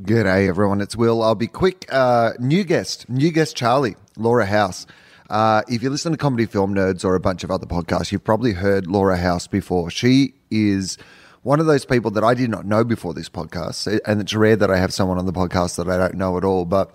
G'day, 0.00 0.48
everyone. 0.48 0.80
It's 0.80 0.96
Wil. 0.96 1.22
I'll 1.22 1.36
be 1.36 1.46
quick. 1.46 1.86
Uh, 1.88 2.32
new 2.40 2.64
guest, 2.64 3.08
new 3.08 3.30
guest 3.30 3.54
Charlie, 3.54 3.94
Laura 4.16 4.44
House. 4.44 4.88
Uh, 5.30 5.62
if 5.68 5.84
you 5.84 5.90
listen 5.90 6.10
to 6.10 6.18
Comedy 6.18 6.46
Film 6.46 6.74
Nerds 6.74 7.04
or 7.04 7.14
a 7.14 7.20
bunch 7.20 7.44
of 7.44 7.50
other 7.52 7.64
podcasts, 7.64 8.10
you've 8.10 8.24
probably 8.24 8.54
heard 8.54 8.88
Laura 8.88 9.16
House 9.16 9.46
before. 9.46 9.92
She 9.92 10.34
is 10.50 10.98
one 11.42 11.60
of 11.60 11.66
those 11.66 11.84
people 11.84 12.10
that 12.10 12.24
I 12.24 12.34
did 12.34 12.50
not 12.50 12.66
know 12.66 12.82
before 12.82 13.14
this 13.14 13.28
podcast. 13.28 14.00
And 14.04 14.20
it's 14.20 14.34
rare 14.34 14.56
that 14.56 14.68
I 14.68 14.78
have 14.78 14.92
someone 14.92 15.16
on 15.16 15.26
the 15.26 15.32
podcast 15.32 15.76
that 15.76 15.88
I 15.88 15.96
don't 15.96 16.14
know 16.14 16.36
at 16.38 16.42
all. 16.42 16.64
But 16.64 16.90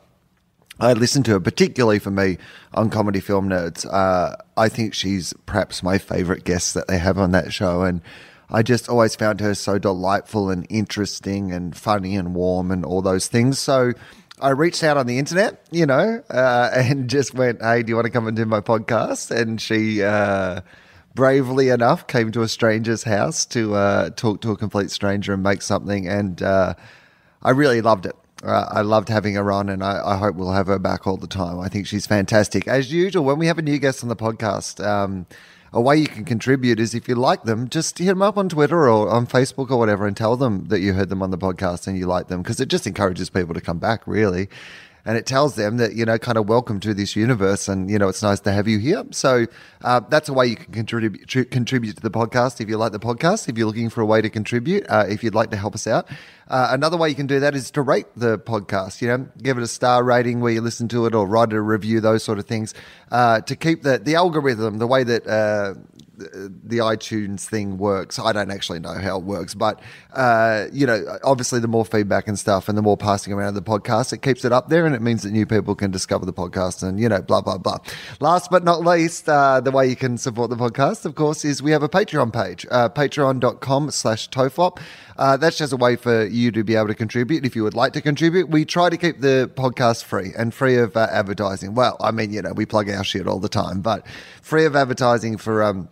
I 0.78 0.92
listened 0.92 1.24
to 1.26 1.32
her, 1.32 1.40
particularly 1.40 2.00
for 2.00 2.12
me 2.12 2.38
on 2.74 2.90
Comedy 2.90 3.22
Film 3.22 3.48
Nerds. 3.48 3.86
Uh, 3.90 4.36
I 4.58 4.68
think 4.68 4.94
she's 4.94 5.34
perhaps 5.46 5.82
my 5.82 6.00
favorite 6.00 6.44
guest 6.44 6.74
that 6.74 6.90
they 6.90 6.98
have 6.98 7.18
on 7.18 7.32
that 7.32 7.54
show. 7.54 7.82
And 7.84 8.02
I 8.52 8.64
just 8.64 8.90
always 8.90 9.16
found 9.16 9.42
her 9.42 9.54
so 9.54 9.78
delightful 9.78 10.50
and 10.50 10.66
interesting 10.70 11.52
and 11.52 11.76
funny 11.76 12.16
and 12.16 12.34
warm 12.34 12.72
and 12.72 12.84
all 12.84 13.02
those 13.02 13.28
things. 13.28 13.60
So 13.60 13.94
I 14.42 14.50
reached 14.50 14.84
out 14.84 14.98
on 14.98 15.06
the 15.06 15.20
internet, 15.20 15.66
you 15.72 15.86
know, 15.86 16.24
uh, 16.30 16.72
and 16.76 17.10
just 17.10 17.34
went, 17.34 17.62
"Hey, 17.62 17.84
do 17.84 17.90
you 17.90 17.96
want 17.96 18.06
to 18.06 18.12
come 18.12 18.28
and 18.28 18.36
do 18.36 18.46
my 18.46 18.62
podcast?" 18.62 19.32
And 19.32 19.62
she 19.62 20.02
uh, 20.02 20.62
bravely 21.14 21.70
enough 21.70 22.08
came 22.08 22.32
to 22.32 22.42
a 22.42 22.48
stranger's 22.48 23.04
house 23.04 23.46
to 23.48 23.76
uh, 23.76 24.10
talk 24.12 24.42
to 24.42 24.52
a 24.52 24.58
complete 24.58 24.92
stranger 24.92 25.34
and 25.34 25.44
make 25.44 25.62
something, 25.62 26.08
and 26.08 26.42
uh, 26.42 26.74
I 27.44 27.52
really 27.52 27.82
loved 27.82 28.06
it. 28.06 28.16
Uh, 28.42 28.66
I 28.72 28.82
loved 28.82 29.10
having 29.10 29.36
her 29.36 29.52
on, 29.52 29.68
and 29.68 29.84
I, 29.84 30.02
I, 30.14 30.16
hope 30.16 30.38
we'll 30.38 30.54
have 30.54 30.68
her 30.68 30.80
back 30.80 31.06
all 31.06 31.18
the 31.18 31.28
time. 31.28 31.60
I 31.60 31.68
think 31.68 31.88
she's 31.88 32.08
fantastic. 32.08 32.70
As 32.70 32.90
usual, 32.90 33.26
when 33.26 33.38
we 33.38 33.48
have 33.48 33.58
a 33.58 33.62
new 33.62 33.78
guest 33.80 34.02
on 34.02 34.08
the 34.08 34.16
podcast, 34.16 34.82
um, 34.86 35.26
a 35.72 35.82
way 35.82 35.98
you 35.98 36.08
can 36.08 36.26
contribute 36.26 36.80
is 36.80 36.96
if 36.96 37.08
you 37.08 37.16
like 37.16 37.44
them, 37.44 37.70
just 37.70 37.98
hit 37.98 38.08
them 38.08 38.22
up 38.22 38.38
on 38.38 38.50
Twitter 38.50 38.90
or 38.90 39.10
on 39.10 39.28
Facebook 39.28 39.70
or 39.70 39.78
whatever 39.78 40.08
and 40.08 40.18
tell 40.18 40.36
them 40.36 40.66
that 40.66 40.80
you 40.80 40.94
heard 40.94 41.10
them 41.10 41.22
on 41.22 41.32
the 41.32 41.38
podcast 41.38 41.88
and 41.88 41.98
you 41.98 42.08
like 42.08 42.28
them 42.28 42.42
because 42.42 42.60
it 42.60 42.68
just 42.68 42.88
encourages 42.88 43.30
people 43.30 43.54
to 43.54 43.62
come 43.62 43.80
back, 43.80 44.06
really. 44.08 44.50
And 45.06 45.18
it 45.18 45.26
tells 45.26 45.56
them 45.56 45.78
that, 45.78 45.96
you 45.96 46.06
know, 46.06 46.18
kind 46.18 46.38
of 46.38 46.48
welcome 46.48 46.80
to 46.82 46.94
this 46.94 47.16
universe 47.16 47.68
and, 47.68 47.90
you 47.90 47.98
know, 47.98 48.10
it's 48.10 48.22
nice 48.22 48.40
to 48.42 48.52
have 48.52 48.68
you 48.68 48.80
here. 48.80 49.04
So 49.12 49.46
uh, 49.84 50.02
that's 50.10 50.30
a 50.30 50.34
way 50.34 50.48
you 50.48 50.56
can 50.56 50.74
contribute, 50.74 51.28
contribute 51.52 51.96
to 51.96 52.02
the 52.02 52.12
podcast 52.12 52.62
if 52.62 52.70
you 52.70 52.78
like 52.78 52.92
the 52.92 53.00
podcast, 53.00 53.50
if 53.50 53.58
you're 53.58 53.68
looking 53.68 53.90
for 53.90 54.02
a 54.02 54.06
way 54.06 54.22
to 54.22 54.30
contribute, 54.30 54.86
uh, 54.90 55.06
if 55.08 55.24
you'd 55.24 55.36
like 55.36 55.52
to 55.52 55.58
help 55.58 55.74
us 55.74 55.88
out. 55.88 56.08
Uh, 56.50 56.70
another 56.72 56.98
way 56.98 57.08
you 57.08 57.16
can 57.16 57.28
do 57.28 57.40
that 57.40 57.56
is 57.56 57.70
to 57.72 57.82
rate 57.82 58.08
the 58.16 58.40
podcast. 58.40 59.02
You 59.02 59.08
know, 59.10 59.30
give 59.42 59.58
it 59.58 59.64
a 59.64 59.68
star 59.68 60.04
rating 60.04 60.42
where 60.42 60.52
you 60.52 60.62
listen 60.62 60.88
to 60.90 61.06
it, 61.06 61.14
or 61.14 61.28
write 61.28 61.54
a 61.54 61.62
review, 61.62 62.02
those 62.02 62.24
sort 62.24 62.40
of 62.40 62.46
things, 62.46 62.74
uh, 63.12 63.42
to 63.42 63.56
keep 63.56 63.84
the 63.84 64.00
the 64.00 64.16
algorithm 64.16 64.80
the 64.80 64.88
way 64.88 65.04
that 65.04 65.28
uh, 65.28 65.76
the 66.20 66.78
iTunes 66.78 67.46
thing 67.46 67.78
works. 67.78 68.20
I 68.20 68.32
don't 68.32 68.52
actually 68.52 68.80
know 68.80 68.96
how 68.96 69.18
it 69.18 69.24
works, 69.24 69.54
but 69.54 69.82
uh, 70.14 70.68
you 70.72 70.86
know, 70.86 71.18
obviously, 71.24 71.60
the 71.60 71.68
more 71.68 71.86
feedback 71.86 72.28
and 72.28 72.38
stuff, 72.38 72.70
and 72.70 72.78
the 72.78 72.82
more 72.82 72.98
passing 72.98 73.34
around 73.34 73.50
of 73.50 73.56
the 73.56 73.62
podcast, 73.62 74.14
it 74.14 74.22
keeps 74.22 74.46
it 74.46 74.52
up 74.52 74.70
there, 74.70 74.86
and 74.86 74.96
it 74.96 75.02
means 75.02 75.24
that 75.24 75.32
new 75.32 75.46
people 75.46 75.76
can 75.76 75.92
discover 75.92 76.26
the 76.26 76.34
podcast, 76.34 76.84
and 76.84 77.00
you 77.00 77.10
know, 77.10 77.22
blah 77.22 77.42
blah 77.42 77.58
blah. 77.58 77.78
Last 78.20 78.52
but 78.52 78.64
not 78.64 78.82
least, 78.82 79.28
uh, 79.30 79.60
the 79.62 79.72
way 79.72 79.88
you 79.88 79.96
can 79.96 80.18
support 80.18 80.50
the 80.50 80.58
podcast, 80.58 81.06
of 81.06 81.16
course, 81.16 81.44
is 81.46 81.62
we 81.62 81.72
have 81.72 81.84
a 81.84 81.90
Patreon 81.90 82.34
page, 82.34 82.66
uh, 82.72 82.90
Patreon.com/slash 82.90 84.30
Tofop. 84.30 84.80
Uh, 85.18 85.36
that's 85.36 85.58
just 85.58 85.74
a 85.74 85.78
way 85.78 85.98
for 85.98 86.26
you 86.26 86.50
to 86.50 86.64
be 86.64 86.76
able 86.76 86.88
to 86.88 86.96
contribute 86.96 87.46
if 87.46 87.54
you 87.56 87.64
would 87.64 87.74
like 87.74 87.92
to 87.92 88.02
contribute. 88.02 88.50
We 88.50 88.64
try 88.64 88.90
to 88.90 88.96
keep 88.96 89.20
the 89.20 89.52
podcast 89.54 90.06
free 90.06 90.32
and 90.38 90.54
free 90.54 90.78
of 90.78 90.96
uh, 90.96 91.08
advertising. 91.12 91.76
Well, 91.76 91.98
I 92.00 92.12
mean, 92.12 92.32
you 92.32 92.42
know, 92.42 92.54
we 92.54 92.66
plug 92.66 92.90
our 92.90 93.04
shit 93.04 93.28
all 93.28 93.40
the 93.40 93.50
time, 93.50 93.82
but 93.82 94.08
free 94.42 94.64
of 94.64 94.78
advertising 94.78 95.38
for 95.38 95.62
um, 95.62 95.90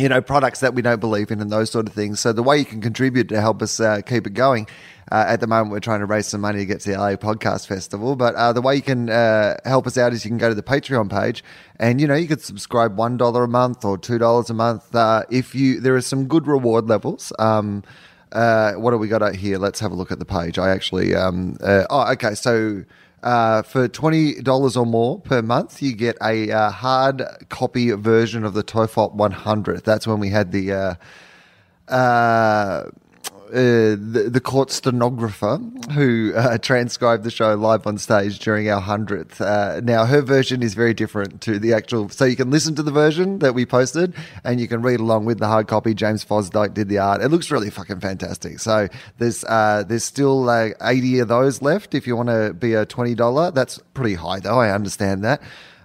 you 0.00 0.08
know, 0.08 0.22
products 0.22 0.60
that 0.60 0.72
we 0.72 0.80
don't 0.80 0.98
believe 0.98 1.30
in 1.30 1.42
and 1.42 1.52
those 1.52 1.70
sort 1.70 1.86
of 1.86 1.92
things. 1.92 2.20
So 2.20 2.32
the 2.32 2.42
way 2.42 2.56
you 2.56 2.64
can 2.64 2.80
contribute 2.80 3.28
to 3.28 3.40
help 3.40 3.60
us 3.60 3.78
uh, 3.78 4.00
keep 4.00 4.26
it 4.26 4.32
going. 4.32 4.66
Uh, 5.12 5.24
at 5.26 5.40
the 5.40 5.46
moment, 5.46 5.72
we're 5.72 5.80
trying 5.80 6.00
to 6.00 6.06
raise 6.06 6.26
some 6.26 6.40
money 6.40 6.60
to 6.60 6.64
get 6.64 6.80
to 6.80 6.92
the 6.92 6.96
LA 6.96 7.16
Podcast 7.16 7.66
Festival. 7.66 8.16
But 8.16 8.34
uh, 8.36 8.54
the 8.54 8.62
way 8.62 8.76
you 8.76 8.82
can 8.82 9.10
uh, 9.10 9.58
help 9.64 9.86
us 9.86 9.98
out 9.98 10.14
is 10.14 10.24
you 10.24 10.30
can 10.30 10.38
go 10.38 10.48
to 10.48 10.54
the 10.54 10.62
Patreon 10.62 11.10
page, 11.10 11.44
and 11.78 12.00
you 12.00 12.06
know 12.06 12.14
you 12.14 12.28
could 12.28 12.40
subscribe 12.40 12.96
one 12.96 13.16
dollar 13.16 13.44
a 13.44 13.48
month 13.48 13.84
or 13.84 13.98
two 13.98 14.18
dollars 14.18 14.48
a 14.50 14.54
month. 14.54 14.94
Uh, 14.94 15.24
if 15.28 15.54
you 15.54 15.80
there 15.80 15.96
are 15.96 16.00
some 16.00 16.26
good 16.26 16.46
reward 16.46 16.88
levels. 16.88 17.32
Um, 17.38 17.82
uh, 18.32 18.74
what 18.74 18.92
do 18.92 18.98
we 18.98 19.08
got 19.08 19.22
out 19.22 19.34
here? 19.34 19.58
Let's 19.58 19.80
have 19.80 19.90
a 19.90 19.96
look 19.96 20.12
at 20.12 20.20
the 20.20 20.24
page. 20.24 20.56
I 20.56 20.70
actually, 20.70 21.16
um, 21.16 21.56
oh, 21.60 22.12
okay. 22.12 22.36
So 22.36 22.84
uh, 23.22 23.62
for 23.62 23.88
twenty 23.88 24.40
dollars 24.40 24.76
or 24.76 24.86
more 24.86 25.20
per 25.20 25.42
month, 25.42 25.82
you 25.82 25.94
get 25.94 26.16
a 26.22 26.50
uh, 26.50 26.70
hard 26.70 27.22
copy 27.48 27.90
version 27.90 28.44
of 28.44 28.54
the 28.54 28.62
Tofop 28.62 29.14
100. 29.14 29.84
That's 29.84 30.06
when 30.06 30.20
we 30.20 30.30
had 30.30 30.52
the 30.52 30.98
uh, 31.88 32.84
uh 33.50 33.96
the, 33.98 34.28
the, 34.30 34.40
court 34.40 34.70
stenographer 34.70 35.58
who 35.92 36.32
uh, 36.34 36.58
transcribed 36.62 37.24
the 37.24 37.30
show 37.30 37.54
live 37.54 37.86
on 37.86 37.98
stage 37.98 38.38
during 38.38 38.70
our 38.70 38.80
100th. 38.80 39.40
Uh, 39.40 39.80
now, 39.80 40.04
her 40.04 40.22
version 40.22 40.62
is 40.62 40.74
very 40.74 40.94
different 40.94 41.40
to 41.42 41.58
the 41.58 41.72
actual. 41.72 42.08
So 42.08 42.24
you 42.24 42.36
can 42.36 42.50
listen 42.50 42.74
to 42.76 42.82
the 42.82 42.90
version 42.90 43.40
that 43.40 43.54
we 43.54 43.66
posted 43.66 44.14
and 44.44 44.60
you 44.60 44.68
can 44.68 44.82
read 44.82 45.00
along 45.00 45.24
with 45.24 45.38
the 45.38 45.46
hard 45.46 45.66
copy. 45.68 45.94
James 45.94 46.24
Fosdyke 46.24 46.74
did 46.74 46.88
the 46.88 46.98
art. 46.98 47.22
It 47.22 47.28
looks 47.28 47.50
really 47.50 47.70
fucking 47.70 48.00
fantastic. 48.00 48.60
So 48.60 48.88
there's 49.18 49.44
uh, 49.44 49.84
there's 49.86 50.04
still 50.04 50.50
80 50.50 51.18
of 51.18 51.28
those 51.28 51.60
left 51.60 51.94
if 51.94 52.06
you 52.06 52.16
want 52.16 52.28
to 52.28 52.54
be 52.54 52.74
a 52.74 52.86
$20. 52.86 53.54
That's 53.54 53.78
pretty 53.94 54.14
high, 54.14 54.40
though. 54.40 54.60
I 54.60 54.70
understand 54.70 55.24
that. 55.24 55.42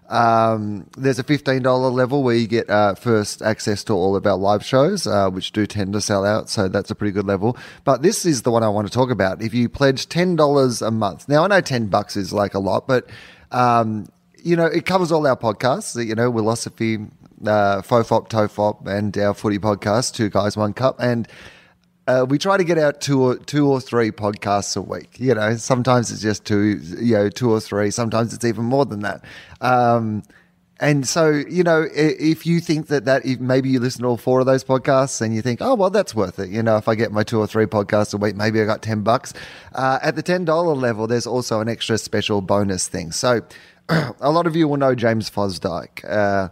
Um, 0.10 0.88
there's 0.98 1.20
a 1.20 1.24
$15 1.24 1.92
level 1.92 2.24
where 2.24 2.36
you 2.36 2.48
get 2.48 2.70
uh, 2.70 2.96
first 2.96 3.42
access 3.42 3.84
to 3.86 3.94
all 3.94 4.16
of 4.16 4.26
our 4.26 4.38
live 4.38 4.64
shows, 4.64 5.08
uh, 5.08 5.30
which 5.30 5.52
do 5.52 5.66
tend 5.66 5.94
to 5.94 6.02
sell 6.02 6.26
out. 6.26 6.50
So 6.50 6.68
that's 6.68 6.92
a 6.92 6.96
pretty 6.96 7.12
good 7.12 7.26
level. 7.26 7.58
But 7.84 8.02
this 8.02 8.26
is 8.26 8.44
the 8.44 8.52
one 8.52 8.64
I 8.64 8.70
want 8.70 8.88
to 8.88 8.94
talk 8.94 9.10
about. 9.10 9.42
If 9.42 9.54
you 9.54 9.68
pledge 9.68 10.08
$10 10.08 10.88
a 10.88 10.92
month, 10.92 11.28
now 11.28 11.44
I 11.44 11.48
know 11.48 11.62
10 11.62 11.88
bucks 11.88 12.16
is 12.16 12.32
like 12.32 12.54
a 12.54 12.60
lot, 12.60 12.88
but 12.88 13.10
um, 13.52 14.08
you 14.44 14.56
know, 14.56 14.66
it 14.66 14.86
covers 14.86 15.12
all 15.12 15.26
our 15.26 15.36
podcasts, 15.36 16.04
you 16.06 16.14
know, 16.14 16.32
Wilosophy, 16.32 17.10
uh, 17.42 17.82
Fofop, 17.82 18.30
Tofop, 18.30 18.88
and 18.88 19.18
our 19.18 19.34
footy 19.34 19.58
podcast, 19.58 20.14
Two 20.14 20.30
Guys, 20.30 20.56
One 20.56 20.74
Cup. 20.74 20.98
And 21.00 21.28
uh, 22.08 22.26
we 22.28 22.38
try 22.38 22.58
to 22.58 22.64
get 22.64 22.78
out 22.78 23.02
two 23.02 23.22
or 23.22 23.38
two 23.38 23.70
or 23.70 23.82
three 23.82 24.12
podcasts 24.12 24.78
a 24.78 24.82
week. 24.82 25.20
You 25.20 25.34
know, 25.34 25.56
sometimes 25.58 26.12
it's 26.12 26.22
just 26.22 26.46
two, 26.46 26.80
you 27.00 27.16
know, 27.16 27.30
two 27.30 27.52
or 27.52 27.60
three. 27.60 27.90
Sometimes 27.92 28.34
it's 28.34 28.46
even 28.46 28.66
more 28.66 28.86
than 28.86 29.02
that. 29.02 29.24
Um, 29.62 30.24
and 30.80 31.08
so, 31.08 31.30
you 31.30 31.64
know, 31.64 31.88
if 31.94 32.46
you 32.46 32.60
think 32.60 32.88
that 32.88 33.06
that 33.06 33.26
if 33.26 33.40
maybe 33.40 33.70
you 33.70 33.80
listen 33.80 34.02
to 34.02 34.10
all 34.10 34.18
four 34.18 34.42
of 34.42 34.46
those 34.46 34.64
podcasts 34.64 35.22
and 35.22 35.34
you 35.34 35.42
think, 35.42 35.62
oh 35.62 35.74
well, 35.74 35.90
that's 35.90 36.14
worth 36.14 36.38
it. 36.38 36.50
You 36.50 36.62
know, 36.62 36.78
if 36.78 36.88
I 36.88 36.96
get 36.96 37.12
my 37.12 37.24
two 37.24 37.40
or 37.40 37.48
three 37.48 37.66
podcasts 37.66 38.14
a 38.14 38.18
week, 38.18 38.36
maybe 38.36 38.62
I 38.62 38.66
got 38.66 38.82
ten 38.82 39.02
bucks. 39.02 39.34
Uh, 39.74 40.00
at 40.02 40.16
the 40.16 40.22
ten 40.22 40.46
dollar 40.46 40.76
level, 40.76 41.08
there's 41.08 41.26
also 41.26 41.62
an 41.62 41.70
extra 41.70 41.98
special 41.98 42.42
bonus 42.42 42.88
thing. 42.88 43.14
So, 43.14 43.42
a 43.90 44.30
lot 44.30 44.48
of 44.48 44.56
you 44.56 44.68
will 44.68 44.78
know 44.78 44.96
James 44.96 45.30
Fosdyke. 45.30 46.04
Uh, 46.08 46.50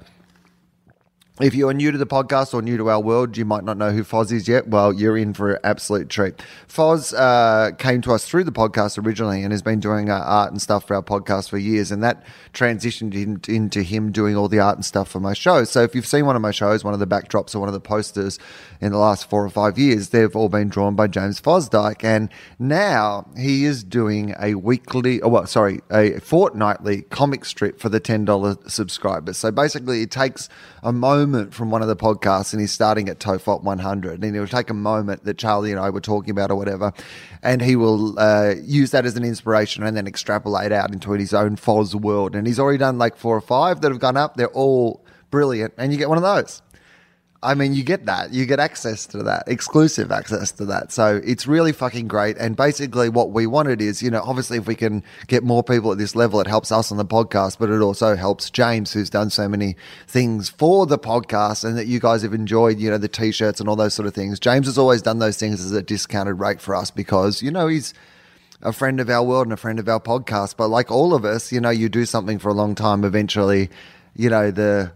if 1.42 1.56
you 1.56 1.68
are 1.68 1.74
new 1.74 1.90
to 1.90 1.98
the 1.98 2.06
podcast 2.06 2.54
or 2.54 2.62
new 2.62 2.78
to 2.78 2.92
our 2.92 3.00
world, 3.00 3.36
you 3.38 3.44
might 3.44 3.64
not 3.64 3.76
know 3.76 3.90
who 3.90 4.04
Foz 4.04 4.32
is 4.32 4.48
yet. 4.48 4.68
Well, 4.68 4.94
you're 4.94 5.18
in 5.18 5.34
for 5.34 5.54
an 5.54 5.60
absolute 5.64 6.08
treat. 6.08 6.44
Foz 6.68 7.12
uh, 7.18 7.76
came 7.78 8.02
to 8.02 8.12
us 8.12 8.24
through 8.24 8.44
the 8.44 8.52
podcast 8.52 9.04
originally 9.04 9.42
and 9.42 9.52
has 9.52 9.64
been 9.64 9.80
doing 9.80 10.12
uh, 10.12 10.20
art 10.20 10.52
and 10.52 10.62
stuff 10.62 10.86
for 10.86 10.96
our 10.96 11.02
podcast 11.02 11.50
for 11.50 11.58
years. 11.58 11.92
And 11.92 12.04
that 12.04 12.24
transitioned 12.54 13.16
in, 13.16 13.42
into 13.52 13.82
him 13.82 14.12
doing 14.12 14.38
all 14.38 14.48
the 14.48 14.60
art 14.60 14.76
and 14.76 14.86
stuff 14.86 15.10
for 15.10 15.20
my 15.20 15.34
shows. 15.34 15.72
So 15.72 15.82
if 15.82 15.96
you've 15.96 16.06
seen 16.06 16.28
one 16.28 16.36
of 16.36 16.44
my 16.44 16.52
shows, 16.52 16.84
one 16.84 16.94
of 16.94 17.00
the 17.00 17.08
backdrops 17.08 17.56
or 17.56 17.60
one 17.60 17.70
of 17.70 17.74
the 17.74 17.80
posters 17.80 18.38
in 18.80 18.92
the 18.92 19.00
last 19.00 19.28
four 19.28 19.44
or 19.44 19.50
five 19.50 19.80
years, 19.80 20.10
they've 20.10 20.36
all 20.36 20.50
been 20.50 20.70
drawn 20.70 20.94
by 20.96 21.08
James 21.08 21.42
Fosdyke. 21.42 22.04
And 22.04 22.30
now 22.60 23.26
he 23.36 23.66
is 23.66 23.84
doing 23.84 24.36
a 24.40 24.54
weekly, 24.54 25.20
oh, 25.24 25.30
well, 25.30 25.48
sorry, 25.48 25.82
a 25.90 26.20
fortnightly 26.20 27.02
comic 27.10 27.44
strip 27.44 27.80
for 27.80 27.90
the 27.90 28.00
$10 28.00 28.70
subscribers. 28.70 29.40
So 29.40 29.50
basically, 29.50 30.04
it 30.04 30.12
takes 30.12 30.48
a 30.84 30.94
moment 30.94 31.23
from 31.52 31.70
one 31.70 31.82
of 31.82 31.88
the 31.88 31.96
podcasts 31.96 32.54
and 32.54 32.60
he's 32.60 32.72
starting 32.72 33.08
at 33.10 33.20
Tofop 33.20 33.64
100 33.64 34.24
and 34.24 34.36
he'll 34.36 34.48
take 34.48 34.70
a 34.70 34.74
moment 34.74 35.24
that 35.26 35.38
Charlie 35.38 35.72
and 35.72 35.80
I 35.80 35.90
were 35.92 36.02
talking 36.02 36.32
about 36.32 36.50
or 36.50 36.56
whatever 36.56 36.92
and 37.44 37.62
he 37.62 37.76
will 37.76 38.18
uh, 38.18 38.56
use 38.64 38.92
that 38.92 39.06
as 39.06 39.16
an 39.16 39.24
inspiration 39.24 39.84
and 39.84 39.96
then 39.96 40.08
extrapolate 40.08 40.72
out 40.72 40.92
into 40.92 41.12
his 41.12 41.34
own 41.34 41.56
Foz 41.56 41.94
world. 41.94 42.36
And 42.36 42.48
he's 42.48 42.60
already 42.60 42.80
done 42.80 42.98
like 42.98 43.16
four 43.16 43.38
or 43.38 43.42
five 43.42 43.82
that 43.82 43.92
have 43.92 44.00
gone 44.00 44.18
up. 44.18 44.36
They're 44.38 44.48
all 44.48 45.06
brilliant. 45.30 45.74
And 45.78 45.92
you 45.92 46.00
get 46.00 46.10
one 46.10 46.18
of 46.18 46.24
those. 46.24 46.63
I 47.44 47.56
mean, 47.56 47.74
you 47.74 47.84
get 47.84 48.06
that. 48.06 48.34
You 48.34 48.46
get 48.46 48.60
access 48.60 49.06
to 49.08 49.22
that, 49.24 49.44
exclusive 49.48 50.12
access 50.12 50.52
to 50.54 50.66
that. 50.66 50.92
So 50.92 51.22
it's 51.24 51.46
really 51.46 51.74
fucking 51.74 52.08
great. 52.08 52.38
And 52.38 52.56
basically, 52.56 53.10
what 53.10 53.32
we 53.32 53.46
wanted 53.46 53.82
is, 53.82 54.02
you 54.02 54.10
know, 54.10 54.22
obviously, 54.26 54.58
if 54.58 54.66
we 54.66 54.76
can 54.76 55.04
get 55.28 55.44
more 55.44 55.64
people 55.64 55.92
at 55.92 55.98
this 55.98 56.16
level, 56.16 56.40
it 56.40 56.48
helps 56.48 56.72
us 56.72 56.92
on 56.92 56.98
the 56.98 57.06
podcast, 57.06 57.58
but 57.60 57.70
it 57.70 57.82
also 57.82 58.16
helps 58.16 58.50
James, 58.50 58.94
who's 58.94 59.10
done 59.10 59.30
so 59.30 59.50
many 59.50 59.76
things 60.08 60.50
for 60.50 60.86
the 60.86 60.98
podcast 60.98 61.66
and 61.66 61.78
that 61.78 61.88
you 61.88 62.00
guys 62.00 62.22
have 62.22 62.34
enjoyed, 62.34 62.80
you 62.80 62.90
know, 62.90 62.98
the 62.98 63.08
t 63.10 63.32
shirts 63.32 63.60
and 63.60 63.68
all 63.68 63.76
those 63.76 63.94
sort 63.94 64.08
of 64.08 64.14
things. 64.14 64.40
James 64.40 64.66
has 64.68 64.78
always 64.78 65.02
done 65.02 65.20
those 65.20 65.38
things 65.38 65.64
as 65.64 65.74
a 65.74 65.82
discounted 65.82 66.40
rate 66.40 66.62
for 66.62 66.74
us 66.74 66.90
because, 66.90 67.42
you 67.42 67.52
know, 67.52 67.68
he's 67.68 67.94
a 68.62 68.72
friend 68.72 69.00
of 69.00 69.10
our 69.10 69.24
world 69.24 69.46
and 69.46 69.54
a 69.54 69.58
friend 69.58 69.80
of 69.80 69.90
our 69.90 70.00
podcast. 70.00 70.56
But 70.58 70.70
like 70.70 70.90
all 70.90 71.14
of 71.14 71.26
us, 71.26 71.52
you 71.52 71.60
know, 71.60 71.70
you 71.70 71.90
do 71.90 72.06
something 72.06 72.40
for 72.40 72.50
a 72.50 72.54
long 72.54 72.74
time, 72.74 73.04
eventually, 73.04 73.70
you 74.16 74.30
know, 74.30 74.50
the 74.50 74.94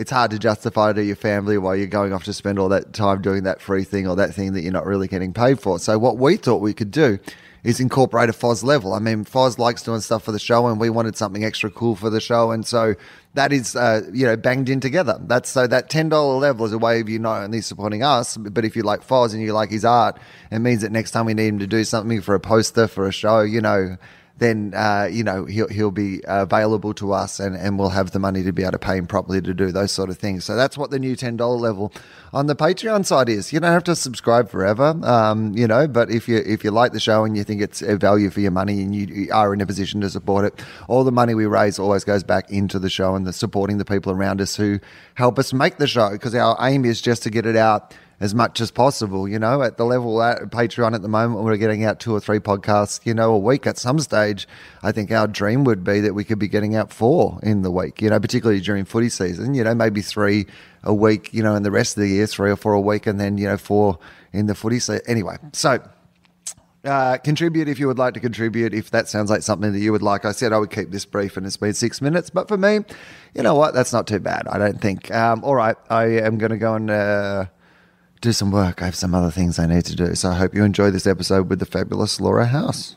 it's 0.00 0.10
hard 0.10 0.30
to 0.30 0.38
justify 0.38 0.94
to 0.94 1.04
your 1.04 1.14
family 1.14 1.58
while 1.58 1.76
you're 1.76 1.86
going 1.86 2.14
off 2.14 2.24
to 2.24 2.32
spend 2.32 2.58
all 2.58 2.70
that 2.70 2.94
time 2.94 3.20
doing 3.20 3.42
that 3.42 3.60
free 3.60 3.84
thing 3.84 4.08
or 4.08 4.16
that 4.16 4.34
thing 4.34 4.54
that 4.54 4.62
you're 4.62 4.72
not 4.72 4.86
really 4.86 5.06
getting 5.06 5.34
paid 5.34 5.60
for. 5.60 5.78
So 5.78 5.98
what 5.98 6.16
we 6.16 6.38
thought 6.38 6.62
we 6.62 6.72
could 6.72 6.90
do 6.90 7.18
is 7.64 7.80
incorporate 7.80 8.30
a 8.30 8.32
Foz 8.32 8.64
level. 8.64 8.94
I 8.94 8.98
mean, 8.98 9.26
Foz 9.26 9.58
likes 9.58 9.82
doing 9.82 10.00
stuff 10.00 10.22
for 10.22 10.32
the 10.32 10.38
show, 10.38 10.68
and 10.68 10.80
we 10.80 10.88
wanted 10.88 11.18
something 11.18 11.44
extra 11.44 11.70
cool 11.70 11.96
for 11.96 12.08
the 12.08 12.18
show, 12.18 12.50
and 12.50 12.66
so 12.66 12.94
that 13.34 13.52
is 13.52 13.76
uh, 13.76 14.00
you 14.10 14.24
know 14.24 14.38
banged 14.38 14.70
in 14.70 14.80
together. 14.80 15.18
That's 15.20 15.50
so 15.50 15.66
that 15.66 15.90
ten 15.90 16.08
dollar 16.08 16.38
level 16.38 16.64
is 16.64 16.72
a 16.72 16.78
way 16.78 17.02
of 17.02 17.10
you 17.10 17.18
not 17.18 17.42
only 17.42 17.60
supporting 17.60 18.02
us, 18.02 18.38
but 18.38 18.64
if 18.64 18.76
you 18.76 18.82
like 18.82 19.06
Foz 19.06 19.34
and 19.34 19.42
you 19.42 19.52
like 19.52 19.70
his 19.70 19.84
art, 19.84 20.18
it 20.50 20.60
means 20.60 20.80
that 20.80 20.92
next 20.92 21.10
time 21.10 21.26
we 21.26 21.34
need 21.34 21.48
him 21.48 21.58
to 21.58 21.66
do 21.66 21.84
something 21.84 22.22
for 22.22 22.34
a 22.34 22.40
poster 22.40 22.88
for 22.88 23.06
a 23.06 23.12
show, 23.12 23.42
you 23.42 23.60
know 23.60 23.98
then 24.40 24.72
uh, 24.74 25.06
you 25.10 25.22
know 25.22 25.44
he'll 25.44 25.68
he'll 25.68 25.90
be 25.90 26.22
available 26.26 26.94
to 26.94 27.12
us, 27.12 27.38
and, 27.38 27.54
and 27.54 27.78
we'll 27.78 27.90
have 27.90 28.10
the 28.10 28.18
money 28.18 28.42
to 28.42 28.52
be 28.52 28.62
able 28.62 28.72
to 28.72 28.78
pay 28.78 28.96
him 28.96 29.06
properly 29.06 29.40
to 29.42 29.52
do 29.52 29.70
those 29.70 29.92
sort 29.92 30.08
of 30.08 30.18
things. 30.18 30.46
So 30.46 30.56
that's 30.56 30.78
what 30.78 30.90
the 30.90 30.98
new 30.98 31.14
ten 31.14 31.36
dollar 31.36 31.56
level 31.56 31.92
on 32.32 32.46
the 32.46 32.56
Patreon 32.56 33.04
side 33.04 33.28
is. 33.28 33.52
You 33.52 33.60
don't 33.60 33.70
have 33.70 33.84
to 33.84 33.94
subscribe 33.94 34.48
forever, 34.48 34.98
um, 35.04 35.54
you 35.54 35.68
know, 35.68 35.86
but 35.86 36.10
if 36.10 36.26
you 36.26 36.38
if 36.38 36.64
you 36.64 36.70
like 36.70 36.92
the 36.92 37.00
show 37.00 37.24
and 37.24 37.36
you 37.36 37.44
think 37.44 37.60
it's 37.60 37.82
a 37.82 37.98
value 37.98 38.30
for 38.30 38.40
your 38.40 38.50
money 38.50 38.82
and 38.82 38.94
you, 38.94 39.28
are 39.30 39.52
in 39.52 39.60
a 39.60 39.66
position 39.66 40.00
to 40.00 40.08
support 40.08 40.46
it, 40.46 40.64
all 40.88 41.04
the 41.04 41.12
money 41.12 41.34
we 41.34 41.44
raise 41.44 41.78
always 41.78 42.02
goes 42.02 42.24
back 42.24 42.50
into 42.50 42.78
the 42.78 42.90
show 42.90 43.14
and 43.14 43.26
the 43.26 43.34
supporting 43.34 43.76
the 43.76 43.84
people 43.84 44.10
around 44.10 44.40
us 44.40 44.56
who 44.56 44.80
help 45.14 45.38
us 45.38 45.52
make 45.52 45.76
the 45.76 45.86
show 45.86 46.10
because 46.10 46.34
our 46.34 46.56
aim 46.60 46.86
is 46.86 47.02
just 47.02 47.22
to 47.22 47.30
get 47.30 47.44
it 47.44 47.56
out 47.56 47.94
as 48.20 48.34
much 48.34 48.60
as 48.60 48.70
possible. 48.70 49.26
You 49.26 49.38
know, 49.38 49.62
at 49.62 49.78
the 49.78 49.84
level 49.84 50.22
at 50.22 50.42
Patreon 50.50 50.94
at 50.94 51.02
the 51.02 51.08
moment, 51.08 51.42
we're 51.42 51.56
getting 51.56 51.84
out 51.84 51.98
two 51.98 52.14
or 52.14 52.20
three 52.20 52.38
podcasts, 52.38 53.04
you 53.04 53.14
know, 53.14 53.32
a 53.32 53.38
week. 53.38 53.66
At 53.66 53.78
some 53.78 53.98
stage, 53.98 54.46
I 54.82 54.92
think 54.92 55.10
our 55.10 55.26
dream 55.26 55.64
would 55.64 55.82
be 55.82 56.00
that 56.00 56.14
we 56.14 56.22
could 56.24 56.38
be 56.38 56.48
getting 56.48 56.76
out 56.76 56.92
four 56.92 57.40
in 57.42 57.62
the 57.62 57.70
week. 57.70 58.02
You 58.02 58.10
know, 58.10 58.20
particularly 58.20 58.60
during 58.60 58.84
footy 58.84 59.08
season. 59.08 59.54
You 59.54 59.64
know, 59.64 59.74
maybe 59.74 60.02
three 60.02 60.46
a 60.84 60.94
week. 60.94 61.32
You 61.32 61.42
know, 61.42 61.54
in 61.54 61.62
the 61.62 61.70
rest 61.70 61.96
of 61.96 62.02
the 62.02 62.08
year, 62.08 62.26
three 62.26 62.50
or 62.50 62.56
four 62.56 62.74
a 62.74 62.80
week, 62.80 63.06
and 63.06 63.18
then 63.18 63.38
you 63.38 63.46
know 63.46 63.56
four 63.56 63.98
in 64.32 64.46
the 64.46 64.54
footy 64.54 64.78
season. 64.78 65.02
Anyway, 65.06 65.36
so. 65.52 65.80
Uh, 66.82 67.18
contribute 67.18 67.68
if 67.68 67.78
you 67.78 67.86
would 67.86 67.98
like 67.98 68.14
to 68.14 68.20
contribute. 68.20 68.72
If 68.72 68.90
that 68.92 69.06
sounds 69.06 69.28
like 69.28 69.42
something 69.42 69.70
that 69.70 69.80
you 69.80 69.92
would 69.92 70.00
like, 70.00 70.24
I 70.24 70.32
said 70.32 70.54
I 70.54 70.56
would 70.56 70.70
keep 70.70 70.90
this 70.90 71.04
brief 71.04 71.36
and 71.36 71.44
it's 71.44 71.58
been 71.58 71.74
six 71.74 72.00
minutes. 72.00 72.30
But 72.30 72.48
for 72.48 72.56
me, 72.56 72.78
you 73.34 73.42
know 73.42 73.54
what? 73.54 73.74
That's 73.74 73.92
not 73.92 74.06
too 74.06 74.18
bad. 74.18 74.48
I 74.48 74.56
don't 74.56 74.80
think. 74.80 75.10
Um, 75.10 75.44
all 75.44 75.54
right, 75.54 75.76
I 75.90 76.04
am 76.04 76.38
going 76.38 76.52
to 76.52 76.56
go 76.56 76.76
and 76.76 76.90
uh, 76.90 77.44
do 78.20 78.32
some 78.32 78.50
work. 78.50 78.82
I 78.82 78.86
have 78.86 78.94
some 78.94 79.14
other 79.14 79.30
things 79.30 79.58
I 79.58 79.66
need 79.66 79.84
to 79.86 79.96
do. 79.96 80.14
So 80.14 80.30
I 80.30 80.34
hope 80.34 80.54
you 80.54 80.64
enjoy 80.64 80.90
this 80.90 81.06
episode 81.06 81.48
with 81.48 81.58
the 81.58 81.66
fabulous 81.66 82.20
Laura 82.20 82.46
House. 82.46 82.96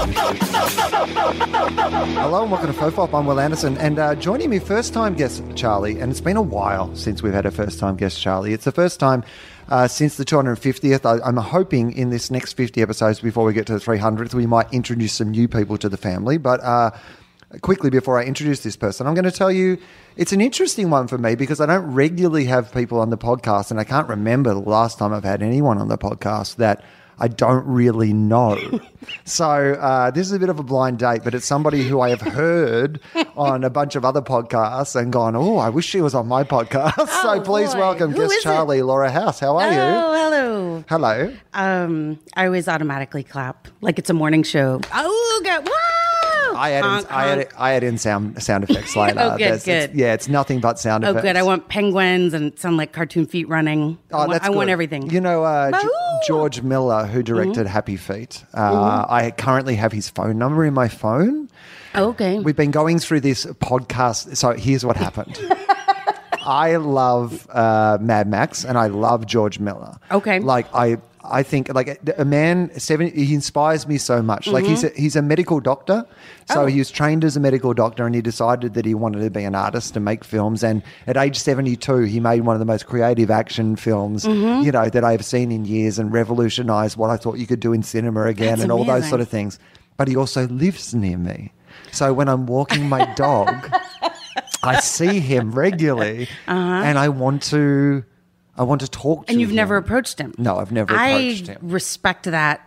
Hello 0.00 0.14
and 2.42 2.50
welcome 2.50 2.72
to 2.72 2.78
Fofop. 2.78 3.12
I'm 3.12 3.26
Wil 3.26 3.38
Anderson, 3.38 3.76
and 3.76 3.98
uh, 3.98 4.14
joining 4.14 4.48
me 4.48 4.58
first 4.58 4.94
time 4.94 5.14
guest 5.14 5.42
Charlie, 5.54 6.00
and 6.00 6.10
it's 6.10 6.22
been 6.22 6.38
a 6.38 6.42
while 6.42 6.96
since 6.96 7.22
we've 7.22 7.34
had 7.34 7.44
a 7.44 7.50
first 7.50 7.78
time 7.78 7.96
guest 7.96 8.18
Charlie. 8.18 8.54
It's 8.54 8.64
the 8.64 8.72
first 8.72 8.98
time 8.98 9.24
uh, 9.68 9.88
since 9.88 10.16
the 10.16 10.24
250th. 10.24 11.04
I, 11.04 11.22
I'm 11.22 11.36
hoping 11.36 11.92
in 11.92 12.08
this 12.08 12.30
next 12.30 12.54
50 12.54 12.80
episodes 12.80 13.20
before 13.20 13.44
we 13.44 13.52
get 13.52 13.66
to 13.66 13.74
the 13.74 13.78
300th, 13.78 14.32
we 14.32 14.46
might 14.46 14.72
introduce 14.72 15.12
some 15.12 15.32
new 15.32 15.48
people 15.48 15.76
to 15.76 15.90
the 15.90 15.98
family. 15.98 16.38
But 16.38 16.60
uh, 16.62 16.92
quickly 17.60 17.90
before 17.90 18.18
I 18.18 18.24
introduce 18.24 18.62
this 18.62 18.76
person, 18.76 19.06
I'm 19.06 19.12
going 19.12 19.24
to 19.26 19.30
tell 19.30 19.52
you 19.52 19.76
it's 20.16 20.32
an 20.32 20.40
interesting 20.40 20.88
one 20.88 21.08
for 21.08 21.18
me 21.18 21.34
because 21.34 21.60
I 21.60 21.66
don't 21.66 21.92
regularly 21.92 22.46
have 22.46 22.72
people 22.72 23.00
on 23.00 23.10
the 23.10 23.18
podcast, 23.18 23.70
and 23.70 23.78
I 23.78 23.84
can't 23.84 24.08
remember 24.08 24.54
the 24.54 24.60
last 24.60 24.98
time 24.98 25.12
I've 25.12 25.24
had 25.24 25.42
anyone 25.42 25.76
on 25.76 25.88
the 25.88 25.98
podcast 25.98 26.56
that 26.56 26.82
I 27.20 27.28
don't 27.28 27.66
really 27.66 28.12
know. 28.12 28.80
so 29.24 29.44
uh, 29.46 30.10
this 30.10 30.26
is 30.26 30.32
a 30.32 30.38
bit 30.38 30.48
of 30.48 30.58
a 30.58 30.62
blind 30.62 30.98
date, 30.98 31.20
but 31.22 31.34
it's 31.34 31.44
somebody 31.46 31.82
who 31.82 32.00
I 32.00 32.08
have 32.10 32.20
heard 32.22 32.98
on 33.36 33.62
a 33.62 33.70
bunch 33.70 33.94
of 33.94 34.04
other 34.04 34.22
podcasts 34.22 34.96
and 34.98 35.12
gone, 35.12 35.36
oh, 35.36 35.58
I 35.58 35.68
wish 35.68 35.84
she 35.86 36.00
was 36.00 36.14
on 36.14 36.26
my 36.28 36.44
podcast. 36.44 36.94
so 36.96 37.30
Oh, 37.34 37.40
please 37.42 37.74
boy. 37.74 37.80
welcome 37.80 38.12
Who 38.12 38.18
guest 38.22 38.32
is 38.32 38.38
it? 38.38 38.42
Charlie 38.42 38.82
Laura 38.82 39.10
House. 39.10 39.38
How 39.40 39.56
are 39.58 39.70
you? 39.70 39.78
Oh, 39.78 40.14
hello. 40.14 40.84
Hello. 40.88 41.36
Um, 41.52 42.18
I 42.34 42.46
always 42.46 42.68
automatically 42.68 43.22
clap 43.22 43.68
like 43.82 43.98
it's 43.98 44.08
a 44.10 44.14
morning 44.14 44.42
show. 44.42 44.80
Oh, 44.94 45.42
God. 45.44 45.66
Woo! 45.66 45.72
I 46.60 46.70
add, 46.72 46.78
in, 46.84 46.90
Honk, 46.90 47.12
I, 47.12 47.28
add. 47.28 47.48
I 47.58 47.72
add 47.72 47.82
in 47.84 47.98
sound 47.98 48.42
sound 48.42 48.64
effects 48.64 48.94
later. 48.94 49.14
Oh, 49.20 49.30
good, 49.30 49.40
There's- 49.40 49.66
it's- 49.68 49.86
good. 49.88 49.98
yeah, 49.98 50.12
it's 50.14 50.28
nothing 50.28 50.60
but 50.60 50.78
sound 50.78 51.04
Oh, 51.04 51.10
effects. 51.10 51.22
good. 51.24 51.36
I 51.36 51.42
want 51.42 51.68
penguins 51.68 52.34
and 52.34 52.56
sound 52.58 52.76
like 52.76 52.92
cartoon 52.92 53.26
feet 53.26 53.48
running. 53.48 53.98
I 54.12 54.14
Oh, 54.14 54.18
want, 54.18 54.32
that's 54.32 54.46
I 54.46 54.50
want 54.50 54.70
everything. 54.70 55.10
You 55.10 55.20
know, 55.20 55.42
uh, 55.44 55.70
G- 55.72 55.76
Mm-hmm. 55.78 56.26
George 56.26 56.62
Miller, 56.62 57.06
who 57.06 57.22
directed 57.22 57.66
Happy 57.66 57.96
Feet. 57.96 58.44
Uh, 58.54 59.06
I 59.08 59.30
currently 59.30 59.74
have 59.76 59.90
his 59.92 60.10
phone 60.10 60.36
number 60.38 60.64
in 60.66 60.74
my 60.74 60.88
phone. 60.88 61.48
okay. 61.94 62.38
We've 62.38 62.54
been 62.56 62.70
going 62.70 62.98
through 62.98 63.20
this 63.20 63.46
podcast. 63.46 64.36
So 64.36 64.52
here's 64.52 64.84
what 64.84 64.96
happened. 64.98 65.38
I 66.42 66.76
love 66.76 67.46
uh, 67.50 67.98
Mad 68.00 68.26
Max 68.28 68.64
and 68.64 68.78
I 68.78 68.86
love 68.86 69.26
George 69.26 69.58
Miller. 69.58 69.96
Okay. 70.10 70.40
Like 70.40 70.66
I, 70.74 70.96
I 71.30 71.42
think 71.42 71.72
like 71.74 72.00
a 72.18 72.24
man 72.24 72.70
seven. 72.78 73.10
He 73.14 73.34
inspires 73.34 73.86
me 73.86 73.98
so 73.98 74.20
much. 74.22 74.46
Like 74.48 74.64
he's 74.64 74.84
a, 74.84 74.88
he's 74.96 75.16
a 75.16 75.22
medical 75.22 75.60
doctor, 75.60 76.04
so 76.48 76.54
Mm-hmm. 76.54 76.60
Oh. 76.62 76.66
he 76.66 76.78
was 76.78 76.90
trained 76.90 77.24
as 77.24 77.36
a 77.36 77.40
medical 77.40 77.72
doctor, 77.74 78.04
and 78.06 78.14
he 78.14 78.20
decided 78.20 78.74
that 78.74 78.84
he 78.84 78.94
wanted 78.94 79.20
to 79.20 79.30
be 79.30 79.44
an 79.44 79.54
artist 79.54 79.94
and 79.96 80.04
make 80.04 80.24
films. 80.24 80.62
And 80.64 80.82
at 81.06 81.16
age 81.16 81.38
seventy 81.38 81.76
two, 81.76 82.00
he 82.00 82.20
made 82.20 82.40
one 82.42 82.54
of 82.56 82.60
the 82.60 82.66
most 82.66 82.86
creative 82.86 83.30
action 83.30 83.76
films 83.76 84.24
Mm-hmm. 84.24 84.64
you 84.64 84.72
know 84.72 84.88
that 84.88 85.04
I've 85.04 85.24
seen 85.24 85.50
in 85.52 85.64
years, 85.64 85.98
and 85.98 86.12
revolutionized 86.12 86.96
what 86.96 87.10
I 87.10 87.16
thought 87.16 87.38
you 87.38 87.46
could 87.46 87.60
do 87.60 87.72
in 87.72 87.82
cinema 87.82 88.24
again, 88.26 88.48
That's 88.50 88.62
and 88.62 88.72
all 88.72 88.84
those 88.84 89.08
sort 89.08 89.20
of 89.20 89.28
things. 89.28 89.58
But 89.96 90.08
he 90.08 90.16
also 90.16 90.46
lives 90.48 90.94
near 90.94 91.18
me. 91.18 91.52
So 91.92 92.12
when 92.12 92.28
I'm 92.28 92.46
walking 92.46 92.88
my 92.88 93.04
dog, 93.14 93.70
I 94.62 94.80
see 94.80 95.20
him 95.20 95.52
regularly, 95.52 96.28
and 96.46 96.98
I 96.98 97.08
want 97.08 97.42
to, 97.44 98.04
I 98.60 98.64
want 98.64 98.80
to 98.82 98.88
talk 98.88 99.02
to 99.02 99.10
Uh-huh. 99.22 99.24
and 99.32 99.40
you've 99.40 99.50
him. 99.50 99.56
never 99.56 99.76
approached 99.76 100.18
him. 100.18 100.34
No, 100.38 100.58
I've 100.58 100.70
never 100.72 100.94
approached 100.94 101.48
I 101.48 101.52
him. 101.54 101.58
respect 101.62 102.24
that 102.24 102.60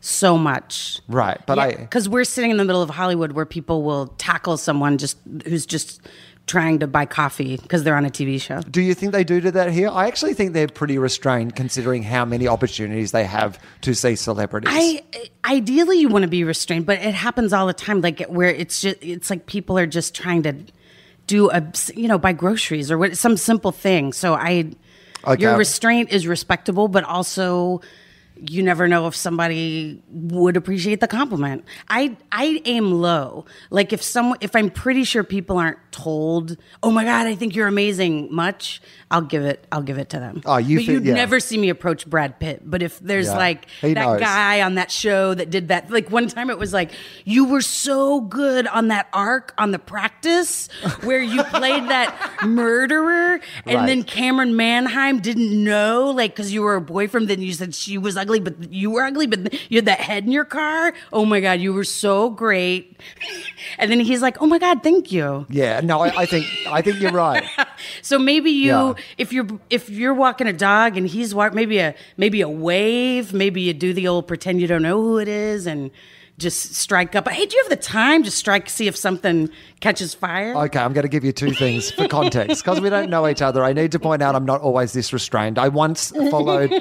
so 0.00 0.36
much. 0.38 1.00
Right, 1.08 1.40
but 1.46 1.58
I- 1.58 1.72
because 1.74 2.08
we're 2.08 2.24
sitting 2.24 2.50
in 2.50 2.56
the 2.58 2.64
middle 2.64 2.82
of 2.82 2.90
Hollywood 2.90 3.32
where 3.32 3.46
people 3.46 3.82
will 3.82 4.08
tackle 4.18 4.56
someone 4.56 4.98
just 4.98 5.16
who's 5.46 5.66
just 5.66 6.00
trying 6.46 6.78
to 6.78 6.86
buy 6.86 7.04
coffee 7.04 7.56
because 7.58 7.82
they're 7.82 7.96
on 7.96 8.06
a 8.06 8.10
TV 8.10 8.38
show. 8.40 8.60
Do 8.62 8.80
you 8.80 8.94
think 8.94 9.12
they 9.12 9.24
do 9.24 9.38
do 9.40 9.50
that 9.50 9.70
here? 9.70 9.90
I 9.90 10.06
actually 10.06 10.32
think 10.34 10.52
they're 10.54 10.66
pretty 10.68 10.96
restrained 10.96 11.54
considering 11.56 12.02
how 12.02 12.24
many 12.24 12.48
opportunities 12.48 13.12
they 13.12 13.24
have 13.24 13.58
to 13.82 13.92
see 13.94 14.16
celebrities. 14.16 14.70
I 14.72 15.02
ideally 15.44 15.98
you 16.00 16.08
want 16.08 16.22
to 16.22 16.28
be 16.28 16.44
restrained, 16.44 16.86
but 16.86 16.98
it 17.00 17.12
happens 17.14 17.52
all 17.52 17.66
the 17.66 17.74
time. 17.74 18.00
Like 18.00 18.20
where 18.28 18.48
it's 18.48 18.80
just 18.80 18.96
it's 19.02 19.28
like 19.30 19.46
people 19.46 19.78
are 19.78 19.86
just 19.86 20.14
trying 20.14 20.42
to 20.44 20.54
do 21.26 21.50
a 21.50 21.62
you 21.94 22.08
know 22.08 22.16
buy 22.18 22.32
groceries 22.32 22.90
or 22.90 22.96
what 22.96 23.14
some 23.16 23.36
simple 23.36 23.72
thing. 23.72 24.12
So 24.14 24.32
I 24.34 24.70
Okay. 25.24 25.42
your 25.42 25.54
uh, 25.54 25.58
restraint 25.58 26.10
is 26.12 26.26
respectable, 26.26 26.88
but 26.88 27.04
also 27.04 27.80
you 28.40 28.62
never 28.62 28.86
know 28.86 29.06
if 29.06 29.16
somebody 29.16 30.00
would 30.10 30.56
appreciate 30.56 31.00
the 31.00 31.08
compliment. 31.08 31.64
I 31.88 32.16
I 32.30 32.60
aim 32.64 32.92
low. 32.92 33.46
Like 33.70 33.92
if 33.92 34.02
someone 34.02 34.38
if 34.40 34.54
I'm 34.54 34.70
pretty 34.70 35.04
sure 35.04 35.24
people 35.24 35.58
aren't 35.58 35.78
told, 35.90 36.56
"Oh 36.82 36.90
my 36.90 37.04
god, 37.04 37.26
I 37.26 37.34
think 37.34 37.56
you're 37.56 37.66
amazing," 37.66 38.32
much, 38.32 38.80
I'll 39.10 39.22
give 39.22 39.42
it 39.42 39.66
I'll 39.72 39.82
give 39.82 39.96
it 39.98 40.10
to 40.10 40.18
them. 40.18 40.42
Oh, 40.44 40.58
you 40.58 40.78
But 40.78 40.84
you'd 40.86 41.04
yeah. 41.06 41.14
never 41.14 41.40
see 41.40 41.56
me 41.56 41.70
approach 41.70 42.06
Brad 42.06 42.38
Pitt. 42.38 42.60
But 42.64 42.82
if 42.82 42.98
there's 42.98 43.28
Yeah. 43.28 43.38
like 43.38 43.66
He 43.80 43.94
that 43.94 44.04
knows. 44.04 44.20
guy 44.20 44.60
on 44.60 44.74
that 44.74 44.90
show 44.90 45.32
that 45.32 45.48
did 45.48 45.68
that. 45.68 45.90
Like 45.90 46.10
one 46.10 46.28
time 46.28 46.50
it 46.50 46.58
was 46.58 46.72
like, 46.74 46.90
you 47.24 47.46
were 47.46 47.62
so 47.62 48.20
good 48.20 48.66
on 48.66 48.88
that 48.88 49.08
arc 49.14 49.54
on 49.56 49.70
the 49.70 49.78
practice 49.78 50.68
where 51.04 51.22
you 51.22 51.42
played 51.44 51.84
that 51.88 52.40
murderer. 52.46 53.40
And 53.64 53.76
Right. 53.80 53.86
then 53.86 54.04
Camryn 54.04 54.52
Manheim 54.54 55.20
didn't 55.20 55.64
know, 55.64 56.10
like, 56.10 56.34
because 56.34 56.52
you 56.52 56.60
were 56.62 56.74
a 56.76 56.80
boyfriend, 56.80 57.28
then 57.28 57.40
you 57.40 57.52
said 57.54 57.74
she 57.74 57.96
was 57.98 58.16
ugly, 58.16 58.40
but 58.40 58.70
you 58.72 58.90
were 58.90 59.02
ugly, 59.04 59.26
but 59.26 59.54
you 59.70 59.78
had 59.78 59.86
that 59.86 60.00
head 60.00 60.24
in 60.24 60.32
your 60.32 60.44
car. 60.44 60.92
Oh 61.12 61.24
my 61.24 61.40
God, 61.40 61.60
you 61.60 61.72
were 61.72 61.84
so 61.84 62.30
great. 62.30 63.00
And 63.78 63.90
then 63.90 64.00
he's 64.00 64.22
like, 64.22 64.40
oh 64.40 64.46
my 64.46 64.58
God, 64.58 64.82
thank 64.82 65.12
you. 65.12 65.46
yeah, 65.50 65.80
no, 65.80 66.00
I, 66.00 66.22
I 66.22 66.26
think 66.26 66.46
I 66.68 66.82
think 66.82 67.00
you're 67.00 67.12
right. 67.12 67.44
So 68.02 68.18
maybe 68.18 68.50
you, 68.50 68.68
Yeah. 68.72 68.94
If 69.16 69.32
you're 69.32 69.46
if 69.70 69.90
you're 69.90 70.14
walking 70.14 70.46
a 70.46 70.52
dog 70.52 70.96
and 70.96 71.06
he's 71.06 71.34
walk, 71.34 71.54
maybe 71.54 71.78
a 71.78 71.94
maybe 72.16 72.40
a 72.40 72.48
wave, 72.48 73.32
maybe 73.32 73.60
you 73.62 73.74
do 73.74 73.92
the 73.92 74.08
old 74.08 74.26
pretend 74.26 74.60
you 74.60 74.66
don't 74.66 74.82
know 74.82 75.00
who 75.00 75.18
it 75.18 75.28
is 75.28 75.66
and 75.66 75.90
just 76.38 76.74
strike 76.74 77.16
up. 77.16 77.28
Hey, 77.28 77.46
do 77.46 77.56
you 77.56 77.62
have 77.64 77.70
the 77.70 77.82
time 77.82 78.22
to 78.22 78.30
strike, 78.30 78.70
see 78.70 78.86
if 78.86 78.96
something 78.96 79.50
catches 79.80 80.14
fire? 80.14 80.54
Okay, 80.56 80.78
I'm 80.78 80.92
going 80.92 81.02
to 81.04 81.08
give 81.08 81.24
you 81.24 81.32
two 81.32 81.52
things 81.52 81.90
for 81.90 82.08
context 82.08 82.62
because 82.62 82.80
we 82.80 82.90
don't 82.90 83.10
know 83.10 83.26
each 83.28 83.42
other. 83.42 83.62
I 83.64 83.72
need 83.72 83.92
to 83.92 83.98
point 83.98 84.22
out 84.22 84.34
I'm 84.34 84.44
not 84.46 84.60
always 84.60 84.92
this 84.92 85.12
restrained. 85.12 85.58
I 85.58 85.68
once 85.68 86.10
followed, 86.10 86.72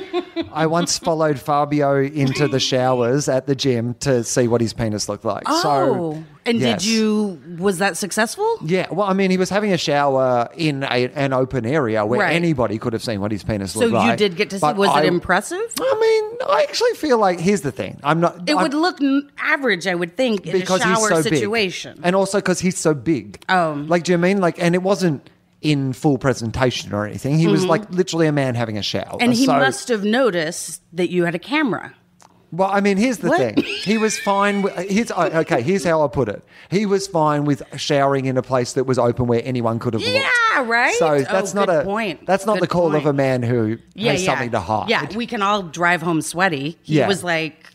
I 0.51 0.66
once 0.68 0.98
followed 0.98 1.39
Fabio 1.39 2.01
into 2.04 2.48
the 2.48 2.60
showers 2.60 3.27
at 3.30 3.48
the 3.48 3.56
gym 3.56 3.94
to 4.01 4.24
see 4.24 4.48
what 4.48 4.62
his 4.62 4.74
penis 4.74 5.08
looked 5.10 5.25
like. 5.25 5.44
oh, 5.46 5.62
so, 5.62 6.24
and 6.46 6.60
yes. 6.60 6.82
did 6.82 6.89
you? 6.89 7.42
Was 7.60 7.80
that 7.80 7.98
successful? 7.98 8.58
Yeah, 8.63 8.88
well, 8.89 9.08
I 9.08 9.13
mean, 9.13 9.32
he 9.32 9.38
was 9.38 9.50
having 9.50 9.74
a 9.74 9.77
shower 9.77 10.48
in 10.56 10.84
a, 10.84 11.10
an 11.13 11.34
open 11.34 11.66
area 11.66 12.06
where 12.06 12.22
Right. 12.22 12.34
anybody 12.36 12.77
could 12.80 12.94
have 12.94 13.04
seen 13.04 13.20
what 13.20 13.32
his 13.32 13.44
penis 13.44 13.74
So 13.74 13.80
looked 13.82 13.94
like. 13.94 14.06
So 14.06 14.12
you 14.12 14.18
did 14.30 14.38
get 14.38 14.50
to 14.51 14.60
see. 14.60 14.74
Was 14.74 14.89
I- 14.89 15.01
it 15.01 15.08
impressive? 15.08 15.60
I 15.80 15.98
mean, 16.00 16.48
I 16.50 16.63
actually 16.63 16.94
feel 16.94 17.18
like 17.18 17.39
here's 17.39 17.62
the 17.62 17.72
thing. 17.72 18.00
I'm 18.04 18.22
not. 18.22 18.48
It 18.48 18.54
I'm- 18.56 18.63
would 18.63 18.74
look 18.74 18.98
average, 19.39 19.88
I 19.88 19.96
would 19.96 20.16
think, 20.16 20.48
in 20.48 20.54
because 20.54 20.80
a 20.80 20.84
shower 20.84 21.10
so 21.10 21.22
situation. 21.22 21.96
big, 21.98 22.06
and 22.06 22.16
also 22.16 22.38
because 22.39 22.60
he's 22.62 22.77
so 22.77 22.87
big. 22.94 23.44
Oh. 23.50 23.84
like, 23.88 24.03
do 24.03 24.12
you 24.12 24.17
mean 24.17 24.39
like? 24.39 24.62
And 24.62 24.75
it 24.75 24.82
wasn't 24.84 25.29
in 25.62 25.91
full 25.94 26.17
presentation 26.17 26.94
or 26.94 27.06
anything. 27.06 27.38
He 27.38 27.48
was 27.48 27.65
like 27.65 27.89
literally 27.91 28.27
a 28.27 28.32
man 28.32 28.56
having 28.56 28.77
a 28.77 28.84
shower. 28.84 29.03
Mm-hmm. 29.06 29.22
and 29.22 29.34
he 29.34 29.46
So- 29.46 29.53
must 29.53 29.88
have 29.89 30.03
noticed 30.03 30.82
that 30.94 31.10
you 31.10 31.25
had 31.25 31.36
a 31.36 31.39
camera. 31.39 31.94
Well, 32.50 32.70
I 32.72 32.79
mean, 32.79 32.96
here's 32.96 33.17
the 33.17 33.27
What? 33.27 33.39
thing. 33.39 33.58
He 33.63 33.98
was 33.98 34.17
fine. 34.20 34.62
With, 34.62 34.74
here's 34.89 35.12
oh, 35.12 35.22
okay. 35.41 35.62
Here's 35.62 35.84
how 35.84 36.01
I 36.06 36.08
put 36.08 36.29
it. 36.29 36.41
He 36.72 36.86
was 36.86 37.06
fine 37.06 37.44
with 37.44 37.62
showering 37.75 38.25
in 38.25 38.38
a 38.38 38.41
place 38.41 38.72
that 38.74 38.86
was 38.86 38.98
open 38.98 39.27
where 39.27 39.41
anyone 39.44 39.79
could 39.79 39.94
have 39.96 40.01
looked. 40.01 40.13
Yeah, 40.15 40.63
right? 40.65 40.96
So 40.96 41.08
Oh, 41.10 41.20
that's 41.24 41.53
not 41.53 41.67
good 41.67 41.82
a 41.82 41.84
point. 41.84 42.25
That's 42.25 42.46
not 42.46 42.53
Good 42.53 42.63
the 42.63 42.67
call 42.67 42.88
of 42.88 42.94
point. 43.03 43.06
a 43.08 43.12
man 43.12 43.44
who 43.44 43.79
Yeah, 43.96 44.13
has 44.13 44.24
something 44.24 44.51
to 44.51 44.62
hide. 44.62 44.88
Yeah, 44.89 45.08
we 45.13 45.27
can 45.27 45.41
all 45.41 45.62
drive 45.62 46.01
home 46.01 46.22
sweaty. 46.22 46.77
He 46.84 47.00
Yeah. 47.00 47.10
was 47.10 47.22
like, 47.22 47.67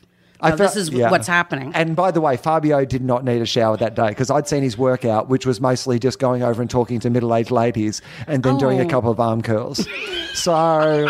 I 0.42 0.50
"No, 0.50 0.56
felt- 0.56 0.74
this 0.74 0.76
is 0.88 0.90
yeah. 0.90 1.10
what's 1.10 1.26
happening. 1.28 1.72
And 1.74 1.94
by 1.96 2.10
the 2.10 2.20
way, 2.20 2.36
Fabio 2.36 2.84
did 2.84 3.02
not 3.02 3.24
need 3.24 3.40
a 3.40 3.46
shower 3.46 3.76
that 3.76 3.94
day 3.94 4.08
because 4.08 4.30
I'd 4.30 4.48
seen 4.48 4.62
his 4.62 4.76
workout, 4.76 5.28
which 5.28 5.46
was 5.46 5.60
mostly 5.60 5.98
just 5.98 6.18
going 6.18 6.42
over 6.42 6.60
and 6.60 6.68
talking 6.70 6.98
to 7.00 7.10
middle-aged 7.10 7.50
ladies 7.50 8.02
and 8.26 8.42
then 8.42 8.58
doing 8.58 8.80
a 8.80 8.84
Oh. 8.84 8.88
couple 8.88 9.10
of 9.10 9.20
arm 9.20 9.40
curls. 9.42 9.86
So 10.34 11.08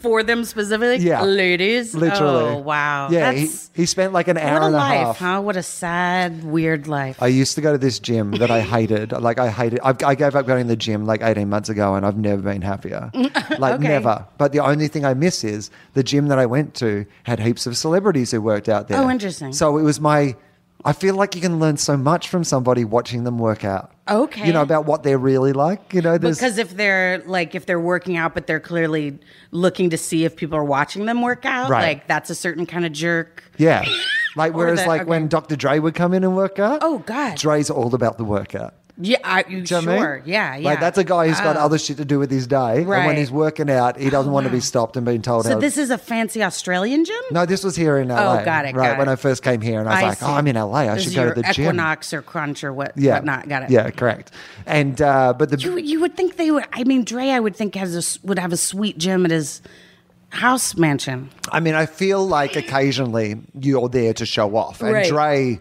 For 0.00 0.22
them 0.22 0.44
specifically? 0.44 1.04
Yeah. 1.06 1.22
Ladies? 1.22 1.94
literally, 1.94 2.44
Oh, 2.54 2.58
wow. 2.58 3.08
Yeah, 3.10 3.32
he, 3.32 3.48
he 3.74 3.86
spent 3.86 4.12
like 4.12 4.28
an 4.28 4.38
hour 4.38 4.54
what 4.54 4.62
a 4.62 4.66
and 4.66 4.74
a 4.74 4.78
life, 4.78 5.06
half. 5.06 5.18
huh? 5.18 5.40
What 5.40 5.56
a 5.56 5.62
sad, 5.62 6.44
weird 6.44 6.86
life. 6.88 7.20
I 7.22 7.26
used 7.28 7.54
to 7.56 7.60
go 7.60 7.72
to 7.72 7.78
this 7.78 7.98
gym 7.98 8.32
that 8.32 8.50
I 8.50 8.60
hated. 8.60 9.12
Like 9.12 9.38
I 9.38 9.48
hated. 9.50 9.80
I, 9.82 9.94
I 10.04 10.14
gave 10.14 10.34
up 10.34 10.46
going 10.46 10.64
to 10.64 10.68
the 10.68 10.76
gym 10.76 11.04
like 11.06 11.22
eighteen 11.22 11.48
months 11.48 11.68
ago, 11.68 11.94
and 11.94 12.04
I've 12.06 12.16
never 12.16 12.42
been 12.42 12.62
happier. 12.62 13.10
Like 13.58 13.74
Okay. 13.74 13.88
never. 13.88 14.26
But 14.38 14.52
the 14.52 14.60
only 14.60 14.88
thing 14.88 15.04
I 15.04 15.14
miss 15.14 15.42
is 15.42 15.70
the 15.94 16.02
gym 16.02 16.28
that 16.28 16.38
I 16.38 16.46
went 16.46 16.74
to 16.76 17.06
had 17.24 17.40
heaps 17.40 17.66
of 17.66 17.76
celebrities 17.76 18.30
who 18.30 18.40
worked 18.40 18.68
out 18.68 18.88
there. 18.88 18.98
Oh, 19.00 19.10
interesting. 19.10 19.52
So 19.52 19.78
it 19.78 19.82
was 19.82 20.00
my. 20.00 20.36
I 20.84 20.92
feel 20.92 21.16
like 21.16 21.34
you 21.34 21.40
can 21.40 21.58
learn 21.58 21.76
so 21.76 21.96
much 21.96 22.28
from 22.28 22.44
somebody 22.44 22.84
watching 22.84 23.24
them 23.24 23.38
work 23.38 23.64
out. 23.64 23.90
Okay. 24.08 24.46
You 24.46 24.52
know 24.52 24.62
about 24.62 24.86
what 24.86 25.02
they're 25.02 25.18
really 25.18 25.52
like. 25.52 25.92
You 25.92 26.00
know, 26.02 26.16
there's 26.18 26.38
because 26.38 26.56
if 26.56 26.76
they're 26.76 27.18
like 27.26 27.54
if 27.54 27.66
they're 27.66 27.80
working 27.80 28.16
out 28.16 28.32
but 28.32 28.46
they're 28.46 28.60
clearly 28.60 29.18
looking 29.50 29.90
to 29.90 29.98
see 29.98 30.24
if 30.24 30.36
people 30.36 30.56
are 30.56 30.64
watching 30.64 31.04
them 31.06 31.20
work 31.20 31.44
out 31.44 31.68
Right. 31.68 31.82
like 31.82 32.06
that's 32.06 32.30
a 32.30 32.34
certain 32.34 32.64
kind 32.64 32.86
of 32.86 32.92
jerk 32.92 33.42
yeah. 33.58 33.84
Like 34.36 34.54
whereas 34.54 34.82
the- 34.82 34.86
like 34.88 35.00
okay. 35.02 35.10
when 35.10 35.26
Dr. 35.26 35.56
Dre 35.56 35.80
would 35.80 35.96
come 35.96 36.14
in 36.14 36.22
and 36.22 36.36
work 36.36 36.60
out. 36.60 36.78
Oh, 36.82 36.98
God. 37.00 37.36
Dre's 37.38 37.70
all 37.70 37.92
about 37.94 38.18
the 38.18 38.24
workout. 38.24 38.74
Yeah 39.00 39.18
I, 39.22 39.44
you, 39.48 39.62
Do 39.62 39.74
you 39.76 39.82
know 39.82 39.92
I 39.92 39.94
mean? 39.94 40.02
sure 40.02 40.22
yeah 40.26 40.56
yeah 40.56 40.68
Like 40.70 40.80
that's 40.80 40.98
a 40.98 41.04
guy 41.04 41.28
who's 41.28 41.40
got 41.40 41.56
Oh. 41.56 41.60
other 41.60 41.78
shit 41.78 41.96
to 41.98 42.04
do 42.04 42.18
with 42.18 42.30
his 42.30 42.46
day, 42.46 42.78
and 42.80 42.88
when 42.88 43.16
he's 43.16 43.30
working 43.30 43.70
out, 43.70 43.98
he 43.98 44.10
doesn't 44.10 44.32
want 44.32 44.44
to 44.46 44.50
be 44.52 44.60
stopped 44.60 44.96
and 44.96 45.06
being 45.06 45.22
told 45.22 45.44
so 45.44 45.52
how. 45.54 45.58
this 45.60 45.76
is 45.78 45.90
a 45.90 45.98
fancy 45.98 46.42
australian 46.42 47.04
gym 47.04 47.16
no, 47.30 47.46
this 47.46 47.62
was 47.62 47.76
here 47.76 47.98
in 47.98 48.08
LA. 48.08 48.40
Oh, 48.40 48.44
got 48.44 48.64
it, 48.64 48.74
Right 48.74 48.90
got 48.90 48.98
when 48.98 49.08
it. 49.08 49.12
I 49.12 49.16
first 49.16 49.42
came 49.42 49.60
here, 49.60 49.80
and 49.80 49.88
I 49.88 49.92
was 49.94 50.02
like, 50.10 50.18
see. 50.18 50.24
"Oh, 50.26 50.34
I'm 50.34 50.46
in 50.46 50.56
LA. 50.56 50.78
I 50.80 50.94
This 50.94 51.04
should 51.04 51.14
go 51.14 51.32
to 51.32 51.40
the 51.42 51.52
gym." 51.52 51.64
equinox 51.66 52.12
or 52.12 52.22
crunch 52.22 52.64
or 52.64 52.72
what 52.72 52.92
Yeah, 52.96 53.14
whatnot 53.14 53.48
got 53.48 53.62
it 53.64 53.70
Yeah, 53.70 53.90
correct. 53.90 54.32
And 54.66 55.00
uh, 55.00 55.32
but 55.38 55.50
the 55.50 55.58
you, 55.58 55.76
you 55.78 56.00
would 56.00 56.16
think 56.16 56.36
they 56.36 56.50
would 56.50 56.64
i 56.72 56.84
mean 56.84 57.04
dre 57.04 57.30
i 57.30 57.40
would 57.40 57.54
think 57.56 57.74
has 57.74 57.94
a, 57.96 58.26
would 58.26 58.38
have 58.38 58.52
a 58.52 58.56
sweet 58.56 58.98
gym 58.98 59.24
at 59.24 59.30
his 59.30 59.62
house 60.30 60.76
mansion 60.76 61.30
I 61.50 61.60
mean, 61.60 61.74
I 61.74 61.86
feel 61.86 62.26
like 62.26 62.56
occasionally 62.56 63.40
you're 63.58 63.88
there 63.88 64.12
to 64.14 64.26
show 64.26 64.54
off, 64.56 64.82
and 64.82 64.92
Right. 64.92 65.06
Oh, 65.06 65.08
Dre 65.14 65.60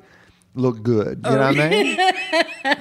looked 0.57 0.83
good. 0.83 1.21
You 1.25 1.31
know 1.31 1.37
what 1.47 1.59
I 1.59 1.69
mean? 1.69 1.97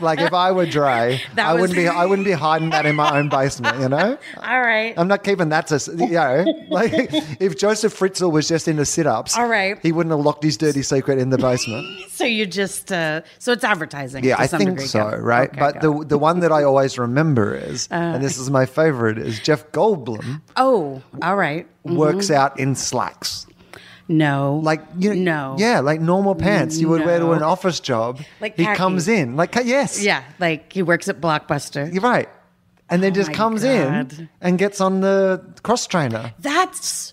like 0.00 0.21
if 0.21 0.33
I 0.33 0.52
were 0.52 0.66
Dre, 0.66 1.21
That 1.35 1.47
I 1.47 1.52
was- 1.54 1.61
wouldn't 1.62 1.76
be. 1.76 1.88
I 1.88 2.04
wouldn't 2.06 2.26
be 2.26 2.33
hiding 2.33 2.71
that 2.71 2.87
in 2.87 2.97
my 2.97 3.18
own 3.18 3.28
basement. 3.28 3.78
You 3.80 3.88
know. 3.88 4.18
all 4.37 4.61
right 4.61 4.95
I'm 4.97 5.09
not 5.09 5.23
keeping 5.25 5.50
that 5.50 5.66
to, 5.68 5.78
you 5.97 6.09
know, 6.09 6.45
like 6.71 6.92
if 7.40 7.56
Josef 7.56 7.97
Fritzl 7.99 8.30
was 8.33 8.49
just 8.49 8.68
into 8.68 8.85
sit 8.85 9.06
ups, 9.06 9.37
All 9.37 9.47
right. 9.47 9.78
he 9.83 9.92
wouldn't 9.92 10.11
have 10.14 10.25
locked 10.25 10.42
his 10.45 10.56
dirty 10.56 10.83
secret 10.83 11.18
in 11.18 11.30
the 11.30 11.38
basement. 11.38 11.87
so 12.11 12.25
you 12.25 12.47
just 12.47 12.90
uh 12.92 13.23
so 13.38 13.52
it's 13.52 13.64
advertising 13.64 14.25
Yeah, 14.25 14.37
to 14.37 14.42
I 14.42 14.47
some 14.47 14.59
think 14.59 14.71
degree, 14.71 14.87
so, 14.87 15.09
right? 15.18 15.49
Okay, 15.50 15.59
but 15.61 15.75
got 15.75 15.83
the 15.83 15.92
it. 15.92 16.00
Uh, 16.00 16.04
the 16.04 16.18
one 16.18 16.40
that 16.40 16.52
I 16.52 16.62
always 16.64 16.99
remember 16.99 17.54
is, 17.54 17.88
and 17.90 18.23
this 18.23 18.38
is 18.38 18.50
my 18.50 18.66
favorite, 18.66 19.18
is 19.18 19.38
Jeff 19.40 19.71
Goldblum 19.73 20.40
oh 20.56 21.02
all 21.23 21.37
right 21.37 21.66
works 21.85 22.30
out 22.30 22.59
in 22.59 22.75
slacks. 22.75 23.47
No 24.08 24.60
Like 24.62 24.82
you 24.98 25.14
no 25.14 25.56
yeah, 25.58 25.80
like 25.80 26.00
normal 26.00 26.34
pants 26.34 26.78
you 26.78 26.88
would 26.88 27.04
wear 27.04 27.18
to 27.18 27.32
an 27.32 27.42
office 27.42 27.80
job. 27.80 28.20
Like 28.40 28.56
he 28.56 28.64
khakis. 28.64 28.76
comes 28.78 29.08
in 29.08 29.36
like 29.36 29.54
yes, 29.64 30.02
Yeah, 30.02 30.22
like 30.38 30.72
he 30.72 30.82
works 30.82 31.08
at 31.08 31.20
Blockbuster. 31.20 31.92
you're 31.92 32.02
right, 32.02 32.28
and 32.88 33.02
then 33.02 33.12
Oh 33.12 33.14
just 33.16 33.32
comes 33.32 33.64
in 33.64 34.28
and 34.40 34.58
gets 34.58 34.80
on 34.80 35.00
the 35.00 35.44
cross 35.62 35.86
trainer. 35.86 36.32
That's 36.38 37.12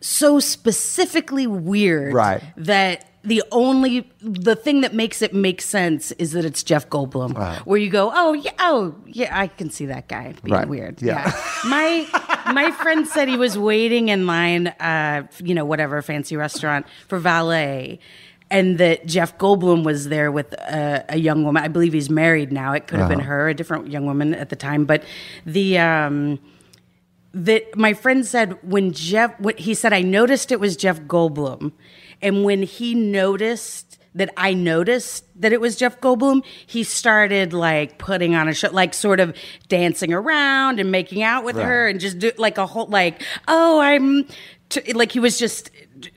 so 0.00 0.38
specifically 0.40 1.46
weird. 1.46 2.12
Right. 2.14 2.42
That 2.56 3.07
the 3.28 3.42
only 3.52 4.10
the 4.20 4.56
thing 4.56 4.80
that 4.80 4.94
makes 4.94 5.22
it 5.22 5.32
make 5.32 5.60
sense 5.62 6.10
is 6.12 6.32
that 6.32 6.44
it's 6.44 6.62
Jeff 6.62 6.88
Goldblum. 6.90 7.64
Where 7.66 7.78
you 7.78 7.90
go, 7.90 8.10
oh 8.14 8.32
yeah, 8.32 8.50
oh 8.58 8.94
yeah, 9.06 9.38
I 9.38 9.46
can 9.46 9.70
see 9.70 9.86
that 9.86 10.08
guy 10.08 10.34
being 10.42 10.54
Right. 10.54 10.68
weird. 10.68 11.00
Yeah. 11.00 11.30
my 11.64 12.06
my 12.52 12.70
friend 12.72 13.06
said 13.06 13.28
he 13.28 13.36
was 13.36 13.56
waiting 13.56 14.08
in 14.08 14.26
line, 14.26 14.68
uh, 14.68 15.26
you 15.42 15.54
know, 15.54 15.64
whatever 15.64 16.02
fancy 16.02 16.36
restaurant 16.36 16.86
for 17.06 17.18
valet. 17.18 18.00
And 18.50 18.78
that 18.78 19.04
Jeff 19.04 19.36
Goldblum 19.36 19.84
was 19.84 20.08
there 20.08 20.32
with 20.32 20.54
a, 20.54 21.04
a 21.10 21.18
young 21.18 21.44
woman. 21.44 21.62
I 21.62 21.68
believe 21.68 21.92
he's 21.92 22.08
married 22.08 22.50
now. 22.50 22.72
It 22.72 22.86
could 22.86 22.98
have 22.98 23.10
been 23.10 23.20
her, 23.20 23.50
a 23.50 23.54
different 23.54 23.90
young 23.90 24.06
woman 24.06 24.32
at 24.34 24.48
the 24.48 24.56
time. 24.56 24.86
But 24.86 25.04
the 25.44 25.76
um, 25.78 26.38
that 27.34 27.76
my 27.76 27.92
friend 27.92 28.24
said 28.26 28.58
when 28.62 28.92
Jeff, 28.92 29.38
what 29.38 29.58
he 29.58 29.74
said, 29.74 29.92
I 29.92 30.00
noticed 30.00 30.50
it 30.50 30.60
was 30.60 30.78
Jeff 30.78 30.98
Goldblum, 31.02 31.72
and 32.22 32.44
when 32.44 32.62
he 32.62 32.94
noticed 32.94 33.98
that 34.14 34.32
I 34.36 34.52
noticed 34.54 35.24
that 35.40 35.52
it 35.52 35.60
was 35.60 35.76
Jeff 35.76 36.00
Goldblum, 36.00 36.42
he 36.66 36.82
started 36.82 37.52
like 37.52 37.98
putting 37.98 38.34
on 38.34 38.48
a 38.48 38.54
show, 38.54 38.70
like 38.70 38.94
sort 38.94 39.20
of 39.20 39.36
dancing 39.68 40.12
around 40.12 40.80
and 40.80 40.90
making 40.90 41.22
out 41.22 41.44
with 41.44 41.56
her, 41.56 41.86
and 41.88 42.00
just 42.00 42.18
do 42.18 42.32
like 42.38 42.58
a 42.58 42.66
whole 42.66 42.86
like, 42.86 43.22
oh, 43.46 43.80
I'm. 43.80 44.26
T-, 44.70 44.92
like 44.92 45.12
he 45.12 45.18
was 45.20 45.38
just 45.38 45.70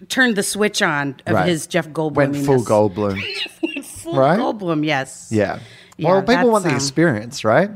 turned 0.10 0.36
the 0.36 0.44
switch 0.44 0.82
on 0.82 1.16
of 1.26 1.36
Right. 1.36 1.48
his 1.48 1.68
Jeff 1.68 1.88
Goldblum. 1.90 2.16
Went 2.16 2.36
full 2.38 2.60
Goldblum. 2.60 3.22
full 3.84 4.16
right? 4.18 4.38
Goldblum, 4.38 4.86
yes. 4.86 5.30
Yeah. 5.32 5.60
Yeah, 5.98 6.10
well, 6.10 6.24
people 6.24 6.50
want 6.50 6.64
the 6.66 6.72
um, 6.72 6.76
experience, 6.76 7.46
right? 7.46 7.70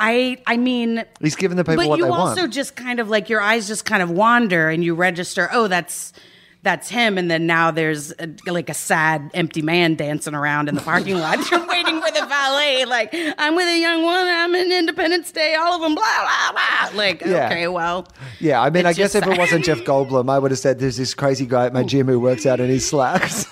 I 0.00 0.38
I 0.46 0.56
mean, 0.56 1.04
He's 1.20 1.36
giving 1.36 1.56
the 1.56 1.62
people 1.64 1.76
but 1.84 1.88
what 1.88 1.98
you 1.98 2.06
they 2.06 2.10
also 2.10 2.42
want. 2.42 2.52
just 2.52 2.74
kind 2.74 2.98
of 2.98 3.10
like 3.10 3.28
your 3.28 3.40
eyes 3.40 3.68
just 3.68 3.84
kind 3.84 4.02
of 4.02 4.10
wander 4.10 4.68
and 4.70 4.82
you 4.82 4.94
register. 4.94 5.48
Oh, 5.52 5.68
that's 5.68 6.12
that's 6.62 6.88
him, 6.88 7.18
and 7.18 7.30
then 7.30 7.46
now 7.46 7.70
there's 7.72 8.12
a, 8.12 8.28
like 8.46 8.68
a 8.68 8.74
sad 8.74 9.30
empty 9.34 9.62
man 9.62 9.96
dancing 9.96 10.34
around 10.34 10.68
in 10.68 10.74
the 10.76 10.80
parking 10.80 11.18
lot. 11.18 11.38
You're 11.50 11.66
waiting 11.66 12.00
for 12.00 12.10
the 12.12 12.24
valet. 12.26 12.84
Like 12.84 13.10
I'm 13.12 13.56
with 13.56 13.66
a 13.68 13.78
young 13.80 14.02
one. 14.04 14.26
I'm 14.28 14.54
in 14.54 14.70
Independence 14.70 15.32
Day. 15.32 15.54
All 15.54 15.74
of 15.74 15.80
them. 15.82 15.94
Blah 15.94 16.04
blah 16.04 16.52
blah. 16.52 16.96
Like 16.96 17.20
Yeah. 17.22 17.46
okay, 17.46 17.68
well. 17.68 18.06
Yeah, 18.38 18.62
I 18.62 18.70
mean, 18.70 18.86
I 18.86 18.92
guess 18.92 19.14
if 19.14 19.26
it 19.26 19.38
wasn't 19.38 19.64
Jeff 19.64 19.78
Goldblum, 19.84 20.30
I 20.30 20.38
would 20.38 20.50
have 20.52 20.60
said 20.60 20.78
there's 20.78 20.96
this 20.96 21.14
crazy 21.14 21.46
guy 21.46 21.66
at 21.66 21.72
my 21.72 21.82
gym 21.82 22.06
who 22.06 22.20
works 22.20 22.46
out 22.46 22.60
in 22.60 22.68
his 22.68 22.88
slacks. 22.88 23.46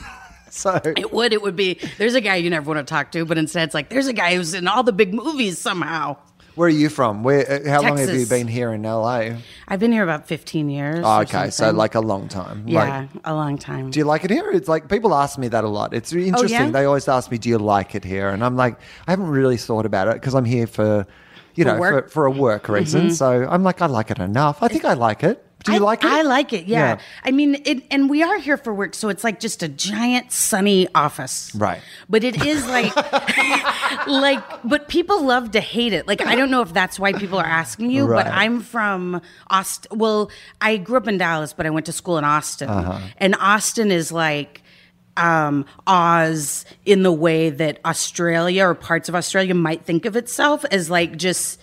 so 0.50 0.80
It 0.84 1.12
would. 1.12 1.32
It 1.32 1.42
would 1.42 1.56
be. 1.56 1.80
There's 1.98 2.14
a 2.14 2.20
guy 2.20 2.36
you 2.36 2.50
never 2.50 2.68
want 2.72 2.86
to 2.86 2.90
talk 2.90 3.10
to, 3.12 3.24
but 3.24 3.38
instead 3.38 3.64
it's 3.64 3.74
like 3.74 3.88
there's 3.90 4.06
a 4.06 4.12
guy 4.12 4.36
who's 4.36 4.54
in 4.54 4.68
all 4.68 4.82
the 4.82 4.92
big 4.92 5.12
movies 5.12 5.58
somehow. 5.58 6.16
Where 6.54 6.66
are 6.66 6.68
you 6.70 6.88
from? 6.88 7.22
Where? 7.22 7.40
uh, 7.66 7.70
How 7.70 7.80
long 7.82 7.96
have 7.98 8.08
you 8.10 8.14
Texas. 8.26 8.28
been 8.28 8.48
here 8.48 8.72
in 8.72 8.82
LA? 8.82 9.36
I've 9.68 9.80
been 9.80 9.92
here 9.92 10.02
about 10.02 10.26
15 10.26 10.68
years. 10.70 11.00
Oh, 11.04 11.18
or 11.18 11.22
okay, 11.22 11.44
so 11.44 11.50
something. 11.50 11.76
like 11.76 11.94
a 11.94 12.00
long 12.00 12.28
time. 12.28 12.64
yeah, 12.66 13.06
Like, 13.14 13.22
a 13.24 13.34
long 13.34 13.56
time. 13.58 13.90
do 13.90 13.98
you 13.98 14.04
like 14.04 14.24
it 14.24 14.30
here? 14.30 14.50
It's 14.50 14.68
like 14.68 14.88
people 14.88 15.14
ask 15.14 15.38
me 15.38 15.48
that 15.48 15.64
a 15.64 15.68
lot. 15.68 15.94
It's 15.94 16.12
really 16.12 16.28
interesting. 16.28 16.60
Oh, 16.60 16.64
yeah? 16.66 16.70
They 16.70 16.84
always 16.84 17.08
ask 17.08 17.30
me, 17.30 17.38
"Do 17.38 17.48
you 17.48 17.58
like 17.58 17.94
it 17.94 18.04
here?" 18.04 18.28
And 18.30 18.44
I'm 18.44 18.56
like, 18.56 18.78
I 19.06 19.10
haven't 19.12 19.28
really 19.30 19.56
thought 19.56 19.86
about 19.86 20.08
it 20.08 20.14
because 20.14 20.34
I'm 20.34 20.44
here 20.44 20.66
for, 20.66 21.06
you 21.54 21.64
For 21.64 21.72
know, 21.72 21.78
work? 21.80 21.94
Mm-hmm. 21.94 22.08
for, 22.08 22.12
for 22.12 22.26
a 22.26 22.30
work 22.30 22.68
reason. 22.68 23.10
So 23.12 23.46
I'm 23.48 23.62
like, 23.62 23.80
I 23.82 23.86
like 23.86 24.10
it 24.10 24.18
enough. 24.18 24.62
I 24.62 24.68
think 24.68 24.84
I 24.84 24.94
like 24.94 25.22
it. 25.24 25.44
Do 25.64 25.72
you 25.72 25.78
I, 25.78 25.80
like 25.80 26.04
it? 26.04 26.10
I 26.10 26.22
like 26.22 26.52
it. 26.52 26.66
Yeah. 26.66 26.94
Yeah. 26.94 27.00
I 27.24 27.30
mean, 27.32 27.60
it, 27.66 27.82
and 27.90 28.08
we 28.08 28.22
are 28.22 28.38
here 28.38 28.56
for 28.56 28.72
work, 28.72 28.94
so 28.94 29.08
it's 29.10 29.22
like 29.22 29.40
just 29.40 29.62
a 29.62 29.68
giant 29.68 30.32
sunny 30.32 30.88
office. 30.94 31.54
Right. 31.54 31.82
But 32.08 32.24
it 32.24 32.44
is 32.46 32.66
like, 32.66 32.94
like, 34.06 34.42
but 34.64 34.88
people 34.88 35.22
love 35.24 35.50
to 35.52 35.60
hate 35.60 35.92
it. 35.92 36.06
Like, 36.06 36.24
I 36.24 36.34
don't 36.34 36.50
know 36.50 36.62
if 36.62 36.72
that's 36.72 36.98
why 36.98 37.12
people 37.12 37.38
are 37.38 37.44
asking 37.46 37.90
you, 37.90 38.06
but 38.06 38.26
I'm 38.26 38.60
from 38.60 39.20
Austin. 39.48 39.98
Well, 39.98 40.30
I 40.60 40.76
grew 40.78 40.96
up 40.96 41.08
in 41.08 41.18
Dallas, 41.18 41.52
but 41.52 41.66
I 41.66 41.70
went 41.70 41.86
to 41.86 41.92
school 41.92 42.18
in 42.18 42.24
Austin, 42.24 42.68
Uh-huh. 42.68 42.98
and 43.18 43.34
Austin 43.38 43.90
is 43.90 44.10
like. 44.12 44.62
um, 45.16 45.66
Oz 45.86 46.64
in 46.86 47.02
the 47.02 47.12
way 47.12 47.50
that 47.50 47.78
Australia 47.84 48.64
or 48.64 48.74
parts 48.74 49.08
of 49.08 49.14
Australia 49.14 49.54
might 49.54 49.84
think 49.84 50.06
of 50.06 50.16
itself 50.16 50.64
as 50.70 50.88
like 50.88 51.16
just 51.18 51.60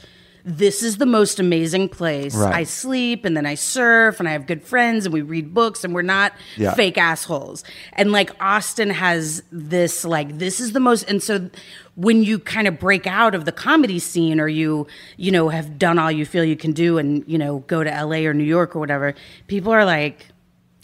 this 0.50 0.82
is 0.82 0.96
the 0.96 1.06
most 1.06 1.42
amazing 1.42 1.90
place. 1.90 2.34
Right. 2.34 2.56
I 2.56 2.64
sleep 2.64 3.26
and 3.26 3.36
then 3.36 3.46
I 3.46 3.56
surf 3.56 4.22
and 4.22 4.30
I 4.30 4.32
have 4.32 4.48
good 4.48 4.64
friends 4.64 5.06
and 5.06 5.12
we 5.14 5.22
read 5.22 5.54
books 5.54 5.84
and 5.84 5.94
we're 5.94 6.04
not 6.04 6.32
Yeah. 6.56 6.74
fake 6.74 6.98
assholes. 6.98 7.66
And 7.94 8.14
like 8.14 8.32
Austin 8.40 8.90
has 8.92 9.44
this 9.52 10.06
like 10.06 10.38
this 10.38 10.62
is 10.62 10.72
the 10.72 10.80
most 10.80 11.04
and 11.10 11.22
so 11.22 11.50
when 11.96 12.24
you 12.24 12.40
kind 12.40 12.66
of 12.66 12.80
break 12.80 13.06
out 13.06 13.36
of 13.36 13.44
the 13.44 13.52
comedy 13.52 14.00
scene 14.00 14.40
or 14.40 14.48
you 14.48 14.88
you 15.18 15.32
know 15.32 15.50
have 15.50 15.78
done 15.78 16.00
all 16.00 16.12
you 16.12 16.26
feel 16.26 16.46
you 16.46 16.56
can 16.56 16.72
do 16.72 16.98
and 16.98 17.26
you 17.28 17.38
know 17.38 17.60
go 17.68 17.84
to 17.84 17.90
LA 17.90 18.20
or 18.26 18.34
New 18.34 18.46
York 18.46 18.74
or 18.74 18.80
whatever, 18.80 19.16
people 19.48 19.74
are 19.74 19.84
like 19.84 20.28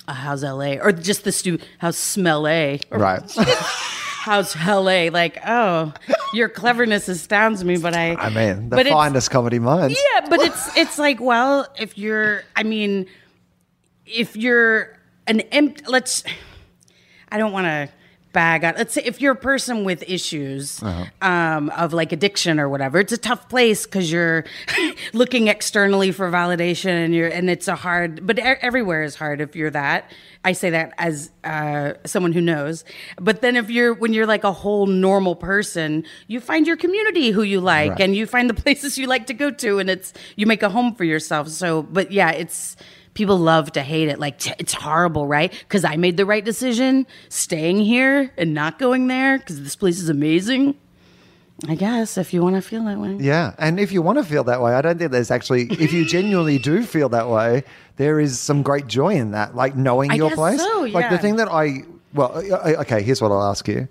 "Uh, 0.09 0.13
how's 0.13 0.43
LA 0.43 0.73
or 0.81 0.91
just 0.91 1.23
the 1.23 1.31
stu 1.31 1.57
how's 1.77 1.97
smell 1.97 2.45
A 2.47 2.81
or 2.91 2.99
Right. 2.99 3.21
how's 4.23 4.55
LA 4.65 5.09
like 5.11 5.37
oh 5.45 5.93
your 6.33 6.47
cleverness 6.47 7.09
astounds 7.09 7.61
me 7.63 7.77
but 7.77 7.93
I 7.93 8.15
I 8.15 8.29
mean, 8.29 8.69
the 8.69 8.85
finest 8.85 9.29
comedy 9.31 9.59
minds. 9.59 9.99
yeah, 10.13 10.27
but 10.29 10.39
it's 10.39 10.77
it's 10.77 10.97
like, 10.97 11.19
well, 11.19 11.67
if 11.77 11.97
you're, 11.97 12.43
I 12.55 12.63
mean, 12.63 13.07
if 14.05 14.35
you're 14.37 14.97
an 15.27 15.41
empty, 15.41 15.83
let's, 15.87 16.23
I 17.29 17.37
don't 17.37 17.51
want 17.51 17.65
to 17.65 17.89
bag 18.33 18.63
on. 18.65 18.73
Let's 18.75 18.93
say 18.93 19.03
if 19.05 19.21
you're 19.21 19.33
a 19.33 19.35
person 19.37 19.83
with 19.85 20.03
issues 20.09 20.81
um, 21.21 21.69
of 21.69 21.93
like 21.93 22.11
addiction 22.11 22.59
or 22.59 22.67
whatever, 22.67 22.99
it's 22.99 23.13
a 23.13 23.17
tough 23.17 23.47
place 23.47 23.85
because 23.85 24.11
you're 24.11 24.43
looking 25.13 25.47
externally 25.47 26.11
for 26.11 26.29
validation, 26.29 26.89
and 27.05 27.15
you're, 27.15 27.29
and 27.29 27.49
it's 27.49 27.67
a 27.67 27.75
hard. 27.75 28.25
But 28.27 28.39
everywhere 28.39 29.03
is 29.03 29.15
hard 29.15 29.39
if 29.39 29.55
you're 29.55 29.69
that. 29.71 30.11
I 30.45 30.51
say 30.51 30.71
that 30.71 30.93
as 30.97 31.31
uh, 31.45 31.93
someone 32.05 32.33
who 32.33 32.41
knows. 32.41 32.83
But 33.21 33.39
then 33.41 33.55
if 33.55 33.69
you're 33.69 33.93
when 33.93 34.11
you're 34.11 34.25
like 34.27 34.43
a 34.43 34.51
whole 34.51 34.87
normal 34.87 35.35
person, 35.35 36.03
you 36.27 36.41
find 36.41 36.67
your 36.67 36.75
community 36.75 37.31
who 37.31 37.43
you 37.43 37.61
like, 37.61 37.91
Right. 37.91 38.01
and 38.01 38.15
you 38.15 38.25
find 38.27 38.49
the 38.49 38.53
places 38.63 38.97
you 38.97 39.07
like 39.07 39.27
to 39.27 39.33
go 39.33 39.51
to, 39.51 39.79
and 39.79 39.89
it's 39.89 40.11
you 40.35 40.45
make 40.45 40.61
a 40.63 40.69
home 40.69 40.95
for 40.95 41.05
yourself. 41.05 41.47
So, 41.47 41.83
but 41.83 42.11
yeah, 42.11 42.31
it's 42.31 42.75
people 43.13 43.37
love 43.37 43.71
to 43.73 43.81
hate 43.81 44.09
it. 44.09 44.19
Like 44.19 44.39
t- 44.39 44.53
it's 44.59 44.73
horrible, 44.73 45.27
right? 45.27 45.51
Because 45.51 45.83
I 45.83 45.95
made 45.97 46.17
the 46.17 46.25
right 46.25 46.43
decision 46.43 47.05
staying 47.29 47.81
here 47.81 48.31
and 48.37 48.53
not 48.53 48.79
going 48.79 49.07
there 49.07 49.37
because 49.39 49.61
this 49.61 49.75
place 49.75 49.99
is 49.99 50.09
amazing. 50.09 50.75
I 51.67 51.75
guess 51.75 52.17
if 52.17 52.33
you 52.33 52.41
want 52.41 52.55
to 52.55 52.61
feel 52.61 52.83
that 52.85 52.97
way. 52.99 53.15
Yeah, 53.19 53.53
and 53.59 53.79
if 53.79 53.91
you 53.91 54.01
want 54.01 54.17
to 54.17 54.23
feel 54.23 54.43
that 54.45 54.61
way, 54.61 54.73
I 54.73 54.81
don't 54.81 54.97
think 54.97 55.11
there's 55.11 55.31
actually. 55.31 55.67
If 55.71 55.93
you 55.93 56.03
genuinely 56.05 56.57
do 56.57 56.83
feel 56.83 57.09
that 57.09 57.29
way, 57.29 57.63
there 57.97 58.19
is 58.19 58.39
some 58.39 58.63
great 58.63 58.87
joy 58.87 59.13
in 59.15 59.31
that, 59.31 59.55
like 59.55 59.75
knowing 59.75 60.11
I 60.11 60.15
your 60.15 60.31
place. 60.31 60.59
so, 60.59 60.81
Like 60.91 61.09
the 61.11 61.19
thing 61.19 61.35
that 61.37 61.47
I 61.47 61.83
well, 62.13 62.35
okay. 62.81 63.01
Here's 63.03 63.21
what 63.21 63.31
I'll 63.31 63.43
ask 63.43 63.67
you, 63.67 63.87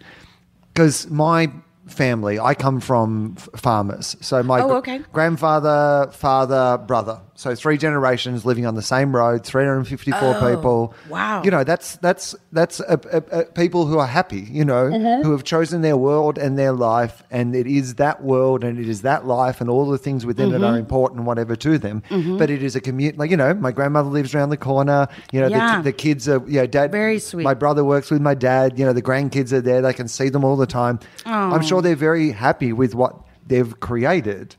because 0.75 1.09
my 1.09 1.50
family, 1.87 2.38
I 2.38 2.55
come 2.55 2.81
from 2.81 3.37
f- 3.38 3.49
farmers. 3.57 4.17
So 4.21 4.43
my 4.43 4.61
Oh, 4.61 4.69
gr- 4.69 4.75
okay. 4.76 4.99
grandfather, 5.12 6.11
father, 6.12 6.79
brother. 6.79 7.21
So 7.42 7.56
three 7.56 7.76
generations 7.76 8.44
living 8.46 8.66
on 8.66 8.76
the 8.76 8.82
same 8.82 9.14
road, 9.16 9.44
354 9.44 10.18
Oh, 10.22 10.54
people. 10.56 10.94
wow. 11.11 11.42
You 11.42 11.50
know, 11.50 11.64
that's 11.64 11.96
that's 11.96 12.37
that's 12.52 12.78
a, 12.80 13.00
a, 13.12 13.40
a 13.40 13.44
people 13.46 13.87
who 13.87 13.99
are 13.99 14.06
happy. 14.06 14.46
You 14.58 14.64
know, 14.64 14.84
Mm-hmm. 14.92 15.22
who 15.25 15.32
have 15.32 15.42
chosen 15.42 15.82
their 15.82 15.96
world 15.96 16.38
and 16.38 16.56
their 16.56 16.72
life, 16.72 17.25
and 17.32 17.54
it 17.56 17.66
is 17.66 17.96
that 17.96 18.22
world 18.22 18.62
and 18.62 18.78
it 18.78 18.88
is 18.88 19.02
that 19.02 19.26
life 19.26 19.61
and 19.61 19.68
all 19.68 19.90
the 19.90 19.99
things 19.99 20.25
within 20.25 20.50
it 20.50 20.54
Mm-hmm. 20.58 20.64
are 20.64 20.78
important, 20.78 21.25
whatever 21.25 21.56
to 21.56 21.78
them. 21.78 22.02
But 22.38 22.49
it 22.49 22.62
is 22.62 22.76
a 22.76 22.80
commute. 22.80 23.18
Like 23.18 23.30
you 23.32 23.37
know, 23.37 23.52
my 23.54 23.72
grandmother 23.72 24.08
lives 24.08 24.34
around 24.37 24.50
the 24.50 24.56
corner. 24.56 25.08
You 25.32 25.40
know, 25.40 25.49
Yeah. 25.49 25.78
the, 25.78 25.82
the 25.90 25.92
kids 25.92 26.28
are. 26.28 26.40
You 26.46 26.61
know, 26.61 26.66
dad. 26.68 26.92
Very 26.92 27.18
sweet. 27.18 27.42
My 27.42 27.54
brother 27.54 27.84
works 27.84 28.08
with 28.11 28.22
my 28.22 28.34
dad. 28.34 28.78
You 28.78 28.84
know, 28.84 28.92
the 28.92 29.02
grandkids 29.02 29.52
are 29.52 29.61
there. 29.61 29.82
They 29.82 29.92
can 29.94 30.06
see 30.06 30.28
them 30.28 30.44
all 30.44 30.56
the 30.56 30.66
time. 30.82 31.00
I'm 31.26 31.62
sure 31.62 31.82
they're 31.82 31.96
very 31.96 32.30
happy 32.30 32.72
with 32.72 32.94
what 32.94 33.16
they've 33.48 33.72
created. 33.81 34.55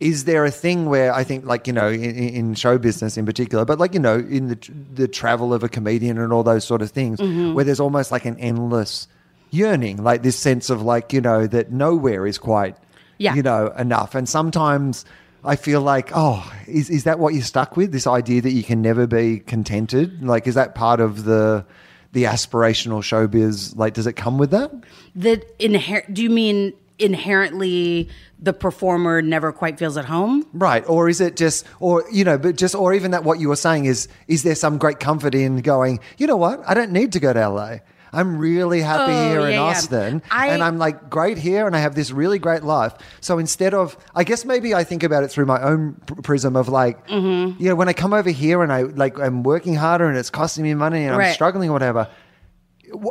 Is 0.00 0.24
there 0.24 0.44
a 0.44 0.50
thing 0.50 0.86
where 0.86 1.14
I 1.14 1.22
think, 1.24 1.44
like 1.46 1.66
you 1.66 1.72
know, 1.72 1.88
in, 1.88 2.02
in 2.02 2.54
show 2.54 2.78
business 2.78 3.16
in 3.16 3.24
particular, 3.24 3.64
but 3.64 3.78
like 3.78 3.94
you 3.94 4.00
know, 4.00 4.16
in 4.18 4.48
the 4.48 4.58
the 4.94 5.08
travel 5.08 5.54
of 5.54 5.62
a 5.62 5.68
comedian 5.68 6.18
and 6.18 6.32
all 6.32 6.42
those 6.42 6.64
sort 6.64 6.82
of 6.82 6.90
things, 6.90 7.20
Mm-hmm. 7.20 7.54
where 7.54 7.64
there's 7.64 7.80
almost 7.80 8.10
like 8.12 8.24
an 8.24 8.38
endless 8.38 9.06
yearning, 9.50 10.02
like 10.02 10.22
this 10.22 10.36
sense 10.38 10.68
of 10.68 10.82
like 10.82 11.12
you 11.12 11.20
know 11.20 11.46
that 11.46 11.70
nowhere 11.70 12.26
is 12.26 12.38
quite, 12.38 12.76
Yeah. 13.18 13.34
you 13.34 13.42
know, 13.42 13.68
enough. 13.78 14.14
And 14.16 14.28
sometimes 14.28 15.04
I 15.44 15.54
feel 15.56 15.80
like, 15.80 16.10
oh, 16.14 16.42
is 16.66 16.90
is 16.90 17.04
that 17.04 17.18
what 17.20 17.32
you're 17.34 17.42
stuck 17.44 17.76
with? 17.76 17.92
This 17.92 18.06
idea 18.08 18.40
that 18.42 18.50
you 18.52 18.64
can 18.64 18.82
never 18.82 19.06
be 19.06 19.38
contented? 19.38 20.22
Like, 20.24 20.46
is 20.48 20.54
that 20.56 20.74
part 20.74 21.00
of 21.00 21.24
the 21.24 21.64
the 22.12 22.24
aspirational 22.24 23.00
showbiz? 23.00 23.76
Like, 23.76 23.94
does 23.94 24.06
it 24.08 24.14
come 24.14 24.38
with 24.38 24.50
that? 24.50 24.72
the 25.14 25.40
inher- 25.60 26.12
do 26.12 26.20
you 26.22 26.30
mean 26.30 26.72
inherently 26.98 28.08
the 28.38 28.52
performer 28.52 29.22
never 29.22 29.52
quite 29.52 29.78
feels 29.78 29.96
at 29.96 30.04
home? 30.04 30.46
Right. 30.52 30.84
Or 30.88 31.08
is 31.08 31.20
it 31.20 31.36
just, 31.36 31.64
or, 31.80 32.04
you 32.12 32.24
know, 32.24 32.36
but 32.38 32.56
just, 32.56 32.74
or 32.74 32.92
even 32.92 33.12
that 33.12 33.24
what 33.24 33.40
you 33.40 33.48
were 33.48 33.56
saying 33.56 33.86
is, 33.86 34.08
is 34.28 34.42
there 34.42 34.54
some 34.54 34.78
great 34.78 35.00
comfort 35.00 35.34
in 35.34 35.58
going, 35.62 36.00
you 36.18 36.26
know 36.26 36.36
what? 36.36 36.60
I 36.66 36.74
don't 36.74 36.92
need 36.92 37.12
to 37.12 37.20
go 37.20 37.32
to 37.32 37.48
LA. 37.48 37.76
I'm 38.12 38.38
really 38.38 38.80
happy 38.80 39.12
Oh, 39.12 39.28
here 39.28 39.40
in 39.40 39.46
yeah, 39.46 39.54
yeah. 39.54 39.60
Austin. 39.62 40.22
I- 40.30 40.50
and 40.50 40.62
I'm 40.62 40.78
like 40.78 41.10
great 41.10 41.36
here 41.36 41.66
and 41.66 41.74
I 41.74 41.80
have 41.80 41.96
this 41.96 42.12
really 42.12 42.38
great 42.38 42.62
life. 42.62 42.92
So 43.20 43.38
instead 43.38 43.74
of, 43.74 43.96
I 44.14 44.22
guess 44.22 44.44
maybe 44.44 44.72
I 44.72 44.84
think 44.84 45.02
about 45.02 45.24
it 45.24 45.28
through 45.32 45.46
my 45.46 45.60
own 45.60 45.94
pr- 46.06 46.20
prism 46.22 46.54
of 46.54 46.68
like, 46.68 47.08
Mm-hmm. 47.08 47.60
you 47.60 47.68
know, 47.68 47.74
when 47.74 47.88
I 47.88 47.92
come 47.92 48.12
over 48.12 48.30
here 48.30 48.62
and 48.62 48.72
I 48.72 48.82
like, 48.82 49.18
I'm 49.18 49.42
working 49.42 49.74
harder 49.74 50.06
and 50.08 50.16
it's 50.16 50.30
costing 50.30 50.62
me 50.62 50.74
money 50.74 51.04
and 51.06 51.14
I'm 51.16 51.32
struggling 51.34 51.70
or 51.70 51.72
whatever. 51.72 52.08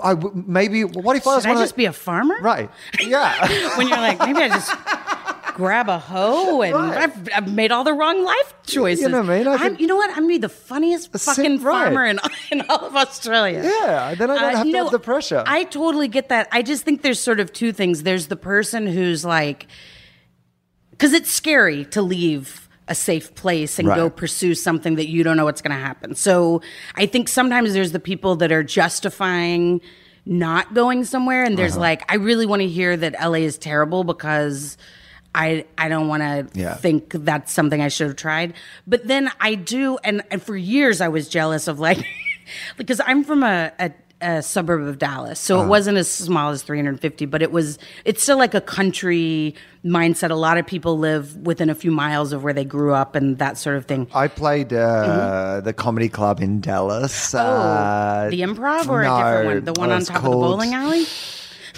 I 0.04 0.16
maybe, 0.34 0.84
what 0.84 1.16
if 1.16 1.26
I 1.28 1.36
was 1.36 1.44
Should 1.44 1.50
I 1.50 1.54
one 1.54 1.62
of 1.62 1.64
just 1.66 1.76
be 1.76 1.86
a 1.86 1.94
farmer? 1.94 2.36
Right. 2.42 2.70
Yeah. 3.02 3.48
when 3.78 3.88
you're 3.88 3.98
like, 3.98 4.20
maybe 4.20 4.40
I 4.40 4.50
just 4.50 4.72
grab 5.56 5.88
a 5.90 6.00
hoe 6.00 6.62
and 6.64 6.74
Right. 6.74 6.98
I've, 7.04 7.30
I've 7.36 7.54
made 7.54 7.72
all 7.72 7.84
the 7.84 7.94
wrong 7.94 8.24
life 8.24 8.54
choices. 8.66 9.04
You 9.04 9.10
know 9.10 9.22
what 9.22 9.30
I 9.30 9.38
mean? 9.38 9.48
I 9.48 9.52
I'm- 9.52 9.60
could- 9.72 9.82
you 9.82 9.88
know 9.88 9.96
what? 9.96 10.10
I'm 10.10 10.16
gonna 10.16 10.28
be 10.28 10.38
the 10.40 10.50
funniest 10.50 11.12
fucking 11.12 11.62
right. 11.62 11.84
farmer 11.84 12.06
in, 12.06 12.20
in 12.52 12.62
all 12.70 12.86
of 12.86 12.96
Australia. 12.96 13.62
Yeah, 13.64 14.16
then 14.16 14.32
I 14.32 14.36
don't 14.40 14.44
uh, 14.56 14.58
have 14.58 14.66
to 14.72 14.78
have 14.78 14.92
the 14.92 15.00
pressure. 15.00 15.44
I 15.46 15.64
totally 15.66 16.08
get 16.08 16.30
that. 16.30 16.48
I 16.52 16.62
just 16.64 16.84
think 16.84 17.02
there's 17.04 17.20
sort 17.20 17.40
of 17.40 17.54
two 17.54 17.72
things. 17.72 18.04
There's 18.04 18.28
the 18.28 18.36
person 18.36 18.88
who's 18.88 19.24
like, 19.24 19.68
because 20.92 21.14
it's 21.14 21.32
scary 21.32 21.86
to 21.86 22.02
leave 22.02 22.63
a 22.88 22.96
safe 22.96 23.34
place 23.36 23.80
and 23.80 23.88
Right. 23.88 23.96
go 23.96 24.10
pursue 24.10 24.56
something 24.56 24.96
that 24.96 25.08
you 25.08 25.24
don't 25.24 25.38
know 25.38 25.46
what's 25.46 25.62
going 25.62 25.72
to 25.78 25.82
happen. 25.84 26.16
So 26.16 26.62
I 26.96 27.06
think 27.06 27.30
sometimes 27.30 27.74
there's 27.74 27.92
the 27.94 28.00
people 28.00 28.36
that 28.38 28.52
are 28.52 28.64
justifying 28.64 29.80
not 30.26 30.74
going 30.74 31.04
somewhere, 31.04 31.44
and 31.44 31.54
Uh-huh. 31.54 31.62
there's 31.62 31.78
like, 31.78 32.04
I 32.12 32.16
really 32.16 32.46
want 32.46 32.62
to 32.62 32.68
hear 32.68 32.96
that 32.98 33.16
LA 33.22 33.40
is 33.46 33.58
terrible 33.58 34.04
because. 34.04 34.78
I, 35.36 35.66
I 35.80 35.90
don't 35.90 36.08
want 36.10 36.22
to 36.22 36.48
Yeah. 36.54 36.76
think 36.76 37.10
that's 37.12 37.52
something 37.52 37.82
I 37.82 37.88
should 37.88 38.06
have 38.06 38.16
tried. 38.16 38.54
But 38.86 39.08
then 39.08 39.32
I 39.42 39.56
do, 39.56 39.98
and, 40.04 40.22
and 40.30 40.44
for 40.44 40.56
years 40.56 41.02
I 41.02 41.08
was 41.08 41.28
jealous 41.28 41.68
of 41.68 41.80
like, 41.80 42.06
because 42.78 43.02
I'm 43.04 43.24
from 43.24 43.42
a, 43.42 43.72
a, 43.80 43.90
a 44.24 44.42
suburb 44.42 44.88
of 44.88 44.98
Dallas, 44.98 45.40
so 45.40 45.58
Uh-huh. 45.58 45.66
it 45.66 45.70
wasn't 45.70 45.98
as 45.98 46.10
small 46.10 46.50
as 46.52 46.64
350, 46.64 47.26
but 47.26 47.42
it 47.42 47.52
was, 47.52 47.78
it's 48.06 48.24
still 48.24 48.38
like 48.38 48.54
a 48.54 48.62
country 48.62 49.54
mindset. 49.86 50.32
A 50.32 50.36
lot 50.36 50.58
of 50.58 50.66
people 50.66 50.98
live 50.98 51.36
within 51.46 51.70
a 51.70 51.76
few 51.76 51.92
miles 51.92 52.32
of 52.34 52.44
where 52.44 52.54
they 52.54 52.64
grew 52.66 52.94
up 52.94 53.16
and 53.16 53.38
that 53.40 53.58
sort 53.58 53.76
of 53.76 53.86
thing. 53.86 54.08
I 54.14 54.28
played 54.30 54.72
uh, 54.74 55.62
the 55.64 55.74
comedy 55.74 56.10
club 56.10 56.40
in 56.42 56.62
Dallas. 56.62 57.14
Mm-hmm. 57.34 57.38
Oh, 57.38 57.52
uh, 57.52 58.30
the 58.30 58.42
improv 58.42 58.88
or 58.88 59.02
a 59.02 59.06
different 59.06 59.46
one? 59.46 59.66
The 59.66 59.74
one 59.80 59.92
on 59.92 60.04
top 60.04 60.18
of 60.18 60.24
the 60.24 60.30
bowling 60.30 60.74
alley? 60.74 61.06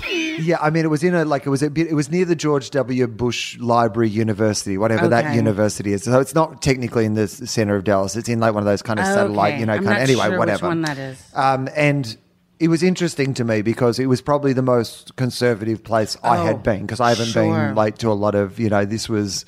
Yeah, 0.08 0.58
I 0.62 0.72
mean, 0.72 0.84
it 0.84 0.90
was 0.90 1.04
in 1.06 1.16
a 1.16 1.24
like 1.24 1.46
it 1.46 1.50
was 1.50 1.64
a 1.64 1.70
bit. 1.70 1.88
It 1.88 1.94
was 1.94 2.12
near 2.12 2.26
the 2.26 2.36
George 2.36 2.70
W. 2.72 3.08
Bush 3.08 3.58
Library 3.60 4.10
University, 4.10 4.78
whatever 4.78 5.08
that 5.08 5.34
university 5.34 5.94
is. 5.94 6.04
So 6.04 6.20
it's 6.20 6.36
not 6.36 6.62
technically 6.62 7.06
in 7.06 7.14
the 7.14 7.30
center 7.30 7.78
of 7.78 7.86
Dallas. 7.86 8.18
It's 8.18 8.28
in 8.28 8.42
like 8.42 8.54
one 8.54 8.62
of 8.62 8.68
those 8.68 8.82
kind 8.82 9.00
of 9.00 9.06
satellite, 9.06 9.54
Okay. 9.54 9.60
you 9.62 9.66
know, 9.66 9.74
I'm 9.74 9.86
kind 9.86 9.98
of 9.98 10.04
anyway, 10.04 10.24
sure 10.24 10.32
which 10.32 10.40
whatever. 10.40 10.68
one 10.68 10.82
that 10.82 10.98
is. 10.98 11.24
Um, 11.34 11.70
and 11.78 12.18
it 12.60 12.68
was 12.70 12.82
interesting 12.84 13.34
to 13.36 13.44
me 13.44 13.62
because 13.62 14.00
it 14.00 14.06
was 14.08 14.22
probably 14.22 14.54
the 14.54 14.62
most 14.62 15.16
conservative 15.18 15.84
place 15.84 16.18
I 16.24 16.38
Oh, 16.38 16.46
had 16.46 16.64
been 16.64 16.82
because 16.82 17.00
I 17.00 17.10
haven't 17.10 17.28
sure. 17.28 17.44
been 17.44 17.76
like 17.76 17.98
to 18.00 18.10
a 18.10 18.14
lot 18.14 18.36
of 18.36 18.60
you 18.60 18.70
know. 18.70 18.86
This 18.86 19.10
was. 19.10 19.46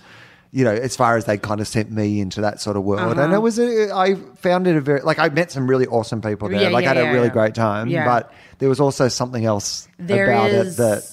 You 0.50 0.63
know, 0.63 0.72
as 0.74 0.96
far 0.96 1.17
as 1.17 1.26
they 1.26 1.38
kind 1.38 1.60
of 1.60 1.67
sent 1.67 1.91
me 1.91 2.22
into 2.22 2.39
that 2.39 2.62
sort 2.62 2.78
of 2.78 2.84
world, 2.84 3.02
Uh-huh. 3.17 3.22
and 3.22 3.34
it 3.34 3.39
was, 3.39 3.60
a, 3.60 3.93
I 3.93 4.15
found 4.38 4.65
it 4.65 4.78
a 4.78 4.82
very 4.82 5.02
like 5.02 5.20
I 5.20 5.28
met 5.28 5.52
some 5.52 5.70
really 5.70 5.86
awesome 5.88 6.22
people 6.22 6.48
there. 6.48 6.62
Yeah, 6.62 6.70
like, 6.70 6.86
I 6.86 6.93
yeah, 6.93 7.02
had 7.04 7.10
a 7.10 7.13
really 7.13 7.28
yeah. 7.28 7.34
great 7.34 7.54
time. 7.54 7.89
Yeah. 7.89 8.06
But 8.06 8.34
there 8.60 8.70
was 8.70 8.80
also 8.80 9.10
something 9.10 9.43
else 9.46 9.89
There 10.00 10.32
about 10.32 10.50
is- 10.52 10.80
it 10.80 10.84
that 10.84 11.12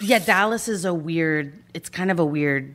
Yeah, 0.00 0.18
Dallas 0.18 0.68
is 0.68 0.84
a 0.84 0.92
weird. 0.92 1.54
It's 1.72 1.88
kind 1.88 2.10
of 2.10 2.18
a 2.20 2.26
weird. 2.26 2.74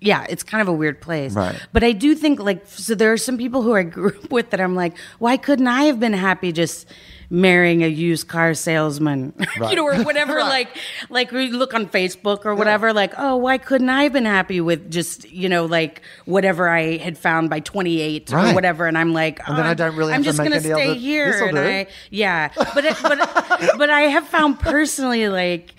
Yeah, 0.00 0.26
it's 0.28 0.42
kind 0.42 0.60
of 0.60 0.68
a 0.68 0.72
weird 0.74 1.00
place. 1.00 1.32
Right. 1.32 1.58
But 1.72 1.82
I 1.84 1.92
do 1.92 2.14
think 2.14 2.38
like 2.38 2.66
so 2.66 2.94
there 2.94 3.10
are 3.10 3.16
some 3.16 3.38
people 3.38 3.62
who 3.62 3.74
I 3.74 3.84
grew 3.84 4.10
up 4.24 4.30
with 4.30 4.50
that 4.50 4.60
I'm 4.60 4.74
like, 4.76 4.92
why 5.18 5.38
couldn't 5.38 5.66
I 5.68 5.84
have 5.84 5.98
been 5.98 6.12
happy 6.12 6.52
just 6.52 6.86
marrying 7.30 7.82
a 7.84 7.86
used 7.86 8.26
car 8.26 8.54
salesman, 8.54 9.34
Right. 9.58 9.70
you 9.70 9.76
know, 9.76 9.84
or 9.84 10.02
whatever. 10.02 10.38
Like, 10.40 10.68
like 11.10 11.30
we 11.30 11.50
look 11.50 11.74
on 11.74 11.86
Facebook 11.86 12.46
or 12.46 12.54
whatever. 12.54 12.92
Like, 12.94 13.12
oh, 13.18 13.36
why 13.36 13.58
couldn't 13.58 13.90
I 13.90 14.04
have 14.04 14.12
been 14.14 14.24
happy 14.24 14.60
with 14.60 14.90
just 14.90 15.28
you 15.30 15.48
know 15.48 15.66
like 15.66 16.00
whatever 16.24 16.68
I 16.68 16.96
had 16.96 17.18
found 17.18 17.50
by 17.50 17.60
28 17.60 18.30
Right. 18.30 18.50
or 18.50 18.54
whatever? 18.54 18.86
And 18.86 18.96
I'm 18.96 19.12
like, 19.12 19.46
And 19.46 19.58
then 19.58 19.66
oh, 19.66 19.70
I 19.70 19.74
don't 19.74 19.94
really 19.96 20.14
I'm 20.14 20.22
to 20.22 20.24
just 20.24 20.38
gonna 20.38 20.56
any 20.56 20.64
stay 20.64 20.72
other- 20.90 20.94
here. 20.94 21.46
And 21.48 21.56
do. 21.56 21.62
I, 21.62 21.86
yeah, 22.10 22.50
but 22.74 22.84
it, 22.84 22.96
but 23.02 23.18
but 23.76 23.90
I 23.90 24.02
have 24.02 24.26
found 24.26 24.58
personally 24.60 25.28
like 25.28 25.74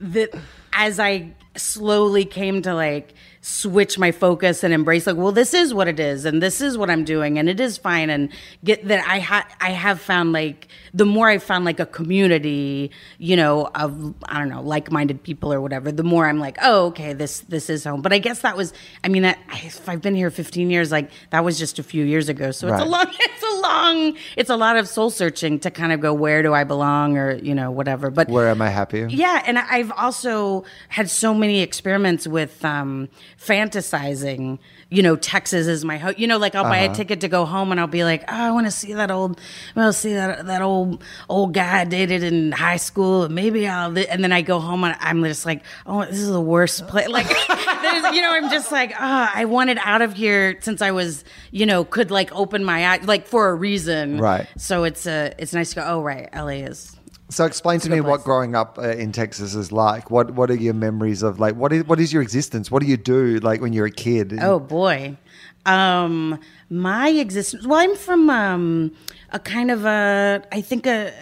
that 0.00 0.30
as 0.72 0.98
I 0.98 1.32
slowly 1.56 2.24
came 2.24 2.62
to 2.62 2.74
like 2.74 3.14
switch 3.48 3.96
my 3.96 4.10
focus 4.10 4.64
and 4.64 4.74
embrace 4.74 5.06
like 5.06 5.14
well 5.16 5.30
this 5.30 5.54
is 5.54 5.72
what 5.72 5.86
it 5.86 6.00
is 6.00 6.24
and 6.24 6.42
this 6.42 6.60
is 6.60 6.76
what 6.76 6.90
I'm 6.90 7.04
doing 7.04 7.38
and 7.38 7.48
it 7.48 7.60
is 7.60 7.78
fine 7.78 8.10
and 8.10 8.28
get 8.64 8.88
that 8.88 9.06
I 9.06 9.20
ha- 9.20 9.46
I 9.60 9.70
have 9.70 10.00
found 10.00 10.32
like 10.32 10.66
the 10.92 11.06
more 11.06 11.28
I 11.28 11.38
found 11.38 11.64
like 11.64 11.78
a 11.78 11.86
community 11.86 12.90
you 13.18 13.36
know 13.36 13.70
of 13.76 14.14
I 14.28 14.40
don't 14.40 14.48
know 14.48 14.62
like-minded 14.62 15.22
people 15.22 15.52
or 15.52 15.60
whatever 15.60 15.92
the 15.92 16.02
more 16.02 16.26
I'm 16.26 16.40
like 16.40 16.58
oh 16.60 16.86
okay 16.86 17.12
this 17.12 17.38
this 17.40 17.70
is 17.70 17.84
home 17.84 18.02
but 18.02 18.12
I 18.12 18.18
guess 18.18 18.40
that 18.40 18.56
was 18.56 18.72
I 19.04 19.08
mean 19.08 19.24
I, 19.24 19.36
if 19.62 19.88
I've 19.88 20.02
been 20.02 20.16
here 20.16 20.32
15 20.32 20.68
years 20.68 20.90
like 20.90 21.12
that 21.30 21.44
was 21.44 21.56
just 21.56 21.78
a 21.78 21.84
few 21.84 22.04
years 22.04 22.28
ago 22.28 22.50
so 22.50 22.66
it's 22.66 22.82
a 22.82 22.84
long 22.84 23.06
it's 23.12 23.42
a 23.44 23.60
long 23.60 24.16
it's 24.36 24.50
a 24.50 24.56
lot 24.56 24.76
of 24.76 24.88
soul 24.88 25.08
searching 25.08 25.60
to 25.60 25.70
kind 25.70 25.92
of 25.92 26.00
go 26.00 26.12
where 26.12 26.42
do 26.42 26.52
I 26.52 26.64
belong 26.64 27.16
or 27.16 27.36
you 27.36 27.54
know 27.54 27.70
whatever 27.70 28.10
but 28.10 28.28
Where 28.28 28.48
am 28.48 28.60
I 28.60 28.70
happy? 28.70 29.06
yeah, 29.08 29.44
and 29.46 29.56
I've 29.56 29.92
also 29.92 30.64
had 30.88 31.08
so 31.08 31.32
many 31.32 31.60
experiments 31.60 32.26
with 32.26 32.64
um, 32.64 33.08
fantasizing. 33.38 34.58
You 34.88 35.02
know, 35.02 35.16
Texas 35.16 35.66
is 35.66 35.84
my 35.84 35.98
home. 35.98 36.14
You 36.16 36.26
know, 36.26 36.38
like 36.38 36.54
I'll 36.54 36.62
buy 36.64 36.84
Uh-huh. 36.84 36.92
a 36.92 36.96
ticket 36.96 37.20
to 37.22 37.28
go 37.28 37.44
home, 37.44 37.70
and 37.72 37.80
I'll 37.80 37.86
be 37.86 38.04
like, 38.04 38.22
oh, 38.28 38.34
I 38.34 38.50
want 38.52 38.66
to 38.66 38.70
see 38.70 38.92
that 38.94 39.10
old, 39.10 39.40
well, 39.74 39.92
see 39.92 40.14
that 40.14 40.46
that 40.46 40.62
old 40.62 41.02
old 41.28 41.52
guy 41.54 41.80
I 41.80 41.84
dated 41.84 42.22
in 42.22 42.52
high 42.52 42.76
school. 42.76 43.24
and 43.24 43.34
Maybe 43.34 43.66
I'll. 43.66 43.90
li-" 43.90 44.06
And 44.06 44.22
then 44.22 44.32
I 44.32 44.42
go 44.42 44.60
home, 44.60 44.84
and 44.84 44.96
I'm 45.00 45.22
just 45.24 45.44
like, 45.44 45.62
oh, 45.86 46.04
this 46.04 46.18
is 46.18 46.28
the 46.30 46.40
worst 46.40 46.86
place. 46.88 47.08
Like, 47.16 48.14
you 48.14 48.20
know, 48.20 48.32
I'm 48.32 48.50
just 48.50 48.72
like, 48.72 48.92
ah, 48.98 49.30
I 49.34 49.44
wanted 49.44 49.78
out 49.82 50.02
of 50.02 50.12
here 50.14 50.58
since 50.60 50.82
I 50.82 50.90
was, 50.90 51.24
you 51.50 51.66
know, 51.66 51.84
could 51.84 52.10
like 52.10 52.32
open 52.34 52.64
my 52.64 52.86
eyes, 52.86 53.04
like 53.04 53.26
for 53.26 53.48
a 53.48 53.54
reason. 53.54 54.18
Right. 54.20 54.46
So 54.58 54.84
it's 54.84 55.06
a, 55.06 55.32
it's 55.38 55.52
nice 55.54 55.70
to 55.70 55.76
go. 55.76 55.84
Oh, 55.86 56.02
right, 56.02 56.28
LA 56.34 56.66
is. 56.66 56.95
So 57.28 57.44
explain 57.44 57.80
to 57.80 57.90
me 57.90 58.00
what 58.00 58.22
growing 58.22 58.54
up 58.54 58.78
uh, 58.78 58.90
in 58.90 59.10
Texas 59.10 59.54
is 59.54 59.72
like. 59.72 60.10
What 60.10 60.30
What 60.32 60.50
are 60.50 60.54
your 60.54 60.74
memories 60.74 61.22
of 61.22 61.40
like? 61.40 61.56
What 61.56 61.72
is 61.72 61.84
What 61.84 61.98
is 61.98 62.12
your 62.12 62.22
existence? 62.22 62.70
What 62.70 62.82
do 62.82 62.88
you 62.88 62.96
do 62.96 63.38
like 63.40 63.60
when 63.60 63.72
you're 63.72 63.86
a 63.86 63.90
kid? 63.90 64.38
Oh 64.40 64.60
boy. 64.60 65.16
Um 65.64 66.38
my 66.70 67.08
existence 67.08 67.66
well 67.66 67.80
I'm 67.80 67.96
from 67.96 68.30
um 68.30 68.92
a 69.30 69.40
kind 69.40 69.70
of 69.72 69.84
a 69.84 70.44
I 70.52 70.60
think 70.60 70.86
a 70.86 71.12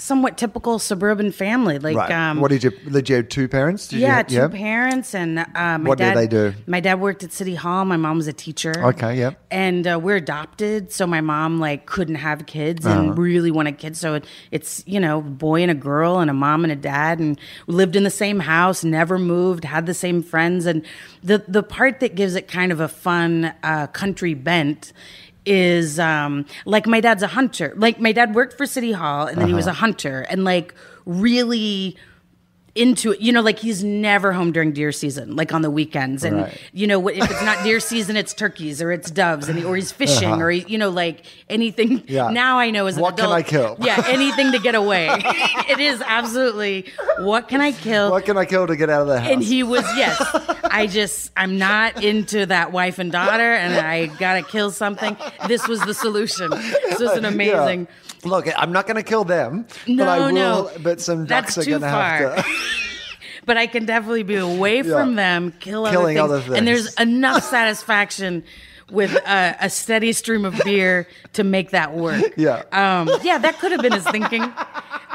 somewhat 0.00 0.36
typical 0.36 0.78
suburban 0.78 1.30
family 1.30 1.78
like 1.78 1.96
right. 1.96 2.10
um 2.10 2.40
what 2.40 2.50
did 2.50 2.64
you? 2.64 2.70
Did 2.70 3.08
you 3.08 3.16
have 3.16 3.28
two 3.28 3.46
parents? 3.48 3.88
Did 3.88 4.00
yeah, 4.00 4.22
two 4.22 4.48
parents 4.48 5.14
and 5.14 5.38
uh, 5.38 5.44
my 5.54 5.78
What 5.78 5.98
did 5.98 6.04
dad. 6.04 6.16
they 6.16 6.26
do? 6.26 6.54
My 6.66 6.80
dad 6.80 7.00
worked 7.00 7.22
at 7.22 7.32
City 7.32 7.54
Hall. 7.54 7.84
My 7.84 7.96
mom 7.96 8.16
was 8.16 8.26
a 8.26 8.32
teacher. 8.32 8.72
Okay, 8.76 9.18
yep. 9.18 9.38
And 9.50 9.86
uh, 9.86 10.00
we're 10.02 10.16
adopted, 10.16 10.90
so 10.92 11.06
my 11.06 11.20
mom 11.20 11.60
like 11.60 11.86
couldn't 11.86 12.16
have 12.16 12.46
kids 12.46 12.84
Uh-huh. 12.86 12.98
and 13.00 13.18
really 13.18 13.50
wanted 13.50 13.78
kids. 13.78 14.00
So 14.00 14.14
it, 14.14 14.24
it's 14.50 14.82
you 14.86 14.98
know, 15.00 15.20
boy 15.20 15.62
and 15.62 15.70
a 15.70 15.74
girl 15.74 16.18
and 16.18 16.30
a 16.30 16.34
mom 16.34 16.64
and 16.64 16.72
a 16.72 16.76
dad, 16.76 17.18
and 17.20 17.38
lived 17.66 17.94
in 17.94 18.02
the 18.04 18.10
same 18.10 18.40
house, 18.40 18.82
never 18.82 19.18
moved, 19.18 19.64
had 19.64 19.86
the 19.86 19.94
same 19.94 20.22
friends, 20.22 20.66
and 20.66 20.84
the 21.22 21.44
the 21.46 21.62
part 21.62 22.00
that 22.00 22.14
gives 22.14 22.34
it 22.34 22.48
kind 22.48 22.72
of 22.72 22.80
a 22.80 22.88
fun 22.88 23.52
uh, 23.62 23.86
country 23.88 24.34
bent 24.34 24.92
is 25.46 25.98
um 25.98 26.44
like 26.66 26.86
my 26.86 27.00
dad's 27.00 27.22
a 27.22 27.26
hunter 27.28 27.72
like 27.76 27.98
my 28.00 28.12
dad 28.12 28.34
worked 28.34 28.56
for 28.56 28.66
city 28.66 28.92
hall 28.92 29.26
and 29.26 29.40
then 29.40 29.48
he 29.48 29.54
was 29.54 29.66
Uh-huh. 29.66 29.76
a 29.76 29.80
hunter 29.80 30.20
and 30.28 30.44
like 30.44 30.74
really 31.06 31.96
into 32.74 33.12
it. 33.12 33.20
You 33.20 33.32
know, 33.32 33.40
like 33.42 33.58
he's 33.58 33.82
never 33.82 34.32
home 34.32 34.52
during 34.52 34.72
deer 34.72 34.92
season, 34.92 35.34
like 35.36 35.52
on 35.52 35.62
the 35.62 35.70
weekends. 35.70 36.24
And 36.24 36.36
Right. 36.42 36.60
you 36.72 36.86
know, 36.86 37.08
if 37.08 37.30
it's 37.30 37.42
not 37.42 37.62
deer 37.64 37.80
season, 37.80 38.16
it's 38.16 38.32
turkeys 38.34 38.80
or 38.80 38.92
it's 38.92 39.10
doves, 39.10 39.48
and 39.48 39.58
he, 39.58 39.64
or 39.64 39.74
he's 39.76 39.90
fishing 39.92 40.40
or 40.40 40.50
he, 40.50 40.64
you 40.68 40.78
know, 40.78 40.90
like 40.90 41.24
anything. 41.48 41.96
Uh-huh. 41.98 42.04
Yeah. 42.08 42.30
Now 42.30 42.58
I 42.58 42.70
know 42.70 42.86
as 42.86 42.96
an 42.96 43.02
What 43.02 43.16
can 43.16 43.26
adult, 43.26 43.36
I 43.38 43.42
kill? 43.42 43.76
Yeah, 43.80 44.02
anything 44.08 44.52
to 44.52 44.58
get 44.58 44.74
away. 44.74 45.08
it 45.68 45.80
is 45.80 46.02
absolutely 46.06 46.86
what 47.18 47.48
can 47.48 47.60
I 47.60 47.72
kill? 47.72 48.10
What 48.10 48.24
can 48.24 48.36
I 48.38 48.44
kill 48.44 48.66
to 48.66 48.76
get 48.76 48.88
out 48.90 49.02
of 49.02 49.08
the 49.08 49.20
house? 49.20 49.30
and 49.32 49.42
he 49.42 49.62
was 49.62 49.84
yes. 49.96 50.18
I 50.64 50.86
just 50.86 51.32
I'm 51.36 51.58
not 51.58 52.02
into 52.04 52.46
that 52.46 52.72
wife 52.72 52.98
and 52.98 53.10
daughter, 53.10 53.52
and 53.54 53.74
I 53.74 54.06
gotta 54.06 54.42
kill 54.42 54.70
something. 54.70 55.16
This 55.48 55.66
was 55.66 55.80
the 55.80 55.94
solution. 55.94 56.50
This 56.50 57.00
was 57.00 57.12
an 57.16 57.24
Yeah. 57.40 57.86
Look, 58.24 58.46
I'm 58.56 58.72
not 58.72 58.86
going 58.86 58.96
to 58.96 59.02
kill 59.02 59.24
them, 59.24 59.66
No, 59.86 60.04
but 60.04 60.08
I 60.08 60.18
will. 60.26 60.32
no. 60.34 60.70
But 60.82 61.00
some 61.00 61.26
ducks 61.26 61.54
That's 61.54 61.66
are 61.66 61.70
going 61.70 61.82
to 61.82 61.88
have 61.88 62.36
to. 62.44 62.44
but 63.46 63.56
I 63.56 63.66
can 63.66 63.86
definitely 63.86 64.22
be 64.24 64.36
away 64.36 64.82
from 64.82 65.14
them, 65.14 65.52
kill 65.60 65.86
other 65.86 66.04
things. 66.06 66.20
other 66.20 66.40
things. 66.40 66.54
and 66.54 66.68
there's 66.68 66.94
enough 66.94 67.42
satisfaction 67.50 68.44
with 68.90 69.14
a, 69.14 69.56
a 69.60 69.70
steady 69.70 70.12
stream 70.12 70.44
of 70.44 70.60
beer 70.64 71.06
to 71.34 71.44
make 71.44 71.70
that 71.70 71.94
work. 71.94 72.34
Yeah. 72.36 72.62
um, 72.72 73.08
yeah, 73.22 73.38
that 73.38 73.58
could 73.60 73.70
have 73.72 73.82
been 73.82 73.92
his 73.92 74.04
thinking. 74.08 74.42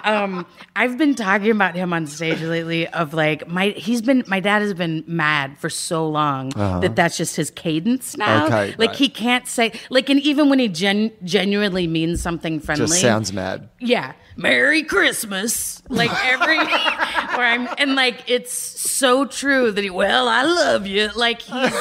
Um, 0.06 0.46
I've 0.76 0.98
been 0.98 1.16
talking 1.16 1.52
about 1.52 1.76
him 1.76 1.92
on 1.94 2.08
stage 2.08 2.42
lately. 2.42 2.88
Of 2.88 3.14
like 3.14 3.48
my, 3.48 3.70
he's 3.70 4.02
been 4.02 4.24
my 4.28 4.40
dad 4.40 4.62
has 4.62 4.74
been 4.74 5.04
mad 5.08 5.58
for 5.58 5.70
so 5.70 6.08
long 6.08 6.50
that 6.50 6.96
that's 6.96 7.18
just 7.18 7.36
his 7.36 7.50
cadence 7.52 8.16
now. 8.18 8.46
Uh-huh. 8.46 8.46
Okay, 8.46 8.76
like 8.78 8.90
right. 8.90 8.96
he 8.98 9.10
can't 9.10 9.48
say 9.48 9.74
like, 9.90 10.10
and 10.10 10.20
even 10.22 10.50
when 10.50 10.60
he 10.60 10.68
gen- 10.68 11.12
genuinely 11.24 11.88
means 11.88 12.22
something 12.22 12.60
friendly, 12.60 12.88
Just 12.88 13.02
sounds 13.02 13.34
mad. 13.34 13.70
yeah 13.80 14.14
merry 14.38 14.84
christmas 14.84 15.82
like 15.88 16.12
every 16.26 16.58
where 17.38 17.46
i'm 17.48 17.70
and 17.78 17.96
like 17.96 18.22
it's 18.28 18.52
so 18.52 19.24
true 19.26 19.72
that 19.72 19.82
he 19.84 19.90
well 19.90 20.28
i 20.28 20.44
love 20.44 20.86
you 20.86 21.10
like 21.16 21.42
he's 21.42 21.72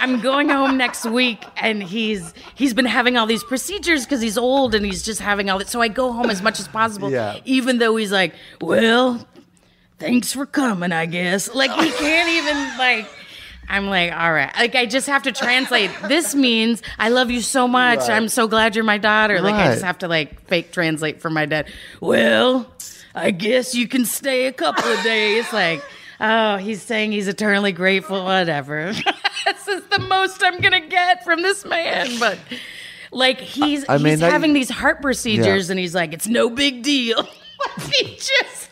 i'm 0.00 0.20
going 0.20 0.48
home 0.48 0.76
next 0.76 1.04
week 1.04 1.44
and 1.56 1.82
he's 1.82 2.34
he's 2.54 2.74
been 2.74 2.84
having 2.86 3.16
all 3.16 3.26
these 3.26 3.44
procedures 3.44 4.04
because 4.04 4.20
he's 4.20 4.36
old 4.38 4.74
and 4.74 4.84
he's 4.84 5.02
just 5.02 5.20
having 5.20 5.48
all 5.50 5.58
that 5.58 5.68
so 5.68 5.80
i 5.80 5.88
go 5.88 6.12
home 6.12 6.30
as 6.30 6.42
much 6.42 6.58
as 6.58 6.66
possible 6.68 7.10
Yeah. 7.10 7.38
even 7.44 7.78
though 7.78 7.96
he's 7.96 8.10
like 8.12 8.34
well 8.60 9.26
thanks 9.98 10.32
for 10.32 10.46
coming 10.46 10.92
i 10.92 11.06
guess 11.06 11.54
like 11.54 11.70
he 11.72 11.90
can't 11.92 12.28
even 12.30 12.78
like 12.78 13.06
I'm 13.72 13.86
like, 13.86 14.10
all 14.12 14.32
right. 14.32 14.50
Like, 14.56 14.74
I 14.74 14.84
just 14.84 15.06
have 15.06 15.22
to 15.22 15.30
translate. 15.30 15.92
This 16.08 16.34
means 16.34 16.82
I 16.98 17.08
love 17.08 17.30
you 17.30 17.40
so 17.40 17.68
much. 17.68 18.00
Right. 18.00 18.10
I'm 18.10 18.26
so 18.26 18.48
glad 18.48 18.74
you're 18.74 18.82
my 18.82 18.98
daughter. 18.98 19.40
Like, 19.40 19.54
I 19.54 19.68
just 19.68 19.84
have 19.84 19.98
to 19.98 20.08
like 20.08 20.44
fake 20.48 20.72
translate 20.72 21.20
for 21.20 21.30
my 21.30 21.46
dad. 21.46 21.68
Well, 22.00 22.66
I 23.14 23.30
guess 23.30 23.72
you 23.72 23.86
can 23.86 24.06
stay 24.06 24.46
a 24.48 24.52
couple 24.52 24.90
of 24.90 25.00
days. 25.04 25.52
Like, 25.52 25.84
oh, 26.18 26.56
he's 26.56 26.82
saying 26.82 27.12
he's 27.12 27.28
eternally 27.28 27.70
grateful. 27.70 28.24
Whatever. 28.24 28.92
this 29.44 29.68
is 29.68 29.82
the 29.86 29.98
most 30.00 30.42
I'm 30.42 30.60
gonna 30.60 30.86
get 30.86 31.24
from 31.24 31.42
this 31.42 31.64
man. 31.64 32.18
But 32.18 32.38
like, 33.12 33.40
he's 33.40 33.84
I 33.88 33.98
he's 33.98 34.20
having 34.20 34.52
these 34.52 34.70
heart 34.70 35.00
procedures, 35.02 35.68
Yeah. 35.68 35.72
and 35.72 35.78
he's 35.80 35.94
like, 35.94 36.12
it's 36.12 36.28
no 36.28 36.50
big 36.50 36.82
deal. 36.82 37.22
he 37.92 38.04
just. 38.16 38.68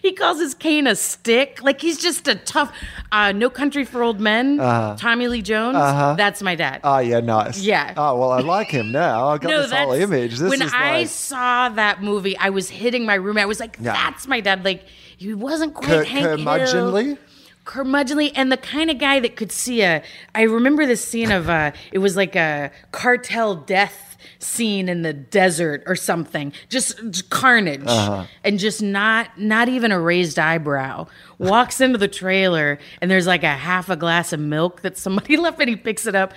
He 0.00 0.12
calls 0.12 0.38
his 0.40 0.54
cane 0.54 0.86
a 0.86 0.94
stick. 0.96 1.60
Like 1.62 1.80
he's 1.80 2.00
just 2.00 2.26
a 2.28 2.34
tough. 2.36 2.72
Uh, 3.10 3.32
no 3.32 3.50
Country 3.50 3.84
for 3.84 4.02
Old 4.02 4.20
Men. 4.20 4.58
Tommy 4.58 5.28
Lee 5.28 5.42
Jones. 5.42 5.74
That's 5.76 6.40
my 6.42 6.54
dad. 6.54 6.80
Oh 6.84 6.98
yeah, 6.98 7.20
nice. 7.20 7.60
Yeah. 7.60 7.94
Oh 7.96 8.16
well, 8.18 8.30
I 8.32 8.40
like 8.40 8.68
him 8.68 8.90
now. 8.92 9.28
I 9.28 9.38
got 9.38 9.48
this 9.48 9.72
whole 9.72 9.92
image. 9.92 10.38
This 10.38 10.50
when 10.50 10.62
I 10.62 10.98
like 11.00 11.08
saw 11.08 11.68
that 11.70 12.02
movie, 12.02 12.36
I 12.36 12.50
was 12.50 12.68
hitting 12.68 13.06
my 13.06 13.14
roommate. 13.14 13.42
I 13.42 13.46
was 13.46 13.60
like, 13.60 13.76
Yeah. 13.80 13.92
"That's 13.92 14.26
my 14.28 14.40
dad." 14.40 14.64
Like 14.64 14.84
he 15.16 15.34
wasn't 15.34 15.74
quite 15.74 15.86
cur- 15.88 16.04
Hank 16.04 16.38
Hill. 16.40 17.16
Curmudgeonly. 17.64 18.32
and 18.34 18.50
the 18.52 18.56
kind 18.56 18.90
of 18.90 18.98
guy 18.98 19.20
that 19.20 19.36
could 19.36 19.52
see 19.52 19.82
a. 19.82 20.02
I 20.34 20.42
remember 20.42 20.86
this 20.86 21.04
scene 21.04 21.30
of 21.30 21.48
uh 21.48 21.72
It 21.92 21.98
was 21.98 22.16
like 22.16 22.36
a 22.36 22.70
cartel 22.92 23.54
death 23.54 24.16
scene 24.38 24.88
in 24.88 25.02
the 25.02 25.12
desert 25.12 25.82
or 25.86 25.94
something. 25.96 26.52
Just, 26.68 26.96
just 27.10 27.30
carnage, 27.30 27.82
Uh-huh. 27.86 28.24
and 28.44 28.58
just 28.58 28.82
not 28.82 29.38
not 29.38 29.68
even 29.68 29.92
a 29.92 30.00
raised 30.00 30.38
eyebrow. 30.38 31.06
Walks 31.38 31.80
into 31.80 31.98
the 31.98 32.08
trailer, 32.08 32.78
and 33.00 33.10
there's 33.10 33.26
like 33.26 33.42
a 33.44 33.48
half 33.56 33.88
a 33.88 33.96
glass 33.96 34.32
of 34.32 34.40
milk 34.40 34.82
that 34.82 34.96
somebody 34.98 35.36
left, 35.44 35.60
and 35.60 35.68
he 35.68 35.76
picks 35.76 36.06
it 36.06 36.14
up. 36.14 36.32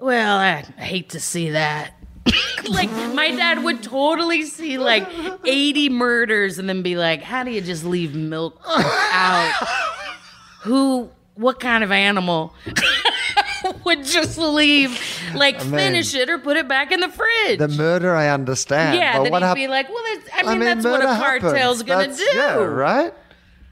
Well, 0.00 0.38
I 0.38 0.62
hate 0.80 1.10
to 1.10 1.20
see 1.20 1.50
that. 1.50 1.94
like 2.68 2.90
my 3.14 3.30
dad 3.30 3.64
would 3.64 3.82
totally 3.82 4.42
see 4.44 4.76
like 4.78 5.08
80 5.44 5.88
murders 5.88 6.58
and 6.58 6.68
then 6.68 6.82
be 6.82 6.94
like, 6.96 7.22
"How 7.22 7.42
do 7.42 7.50
you 7.50 7.60
just 7.60 7.84
leave 7.84 8.14
milk 8.14 8.60
out? 8.66 9.52
Who 10.68 11.10
what 11.34 11.60
kind 11.60 11.82
of 11.84 11.90
animal 11.92 12.52
would 13.84 14.04
just 14.04 14.38
leave 14.38 15.00
like 15.34 15.60
finish 15.60 16.14
it 16.14 16.28
or 16.30 16.38
put 16.38 16.56
it 16.56 16.68
back 16.68 16.92
in 16.92 17.00
the 17.00 17.08
fridge?" 17.08 17.58
the 17.58 17.68
murder. 17.68 18.14
I 18.14 18.28
understand. 18.28 18.96
yeah, 18.98 19.18
but 19.18 19.24
then 19.24 19.32
what 19.32 19.42
he'd 19.42 19.46
hap- 19.48 19.56
be 19.56 19.68
like, 19.68 19.88
"Well, 19.88 20.02
that's, 20.14 20.28
I 20.34 20.42
mean, 20.42 20.48
I 20.48 20.52
mean, 20.54 20.60
that's 20.82 20.84
what 20.84 21.02
a 21.02 21.06
cartel's 21.20 21.52
happens. 21.52 21.82
gonna 21.82 22.00
That's- 22.08 22.18
do." 22.18 22.36
Yeah, 22.36 22.54
right. 22.56 23.14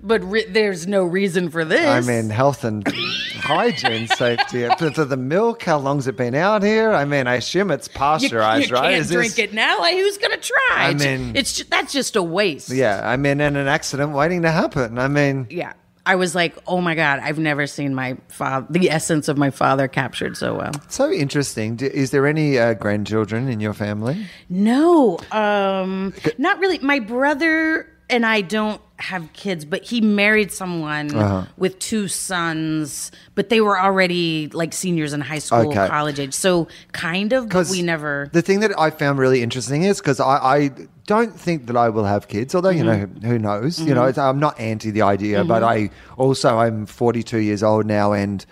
but 0.00 0.22
re- 0.24 0.46
there's 0.46 0.86
no 0.86 1.04
reason 1.04 1.48
for 1.50 1.64
this. 1.64 1.86
I 1.86 2.00
mean, 2.00 2.30
health 2.30 2.64
and 2.64 2.86
hygiene 2.88 4.06
safety. 4.16 4.64
Uh, 4.66 4.74
for, 4.76 4.90
for 4.92 5.04
the 5.04 5.16
milk, 5.16 5.62
how 5.62 5.78
long's 5.78 6.06
it 6.06 6.16
been 6.16 6.34
out 6.34 6.62
here? 6.62 6.92
I 6.92 7.04
mean, 7.04 7.26
I 7.26 7.36
assume 7.36 7.70
it's 7.70 7.88
you, 7.88 7.94
pasteurized, 7.94 8.70
you 8.70 8.74
right? 8.76 8.90
can't 8.90 9.00
Is 9.02 9.10
drink 9.10 9.34
this- 9.34 9.38
it 9.46 9.54
now. 9.54 9.78
Like, 9.80 9.94
who's 9.96 10.18
gonna 10.18 10.36
try? 10.38 10.56
I 10.88 10.94
mean- 10.94 11.34
it's 11.36 11.62
that's 11.64 11.92
just 11.92 12.16
a 12.16 12.22
waste. 12.22 12.70
Yeah, 12.70 13.00
I 13.04 13.16
mean, 13.16 13.40
and 13.40 13.56
an 13.56 13.66
accident 13.68 14.12
waiting 14.12 14.42
to 14.42 14.50
happen. 14.50 14.98
I 14.98 15.08
mean, 15.08 15.46
yeah. 15.50 15.72
I 16.06 16.14
was 16.14 16.34
like, 16.34 16.56
oh 16.66 16.80
my 16.80 16.94
god, 16.94 17.18
I've 17.18 17.38
never 17.38 17.66
seen 17.66 17.94
my 17.94 18.16
father, 18.28 18.66
the 18.70 18.90
essence 18.90 19.26
of 19.28 19.36
my 19.36 19.50
father 19.50 19.88
captured 19.88 20.36
so 20.36 20.54
well. 20.54 20.70
so 20.88 21.10
interesting. 21.10 21.78
Is 21.80 22.12
there 22.12 22.26
any 22.26 22.58
uh, 22.58 22.74
grandchildren 22.74 23.48
in 23.48 23.58
your 23.58 23.74
family? 23.74 24.26
No, 24.48 25.18
um, 25.32 26.14
not 26.38 26.60
really. 26.60 26.78
My 26.78 27.00
brother 27.00 27.92
and 28.08 28.24
I 28.24 28.40
don't 28.40 28.80
have 28.98 29.30
kids, 29.34 29.64
but 29.66 29.82
he 29.82 30.00
married 30.00 30.50
someone 30.50 31.14
Uh-huh. 31.14 31.44
with 31.58 31.78
two 31.78 32.08
sons, 32.08 33.12
but 33.34 33.50
they 33.50 33.60
were 33.60 33.78
already 33.78 34.48
like 34.54 34.72
seniors 34.72 35.12
in 35.12 35.20
high 35.20 35.38
school, 35.38 35.68
Okay. 35.68 35.86
college 35.88 36.18
age. 36.18 36.32
So 36.32 36.66
kind 36.92 37.32
of, 37.34 37.48
but 37.50 37.68
we 37.68 37.82
never. 37.82 38.30
The 38.32 38.40
thing 38.42 38.60
that 38.60 38.72
I 38.80 38.88
found 38.90 39.18
really 39.18 39.42
interesting 39.42 39.82
is 39.82 39.98
because 40.00 40.18
I, 40.18 40.36
I 40.38 40.70
don't 41.06 41.38
think 41.38 41.66
that 41.66 41.76
I 41.76 41.90
will 41.90 42.04
have 42.04 42.26
kids, 42.28 42.54
although 42.54 42.70
you 42.70 42.84
know 42.84 42.96
Mm-hmm. 42.96 43.26
who 43.26 43.38
knows. 43.38 43.78
You 43.80 43.94
know, 43.94 44.10
I'm 44.16 44.40
not 44.40 44.58
anti 44.58 44.90
the 44.90 45.02
idea, 45.02 45.44
but 45.44 45.62
I 45.62 45.90
also 46.16 46.56
I'm 46.58 46.86
42 46.86 47.38
years 47.38 47.62
old 47.62 47.84
now, 47.86 48.12
and 48.12 48.44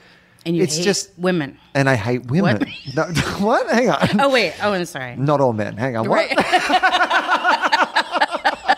and 0.47 0.55
you 0.55 0.63
it's 0.63 0.79
just 0.79 1.11
women. 1.19 1.57
and 1.75 1.89
I 1.89 1.95
hate 1.97 2.27
women. 2.27 2.59
What? 2.59 2.69
No, 2.95 3.03
what? 3.47 3.67
Hang 3.71 3.89
on. 3.89 4.21
Oh 4.21 4.29
wait. 4.29 4.53
Oh, 4.63 4.73
I'm 4.75 4.85
sorry. 4.85 5.17
Not 5.17 5.41
all 5.41 5.55
men. 5.55 5.79
Hang 5.79 5.97
on. 5.97 6.07
What? 6.07 6.29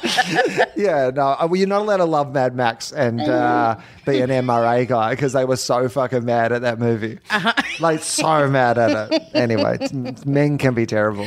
Right. 0.07 0.66
Yeah, 0.77 1.11
no. 1.14 1.29
uh, 1.29 1.47
Well, 1.49 1.57
you're 1.57 1.66
not 1.69 1.81
allowed 1.83 1.97
to 1.99 2.05
love 2.05 2.35
Mad 2.35 2.55
Max 2.55 2.92
and 2.92 3.19
uh, 3.21 3.79
be 4.05 4.21
an 4.21 4.29
MRA 4.29 4.87
guy 4.87 5.11
because 5.14 5.33
they 5.33 5.45
were 5.47 5.57
so 5.57 5.88
fucking 5.88 6.25
mad 6.25 6.53
at 6.53 6.61
that 6.62 6.79
movie. 6.79 7.19
Uh-huh. 7.31 7.53
Like, 7.81 8.03
so 8.03 8.49
mad 8.49 8.77
at 8.79 9.11
it. 9.12 9.23
Anyway, 9.35 9.79
men 10.27 10.59
can 10.59 10.75
be 10.75 10.85
terrible. 10.87 11.27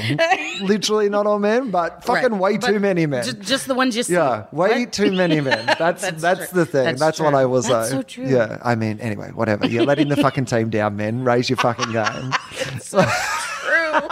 Literally 0.61 1.09
not 1.09 1.25
all 1.27 1.39
men, 1.39 1.71
but 1.71 2.03
fucking 2.03 2.31
Right. 2.33 2.41
way 2.41 2.57
But 2.57 2.67
too 2.67 2.79
many 2.79 3.05
men. 3.05 3.23
ju- 3.23 3.33
Just, 3.33 3.67
the 3.67 3.73
ones 3.75 3.95
you 3.97 4.03
see. 4.03 4.13
yeah, 4.13 4.45
way 4.51 4.81
What? 4.85 4.93
too 4.93 5.11
many 5.11 5.41
men. 5.41 5.65
That's 5.79 6.01
that's, 6.01 6.21
That's 6.21 6.51
the 6.51 6.65
thing. 6.65 6.85
That's 6.85 6.99
That's, 6.99 7.19
what. 7.19 7.33
I 7.33 7.45
will 7.45 7.61
That's 7.61 7.89
say. 7.89 7.95
so 7.95 8.01
true. 8.03 8.27
Yeah, 8.27 8.57
I 8.63 8.75
mean, 8.75 8.99
anyway, 8.99 9.29
whatever. 9.31 9.67
You're 9.67 9.85
letting 9.85 10.09
the 10.09 10.15
fucking 10.17 10.45
team 10.45 10.69
down, 10.69 10.95
men. 10.95 11.23
Raise 11.23 11.49
your 11.49 11.57
fucking 11.57 11.91
game. 11.91 12.33
So 12.81 13.01
true. 13.03 14.09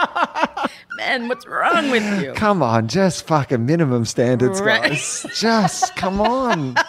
Man, 0.98 1.28
what's 1.28 1.46
wrong 1.46 1.90
with 1.90 2.02
you? 2.22 2.32
Come 2.34 2.62
on, 2.62 2.88
just 2.88 3.26
fucking 3.26 3.64
minimum 3.64 4.04
standards, 4.04 4.60
Right. 4.60 4.82
guys. 4.90 5.24
Just 5.34 5.96
come 5.96 6.20
on. 6.20 6.74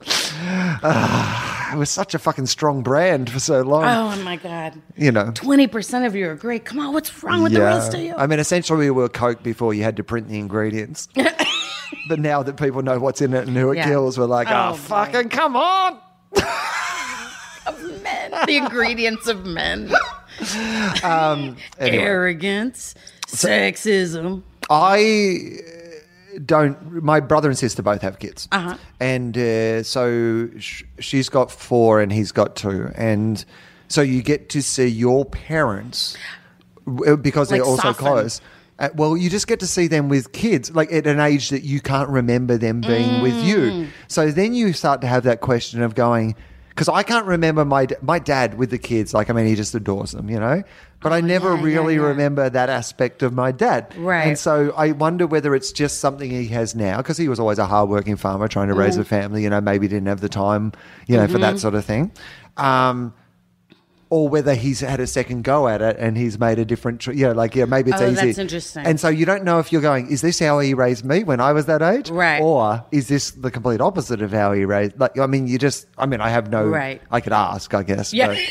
Ah, 0.80 1.74
it 1.74 1.76
was 1.76 1.90
such 1.90 2.14
a 2.14 2.18
fucking 2.18 2.46
strong 2.46 2.82
brand 2.82 3.28
for 3.28 3.40
so 3.40 3.60
long. 3.62 3.84
Oh 3.84 4.22
my 4.22 4.36
god. 4.36 4.80
You 4.96 5.10
know. 5.12 5.32
Twenty 5.34 5.66
percent 5.66 6.04
of 6.06 6.14
you 6.14 6.28
are 6.30 6.36
great. 6.36 6.64
Come 6.64 6.78
on, 6.78 6.92
what's 6.94 7.22
wrong 7.22 7.42
with 7.42 7.52
the 7.52 7.60
rest 7.60 7.92
of 7.94 8.00
you? 8.00 8.14
I 8.16 8.26
mean, 8.28 8.38
essentially, 8.38 8.86
we 8.86 8.90
were 8.90 9.08
Coke 9.08 9.42
before 9.42 9.74
you 9.74 9.82
had 9.82 9.96
to 9.96 10.04
print 10.04 10.28
the 10.28 10.38
ingredients. 10.38 11.08
but 12.08 12.20
now 12.20 12.42
that 12.44 12.56
people 12.56 12.80
know 12.82 12.98
what's 13.00 13.20
in 13.20 13.34
it 13.34 13.46
and 13.48 13.56
who 13.56 13.72
it 13.72 13.78
Yeah. 13.78 13.88
kills, 13.88 14.16
we're 14.18 14.26
like, 14.26 14.48
oh, 14.48 14.70
Oh, 14.70 14.74
fucking 14.76 15.28
come 15.30 15.56
on. 15.56 15.98
of 17.66 18.02
men, 18.02 18.32
the 18.46 18.56
ingredients 18.56 19.26
of 19.26 19.44
men. 19.44 19.90
Anyway. 20.40 21.54
Arrogance, 21.78 22.94
sexism. 23.26 24.42
I 24.70 25.58
uh, 26.36 26.38
don't. 26.44 27.02
My 27.02 27.20
brother 27.20 27.48
and 27.48 27.58
sister 27.58 27.82
both 27.82 28.02
have 28.02 28.18
kids, 28.18 28.48
Uh-huh. 28.52 28.76
and 29.00 29.36
uh, 29.36 29.82
so 29.82 30.48
sh- 30.58 30.84
she's 30.98 31.28
got 31.28 31.50
four 31.50 32.00
and 32.00 32.12
he's 32.12 32.32
got 32.32 32.56
two, 32.56 32.90
and 32.94 33.44
so 33.88 34.02
you 34.02 34.22
get 34.22 34.48
to 34.50 34.62
see 34.62 34.86
your 34.86 35.24
parents 35.24 36.16
w- 36.86 37.16
because 37.16 37.48
they're 37.48 37.60
Like 37.60 37.68
also 37.68 37.82
soften. 37.92 38.04
close. 38.06 38.40
Uh, 38.78 38.88
well, 38.94 39.16
you 39.16 39.28
just 39.28 39.48
get 39.48 39.58
to 39.60 39.66
see 39.66 39.88
them 39.88 40.08
with 40.08 40.30
kids, 40.32 40.70
like 40.72 40.92
at 40.92 41.04
an 41.06 41.18
age 41.18 41.48
that 41.48 41.64
you 41.64 41.80
can't 41.80 42.08
remember 42.08 42.56
them 42.56 42.80
being 42.80 43.22
with 43.22 43.34
Mm. 43.34 43.44
you. 43.44 43.86
So 44.06 44.30
then 44.30 44.54
you 44.54 44.72
start 44.72 45.00
to 45.00 45.08
have 45.08 45.24
that 45.24 45.40
question 45.40 45.82
of 45.82 45.96
going, 45.96 46.36
because 46.78 46.88
I 46.88 47.02
can't 47.02 47.26
remember 47.26 47.64
my 47.64 47.88
my 48.02 48.20
dad 48.20 48.54
with 48.56 48.70
the 48.70 48.78
kids. 48.78 49.12
Like, 49.12 49.30
I 49.30 49.32
mean, 49.32 49.46
he 49.46 49.56
just 49.56 49.74
adores 49.74 50.12
them, 50.12 50.30
you 50.30 50.38
know. 50.38 50.62
But 51.00 51.12
I 51.12 51.20
never 51.20 51.50
Oh, 51.50 51.54
yeah, 51.56 51.60
yeah, 51.66 51.76
really 51.78 51.94
yeah. 51.96 52.02
remember 52.02 52.48
that 52.48 52.68
aspect 52.70 53.24
of 53.24 53.32
my 53.32 53.50
dad. 53.50 53.92
Right. 53.96 54.28
And 54.28 54.38
so 54.38 54.72
I 54.76 54.92
wonder 54.92 55.26
whether 55.26 55.56
it's 55.56 55.72
just 55.72 55.98
something 55.98 56.30
he 56.30 56.46
has 56.48 56.76
now, 56.76 56.98
because 56.98 57.16
he 57.16 57.28
was 57.28 57.40
always 57.40 57.58
a 57.58 57.66
hardworking 57.66 58.14
farmer 58.16 58.46
trying 58.46 58.68
to 58.68 58.74
raise 58.74 58.92
Mm-hmm. 58.92 59.00
a 59.02 59.04
family. 59.04 59.42
You 59.42 59.50
know, 59.50 59.60
maybe 59.60 59.88
didn't 59.88 60.06
have 60.06 60.20
the 60.20 60.28
time, 60.28 60.70
you 61.08 61.16
know, 61.16 61.26
for 61.26 61.38
that 61.38 61.58
sort 61.58 61.74
of 61.74 61.84
thing. 61.84 62.12
Um, 62.56 63.12
or 64.10 64.28
whether 64.28 64.54
he's 64.54 64.80
had 64.80 65.00
a 65.00 65.06
second 65.06 65.44
go 65.44 65.68
at 65.68 65.82
it 65.82 65.96
and 65.98 66.16
he's 66.16 66.38
made 66.38 66.58
a 66.58 66.64
different, 66.64 67.00
tr- 67.00 67.12
you 67.12 67.26
know, 67.26 67.32
like 67.32 67.54
yeah, 67.54 67.66
maybe 67.66 67.90
it's 67.90 68.00
Oh, 68.00 68.06
easy. 68.10 68.14
that's 68.26 68.38
interesting. 68.38 68.86
And 68.86 68.98
so 68.98 69.08
you 69.08 69.26
don't 69.26 69.44
know 69.44 69.58
if 69.58 69.70
you're 69.70 69.82
going, 69.82 70.10
is 70.10 70.22
this 70.22 70.38
how 70.38 70.58
he 70.60 70.72
raised 70.72 71.04
me 71.04 71.24
when 71.24 71.40
I 71.40 71.52
was 71.52 71.66
that 71.66 71.82
age, 71.82 72.08
Right. 72.10 72.40
Or 72.40 72.84
is 72.90 73.08
this 73.08 73.32
the 73.32 73.50
complete 73.50 73.80
opposite 73.82 74.22
of 74.22 74.32
how 74.32 74.52
he 74.52 74.64
raised? 74.64 74.98
Like, 74.98 75.18
I 75.18 75.26
mean, 75.26 75.46
you 75.46 75.58
just, 75.58 75.86
I 75.98 76.06
mean, 76.06 76.20
I 76.22 76.30
have 76.30 76.50
no, 76.50 76.64
Right. 76.66 77.02
I 77.10 77.20
could 77.20 77.34
ask, 77.34 77.74
I 77.74 77.82
guess. 77.82 78.12
Yeah. 78.14 78.28
but- 78.28 78.38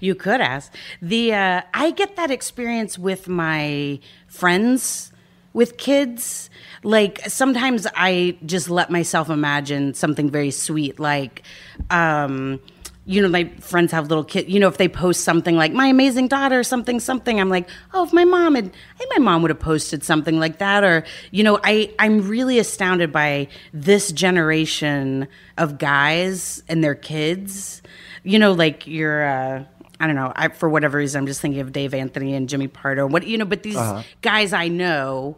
You 0.00 0.16
could 0.16 0.40
ask. 0.40 0.72
The 1.00 1.32
uh, 1.32 1.60
I 1.72 1.92
get 1.92 2.16
that 2.16 2.30
experience 2.32 2.98
with 2.98 3.28
my 3.28 4.00
friends 4.26 5.12
with 5.52 5.76
kids. 5.78 6.50
Like 6.82 7.20
sometimes 7.28 7.86
I 7.94 8.36
just 8.44 8.68
let 8.68 8.90
myself 8.90 9.30
imagine 9.30 9.94
something 9.94 10.28
very 10.28 10.50
sweet, 10.50 10.98
like 10.98 11.42
um, 11.90 12.60
you 13.08 13.22
know, 13.22 13.28
my 13.28 13.44
friends 13.60 13.92
have 13.92 14.08
little 14.08 14.24
kids. 14.24 14.48
You 14.48 14.58
know, 14.58 14.66
if 14.66 14.78
they 14.78 14.88
post 14.88 15.22
something 15.22 15.56
like 15.56 15.72
"my 15.72 15.86
amazing 15.86 16.26
daughter," 16.26 16.64
something, 16.64 16.98
something, 16.98 17.40
I'm 17.40 17.48
like, 17.48 17.68
oh, 17.94 18.04
if 18.04 18.12
my 18.12 18.24
mom 18.24 18.56
had, 18.56 18.66
I 18.66 18.98
think 18.98 19.12
my 19.16 19.22
mom 19.22 19.42
would 19.42 19.50
have 19.50 19.60
posted 19.60 20.02
something 20.02 20.40
like 20.40 20.58
that, 20.58 20.82
or 20.82 21.04
you 21.30 21.44
know, 21.44 21.60
I 21.62 21.94
I'm 22.00 22.28
really 22.28 22.58
astounded 22.58 23.12
by 23.12 23.46
this 23.72 24.10
generation 24.10 25.28
of 25.56 25.78
guys 25.78 26.64
and 26.68 26.82
their 26.82 26.96
kids. 26.96 27.80
You 28.24 28.38
know, 28.38 28.52
like 28.52 28.86
your. 28.86 29.26
Uh, 29.26 29.64
I 29.98 30.06
don't 30.06 30.16
know. 30.16 30.30
I, 30.36 30.48
for 30.48 30.68
whatever 30.68 30.98
reason, 30.98 31.20
I'm 31.20 31.26
just 31.26 31.40
thinking 31.40 31.60
of 31.60 31.72
Dave 31.72 31.94
Anthony 31.94 32.34
and 32.34 32.50
Jimmy 32.50 32.68
Pardo. 32.68 33.06
What 33.06 33.26
you 33.26 33.38
know, 33.38 33.46
but 33.46 33.62
these 33.62 33.78
guys 34.20 34.52
I 34.52 34.68
know 34.68 35.36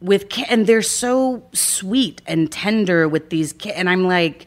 with 0.00 0.26
and 0.48 0.66
they're 0.66 0.82
so 0.82 1.42
sweet 1.52 2.22
and 2.26 2.52
tender 2.52 3.08
with 3.08 3.30
these 3.30 3.52
kids, 3.52 3.76
and 3.76 3.88
I'm 3.88 4.04
like, 4.04 4.46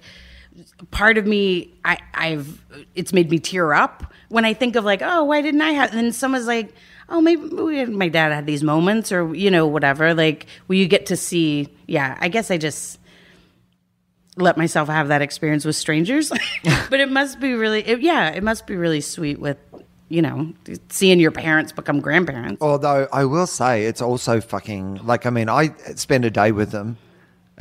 part 0.91 1.17
of 1.17 1.25
me, 1.25 1.73
I, 1.85 1.97
I've 2.13 2.63
it's 2.95 3.13
made 3.13 3.29
me 3.29 3.39
tear 3.39 3.73
up 3.73 4.13
when 4.29 4.45
I 4.45 4.53
think 4.53 4.75
of 4.75 4.83
like, 4.83 5.01
oh, 5.01 5.23
why 5.23 5.41
didn't 5.41 5.61
I 5.61 5.71
have? 5.71 5.91
And 5.91 5.99
then 5.99 6.11
someone's 6.11 6.47
like, 6.47 6.73
oh, 7.09 7.21
maybe 7.21 7.85
my 7.85 8.09
dad 8.09 8.31
had 8.31 8.45
these 8.45 8.63
moments, 8.63 9.11
or 9.11 9.33
you 9.35 9.51
know, 9.51 9.67
whatever. 9.67 10.13
Like, 10.13 10.47
where 10.67 10.77
you 10.77 10.87
get 10.87 11.07
to 11.07 11.17
see, 11.17 11.67
yeah. 11.87 12.17
I 12.19 12.29
guess 12.29 12.51
I 12.51 12.57
just 12.57 12.99
let 14.37 14.57
myself 14.57 14.87
have 14.87 15.09
that 15.09 15.21
experience 15.21 15.65
with 15.65 15.75
strangers, 15.75 16.29
but 16.89 16.99
it 16.99 17.11
must 17.11 17.39
be 17.39 17.53
really, 17.53 17.85
it, 17.85 18.01
yeah, 18.01 18.29
it 18.29 18.43
must 18.43 18.67
be 18.67 18.75
really 18.75 19.01
sweet 19.01 19.39
with. 19.39 19.57
You 20.09 20.21
know, 20.21 20.51
seeing 20.89 21.21
your 21.21 21.31
parents 21.31 21.71
become 21.71 22.01
grandparents. 22.01 22.61
Although 22.61 23.07
I 23.13 23.23
will 23.23 23.47
say 23.47 23.85
it's 23.85 24.01
also 24.01 24.41
fucking 24.41 25.05
like 25.05 25.25
I 25.25 25.29
mean 25.29 25.47
I 25.47 25.73
spend 25.95 26.25
a 26.25 26.29
day 26.29 26.51
with 26.51 26.71
them, 26.71 26.97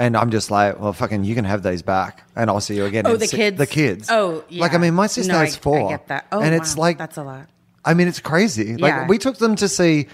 and 0.01 0.17
I'm 0.17 0.31
just 0.31 0.51
like, 0.51 0.81
well, 0.81 0.93
fucking, 0.93 1.23
you 1.25 1.35
can 1.37 1.45
have 1.45 1.63
these 1.63 1.83
back, 1.83 2.27
and 2.35 2.51
I'll 2.51 2.61
see 2.61 2.75
you 2.75 2.87
again. 2.87 3.07
Oh, 3.07 3.15
in 3.15 3.21
the 3.21 3.27
si- 3.29 3.37
kids? 3.37 3.59
the 3.59 3.67
kids. 3.67 4.09
Oh, 4.11 4.43
yeah. 4.49 4.63
Like 4.63 4.75
I 4.75 4.79
mean, 4.79 4.95
my 4.95 5.07
sister 5.07 5.33
No, 5.33 5.39
I- 5.39 5.45
has 5.45 5.57
four. 5.57 5.87
I 5.89 5.91
get 5.93 6.09
that. 6.09 6.27
Oh, 6.33 6.41
and 6.41 6.55
it's 6.55 6.75
wow. 6.75 6.81
like 6.83 6.99
That's 6.99 7.17
a 7.19 7.23
lot. 7.23 7.47
I 7.85 7.95
mean, 7.95 8.09
it's 8.09 8.21
crazy. 8.21 8.77
Like 8.77 8.91
Yeah. 8.93 9.07
we 9.07 9.19
took 9.19 9.37
them 9.39 9.55
to 9.57 9.69
see. 9.69 10.09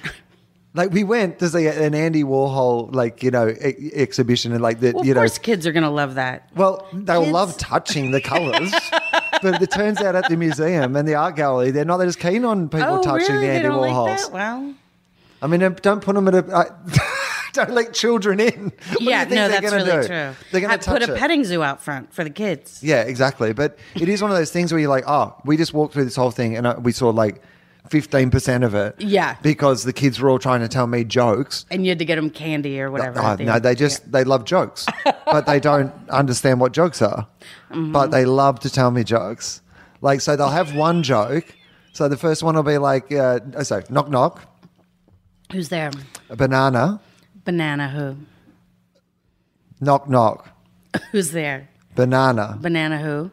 Like 0.75 0.93
we 0.93 1.05
went 1.05 1.39
to 1.39 1.49
see 1.49 1.67
an 1.69 1.95
Andy 1.95 2.23
Warhol, 2.23 2.95
like 2.95 3.23
you 3.23 3.31
know, 3.31 3.49
e- 3.49 3.91
exhibition, 3.95 4.53
and 4.53 4.61
like 4.61 4.79
the 4.81 4.93
Well, 4.93 5.07
you 5.07 5.13
of 5.13 5.17
know, 5.17 5.21
course, 5.23 5.39
kids 5.39 5.67
are 5.67 5.73
gonna 5.73 5.91
love 5.91 6.17
that. 6.17 6.51
well, 6.55 6.87
they'll 6.93 7.23
Kids- 7.23 7.33
love 7.33 7.57
touching 7.57 8.11
the 8.11 8.21
colours, 8.21 8.71
but 9.43 9.63
it 9.63 9.71
turns 9.71 10.03
out 10.03 10.15
at 10.15 10.29
the 10.29 10.37
museum 10.37 10.95
and 10.95 11.09
the 11.09 11.15
art 11.15 11.35
gallery, 11.37 11.71
they're 11.71 11.87
not 11.87 11.97
that 11.97 12.09
as 12.09 12.17
keen 12.17 12.45
on 12.45 12.69
people 12.69 12.97
oh, 12.99 13.03
touching 13.03 13.37
really? 13.37 13.47
the 13.47 13.53
They 13.53 13.57
Andy 13.57 13.69
don't 13.69 13.79
Warhols. 13.79 14.07
like 14.09 14.21
that? 14.21 14.33
Well, 14.33 14.75
I 15.41 15.47
mean, 15.47 15.61
don't 15.81 16.03
put 16.03 16.15
them 16.15 16.29
at 16.29 16.35
a. 16.35 16.45
I, 16.55 16.65
don't 17.57 17.73
let 17.73 17.93
children 17.93 18.41
in. 18.41 18.73
What 18.93 19.03
yeah, 19.03 19.25
think 19.25 19.35
no, 19.35 19.49
that's 19.49 19.73
really 19.73 19.85
do? 20.03 20.07
true. 20.07 20.35
They're 20.53 20.61
going 20.61 20.79
to 20.79 20.91
put 20.91 21.03
a 21.03 21.15
it. 21.15 21.19
petting 21.19 21.45
zoo 21.45 21.63
out 21.63 21.83
front 21.83 22.13
for 22.13 22.25
the 22.25 22.31
kids. 22.31 22.83
Yeah, 22.83 23.03
exactly. 23.03 23.53
But 23.53 23.79
it 23.95 24.09
is 24.09 24.23
one 24.23 24.31
of 24.31 24.37
those 24.37 24.51
things 24.51 24.73
where 24.73 24.81
you're 24.81 24.91
like, 24.91 25.05
oh, 25.07 25.35
we 25.45 25.57
just 25.57 25.75
walked 25.75 25.95
through 25.95 26.05
this 26.05 26.17
whole 26.17 26.31
thing 26.31 26.57
and 26.57 26.67
uh, 26.67 26.77
we 26.81 26.93
saw 26.93 27.11
like 27.11 27.43
15% 27.89 28.65
of 28.65 28.75
it. 28.75 29.01
Yeah. 29.01 29.37
Because 29.43 29.85
the 29.85 29.93
kids 29.93 30.21
were 30.21 30.31
all 30.31 30.39
trying 30.39 30.61
to 30.61 30.69
tell 30.69 30.87
me 30.87 31.05
jokes. 31.05 31.67
And 31.71 31.85
you 31.85 31.91
had 31.91 31.99
to 31.99 32.05
get 32.05 32.17
them 32.17 32.31
candy 32.31 32.81
or 32.81 32.91
whatever. 32.91 33.21
Oh, 33.21 33.37
no, 33.37 33.59
they 33.59 33.75
just, 33.75 34.11
they 34.11 34.25
love 34.25 34.45
jokes, 34.45 34.87
but 35.27 35.47
they 35.47 35.61
don't 35.61 35.93
understand 36.11 36.61
what 36.61 36.73
jokes 36.73 37.03
are. 37.03 37.27
Mm-hmm. 37.71 37.93
But 37.93 38.11
they 38.11 38.25
love 38.25 38.61
to 38.61 38.71
tell 38.71 38.91
me 38.91 39.05
jokes. 39.05 39.61
Like, 40.01 40.21
so 40.21 40.37
they'll 40.37 40.49
have 40.49 40.75
one 40.75 41.03
joke. 41.03 41.55
So 41.93 42.09
the 42.09 42.17
first 42.17 42.43
one 42.43 42.55
will 42.55 42.63
be 42.63 42.79
like, 42.79 43.11
uh, 43.13 43.41
oh, 43.55 43.63
so 43.63 43.83
knock, 43.89 44.11
knock, 44.11 44.43
Who's 45.53 45.69
there? 45.69 45.91
a 46.29 46.37
banana, 46.37 47.01
Banana 47.47 47.89
who? 47.89 48.17
knock, 49.81 50.09
knock. 50.09 50.49
Who's 51.13 51.31
there? 51.31 51.69
Banana. 51.95 52.59
Banana 52.61 52.99
who? 52.99 53.31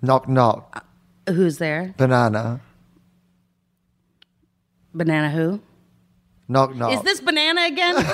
Knock 0.00 0.28
knock. 0.28 0.86
Uh, 1.26 1.32
who's 1.32 1.58
there? 1.58 1.92
Banana. 1.96 2.60
Banana 4.94 5.28
who? 5.30 5.60
Knock 6.46 6.76
knock. 6.76 6.92
Is 6.92 7.02
this 7.02 7.20
banana 7.20 7.62
again? 7.66 7.96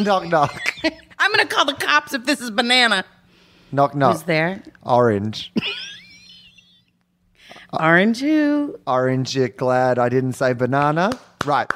knock 0.00 0.26
knock. 0.26 0.60
I'm 1.20 1.30
gonna 1.30 1.46
call 1.46 1.66
the 1.66 1.74
cops 1.74 2.12
if 2.12 2.26
this 2.26 2.40
is 2.40 2.50
banana. 2.50 3.04
knock 3.70 3.94
knock. 3.94 4.14
Who's 4.14 4.24
there? 4.24 4.60
Orange. 4.82 5.52
Orange 7.72 8.18
who? 8.18 8.76
Orange, 8.88 9.36
you're 9.36 9.48
glad 9.50 10.00
I 10.00 10.08
didn't 10.08 10.32
say 10.32 10.52
banana. 10.52 11.12
Right. 11.46 11.70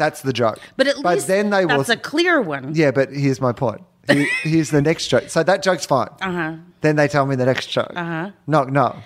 That's 0.00 0.22
the 0.22 0.32
joke. 0.32 0.58
But 0.76 0.86
at 0.88 0.98
least 0.98 1.26
then 1.28 1.50
they 1.50 1.64
will. 1.66 1.76
that's 1.76 1.88
a 1.90 1.96
clear 1.96 2.40
one. 2.40 2.72
yeah, 2.74 2.90
but 2.90 3.12
here's 3.12 3.40
my 3.40 3.52
point. 3.52 3.82
Here- 4.10 4.26
here's 4.42 4.70
the 4.70 4.82
next 4.82 5.06
joke. 5.08 5.28
So 5.28 5.42
that 5.44 5.62
joke's 5.62 5.86
fine. 5.86 6.08
Uh 6.20 6.32
huh. 6.32 6.52
Then 6.80 6.96
they 6.96 7.06
tell 7.06 7.26
me 7.26 7.36
the 7.36 7.44
next 7.46 7.66
joke. 7.66 7.92
Uh-huh. 7.94 8.30
Knock 8.46 8.70
knock. 8.72 8.96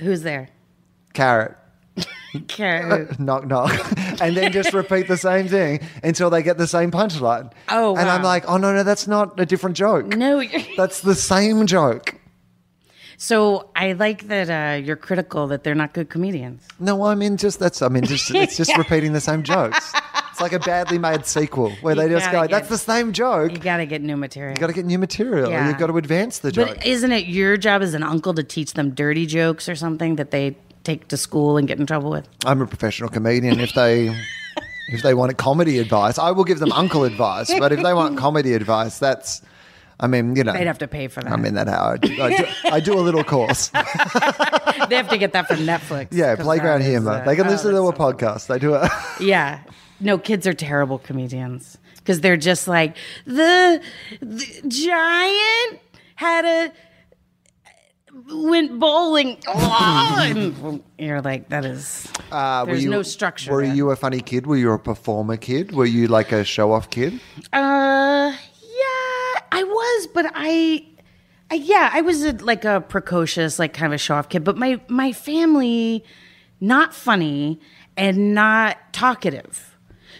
Who's 0.00 0.22
there? 0.22 0.48
Carrot. 1.14 1.56
Carrot. 2.48 3.20
knock 3.28 3.46
knock 3.46 3.70
and 4.20 4.36
then 4.36 4.50
just 4.50 4.72
repeat 4.74 5.06
the 5.06 5.16
same 5.16 5.46
thing 5.46 5.78
until 6.02 6.28
they 6.30 6.42
get 6.42 6.58
the 6.58 6.66
same 6.66 6.90
punchline 6.90 7.52
Oh, 7.68 7.94
and 7.96 8.10
i'm 8.10 8.24
like 8.24 8.44
oh 8.48 8.56
no 8.56 8.74
no 8.74 8.82
that's 8.82 9.06
not 9.06 9.38
a 9.38 9.46
different 9.46 9.76
joke 9.76 10.06
no. 10.08 10.42
that's 10.76 11.00
the 11.02 11.14
same 11.14 11.64
joke 11.68 12.16
So 13.16 13.70
I 13.76 13.92
like 13.92 14.26
that 14.26 14.50
uh, 14.50 14.82
you're 14.84 14.96
critical 14.96 15.46
that 15.46 15.62
they're 15.62 15.76
not 15.76 15.94
good 15.94 16.10
comedians. 16.10 16.66
no 16.80 17.04
i 17.04 17.14
mean 17.14 17.36
just 17.36 17.60
that's 17.60 17.80
i 17.82 17.88
mean 17.88 18.02
just 18.04 18.34
it's 18.34 18.56
just 18.56 18.76
repeating 18.76 19.12
the 19.12 19.20
same 19.20 19.44
jokes 19.44 19.92
it's 20.34 20.40
like 20.40 20.52
a 20.52 20.58
badly 20.58 20.98
made 20.98 21.24
sequel 21.24 21.70
where 21.80 21.94
You 21.94 22.02
they 22.02 22.08
just 22.08 22.32
go 22.32 22.44
that's 22.48 22.68
the 22.68 22.76
same 22.76 23.12
joke 23.12 23.52
You 23.52 23.58
got 23.58 23.76
to 23.76 23.86
get 23.86 24.02
new 24.02 24.16
material. 24.16 24.54
You 24.56 24.60
got 24.60 24.66
to 24.66 24.72
get 24.72 24.84
new 24.84 24.98
material 24.98 25.48
Yeah. 25.48 25.68
you've 25.68 25.78
got 25.78 25.86
to 25.86 25.96
advance 25.96 26.40
the 26.40 26.50
joke 26.50 26.70
but 26.76 26.84
isn't 26.84 27.12
it 27.12 27.26
your 27.26 27.56
job 27.56 27.82
as 27.82 27.94
an 27.94 28.02
uncle 28.02 28.34
to 28.34 28.42
teach 28.42 28.72
them 28.74 28.90
dirty 28.90 29.26
jokes 29.26 29.68
or 29.68 29.76
something 29.76 30.16
that 30.16 30.32
they 30.32 30.56
take 30.82 31.06
to 31.08 31.16
school 31.16 31.56
and 31.56 31.68
get 31.68 31.78
in 31.78 31.86
trouble 31.86 32.10
with? 32.10 32.28
i'm 32.44 32.60
a 32.60 32.66
professional 32.66 33.08
comedian 33.08 33.60
if 33.60 33.72
they 33.74 34.08
if 34.88 35.02
they 35.02 35.14
want 35.14 35.38
comedy 35.38 35.78
advice 35.78 36.18
i 36.18 36.32
will 36.32 36.42
give 36.44 36.58
them 36.58 36.72
uncle 36.72 37.04
advice 37.04 37.54
but 37.56 37.70
if 37.70 37.80
they 37.84 37.94
want 37.94 38.18
comedy 38.24 38.54
advice 38.54 38.98
that's 38.98 39.40
I 40.00 40.08
mean, 40.08 40.34
you 40.34 40.42
know, 40.42 40.52
They'd 40.52 40.66
have 40.66 40.78
to 40.78 40.88
pay 40.88 41.06
for 41.06 41.22
that. 41.22 41.32
I 41.32 41.36
mean, 41.36 41.54
that 41.54 41.68
how 41.68 41.90
I 41.92 41.96
do, 41.98 42.20
I 42.20 42.36
do, 42.36 42.44
I 42.64 42.80
do 42.80 42.98
a 42.98 43.00
little 43.00 43.22
course. 43.22 43.68
they 44.88 44.96
have 44.96 45.08
to 45.08 45.16
get 45.18 45.32
that 45.34 45.46
from 45.46 45.58
Netflix. 45.58 46.08
Yeah, 46.10 46.34
playground 46.34 46.82
humor. 46.82 47.12
uh, 47.12 47.24
they 47.24 47.36
can 47.36 47.46
oh, 47.46 47.50
listen 47.50 47.70
to 47.70 47.80
a 47.80 47.86
so- 47.86 47.92
podcast. 47.92 48.48
They 48.48 48.58
do 48.58 48.74
it. 48.74 48.90
Yeah. 49.20 49.60
No, 50.00 50.18
kids 50.18 50.46
are 50.46 50.54
terrible 50.54 50.98
comedians 50.98 51.78
because 51.96 52.20
they're 52.20 52.36
just 52.36 52.68
like 52.68 52.96
the, 53.26 53.80
the 54.20 54.62
giant 54.68 55.80
had 56.16 56.44
a 56.44 56.72
went 58.28 58.78
bowling. 58.78 59.38
and 59.48 60.82
you're 60.98 61.20
like, 61.20 61.48
that 61.48 61.64
is. 61.64 62.08
Uh, 62.30 62.64
There's 62.64 62.84
you- 62.84 62.90
no 62.90 63.02
structure. 63.02 63.52
Were 63.52 63.62
you 63.62 63.90
a 63.90 63.96
funny 63.96 64.20
kid? 64.20 64.46
Were 64.46 64.56
you 64.56 64.72
a 64.72 64.78
performer 64.78 65.36
kid? 65.36 65.72
Were 65.72 65.86
you 65.86 66.06
like 66.08 66.32
a 66.32 66.44
show 66.44 66.72
off 66.72 66.90
kid? 66.90 67.14
Uh, 67.52 68.32
yeah, 68.32 69.40
I 69.52 69.64
was, 69.64 70.06
but 70.08 70.30
I, 70.34 70.86
I 71.50 71.54
yeah, 71.54 71.90
I 71.92 72.00
was 72.00 72.24
a, 72.24 72.32
like 72.32 72.64
a 72.64 72.80
precocious, 72.80 73.58
like 73.58 73.74
kind 73.74 73.92
of 73.92 73.96
a 73.96 73.98
show 73.98 74.14
off 74.16 74.28
kid. 74.28 74.44
But 74.44 74.56
my 74.56 74.80
my 74.88 75.12
family, 75.12 76.04
not 76.60 76.94
funny 76.94 77.60
and 77.96 78.34
not 78.34 78.78
talkative. 78.92 79.73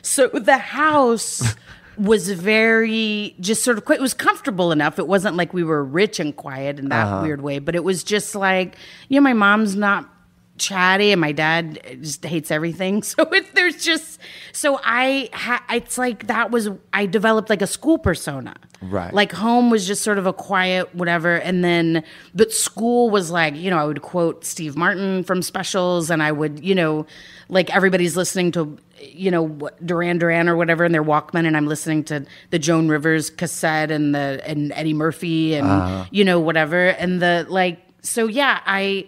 So 0.04 0.28
the 0.28 0.58
house 0.58 1.54
was 1.96 2.30
very 2.30 3.34
just 3.40 3.62
sort 3.64 3.78
of 3.78 3.84
quiet. 3.84 4.00
It 4.00 4.02
was 4.02 4.14
comfortable 4.14 4.72
enough. 4.72 4.98
It 4.98 5.06
wasn't 5.06 5.36
like 5.36 5.52
we 5.54 5.64
were 5.64 5.82
rich 5.82 6.20
and 6.20 6.34
quiet 6.34 6.78
in 6.78 6.88
that 6.88 7.06
uh-huh. 7.06 7.22
weird 7.22 7.40
way, 7.40 7.58
but 7.58 7.74
it 7.74 7.84
was 7.84 8.04
just 8.04 8.34
like 8.34 8.76
you 9.08 9.18
know, 9.18 9.24
my 9.24 9.32
mom's 9.32 9.76
not 9.76 10.08
chatty 10.56 11.10
and 11.10 11.20
my 11.20 11.32
dad 11.32 11.80
just 12.00 12.24
hates 12.24 12.50
everything 12.50 13.02
so 13.10 13.22
it, 13.32 13.54
there's 13.54 13.82
just 13.84 14.20
so 14.52 14.78
i 14.84 15.28
ha, 15.32 15.62
it's 15.70 15.98
like 15.98 16.28
that 16.28 16.50
was 16.52 16.68
i 16.92 17.06
developed 17.06 17.50
like 17.50 17.62
a 17.62 17.66
school 17.66 17.98
persona 17.98 18.54
Right. 18.82 19.14
like 19.14 19.32
home 19.32 19.70
was 19.70 19.86
just 19.86 20.02
sort 20.02 20.18
of 20.18 20.26
a 20.26 20.32
quiet 20.34 20.94
whatever 20.94 21.36
and 21.36 21.64
then 21.64 22.04
but 22.34 22.52
school 22.52 23.08
was 23.08 23.30
like 23.30 23.56
you 23.56 23.70
know 23.70 23.78
i 23.78 23.84
would 23.84 24.02
quote 24.02 24.44
steve 24.44 24.76
martin 24.76 25.24
from 25.24 25.40
specials 25.42 26.10
and 26.10 26.22
i 26.22 26.30
would 26.30 26.62
you 26.62 26.74
know 26.74 27.06
like 27.48 27.74
everybody's 27.74 28.14
listening 28.14 28.52
to 28.52 28.76
you 29.00 29.30
know 29.30 29.48
duran 29.84 30.18
duran 30.18 30.48
or 30.50 30.54
whatever 30.56 30.84
in 30.84 30.92
their 30.92 31.02
walkman 31.02 31.46
and 31.46 31.56
i'm 31.56 31.66
listening 31.66 32.04
to 32.04 32.26
the 32.50 32.58
joan 32.58 32.88
rivers 32.88 33.30
cassette 33.30 33.90
and 33.90 34.14
the 34.14 34.40
and 34.46 34.70
eddie 34.72 34.92
murphy 34.94 35.54
and 35.54 35.66
Uh-huh. 35.66 36.04
you 36.10 36.22
know 36.24 36.38
whatever 36.38 36.88
and 36.88 37.22
the 37.22 37.46
like 37.48 37.80
so 38.02 38.26
yeah 38.26 38.60
i 38.66 39.06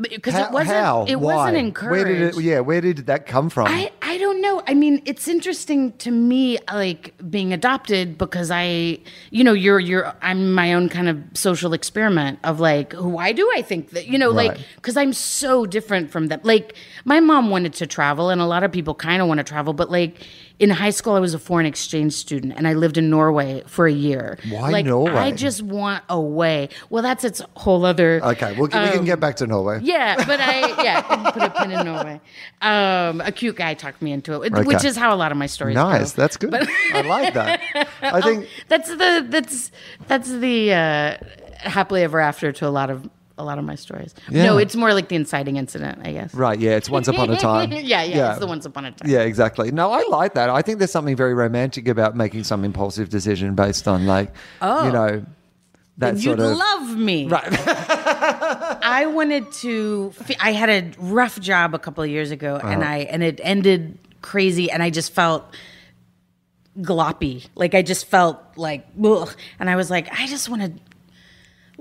because 0.00 0.34
it 0.34 0.50
wasn't 0.50 0.76
how? 0.76 1.04
it 1.06 1.16
Why? 1.16 1.34
wasn't 1.36 1.58
encouraged. 1.58 2.06
Where 2.06 2.18
did 2.18 2.36
it? 2.36 2.42
Yeah, 2.42 2.60
where 2.60 2.80
did 2.80 3.06
that 3.06 3.26
come 3.26 3.50
from? 3.50 3.68
I, 3.68 3.90
I 4.00 4.18
don't 4.18 4.40
know. 4.40 4.62
I 4.66 4.74
mean, 4.74 5.02
it's 5.04 5.28
interesting 5.28 5.92
to 5.98 6.10
me, 6.10 6.58
like 6.72 7.14
being 7.30 7.52
adopted, 7.52 8.18
because 8.18 8.50
I, 8.50 8.98
you 9.30 9.44
know, 9.44 9.52
you're 9.52 9.80
you're 9.80 10.12
I'm 10.22 10.54
my 10.54 10.74
own 10.74 10.88
kind 10.88 11.08
of 11.08 11.18
social 11.34 11.72
experiment 11.72 12.38
of 12.44 12.60
like, 12.60 12.92
why 12.94 13.32
do 13.32 13.50
I 13.54 13.62
think 13.62 13.90
that, 13.90 14.06
you 14.06 14.18
know, 14.18 14.30
like 14.30 14.58
because 14.76 14.96
I'm 14.96 15.12
so 15.12 15.66
different 15.66 16.10
from 16.10 16.28
them. 16.28 16.40
Like 16.42 16.74
my 17.04 17.20
mom 17.20 17.50
wanted 17.50 17.74
to 17.74 17.86
travel, 17.86 18.30
and 18.30 18.40
a 18.40 18.46
lot 18.46 18.64
of 18.64 18.72
people 18.72 18.94
kind 18.94 19.22
of 19.22 19.28
want 19.28 19.38
to 19.38 19.44
travel, 19.44 19.72
but 19.72 19.90
like 19.90 20.26
in 20.62 20.70
high 20.70 20.90
school, 20.90 21.14
I 21.14 21.18
was 21.18 21.34
a 21.34 21.40
foreign 21.40 21.66
exchange 21.66 22.12
student, 22.12 22.52
and 22.56 22.68
I 22.68 22.74
lived 22.74 22.96
in 22.96 23.10
Norway 23.10 23.64
for 23.66 23.84
a 23.84 23.92
year. 23.92 24.38
Why 24.48 24.70
like, 24.70 24.86
Norway? 24.86 25.12
I 25.12 25.32
just 25.32 25.60
want 25.60 26.04
away. 26.08 26.68
Well, 26.88 27.02
that's 27.02 27.24
its 27.24 27.42
whole 27.56 27.84
other. 27.84 28.20
okay, 28.22 28.52
well, 28.52 28.62
we 28.62 28.68
can 28.68 29.04
get 29.04 29.18
back 29.18 29.34
to 29.36 29.46
Norway. 29.48 29.78
Um, 29.78 29.84
Yeah, 29.84 30.24
but 30.24 30.38
I 30.40 30.82
yeah 30.84 31.30
put 31.32 31.42
a 31.42 31.50
pin 31.50 31.72
in 31.72 31.84
Norway. 31.84 32.20
Um, 32.60 33.20
a 33.22 33.32
cute 33.32 33.56
guy 33.56 33.74
talked 33.74 34.00
me 34.00 34.12
into 34.12 34.40
it, 34.40 34.52
which 34.64 34.84
is 34.84 34.96
how 34.96 35.12
a 35.12 35.16
lot 35.16 35.32
of 35.32 35.38
my 35.38 35.46
stories. 35.46 35.74
Nice, 35.74 36.12
go. 36.12 36.22
that's 36.22 36.36
good. 36.36 36.54
I 36.54 37.00
like 37.00 37.34
that. 37.34 37.60
I 38.00 38.20
think 38.22 38.46
That's 38.68 38.88
the 38.88 39.26
that's 39.28 39.72
that's 40.06 40.30
the 40.30 40.72
uh, 40.72 41.16
happily 41.58 42.04
ever 42.04 42.20
after 42.20 42.52
to 42.52 42.68
a 42.68 42.70
lot 42.70 42.88
of 42.88 43.10
a 43.38 43.44
lot 43.44 43.58
of 43.58 43.64
my 43.64 43.74
stories. 43.74 44.14
No, 44.30 44.58
it's 44.58 44.76
more 44.76 44.92
like 44.94 45.08
the 45.08 45.16
inciting 45.16 45.56
incident, 45.56 46.00
I 46.04 46.12
guess. 46.12 46.34
right. 46.34 46.58
Yeah, 46.58 46.72
it's 46.72 46.90
once 46.90 47.08
upon 47.08 47.30
a 47.30 47.36
time. 47.38 47.72
yeah, 47.72 48.02
yeah, 48.02 48.30
it's 48.32 48.40
the 48.40 48.46
once 48.46 48.66
upon 48.66 48.84
a 48.84 48.92
time. 48.92 49.08
Yeah, 49.10 49.20
exactly. 49.20 49.70
No, 49.70 49.90
I 49.92 50.04
like 50.10 50.34
that. 50.34 50.50
I 50.50 50.62
think 50.62 50.78
there's 50.78 50.92
something 50.92 51.16
very 51.16 51.34
romantic 51.34 51.88
about 51.88 52.16
making 52.16 52.44
some 52.44 52.64
impulsive 52.64 53.08
decision 53.08 53.54
based 53.54 53.88
on 53.88 54.06
like, 54.06 54.34
Oh. 54.60 54.86
you 54.86 54.92
know, 54.92 55.24
that 55.98 56.18
sort 56.18 56.38
you'd 56.38 56.44
of. 56.44 56.56
love 56.56 56.96
me. 56.96 57.26
Right. 57.28 57.44
I 58.84 59.06
wanted 59.06 59.50
to. 59.52 60.12
I 60.40 60.52
had 60.52 60.68
a 60.70 60.90
rough 60.98 61.38
job 61.40 61.74
a 61.74 61.78
couple 61.78 62.02
of 62.04 62.10
years 62.10 62.30
ago, 62.30 62.56
Uh-huh. 62.56 62.68
and 62.68 62.82
I 62.84 62.98
and 63.00 63.22
it 63.22 63.40
ended 63.42 63.98
crazy, 64.22 64.70
and 64.70 64.82
I 64.82 64.90
just 64.90 65.12
felt 65.12 65.44
gloppy. 66.80 67.46
Like 67.54 67.74
I 67.74 67.82
just 67.82 68.06
felt 68.06 68.38
like, 68.56 68.86
ugh. 69.04 69.34
and 69.60 69.68
I 69.70 69.76
was 69.76 69.90
like, 69.90 70.08
I 70.18 70.26
just 70.26 70.48
want 70.48 70.62
to. 70.62 70.72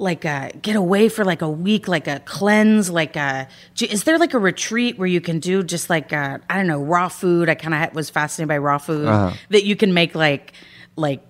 Like 0.02 0.26
uh, 0.26 0.50
get 0.64 0.76
away 0.76 1.10
for 1.10 1.24
like 1.24 1.44
a 1.44 1.50
week, 1.50 1.88
like 1.88 2.08
a 2.08 2.20
cleanse, 2.26 2.90
like 2.90 3.16
a 3.16 3.48
Is 3.80 4.04
there 4.04 4.18
like 4.18 4.34
a 4.34 4.40
retreat 4.40 4.98
where 4.98 5.08
you 5.08 5.22
can 5.22 5.38
do 5.40 5.62
just 5.62 5.92
like 5.92 6.12
uh, 6.12 6.40
I 6.50 6.58
don't 6.58 6.66
know 6.66 6.82
raw 6.82 7.08
food? 7.08 7.50
I 7.50 7.54
kind 7.56 7.76
of 7.76 7.94
was 7.94 8.10
fascinated 8.10 8.48
by 8.50 8.58
raw 8.58 8.80
food 8.80 9.08
Uh-huh. 9.08 9.36
that 9.52 9.64
you 9.64 9.76
can 9.76 9.94
make 9.94 10.16
like 10.16 10.54
like 10.96 11.22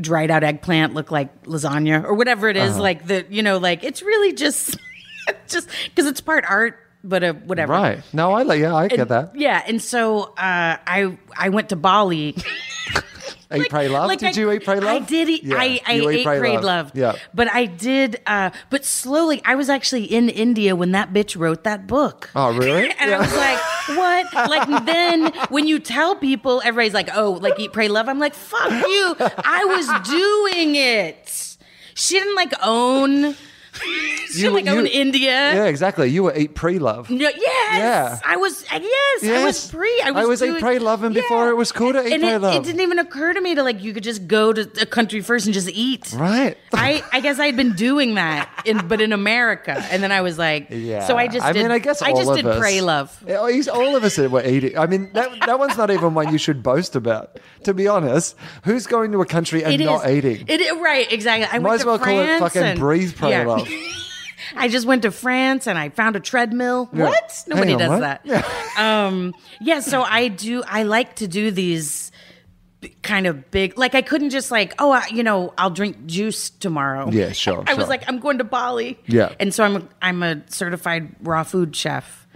dried 0.00 0.30
out 0.30 0.42
eggplant 0.42 0.94
look 0.94 1.10
like 1.10 1.28
lasagna 1.44 2.02
or 2.02 2.14
whatever 2.14 2.48
it 2.48 2.56
is, 2.56 2.72
Uh-huh. 2.72 2.82
like 2.82 3.06
the 3.06 3.26
you 3.28 3.42
know 3.42 3.58
like 3.58 3.84
it's 3.84 4.00
really 4.00 4.32
just 4.32 4.78
just 5.48 5.68
because 5.84 6.06
it's 6.06 6.22
part 6.22 6.46
art 6.48 6.78
but 7.04 7.22
uh, 7.22 7.32
whatever 7.44 7.72
Right. 7.74 8.00
No, 8.14 8.32
I 8.32 8.44
like. 8.44 8.60
Yeah, 8.60 8.74
I 8.74 8.88
get 8.88 9.08
that. 9.08 9.36
yeah 9.36 9.62
and 9.66 9.80
so 9.82 10.32
uh, 10.40 10.76
i 10.88 11.18
i 11.36 11.50
went 11.50 11.68
to 11.68 11.76
bali 11.76 12.34
Eat, 13.52 13.68
pray, 13.68 13.88
love. 13.88 14.06
like 14.06 14.20
did 14.20 14.36
I- 14.36 14.40
you 14.40 14.52
eat, 14.52 14.64
pray, 14.64 14.78
love? 14.78 15.02
I 15.02 15.04
did 15.04 15.28
eat. 15.28 15.42
Yeah, 15.42 15.56
I, 15.56 15.80
I 15.86 15.92
you 15.94 16.08
ate, 16.08 16.24
pray, 16.24 16.58
love. 16.58 16.92
Yeah. 16.94 17.16
But 17.34 17.52
I 17.52 17.66
did. 17.66 18.20
Uh, 18.26 18.50
but 18.70 18.84
slowly, 18.84 19.42
I 19.44 19.56
was 19.56 19.68
actually 19.68 20.04
in 20.04 20.28
India 20.28 20.76
when 20.76 20.92
that 20.92 21.12
bitch 21.12 21.36
wrote 21.38 21.64
that 21.64 21.86
book. 21.86 22.30
Oh, 22.36 22.56
really? 22.56 22.92
and 23.00 23.12
I 23.14 23.18
was 23.18 23.36
like, 23.36 23.58
what? 23.98 24.50
Like 24.50 24.84
then, 24.86 25.32
when 25.48 25.66
you 25.66 25.80
tell 25.80 26.14
people, 26.14 26.62
everybody's 26.64 26.94
like, 26.94 27.10
oh, 27.14 27.32
like 27.32 27.58
eat, 27.58 27.72
pray, 27.72 27.88
love. 27.88 28.08
I'm 28.08 28.18
like, 28.20 28.34
fuck 28.34 28.70
you. 28.70 29.16
I 29.18 29.64
was 29.64 30.08
doing 30.08 30.76
it. 30.76 31.56
She 31.94 32.18
didn't 32.18 32.36
like 32.36 32.52
own. 32.62 33.34
You- 34.32 34.50
like 34.50 34.64
you- 34.66 34.78
in 34.78 34.86
India. 34.86 35.30
Yeah, 35.30 35.64
exactly. 35.64 36.08
You 36.08 36.22
were 36.24 36.34
eat 36.36 36.54
pre-love. 36.54 37.10
No, 37.10 37.28
yes, 37.28 37.36
Yeah. 37.76 38.18
I 38.24 38.36
was. 38.36 38.64
uh, 38.72 38.78
Yes, 38.80 39.24
I 39.24 39.44
was 39.44 39.66
pre. 39.70 40.00
I 40.04 40.10
was, 40.12 40.24
I 40.24 40.26
was 40.28 40.42
eat, 40.42 40.46
doing, 40.46 40.60
pray, 40.60 40.78
love, 40.78 41.02
and 41.02 41.14
before 41.14 41.48
it 41.50 41.56
was 41.56 41.72
cool 41.72 41.92
to 41.92 42.06
eat, 42.06 42.22
it, 42.22 42.40
love. 42.40 42.54
It 42.54 42.62
didn't 42.62 42.80
even 42.80 42.98
occur 42.98 43.32
to 43.32 43.40
me 43.40 43.54
to 43.56 43.62
like 43.62 43.82
you 43.82 43.92
could 43.92 44.02
just 44.04 44.26
go 44.28 44.52
to 44.52 44.62
a 44.80 44.86
country 44.86 45.20
first 45.20 45.46
and 45.46 45.52
just 45.54 45.68
eat. 45.68 46.12
Right. 46.16 46.56
I 46.72 47.02
I 47.12 47.20
guess 47.20 47.38
I'd 47.40 47.56
been 47.56 47.72
doing 47.74 48.14
that 48.14 48.48
in 48.64 48.86
but 48.86 49.00
in 49.00 49.12
America, 49.12 49.72
and 49.90 50.02
then 50.02 50.12
I 50.12 50.20
was 50.20 50.38
like, 50.38 50.68
Yeah. 50.70 51.06
So 51.06 51.16
I 51.16 51.26
just. 51.26 51.44
I 51.44 51.52
did, 51.52 51.62
mean, 51.62 51.72
I 51.72 51.78
guess 51.80 52.00
I 52.00 52.12
just 52.12 52.32
did 52.34 52.46
us- 52.46 52.58
pray 52.58 52.80
love. 52.80 53.10
All 53.72 53.96
of 53.96 54.04
us 54.04 54.16
were 54.16 54.44
eating. 54.44 54.78
I 54.78 54.86
mean, 54.86 55.10
that, 55.14 55.28
that 55.46 55.58
one's 55.58 55.76
not 55.76 55.90
even 55.90 56.14
one 56.14 56.32
you 56.32 56.38
should 56.38 56.62
boast 56.62 56.94
about. 56.96 57.38
To 57.64 57.74
be 57.74 57.88
honest, 57.88 58.36
who's 58.64 58.86
going 58.86 59.12
to 59.12 59.20
a 59.20 59.26
country 59.26 59.62
and 59.64 59.74
It 59.74 59.80
is 59.82 59.86
not 59.86 60.08
eating? 60.08 60.44
It 60.48 60.60
is 60.62 60.72
right, 60.80 61.10
exactly. 61.12 61.46
I 61.50 61.58
Might 61.58 61.74
as 61.80 61.84
well 61.84 61.98
call 61.98 62.18
it 62.20 62.38
fucking 62.38 62.62
and- 62.62 62.78
breathe, 62.78 63.14
pray, 63.16 63.30
yeah. 63.30 63.44
I 64.56 64.68
just 64.68 64.86
went 64.86 65.02
to 65.02 65.10
France 65.10 65.66
and 65.66 65.78
I 65.78 65.90
found 65.90 66.16
a 66.16 66.20
treadmill. 66.20 66.88
Yeah. 66.92 67.04
What? 67.04 67.44
Nobody 67.46 67.74
on, 67.74 67.78
does 67.78 67.88
what? 67.88 68.24
that. 68.24 68.66
Um, 68.78 69.34
yeah, 69.60 69.80
so 69.80 70.02
I 70.02 70.28
do. 70.28 70.62
I 70.66 70.84
like 70.84 71.16
to 71.16 71.28
do 71.28 71.50
these 71.50 72.10
kind 73.02 73.26
of 73.26 73.50
big. 73.50 73.76
Like 73.76 73.94
I 73.94 74.00
couldn't 74.00 74.30
just 74.30 74.50
like, 74.50 74.74
oh, 74.78 74.90
I, 74.92 75.06
you 75.12 75.22
know, 75.22 75.52
I'll 75.58 75.70
drink 75.70 76.06
juice 76.06 76.48
tomorrow. 76.50 77.10
Yeah, 77.10 77.32
sure, 77.32 77.62
I 77.66 77.74
was 77.74 77.88
like, 77.88 78.08
I'm 78.08 78.18
going 78.18 78.38
to 78.38 78.44
Bali. 78.44 78.98
Yeah. 79.06 79.34
and 79.38 79.52
so 79.52 79.64
I'm 79.64 79.76
a, 79.76 79.88
I'm 80.00 80.22
a 80.22 80.42
certified 80.48 81.14
raw 81.20 81.42
food 81.42 81.76
chef, 81.76 82.26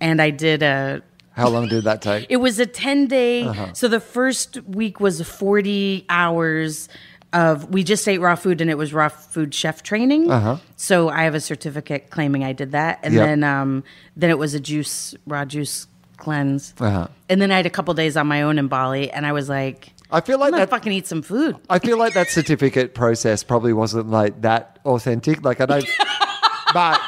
and 0.00 0.20
I 0.20 0.30
did 0.30 0.62
a 0.62 1.02
How 1.32 1.48
long 1.48 1.68
did 1.68 1.84
that 1.84 2.02
take? 2.02 2.26
it 2.30 2.38
was 2.38 2.58
a 2.58 2.66
10 2.66 3.06
day. 3.06 3.44
Uh-huh. 3.44 3.72
So 3.74 3.86
the 3.86 4.00
first 4.00 4.60
week 4.64 4.98
was 5.00 5.20
40 5.22 6.06
hours 6.08 6.88
of, 7.34 7.68
we 7.70 7.82
just 7.84 8.06
ate 8.08 8.18
raw 8.20 8.34
food 8.36 8.60
and 8.60 8.70
it 8.70 8.78
was 8.78 8.94
raw 8.94 9.08
food 9.08 9.52
chef 9.54 9.82
training. 9.82 10.30
Uh-huh. 10.30 10.56
So 10.76 11.08
I 11.10 11.24
have 11.24 11.34
a 11.34 11.40
certificate 11.40 12.08
claiming 12.10 12.44
I 12.44 12.52
did 12.52 12.72
that. 12.72 13.00
And 13.02 13.12
Yep. 13.14 13.26
then, 13.26 13.44
um, 13.44 13.84
then 14.16 14.30
it 14.30 14.38
was 14.38 14.54
a 14.54 14.60
juice, 14.60 15.14
raw 15.26 15.44
juice 15.44 15.86
cleanse. 16.16 16.72
Uh-huh. 16.80 17.08
And 17.28 17.42
then 17.42 17.50
I 17.50 17.56
had 17.56 17.66
a 17.66 17.70
couple 17.70 17.92
days 17.94 18.16
on 18.16 18.26
my 18.26 18.42
own 18.42 18.58
in 18.58 18.68
Bali 18.68 19.10
and 19.10 19.26
I 19.26 19.32
was 19.32 19.48
like, 19.48 19.90
I 20.10 20.20
feel 20.20 20.38
like 20.38 20.52
I'm 20.54 20.60
that. 20.60 20.70
fucking 20.70 20.92
eat 20.92 21.06
some 21.08 21.22
food. 21.22 21.56
I 21.68 21.80
feel 21.80 21.98
like 21.98 22.14
that 22.14 22.28
certificate 22.28 22.94
process 22.94 23.42
probably 23.42 23.72
wasn't 23.72 24.10
like 24.10 24.42
that 24.42 24.78
authentic. 24.84 25.44
Like 25.44 25.60
I 25.60 25.66
don't. 25.66 25.84
but 26.72 27.00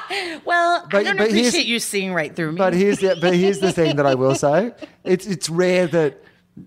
Well, 0.45 0.87
But- 0.91 0.99
I 0.99 1.03
don't 1.05 1.16
but 1.18 1.29
appreciate 1.29 1.66
you 1.66 1.79
seeing 1.79 2.12
right 2.14 2.35
through 2.35 2.53
me. 2.53 2.59
But 2.59 2.74
here's 2.74 2.99
the 2.99 3.16
but 3.20 3.35
here's 3.35 3.61
the 3.61 3.72
thing 3.72 3.97
that 3.97 4.07
I 4.07 4.14
will 4.16 4.35
say. 4.35 4.72
It's 5.05 5.27
it's 5.27 5.49
rare 5.49 5.87
that 5.89 6.20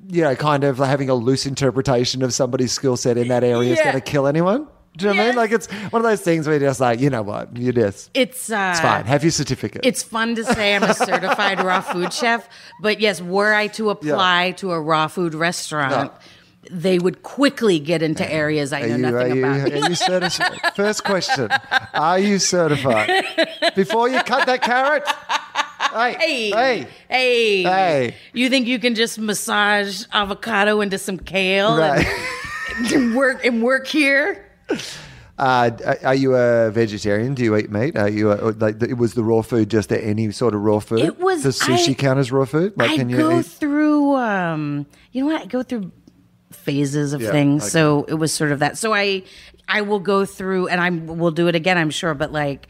you 0.07 0.21
know, 0.23 0.35
kind 0.35 0.63
of 0.63 0.77
having 0.77 1.09
a 1.09 1.15
loose 1.15 1.45
interpretation 1.45 2.21
of 2.23 2.33
somebody's 2.33 2.71
skill 2.71 2.97
set 2.97 3.17
in 3.17 3.27
that 3.29 3.43
area 3.43 3.71
is 3.73 3.77
Yeah. 3.77 3.85
going 3.85 3.95
to 3.95 4.01
kill 4.01 4.27
anyone. 4.27 4.67
Do 4.97 5.05
you 5.07 5.13
know 5.13 5.17
what 5.17 5.23
I 5.23 5.27
mean? 5.27 5.35
Like 5.35 5.51
it's 5.51 5.67
one 5.91 6.03
of 6.03 6.09
those 6.09 6.21
things 6.21 6.47
where 6.47 6.57
you're 6.59 6.67
just 6.69 6.79
like, 6.79 6.99
you 6.99 7.09
know 7.09 7.21
what, 7.21 7.55
you 7.55 7.71
just 7.71 8.09
it's, 8.13 8.51
uh, 8.51 8.69
it's 8.71 8.79
fine. 8.81 9.05
Have 9.05 9.23
your 9.23 9.31
certificate. 9.31 9.85
It's 9.85 10.01
fun 10.03 10.35
to 10.35 10.43
say 10.43 10.75
I'm 10.75 10.83
a 10.83 10.93
certified 10.95 11.63
raw 11.63 11.81
food 11.81 12.11
chef, 12.11 12.49
but 12.81 12.99
yes, 12.99 13.21
were 13.21 13.53
I 13.53 13.67
to 13.67 13.91
apply 13.91 14.51
to 14.57 14.71
a 14.71 14.81
raw 14.81 15.07
food 15.07 15.35
restaurant, 15.35 16.11
they 16.71 16.99
would 16.99 17.21
quickly 17.23 17.79
get 17.79 18.01
into 18.01 18.29
areas 18.29 18.73
I 18.73 18.81
know 18.87 18.97
nothing 18.97 19.37
you, 19.37 19.45
about. 19.45 19.71
are 19.71 19.89
you 19.89 19.95
certified? 19.95 20.59
First 20.75 21.03
question: 21.03 21.49
Are 21.93 22.19
you 22.19 22.37
certified? 22.39 23.09
Before 23.75 24.09
you 24.09 24.21
cut 24.23 24.45
that 24.47 24.61
carrot, 24.61 25.03
hey, 25.79 26.13
Hey, 26.19 26.49
hey, 26.51 26.87
hey, 27.09 27.63
Hey. 27.63 28.15
You 28.33 28.49
think 28.49 28.67
you 28.67 28.79
can 28.79 28.95
just 28.95 29.17
massage 29.19 30.03
avocado 30.13 30.81
into 30.81 30.97
some 30.97 31.17
kale 31.17 31.77
right. 31.77 32.05
and 32.93 33.15
work 33.21 33.45
and 33.45 33.63
work 33.63 33.87
here? 33.87 34.45
Uh, 35.37 35.71
are 36.03 36.15
you 36.15 36.35
a 36.35 36.69
vegetarian? 36.69 37.33
Do 37.33 37.43
you 37.43 37.55
eat 37.55 37.71
meat? 37.71 37.97
Are 37.97 38.09
you 38.09 38.31
a, 38.33 38.51
like? 38.51 38.81
It 38.83 38.97
was 38.97 39.13
the 39.13 39.23
raw 39.23 39.41
food 39.41 39.69
just 39.69 39.91
any 39.91 40.31
sort 40.31 40.53
of 40.53 40.61
raw 40.61 40.79
food? 40.79 40.99
It 40.99 41.17
was- 41.19 41.43
Does 41.43 41.59
sushi 41.59 41.91
I- 41.91 41.93
count 41.93 42.19
as 42.19 42.31
raw 42.31 42.43
food? 42.45 42.73
Like, 42.75 42.91
I 42.91 42.95
can 42.97 43.09
you 43.09 43.17
go 43.17 43.39
eat? 43.39 43.45
through, 43.45 44.15
um, 44.15 44.85
you 45.13 45.21
know 45.23 45.31
what? 45.31 45.41
I 45.43 45.45
go 45.45 45.63
through 45.63 45.91
phases 46.51 47.13
of 47.13 47.21
Yeah, 47.21 47.31
things. 47.31 47.63
okay. 47.63 47.69
So 47.69 48.03
it 48.09 48.15
was 48.15 48.33
sort 48.33 48.51
of 48.51 48.59
that. 48.59 48.77
So 48.77 48.93
I, 48.93 49.23
I 49.67 49.81
will 49.81 49.99
go 49.99 50.25
through, 50.25 50.67
and 50.67 50.81
I 50.81 50.89
will 50.89 51.31
do 51.31 51.47
it 51.47 51.55
again, 51.55 51.77
I'm 51.77 51.89
sure. 51.89 52.13
But 52.13 52.33
like, 52.33 52.67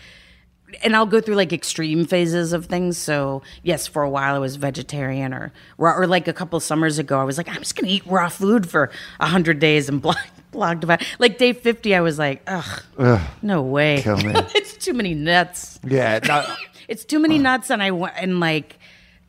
and 0.84 0.96
I'll 0.96 1.06
go 1.06 1.20
through 1.22 1.36
like 1.36 1.52
extreme 1.54 2.06
phases 2.06 2.54
of 2.54 2.66
things. 2.68 2.98
So 2.98 3.42
yes, 3.64 3.88
for 3.88 4.04
a 4.04 4.10
while 4.10 4.36
I 4.36 4.40
was 4.40 4.56
vegetarian, 4.56 5.34
or 5.34 5.52
raw, 5.78 5.94
or 5.96 6.08
like 6.08 6.28
a 6.28 6.34
couple 6.34 6.60
summers 6.60 7.00
ago, 7.00 7.20
I 7.20 7.24
was 7.24 7.38
like, 7.38 7.48
I'm 7.50 7.56
just 7.58 7.76
gonna 7.76 7.92
eat 7.92 8.04
raw 8.06 8.30
food 8.30 8.70
for 8.70 8.92
a 9.20 9.26
hundred 9.26 9.60
days 9.60 9.90
and 9.90 10.02
blog, 10.02 10.18
blogged 10.54 10.84
about. 10.84 11.02
It. 11.02 11.08
Like 11.20 11.38
day 11.38 11.54
fifty, 11.54 11.96
I 11.96 12.02
was 12.02 12.18
like, 12.20 12.42
ugh, 12.48 13.22
no 13.42 13.62
way, 13.62 14.02
Kill 14.02 14.18
me. 14.18 14.34
it's 14.56 14.74
too 14.78 14.94
many 14.94 15.14
nuts. 15.14 15.80
Yeah, 15.86 16.20
no, 16.28 16.46
It's 16.88 17.06
too 17.06 17.20
many 17.20 17.40
uh. 17.40 17.42
nuts, 17.44 17.70
and 17.70 17.82
I 17.84 17.92
want 17.92 18.14
and 18.18 18.40
like 18.40 18.78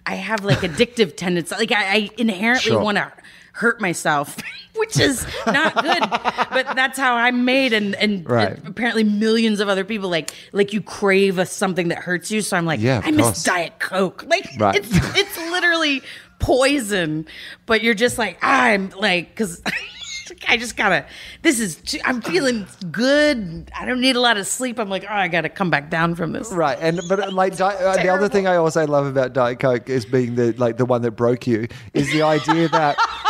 I 0.06 0.14
have 0.16 0.44
like 0.44 0.58
addictive 0.58 1.16
tendencies. 1.16 1.58
Like 1.58 1.72
I, 1.72 1.94
I 1.94 2.10
inherently 2.18 2.70
Sure. 2.72 2.82
want 2.82 2.96
to 2.98 3.12
hurt 3.60 3.80
myself, 3.80 4.36
which 4.76 4.98
is 4.98 5.26
not 5.46 5.74
good. 5.74 6.00
but 6.50 6.74
that's 6.74 6.98
how 6.98 7.14
I'm 7.14 7.44
made, 7.44 7.72
and 7.72 7.94
and 7.96 8.28
Right. 8.28 8.58
apparently 8.66 9.04
millions 9.04 9.60
of 9.60 9.68
other 9.68 9.84
people 9.84 10.08
like 10.08 10.30
like 10.52 10.72
you 10.72 10.80
crave 10.80 11.38
a, 11.38 11.46
something 11.46 11.88
that 11.88 11.98
hurts 11.98 12.30
you. 12.30 12.40
So 12.40 12.56
I'm 12.56 12.66
like, 12.66 12.80
Yeah, 12.80 13.02
I 13.04 13.10
miss 13.10 13.26
course. 13.26 13.44
Diet 13.44 13.78
Coke. 13.78 14.24
Like 14.26 14.48
Right. 14.58 14.76
it's 14.76 14.88
it's 15.16 15.36
literally 15.50 16.02
poison. 16.38 17.26
But 17.66 17.82
you're 17.82 17.94
just 17.94 18.18
like 18.18 18.38
I'm 18.42 18.90
like 18.98 19.28
because. 19.30 19.62
I 20.46 20.56
just 20.58 20.76
gotta. 20.76 21.06
This 21.42 21.58
is. 21.58 21.74
too- 21.74 21.98
I'm 22.04 22.22
feeling 22.22 22.64
good. 22.92 23.68
I 23.76 23.84
don't 23.84 24.00
need 24.00 24.14
a 24.14 24.20
lot 24.20 24.36
of 24.38 24.46
sleep. 24.46 24.78
I'm 24.78 24.88
like, 24.88 25.04
oh, 25.10 25.12
I 25.12 25.26
gotta 25.26 25.48
come 25.48 25.70
back 25.70 25.90
down 25.90 26.14
from 26.14 26.30
this. 26.30 26.52
right. 26.52 26.78
And 26.80 27.00
but 27.08 27.18
uh, 27.18 27.30
like 27.32 27.56
Di- 27.56 27.74
uh, 27.74 27.96
the 28.00 28.08
other 28.10 28.28
thing 28.28 28.46
I 28.46 28.54
also 28.54 28.86
love 28.86 29.06
about 29.06 29.32
Diet 29.32 29.58
Coke 29.58 29.90
is 29.90 30.04
being 30.06 30.36
the 30.36 30.52
like 30.52 30.76
the 30.76 30.84
one 30.86 31.02
that 31.02 31.10
broke 31.12 31.48
you 31.48 31.66
is 31.94 32.12
the 32.12 32.22
idea 32.22 32.68
that 32.68 32.96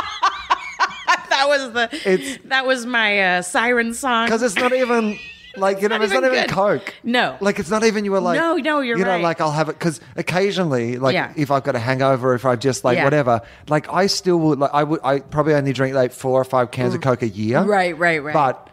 that 1.41 1.49
was 1.49 1.73
the 1.73 2.11
It's- 2.13 2.39
that 2.47 2.67
was 2.67 2.87
my 2.87 3.21
uh, 3.39 3.43
siren 3.43 3.95
song. 3.95 4.27
because 4.27 4.43
it's 4.43 4.57
not 4.57 4.73
even 4.73 5.19
like 5.57 5.83
you 5.83 5.89
know 5.89 5.97
not 5.97 6.05
it's 6.05 6.13
not 6.13 6.23
even 6.23 6.33
even 6.37 6.47
good. 6.47 6.55
Coke. 6.55 6.95
No. 7.03 7.37
like 7.41 7.59
it's 7.59 7.71
not 7.71 7.83
even 7.83 8.05
you 8.05 8.13
were 8.13 8.21
like 8.21 8.39
No, 8.39 8.55
no, 8.57 8.81
you're 8.81 8.97
you 8.99 9.05
know 9.05 9.11
right. 9.11 9.23
like 9.23 9.41
I'll 9.41 9.51
have 9.51 9.69
it 9.69 9.73
because 9.79 10.01
occasionally 10.17 10.97
like 10.99 11.15
Yeah. 11.15 11.33
if 11.37 11.51
I've 11.51 11.65
got 11.65 11.75
a 11.75 11.79
hangover 11.81 12.35
if 12.35 12.45
I 12.45 12.55
just 12.57 12.85
like 12.85 12.97
Yeah. 12.99 13.05
whatever 13.05 13.41
like 13.69 13.93
I 13.93 14.07
still 14.07 14.39
would 14.39 14.59
like 14.61 14.71
I 14.73 14.85
would 14.85 15.01
I 15.03 15.19
probably 15.21 15.55
only 15.55 15.73
drink 15.73 15.95
like 15.95 16.13
four 16.13 16.41
or 16.41 16.45
five 16.45 16.71
cans 16.71 16.95
of 16.95 17.01
Coke 17.01 17.23
a 17.23 17.29
year. 17.29 17.63
Right, 17.63 17.99
right, 17.99 18.23
right. 18.23 18.33
But 18.33 18.69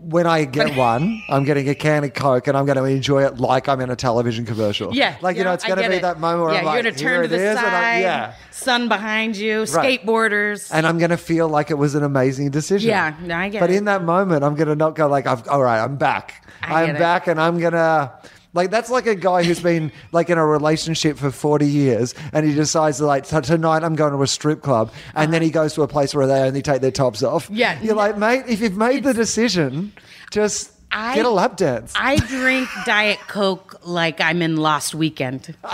when 0.00 0.26
I 0.26 0.44
get 0.44 0.76
one, 0.76 1.22
I'm 1.28 1.44
getting 1.44 1.68
a 1.68 1.74
can 1.74 2.04
of 2.04 2.14
Coke 2.14 2.46
and 2.48 2.56
I'm 2.56 2.66
going 2.66 2.76
to 2.76 2.84
enjoy 2.84 3.24
it 3.24 3.38
like 3.38 3.68
I'm 3.68 3.80
in 3.80 3.90
a 3.90 3.96
television 3.96 4.44
commercial. 4.44 4.94
yeah, 4.94 5.16
like 5.20 5.36
you 5.36 5.44
know, 5.44 5.52
it's 5.52 5.64
going 5.64 5.80
to 5.80 5.88
be 5.88 5.96
it. 5.96 6.02
that 6.02 6.18
moment 6.20 6.44
where 6.44 6.52
yeah, 6.54 6.60
I'm 6.60 6.64
like, 6.66 6.74
you're 6.74 6.92
gonna 6.92 6.98
here 6.98 7.08
turn 7.20 7.22
to 7.22 7.28
the 7.28 7.54
side, 7.54 8.00
yeah. 8.00 8.34
sun 8.50 8.88
behind 8.88 9.36
you, 9.36 9.60
Right. 9.60 10.00
skateboarders. 10.04 10.70
and 10.72 10.86
I'm 10.86 10.98
going 10.98 11.10
to 11.10 11.16
feel 11.16 11.48
like 11.48 11.70
it 11.70 11.74
was 11.78 11.94
an 11.94 12.02
amazing 12.02 12.50
decision. 12.50 12.88
Yeah, 12.90 13.14
no, 13.22 13.36
I 13.36 13.48
get 13.48 13.60
But 13.60 13.70
it. 13.70 13.76
in 13.76 13.84
that 13.86 14.02
moment, 14.04 14.44
I'm 14.44 14.54
going 14.54 14.68
to 14.68 14.76
not 14.76 14.94
go 14.94 15.06
like, 15.08 15.26
I've, 15.26 15.46
all 15.48 15.62
right, 15.62 15.82
I'm 15.82 15.96
back. 15.96 16.46
I 16.62 16.84
it. 16.84 16.98
back, 16.98 17.26
and 17.26 17.40
I'm 17.40 17.58
going 17.58 17.72
to. 17.72 18.12
Like 18.54 18.70
that's 18.70 18.90
like 18.90 19.06
a 19.06 19.14
guy 19.14 19.44
who's 19.44 19.60
been 19.60 19.92
like 20.12 20.28
in 20.28 20.36
a 20.38 20.44
relationship 20.44 21.16
for 21.16 21.30
40 21.30 21.66
years 21.66 22.14
and 22.32 22.44
he 22.46 22.54
decides 22.54 23.00
like 23.00 23.24
tonight 23.26 23.82
I'm 23.82 23.94
going 23.94 24.12
to 24.12 24.22
a 24.22 24.26
strip 24.26 24.60
club 24.62 24.92
and 25.14 25.32
then 25.32 25.40
he 25.40 25.50
goes 25.50 25.72
to 25.74 25.82
a 25.82 25.88
place 25.88 26.14
where 26.14 26.26
they 26.26 26.40
only 26.40 26.60
take 26.62 26.82
their 26.82 26.90
tops 26.90 27.22
off. 27.22 27.46
Uh-huh. 27.46 27.54
Yeah. 27.58 27.80
You're 27.80 27.94
like, 27.94 28.18
mate, 28.18 28.44
if 28.48 28.60
you've 28.60 28.76
made 28.76 29.04
the 29.04 29.14
decision, 29.14 29.92
just 30.30 30.70
I- 30.90 31.14
get 31.14 31.24
a 31.24 31.30
lap 31.30 31.56
dance. 31.56 31.94
I 31.96 32.16
drink 32.16 32.68
Diet 32.84 33.20
Coke 33.26 33.80
like 33.86 34.20
I'm 34.20 34.42
in 34.42 34.56
Lost 34.56 34.94
Weekend. 34.94 35.54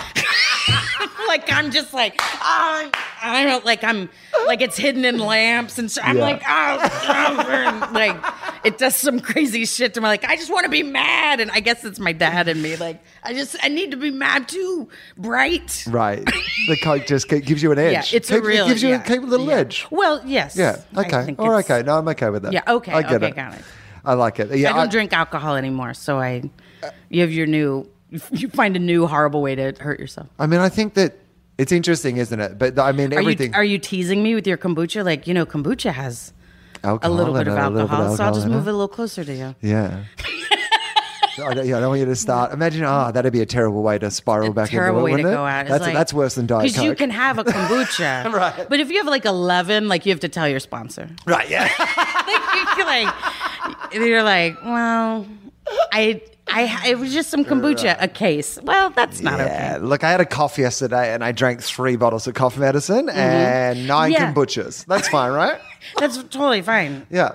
like 1.27 1.51
I'm 1.51 1.71
just 1.71 1.93
like, 1.93 2.15
ah, 2.19 2.89
I 3.21 3.43
don't 3.43 3.51
know, 3.51 3.65
like 3.65 3.83
I'm 3.83 4.09
like 4.45 4.61
it's 4.61 4.77
hidden 4.77 5.05
in 5.05 5.17
lamps, 5.19 5.77
and 5.77 5.91
so 5.91 6.01
I'm 6.01 6.17
Yeah. 6.17 6.23
like, 6.23 6.41
oh, 6.47 6.89
oh, 7.07 7.89
like 7.93 8.17
it 8.63 8.77
does 8.77 8.95
some 8.95 9.19
crazy 9.19 9.65
shit 9.65 9.93
to 9.95 10.01
me. 10.01 10.07
Like 10.07 10.25
I 10.25 10.35
just 10.35 10.51
want 10.51 10.65
to 10.65 10.69
be 10.69 10.83
mad, 10.83 11.39
and 11.39 11.51
I 11.51 11.59
guess 11.59 11.83
it's 11.83 11.99
my 11.99 12.11
dad 12.11 12.47
and 12.47 12.61
me. 12.61 12.75
Like 12.75 13.03
I 13.23 13.33
just 13.33 13.55
I 13.61 13.69
need 13.69 13.91
to 13.91 13.97
be 13.97 14.11
mad 14.11 14.47
too, 14.47 14.89
bright. 15.17 15.85
Right. 15.87 16.25
The 16.25 16.77
Coke 16.83 17.05
just 17.05 17.27
gives 17.29 17.61
you 17.63 17.71
an 17.71 17.79
edge. 17.79 18.11
Yeah, 18.11 18.17
it's 18.17 18.31
a 18.31 18.41
real. 18.41 18.65
It 18.65 18.69
gives 18.69 18.83
you 18.83 18.89
yeah, 18.89 19.03
a, 19.07 19.15
little 19.19 19.47
yeah. 19.47 19.57
edge. 19.57 19.87
Well, 19.91 20.21
yes. 20.25 20.55
Yeah. 20.55 20.81
Okay. 20.95 21.35
Or 21.37 21.55
okay. 21.59 21.83
No, 21.83 21.97
I'm 21.97 22.07
okay 22.09 22.29
with 22.29 22.43
that. 22.43 22.53
Yeah, 22.53 22.63
okay, 22.67 22.91
I 22.91 23.01
get 23.01 23.13
okay, 23.13 23.27
it. 23.27 23.35
got 23.35 23.53
it. 23.53 23.61
I 24.05 24.13
like 24.13 24.39
it. 24.39 24.55
Yeah. 24.57 24.73
I 24.73 24.77
don't 24.77 24.91
drink 24.91 25.13
alcohol 25.13 25.55
anymore, 25.55 25.93
so 25.93 26.19
I. 26.19 26.49
You 27.09 27.21
have 27.21 27.31
your 27.31 27.45
new. 27.47 27.89
You 28.31 28.49
find 28.49 28.75
a 28.75 28.79
new 28.79 29.05
horrible 29.07 29.41
way 29.41 29.55
to 29.55 29.73
hurt 29.79 29.99
yourself. 29.99 30.27
I 30.39 30.47
mean, 30.47 30.59
I 30.59 30.69
think 30.69 30.95
that 30.95 31.17
it's 31.57 31.71
interesting, 31.71 32.17
isn't 32.17 32.39
it? 32.39 32.57
But 32.57 32.79
I 32.79 32.91
mean, 32.91 33.13
Are 33.13 33.19
everything. 33.19 33.51
you 33.51 33.57
are 33.57 33.63
you 33.63 33.77
teasing 33.77 34.23
me 34.23 34.33
with 34.35 34.47
your 34.47 34.57
kombucha? 34.57 35.03
Like 35.05 35.27
you 35.27 35.33
know, 35.33 35.45
kombucha 35.45 35.91
has 35.91 36.33
a 36.83 36.93
little 37.09 37.33
bit 37.33 37.47
of 37.47 37.57
a 37.57 37.69
little 37.69 37.87
bit 37.87 37.91
alcohol, 37.91 38.15
so 38.17 38.23
I'll 38.23 38.33
just 38.33 38.47
move 38.47 38.67
it. 38.67 38.71
a 38.71 38.73
little 38.73 38.87
closer 38.87 39.23
to 39.23 39.33
you. 39.33 39.55
Yeah. 39.61 40.03
I 41.41 41.53
don't, 41.53 41.65
yeah, 41.67 41.77
I 41.77 41.79
don't 41.79 41.89
want 41.89 41.99
you 42.01 42.05
to 42.05 42.17
start. 42.17 42.51
Imagine, 42.51 42.83
ah, 42.83 43.11
that'd 43.11 43.31
be 43.31 43.39
a 43.39 43.45
terrible 43.45 43.81
way 43.81 43.97
to 43.97 44.11
spiral 44.11 44.51
back 44.51 44.69
Terrible 44.69 44.99
into 44.99 45.03
way 45.05 45.11
it, 45.11 45.17
to 45.17 45.23
wouldn't 45.23 45.37
go 45.39 45.45
it? 45.45 45.49
out. 45.49 45.67
That's 45.67 45.81
like- 45.85 45.93
that's 45.93 46.13
worse 46.13 46.35
than 46.35 46.47
Diet 46.47 46.63
Because 46.73 46.83
you 46.83 46.95
can 46.95 47.09
have 47.11 47.37
a 47.39 47.43
kombucha, 47.45 48.29
Right. 48.33 48.67
But 48.67 48.81
if 48.81 48.89
you 48.91 48.97
have 48.97 49.07
like 49.07 49.23
eleven, 49.23 49.87
like 49.87 50.05
you 50.05 50.11
have 50.11 50.19
to 50.21 50.27
tell 50.27 50.49
your 50.49 50.59
sponsor. 50.59 51.07
right? 51.25 51.49
Yeah. 51.49 51.69
you're 52.75 52.85
like, 52.85 53.13
you're 53.93 54.23
like, 54.23 54.61
well, 54.65 55.25
I 55.93 56.21
I 56.51 56.87
it 56.87 56.97
was 56.99 57.13
just 57.13 57.29
some 57.29 57.45
kombucha, 57.45 57.95
a 57.99 58.07
case. 58.07 58.57
Well, 58.63 58.89
that's 58.91 59.21
not 59.21 59.39
Yeah, 59.39 59.75
okay. 59.75 59.85
look, 59.85 60.03
I 60.03 60.11
had 60.11 60.21
a 60.21 60.25
cough 60.25 60.57
yesterday 60.57 61.13
and 61.13 61.23
I 61.23 61.31
drank 61.31 61.61
three 61.61 61.95
bottles 61.95 62.27
of 62.27 62.33
cough 62.33 62.57
medicine 62.57 63.09
and 63.09 63.87
nine 63.87 64.11
Mm-hmm. 64.11 64.21
Yeah. 64.23 64.33
kombuchas. 64.33 64.85
That's 64.85 65.07
fine, 65.17 65.31
right? 65.31 65.59
That's 65.97 66.17
totally 66.17 66.61
fine. 66.61 67.05
Yeah. 67.09 67.33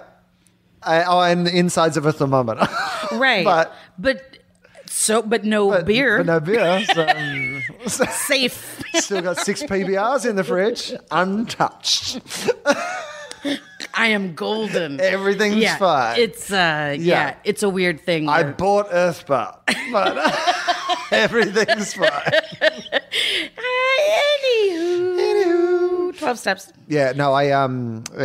I, 0.82 1.04
oh, 1.04 1.20
and 1.20 1.46
the 1.46 1.56
insides 1.56 1.96
of 1.96 2.06
a 2.06 2.12
thermometer. 2.12 2.66
Right. 3.12 3.44
But- 3.44 3.72
but 3.98 4.38
so 4.86 5.22
but 5.22 5.44
no 5.44 5.70
But- 5.70 5.86
beer. 5.86 6.18
But 6.18 6.26
no 6.26 6.40
beer. 6.40 6.84
So, 7.86 8.04
Safe. 8.10 8.82
still 8.94 9.22
got 9.22 9.38
six 9.38 9.62
PBRs 9.62 10.28
in 10.28 10.36
the 10.36 10.44
fridge, 10.44 10.92
untouched. 11.10 12.20
I 13.96 14.08
am 14.08 14.34
golden. 14.34 15.00
Everything's 15.16 15.56
yeah, 15.56 15.76
fine. 15.76 16.18
It's 16.20 16.50
uh 16.52 16.96
yeah. 16.98 17.28
Yeah. 17.28 17.34
it's 17.44 17.62
a 17.62 17.68
weird 17.68 18.00
thing. 18.00 18.28
I 18.28 18.42
where- 18.42 18.52
bought 18.52 18.88
Earth 18.90 19.26
Bar, 19.26 19.58
but 19.92 20.16
everything's 21.12 21.94
fine. 21.94 22.08
Uh, 22.60 23.00
anywho. 24.44 26.18
Twelve 26.18 26.38
steps. 26.38 26.72
Yeah, 26.88 27.12
no, 27.16 27.32
I 27.32 27.50
um 27.50 28.04
uh, 28.14 28.20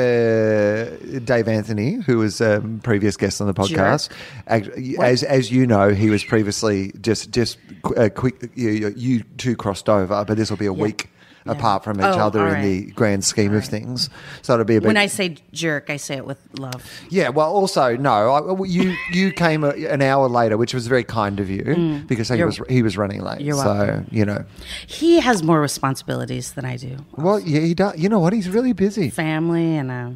Dave 1.24 1.47
Anthony, 1.47 1.95
who 1.95 2.17
was 2.20 2.39
a 2.41 2.57
um, 2.57 2.80
previous 2.84 3.17
guest 3.17 3.41
on 3.41 3.47
the 3.47 3.53
podcast, 3.53 4.09
as 4.47 5.24
as 5.24 5.51
you 5.51 5.65
know, 5.65 5.89
he 5.89 6.09
was 6.09 6.24
previously 6.24 6.91
just 7.01 7.32
just 7.32 7.57
qu- 7.84 7.95
uh, 7.95 8.09
quick. 8.09 8.49
You, 8.55 8.70
you- 8.70 8.93
you 8.95 9.24
two 9.38 9.55
crossed 9.55 9.89
over, 9.89 10.24
but 10.26 10.38
this 10.38 10.49
will 10.49 10.57
be 10.57 10.65
a 10.67 10.74
week 10.74 11.09
apart 11.50 11.84
from 11.84 12.00
each 12.00 12.06
Oh, 12.06 12.20
other 12.20 12.41
all 12.47 12.54
in 12.54 12.62
the 12.62 12.91
grand 12.91 13.24
scheme 13.26 13.54
of 13.54 13.66
things. 13.66 14.10
So 14.41 14.54
it'll 14.54 14.66
be 14.66 14.76
a 14.78 14.82
bit. 14.82 14.88
When 14.88 14.97
I 14.97 15.08
say 15.08 15.38
jerk, 15.52 15.89
I 15.89 15.97
say 15.97 16.16
it 16.18 16.26
with 16.26 16.39
love. 16.58 16.84
yeah, 17.10 17.30
well, 17.30 17.52
also 17.52 17.95
no, 17.97 18.12
I, 18.32 18.64
you 18.66 18.95
you 19.12 19.32
came 19.32 19.64
a, 19.64 19.70
an 19.70 20.02
hour 20.02 20.28
later, 20.28 20.58
which 20.58 20.74
was 20.74 20.88
very 20.88 21.04
kind 21.04 21.39
of 21.39 21.50
you 21.50 22.04
because 22.08 22.30
he 22.30 22.36
Mm. 22.36 22.38
You're- 22.38 22.45
was 22.45 22.62
he 22.70 22.82
was 22.84 22.97
running 22.97 23.22
late. 23.22 23.41
You're 23.41 23.56
so 23.58 23.66
welcome. 23.74 24.08
you 24.12 24.26
know, 24.26 24.45
He 24.88 25.20
has 25.20 25.43
more 25.43 25.60
responsibilities 25.62 26.54
than 26.54 26.66
I 26.66 26.78
do. 26.78 26.97
well, 27.18 27.39
yeah, 27.39 27.60
he 27.62 27.74
does. 27.74 27.97
You 27.97 28.10
know 28.10 28.20
what? 28.20 28.34
He's 28.34 28.50
really 28.50 28.74
busy. 28.74 29.10
Family 29.10 29.76
and 29.78 29.91
uh, 29.91 30.10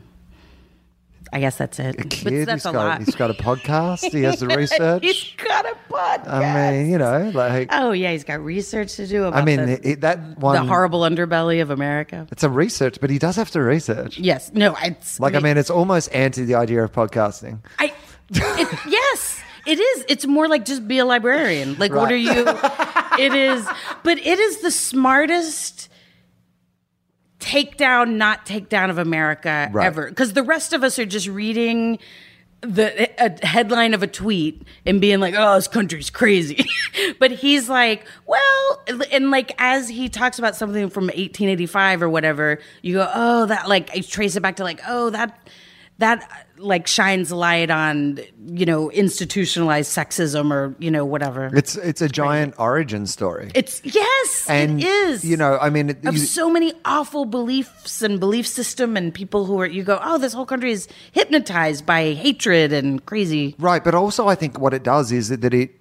I 1.34 1.40
guess 1.40 1.58
that's 1.58 1.80
it. 1.80 2.00
A 2.00 2.04
kid, 2.04 2.48
that's 2.48 2.64
he's 2.64 2.70
a 2.70 2.74
got 2.74 2.86
lot. 2.86 3.00
he's 3.00 3.16
got 3.16 3.32
a 3.32 3.34
podcast. 3.34 4.12
He 4.12 4.22
has 4.22 4.40
the 4.40 4.48
research. 4.56 5.04
he's 5.04 5.34
got 5.44 5.66
a 5.66 5.76
podcast. 5.90 6.28
I 6.30 6.72
mean, 6.72 6.92
you 6.92 7.00
know, 7.00 7.32
like 7.34 7.70
oh 7.72 7.92
yeah, 7.92 8.12
he's 8.12 8.24
got 8.24 8.40
research 8.44 8.94
to 8.98 9.08
do 9.08 9.24
about 9.24 9.42
I 9.42 9.44
mean, 9.44 9.66
the, 9.66 9.90
it, 9.90 10.02
that 10.02 10.38
one. 10.38 10.56
the 10.56 10.64
horrible 10.64 11.02
underbelly 11.02 11.60
of 11.60 11.72
America. 11.72 12.28
It's 12.32 12.44
a 12.44 12.50
research, 12.52 13.00
but 13.02 13.10
he 13.10 13.18
does 13.18 13.36
have 13.36 13.50
to 13.52 13.62
research. 13.64 14.20
Yes, 14.20 14.52
no, 14.54 14.76
it's 14.84 15.20
Like, 15.20 15.34
I 15.34 15.40
mean, 15.40 15.58
it's 15.58 15.72
almost 15.72 16.14
anti 16.14 16.46
the 16.46 16.54
idea 16.54 16.84
of 16.84 16.92
podcasting. 16.92 17.60
I, 17.80 17.92
it, 18.30 18.80
yes, 18.88 19.42
it 19.66 19.80
is. 19.80 20.06
It's 20.08 20.28
more 20.28 20.48
like 20.48 20.66
just 20.66 20.88
be 20.88 21.00
a 21.00 21.06
librarian. 21.06 21.80
Like, 21.80 21.94
what 21.94 22.12
are 22.12 22.16
you? 22.16 22.46
it 23.20 23.34
is, 23.34 23.68
but 24.04 24.20
it 24.20 24.40
is 24.40 24.62
the 24.62 24.70
smartest 24.72 25.90
takedown, 27.44 28.16
not 28.16 28.46
takedown 28.46 28.89
of 28.89 28.98
America 28.98 29.70
Right. 29.72 29.86
ever. 29.86 30.08
Because 30.10 30.34
the 30.34 30.44
rest 30.44 30.74
of 30.74 30.84
us 30.84 30.98
are 31.00 31.06
just 31.06 31.28
reading 31.28 32.00
the 32.62 33.10
a 33.22 33.46
headline 33.46 33.94
of 33.94 34.02
a 34.04 34.08
tweet 34.08 34.62
and 34.86 35.02
being 35.02 35.20
like, 35.20 35.36
"Oh, 35.38 35.56
this 35.56 35.68
country's 35.68 36.10
crazy," 36.10 36.66
but 37.20 37.30
he's 37.32 37.68
like, 37.68 38.06
"Well," 38.26 38.84
and 39.12 39.32
like 39.32 39.52
as 39.58 39.89
he 39.89 40.08
talks 40.08 40.39
about 40.39 40.56
something 40.56 40.89
from 40.89 41.06
1885 41.08 42.02
or 42.04 42.10
whatever, 42.10 42.60
you 42.82 42.94
go, 42.96 43.12
"Oh, 43.14 43.48
that 43.48 43.68
like 43.68 43.89
I 43.94 44.00
trace 44.00 44.38
it 44.38 44.41
back 44.41 44.56
to 44.58 44.64
like, 44.64 44.80
oh, 44.88 45.10
that 45.10 45.46
that 45.98 46.43
like 46.58 46.88
shines 46.88 47.32
light 47.32 47.70
on 47.72 48.20
you 48.45 48.66
know 48.66 48.89
institutionalized 48.91 49.91
sexism 49.91 50.51
or 50.51 50.76
you 50.80 50.91
know 50.91 51.06
whatever." 51.06 51.49
It's 51.54 51.76
it's 51.76 52.01
a 52.01 52.10
giant 52.10 52.56
origin 52.58 53.08
story. 53.08 53.51
It's 53.56 53.82
yes, 53.84 54.45
and 54.49 54.80
it 54.82 54.86
is. 54.86 55.26
You 55.26 55.38
know, 55.38 55.58
I 55.60 55.70
mean, 55.70 55.89
it, 55.91 56.06
of 56.06 56.14
you- 56.16 56.20
so 56.20 56.49
many 56.49 56.74
awful 56.86 57.26
beliefs 57.26 58.01
and 58.01 58.20
belief 58.20 58.47
system 58.47 58.95
and 58.97 59.14
people 59.14 59.45
who 59.45 59.60
are 59.62 59.66
you 59.68 59.84
go, 59.84 59.99
oh, 60.01 60.18
this 60.18 60.34
whole 60.34 60.45
country 60.45 60.72
is 60.72 60.88
hypnotized 61.12 61.86
by 61.86 62.14
hatred 62.14 62.72
and 62.74 63.06
crazy. 63.06 63.56
Right, 63.60 63.84
but 63.84 63.95
also 63.95 64.28
I 64.28 64.36
think 64.36 64.60
what 64.60 64.74
it 64.74 64.84
does 64.84 65.12
is 65.12 65.30
that, 65.30 65.41
that 65.41 65.54
it 65.54 65.72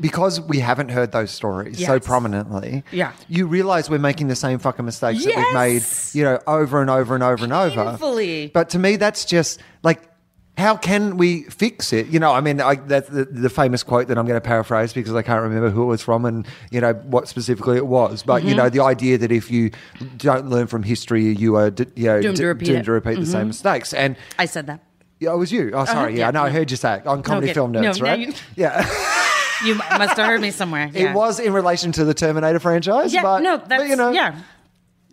because 0.00 0.40
we 0.40 0.58
haven't 0.60 0.90
heard 0.90 1.12
those 1.12 1.30
stories 1.30 1.84
so 1.84 1.98
prominently. 2.00 2.84
Yeah. 2.92 3.12
you 3.28 3.46
realize 3.46 3.90
we're 3.90 3.98
making 3.98 4.28
the 4.28 4.36
same 4.36 4.58
fucking 4.58 4.84
mistakes 4.84 5.24
that 5.24 5.36
we've 5.36 5.54
made, 5.54 5.82
you 6.12 6.24
know, 6.24 6.38
over 6.46 6.80
and 6.80 6.88
over 6.90 7.14
and 7.14 7.22
over 7.22 7.44
and 7.44 7.52
over. 7.52 7.90
Painfully. 7.90 8.50
But 8.54 8.70
to 8.70 8.78
me, 8.78 8.96
that's 8.96 9.24
just 9.24 9.60
like. 9.82 10.00
How 10.58 10.76
can 10.76 11.16
we 11.16 11.44
fix 11.44 11.92
it? 11.94 12.08
You 12.08 12.20
know, 12.20 12.30
I 12.32 12.40
mean, 12.42 12.60
I, 12.60 12.74
that's 12.74 13.08
the, 13.08 13.24
the 13.24 13.48
famous 13.48 13.82
quote 13.82 14.08
that 14.08 14.18
I'm 14.18 14.26
going 14.26 14.36
to 14.40 14.46
paraphrase 14.46 14.92
because 14.92 15.14
I 15.14 15.22
can't 15.22 15.42
remember 15.42 15.70
who 15.70 15.82
it 15.84 15.86
was 15.86 16.02
from 16.02 16.26
and 16.26 16.46
you 16.70 16.80
know 16.80 16.92
what 16.92 17.26
specifically 17.26 17.78
it 17.78 17.86
was. 17.86 18.22
But 18.22 18.40
Mm-hmm. 18.40 18.48
you 18.50 18.54
know, 18.56 18.68
the 18.68 18.80
idea 18.82 19.16
that 19.18 19.32
if 19.32 19.50
you 19.50 19.70
don't 20.18 20.48
learn 20.50 20.66
from 20.66 20.82
history, 20.82 21.24
you 21.34 21.56
are 21.56 21.70
d- 21.70 21.86
you 21.96 22.04
know 22.06 22.20
Doomed 22.20 22.36
to 22.36 22.46
repeat 22.46 22.66
doomed 22.66 22.84
to 22.84 22.92
repeat 22.92 23.18
the 23.18 23.26
same 23.26 23.46
mistakes. 23.48 23.94
And 23.94 24.16
I 24.38 24.44
said 24.44 24.66
that. 24.66 24.80
yeah, 25.20 25.32
it 25.32 25.36
was 25.38 25.50
you. 25.52 25.70
Oh, 25.72 25.84
sorry. 25.86 26.12
yeah, 26.12 26.26
yeah, 26.26 26.30
no, 26.32 26.42
I 26.42 26.50
heard 26.50 26.70
you 26.70 26.76
say 26.76 26.96
it 26.98 27.06
on 27.06 27.22
Comedy 27.22 27.46
Okay. 27.46 27.54
Film 27.54 27.72
No, 27.72 27.80
Nerds, 27.80 27.98
now 28.00 28.04
right? 28.10 28.18
you- 28.20 28.34
Yeah. 28.56 28.86
You 29.64 29.76
must 29.76 30.16
have 30.16 30.26
heard 30.26 30.40
me 30.40 30.50
somewhere. 30.50 30.90
it 30.92 31.14
was 31.14 31.38
in 31.38 31.52
relation 31.52 31.92
to 31.92 32.04
the 32.04 32.14
Terminator 32.14 32.58
franchise, 32.58 33.14
Yeah, 33.14 33.22
but, 33.22 33.42
no, 33.44 33.58
but, 33.58 33.86
you 33.88 33.94
know, 33.94 34.10
yeah. 34.10 34.40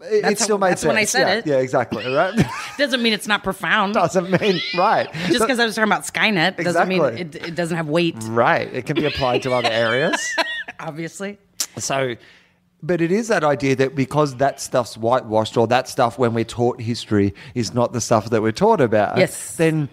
It, 0.01 0.25
it 0.25 0.39
still 0.39 0.57
how- 0.57 0.61
made 0.61 0.71
that's 0.71 0.81
sense. 0.81 0.87
when 0.87 0.97
I 0.97 1.03
said 1.05 1.27
yeah, 1.27 1.33
it. 1.35 1.47
Yeah, 1.47 1.57
exactly, 1.57 2.05
right? 2.13 2.33
Doesn't 2.77 3.01
mean 3.01 3.13
it's 3.13 3.27
not 3.27 3.43
profound. 3.43 3.93
doesn't 3.95 4.29
mean 4.41 4.61
right. 4.77 5.11
Just 5.27 5.41
because 5.41 5.59
I 5.59 5.65
was 5.65 5.75
talking 5.75 5.91
about 5.91 6.03
Skynet 6.03 6.63
doesn't 6.63 6.87
mean 6.87 7.03
it, 7.03 7.35
it 7.35 7.55
doesn't 7.55 7.75
have 7.75 7.89
weight. 7.89 8.15
right, 8.27 8.73
it 8.73 8.85
can 8.85 8.95
be 8.95 9.05
applied 9.05 9.43
to 9.43 9.51
other 9.53 9.69
areas. 9.69 10.35
Obviously. 10.79 11.37
So, 11.77 12.15
but 12.81 13.01
it 13.01 13.11
is 13.11 13.27
that 13.27 13.43
idea 13.43 13.75
that 13.75 13.95
because 13.95 14.37
that 14.37 14.61
stuff's 14.61 14.97
whitewashed 14.97 15.57
or 15.57 15.67
that 15.67 15.89
stuff 15.89 16.17
when 16.17 16.33
we're 16.33 16.45
taught 16.45 16.79
history 16.79 17.33
is 17.53 17.73
not 17.73 17.91
the 17.91 17.99
stuff 17.99 18.29
that 18.29 18.41
we're 18.41 18.53
taught 18.53 18.79
about, 18.79 19.17
Yes. 19.17 19.57
then 19.57 19.89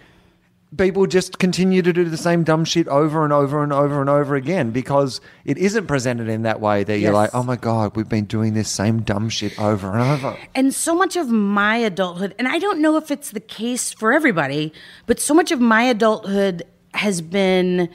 people 0.76 1.06
just 1.06 1.38
continue 1.38 1.80
to 1.80 1.92
do 1.92 2.04
the 2.04 2.16
same 2.16 2.42
dumb 2.42 2.64
shit 2.64 2.88
over 2.88 3.24
and 3.24 3.32
over 3.32 3.62
and 3.62 3.72
over 3.72 4.00
and 4.00 4.10
over 4.10 4.34
again 4.34 4.70
because 4.70 5.20
it 5.44 5.58
isn't 5.58 5.86
presented 5.86 6.28
in 6.28 6.42
that 6.42 6.60
way 6.60 6.82
that 6.84 6.98
you're 6.98 7.12
like, 7.12 7.30
oh 7.34 7.42
my 7.42 7.56
God, 7.56 7.96
we've 7.96 8.08
been 8.08 8.24
doing 8.24 8.54
this 8.54 8.68
same 8.68 9.02
dumb 9.02 9.28
shit 9.28 9.58
over 9.60 9.92
and 9.92 10.02
over. 10.02 10.36
And 10.54 10.74
so 10.74 10.94
much 10.94 11.16
of 11.16 11.28
my 11.28 11.76
adulthood, 11.76 12.34
and 12.38 12.48
I 12.48 12.58
don't 12.58 12.80
know 12.80 12.96
if 12.96 13.10
it's 13.10 13.30
the 13.30 13.40
case 13.40 13.92
for 13.92 14.12
everybody, 14.12 14.72
but 15.06 15.20
so 15.20 15.34
much 15.34 15.52
of 15.52 15.60
my 15.60 15.82
adulthood 15.82 16.64
has 16.94 17.20
been. 17.20 17.88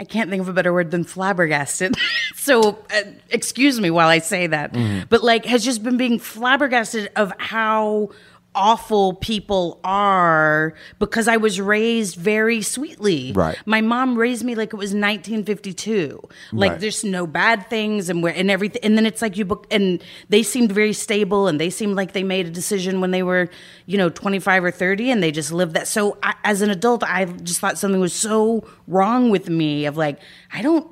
I 0.00 0.04
can't 0.04 0.30
think 0.30 0.40
of 0.40 0.48
a 0.48 0.52
better 0.52 0.72
word 0.72 0.92
than 0.92 1.02
flabbergasted. 1.02 1.96
so, 2.36 2.78
uh, 2.94 3.02
excuse 3.30 3.80
me 3.80 3.90
while 3.90 4.08
I 4.08 4.20
say 4.20 4.46
that. 4.46 4.72
But, 5.08 5.24
like, 5.24 5.44
has 5.44 5.64
just 5.64 5.82
been 5.82 5.96
being 5.96 6.20
flabbergasted 6.20 7.10
of 7.16 7.32
how 7.38 8.10
awful 8.54 9.12
people 9.14 9.78
are 9.84 10.74
because 10.98 11.28
I 11.28 11.36
was 11.36 11.60
raised 11.60 12.16
very 12.16 12.60
sweetly. 12.62 13.32
Right. 13.32 13.56
My 13.66 13.80
mom 13.80 14.16
raised 14.16 14.44
me 14.44 14.54
like 14.56 14.72
it 14.72 14.76
was 14.76 14.92
1952. 14.94 16.20
Like 16.52 16.72
Right. 16.72 16.80
there's 16.80 17.04
no 17.04 17.26
bad 17.26 17.68
things 17.70 18.08
and 18.08 18.22
we're 18.22 18.30
and 18.30 18.50
everything. 18.50 18.80
And 18.82 18.96
then 18.96 19.06
it's 19.06 19.22
like 19.22 19.36
you 19.36 19.44
book 19.44 19.66
and 19.70 20.02
they 20.28 20.42
seemed 20.42 20.72
very 20.72 20.92
stable 20.92 21.46
and 21.46 21.60
they 21.60 21.70
seemed 21.70 21.94
like 21.94 22.12
they 22.12 22.24
made 22.24 22.46
a 22.46 22.50
decision 22.50 23.00
when 23.00 23.10
they 23.12 23.22
were, 23.22 23.48
you 23.86 23.96
know, 23.96 24.08
25 24.08 24.64
or 24.64 24.70
30 24.70 25.10
and 25.10 25.22
they 25.22 25.30
just 25.30 25.52
lived 25.52 25.74
that. 25.74 25.86
So 25.86 26.18
I, 26.22 26.34
as 26.44 26.62
an 26.62 26.70
adult, 26.70 27.04
I 27.04 27.26
just 27.26 27.60
thought 27.60 27.78
something 27.78 28.00
was 28.00 28.12
so 28.12 28.66
wrong 28.86 29.30
with 29.30 29.48
me 29.48 29.86
of 29.86 29.96
like, 29.96 30.18
I 30.52 30.62
don't 30.62 30.86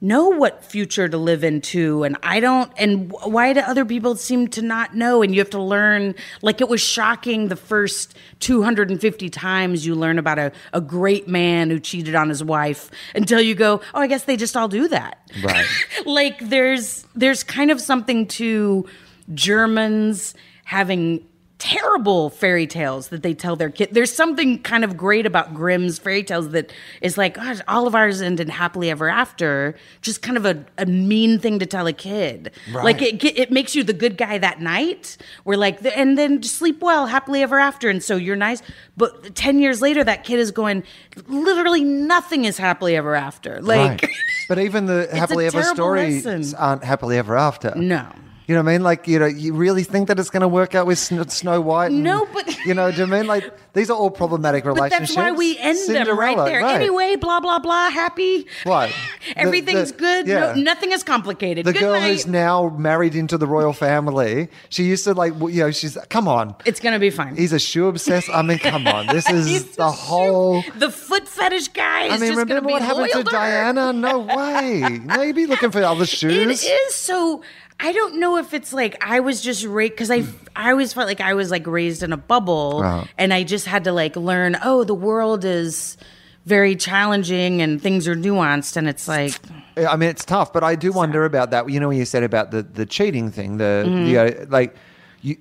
know 0.00 0.28
what 0.28 0.64
future 0.64 1.08
to 1.08 1.18
live 1.18 1.42
into 1.42 2.04
and 2.04 2.16
I 2.22 2.38
don't 2.38 2.70
and 2.76 3.10
why 3.24 3.52
do 3.52 3.60
other 3.60 3.84
people 3.84 4.14
seem 4.14 4.46
to 4.48 4.62
not 4.62 4.94
know 4.94 5.22
and 5.22 5.34
you 5.34 5.40
have 5.40 5.50
to 5.50 5.60
learn 5.60 6.14
like 6.40 6.60
it 6.60 6.68
was 6.68 6.80
shocking 6.80 7.48
the 7.48 7.56
first 7.56 8.16
250 8.38 9.28
times 9.30 9.84
you 9.84 9.96
learn 9.96 10.18
about 10.18 10.38
a, 10.38 10.52
a 10.72 10.80
great 10.80 11.26
man 11.26 11.68
who 11.68 11.80
cheated 11.80 12.14
on 12.14 12.28
his 12.28 12.44
wife 12.44 12.90
until 13.16 13.40
you 13.40 13.56
go 13.56 13.80
oh 13.92 14.00
I 14.00 14.06
guess 14.06 14.22
they 14.24 14.36
just 14.36 14.56
all 14.56 14.68
do 14.68 14.86
that 14.88 15.18
Right. 15.42 15.66
like 16.06 16.38
there's 16.48 17.04
there's 17.16 17.42
kind 17.42 17.70
of 17.72 17.80
something 17.80 18.28
to 18.28 18.86
Germans 19.34 20.34
having 20.64 21.26
terrible 21.58 22.30
fairy 22.30 22.68
tales 22.68 23.08
that 23.08 23.22
they 23.24 23.34
tell 23.34 23.56
their 23.56 23.68
kid. 23.68 23.88
There's 23.90 24.12
something 24.12 24.62
kind 24.62 24.84
of 24.84 24.96
great 24.96 25.26
about 25.26 25.54
Grimm's 25.54 25.98
fairy 25.98 26.22
tales 26.22 26.50
that 26.50 26.72
is 27.02 27.18
like, 27.18 27.34
gosh, 27.34 27.60
all 27.66 27.88
of 27.88 27.96
ours 27.96 28.22
end 28.22 28.38
in 28.38 28.48
happily 28.48 28.90
ever 28.90 29.08
after. 29.08 29.74
Just 30.00 30.22
kind 30.22 30.36
of 30.36 30.46
a, 30.46 30.64
a 30.78 30.86
mean 30.86 31.40
thing 31.40 31.58
to 31.58 31.66
tell 31.66 31.88
a 31.88 31.92
kid. 31.92 32.52
Like 32.72 33.02
it, 33.02 33.22
it 33.24 33.50
makes 33.50 33.74
you 33.74 33.82
the 33.82 33.92
good 33.92 34.16
guy 34.16 34.38
that 34.38 34.60
night. 34.60 35.16
We're 35.44 35.56
like, 35.56 35.84
and 35.96 36.16
then 36.16 36.44
sleep 36.44 36.80
well, 36.80 37.06
happily 37.06 37.42
ever 37.42 37.58
after. 37.58 37.88
And 37.90 38.02
so 38.02 38.14
you're 38.14 38.36
nice. 38.36 38.62
But 38.96 39.34
10 39.34 39.58
years 39.58 39.82
later, 39.82 40.04
that 40.04 40.22
kid 40.22 40.38
is 40.38 40.52
going, 40.52 40.84
literally 41.26 41.82
nothing 41.82 42.44
is 42.44 42.56
happily 42.56 42.94
ever 42.94 43.16
after. 43.16 43.60
Like, 43.60 44.02
right. 44.02 44.10
But 44.48 44.60
even 44.60 44.86
the 44.86 45.08
happily 45.12 45.46
ever 45.46 45.62
stories 45.64 46.24
lesson. 46.24 46.56
aren't 46.56 46.84
happily 46.84 47.18
ever 47.18 47.36
after. 47.36 47.74
no. 47.74 48.06
You 48.48 48.54
know 48.54 48.62
what 48.62 48.70
I 48.70 48.72
mean? 48.72 48.82
Like, 48.82 49.06
you 49.06 49.18
know, 49.18 49.26
you 49.26 49.52
really 49.52 49.84
think 49.84 50.08
that 50.08 50.18
it's 50.18 50.30
going 50.30 50.40
to 50.40 50.48
work 50.48 50.74
out 50.74 50.86
with 50.86 50.98
Sn- 50.98 51.28
Snow 51.28 51.60
White? 51.60 51.90
and- 51.90 52.02
No, 52.02 52.26
but- 52.32 52.46
you 52.64 52.72
know, 52.72 52.90
do 52.90 53.00
you 53.02 53.06
mean 53.06 53.26
like 53.26 53.44
these 53.74 53.90
are 53.90 53.96
all 53.96 54.10
problematic 54.10 54.64
But 54.64 54.70
relationships? 54.74 55.14
that's 55.14 55.16
why 55.16 55.32
we 55.32 55.58
end 55.58 55.76
them 55.86 55.96
right 56.18 56.34
Cinderella, 56.36 56.44
there. 56.46 56.60
Anyway, 56.62 57.16
blah 57.16 57.40
blah 57.40 57.58
blah. 57.58 57.90
Happy. 57.90 58.46
What? 58.64 58.90
The- 59.28 59.38
Everything's 59.38 59.92
the- 59.92 59.98
good. 59.98 60.26
yeah. 60.26 60.40
No, 60.40 60.54
nothing 60.54 60.92
is 60.92 61.02
complicated. 61.04 61.66
The 61.66 61.74
good 61.74 61.80
girl 61.80 62.00
night. 62.00 62.08
who's 62.10 62.26
now 62.26 62.70
married 62.70 63.14
into 63.14 63.36
the 63.36 63.46
royal 63.46 63.74
family, 63.74 64.48
she 64.70 64.84
used 64.84 65.04
to 65.04 65.12
like, 65.12 65.34
you 65.38 65.60
know, 65.64 65.70
she's 65.70 65.98
come 66.08 66.26
on. 66.26 66.54
It's 66.64 66.80
gonna 66.80 66.98
be 66.98 67.10
fine. 67.10 67.36
He's 67.36 67.52
a 67.52 67.58
shoe 67.58 67.86
obsessed. 67.88 68.30
I 68.32 68.40
mean, 68.40 68.58
come 68.58 68.86
on. 68.86 69.08
This 69.08 69.28
is 69.30 69.76
the 69.76 69.84
a 69.84 69.90
whole. 69.90 70.62
shoe- 70.62 70.72
the 70.78 70.90
foot 70.90 71.28
fetish 71.28 71.68
guy. 71.68 72.04
Is 72.04 72.12
I 72.14 72.16
mean, 72.16 72.30
just 72.30 72.30
remember 72.30 72.54
gonna 72.54 72.66
be 72.66 72.72
what 72.72 72.80
happened 72.82 73.10
to 73.12 73.18
her. 73.18 73.24
Diana? 73.24 73.92
No 73.92 74.20
way. 74.20 75.00
No, 75.04 75.20
you'd 75.20 75.36
be 75.36 75.44
looking 75.44 75.70
for 75.70 75.82
other 75.84 76.04
It 76.04 76.08
shoes. 76.08 76.64
is 76.64 76.94
so. 76.94 77.42
I 77.80 77.92
don't 77.92 78.18
know 78.18 78.36
if 78.38 78.54
it's 78.54 78.72
like 78.72 78.96
I 79.04 79.20
was 79.20 79.40
just 79.40 79.64
raised 79.64 79.92
because 79.92 80.10
I 80.10 80.24
I 80.56 80.70
always 80.70 80.92
felt 80.92 81.06
like 81.06 81.20
I 81.20 81.34
was 81.34 81.50
like 81.50 81.66
raised 81.66 82.02
in 82.02 82.12
a 82.12 82.16
bubble, 82.16 82.82
Uh-huh. 82.82 83.04
and 83.16 83.32
I 83.32 83.44
just 83.44 83.66
had 83.66 83.84
to 83.84 83.92
like 83.92 84.16
learn. 84.16 84.56
Oh, 84.64 84.84
the 84.84 84.94
world 84.94 85.44
is 85.44 85.96
very 86.44 86.74
challenging 86.76 87.62
and 87.62 87.80
things 87.80 88.08
are 88.08 88.16
nuanced, 88.16 88.76
and 88.76 88.88
it's 88.88 89.06
like 89.06 89.34
I 89.76 89.94
mean, 89.96 90.08
it's 90.08 90.24
tough, 90.24 90.52
but 90.52 90.64
I 90.64 90.74
do 90.74 90.90
wonder 90.92 91.24
about 91.24 91.50
that. 91.52 91.70
You 91.70 91.78
know, 91.78 91.88
when 91.88 91.98
you 91.98 92.04
said 92.04 92.24
about 92.24 92.50
the 92.50 92.62
the 92.62 92.84
cheating 92.86 93.30
thing, 93.30 93.58
the, 93.58 93.84
the 94.06 94.18
uh, 94.18 94.46
like, 94.48 94.74
you 95.22 95.36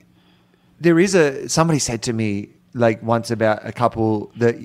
there 0.80 1.00
is 1.00 1.16
a 1.16 1.50
somebody 1.50 1.80
said 1.80 2.04
to 2.04 2.14
me 2.14 2.50
like 2.74 3.02
once 3.02 3.32
about 3.32 3.66
a 3.66 3.72
couple 3.72 4.32
that 4.38 4.56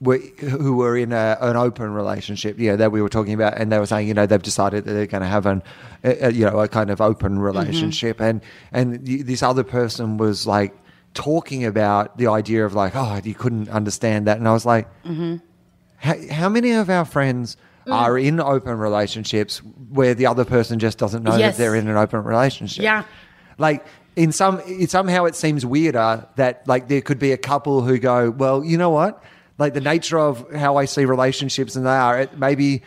were 0.00 0.18
who 0.18 0.76
were 0.76 0.96
in 0.96 1.12
a, 1.12 1.38
an 1.40 1.56
open 1.56 1.90
relationship, 1.92 2.58
yeah, 2.58 2.76
that 2.76 2.92
we 2.92 3.00
were 3.00 3.08
talking 3.08 3.32
about, 3.32 3.56
and 3.58 3.72
they 3.72 3.78
were 3.78 3.86
saying, 3.86 4.08
you 4.08 4.14
know, 4.14 4.26
they've 4.26 4.42
decided 4.42 4.84
that 4.84 4.92
they're 4.92 5.06
going 5.06 5.22
to 5.22 5.28
have 5.28 5.46
an, 5.46 5.62
a, 6.04 6.26
a, 6.26 6.30
you 6.32 6.44
know, 6.44 6.58
a 6.60 6.68
kind 6.68 6.90
of 6.90 7.00
open 7.00 7.38
relationship, 7.38 8.20
and 8.20 8.40
and 8.72 9.06
this 9.06 9.42
other 9.42 9.64
person 9.64 10.18
was 10.18 10.46
like 10.46 10.74
talking 11.14 11.64
about 11.64 12.18
the 12.18 12.26
idea 12.26 12.66
of 12.66 12.74
like, 12.74 12.92
oh, 12.94 13.20
you 13.24 13.34
couldn't 13.34 13.70
understand 13.70 14.26
that, 14.26 14.36
and 14.38 14.46
I 14.46 14.52
was 14.52 14.66
like, 14.66 14.86
how, 15.98 16.14
how 16.30 16.48
many 16.48 16.72
of 16.72 16.90
our 16.90 17.04
friends 17.04 17.56
Mm. 17.86 17.92
are 17.94 18.18
in 18.18 18.40
open 18.40 18.78
relationships 18.78 19.58
where 19.90 20.12
the 20.12 20.26
other 20.26 20.44
person 20.44 20.80
just 20.80 20.98
doesn't 20.98 21.22
know 21.22 21.36
Yes. 21.36 21.56
that 21.56 21.62
they're 21.62 21.76
in 21.76 21.86
an 21.86 21.96
open 21.96 22.24
relationship? 22.24 22.82
Yeah. 22.82 23.04
Like 23.58 23.86
in 24.16 24.32
some, 24.32 24.60
it, 24.66 24.90
somehow 24.90 25.26
it 25.26 25.36
seems 25.36 25.64
weirder 25.64 26.26
that 26.34 26.66
like 26.66 26.88
there 26.88 27.00
could 27.00 27.20
be 27.20 27.30
a 27.30 27.36
couple 27.36 27.82
who 27.82 27.98
go, 27.98 28.30
well, 28.32 28.64
you 28.64 28.76
know 28.76 28.90
what? 28.90 29.22
Like 29.58 29.74
the 29.74 29.80
nature 29.80 30.18
of 30.18 30.50
how 30.54 30.76
I 30.76 30.84
see 30.84 31.04
relationships 31.04 31.76
and 31.76 31.86
they 31.86 31.90
are, 31.90 32.20
it 32.20 32.38
maybe. 32.38 32.82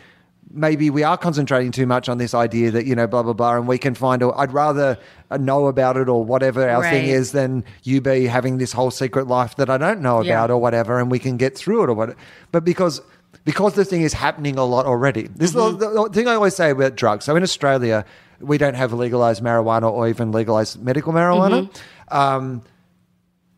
Maybe 0.51 0.89
we 0.89 1.03
are 1.03 1.15
concentrating 1.15 1.71
too 1.71 1.85
much 1.85 2.09
on 2.09 2.17
this 2.17 2.33
idea 2.33 2.71
that 2.71 2.87
you 2.87 2.95
know 2.95 3.05
blah 3.05 3.21
blah 3.21 3.33
blah, 3.33 3.57
and 3.57 3.67
we 3.67 3.77
can 3.77 3.93
find. 3.93 4.23
or 4.23 4.35
I'd 4.35 4.51
rather 4.51 4.97
know 5.39 5.67
about 5.67 5.95
it 5.95 6.09
or 6.09 6.25
whatever 6.25 6.67
our 6.67 6.81
thing 6.89 7.05
is 7.05 7.33
than 7.33 7.63
you 7.83 8.01
be 8.01 8.25
having 8.25 8.57
this 8.57 8.71
whole 8.71 8.89
secret 8.89 9.27
life 9.27 9.57
that 9.57 9.69
I 9.69 9.77
don't 9.77 10.01
know 10.01 10.23
Yeah. 10.23 10.33
about 10.39 10.49
or 10.49 10.57
whatever, 10.57 10.99
and 10.99 11.11
we 11.11 11.19
can 11.19 11.37
get 11.37 11.55
through 11.55 11.83
it 11.83 11.89
or 11.91 11.93
what. 11.93 12.15
But 12.51 12.65
because 12.65 12.99
because 13.45 13.75
the 13.75 13.85
thing 13.85 14.01
is 14.01 14.13
happening 14.13 14.57
a 14.57 14.65
lot 14.65 14.87
already. 14.87 15.27
This 15.35 15.49
is 15.51 15.53
the, 15.55 15.69
the 15.71 16.09
thing 16.11 16.27
I 16.27 16.33
always 16.33 16.55
say 16.55 16.71
about 16.71 16.95
drugs. 16.95 17.25
So 17.25 17.35
in 17.35 17.43
Australia, 17.43 18.03
we 18.39 18.57
don't 18.57 18.73
have 18.75 18.91
legalized 18.91 19.43
marijuana 19.43 19.91
or 19.91 20.07
even 20.07 20.31
legalized 20.31 20.81
medical 20.83 21.13
marijuana. 21.13 21.69
Um, 22.07 22.63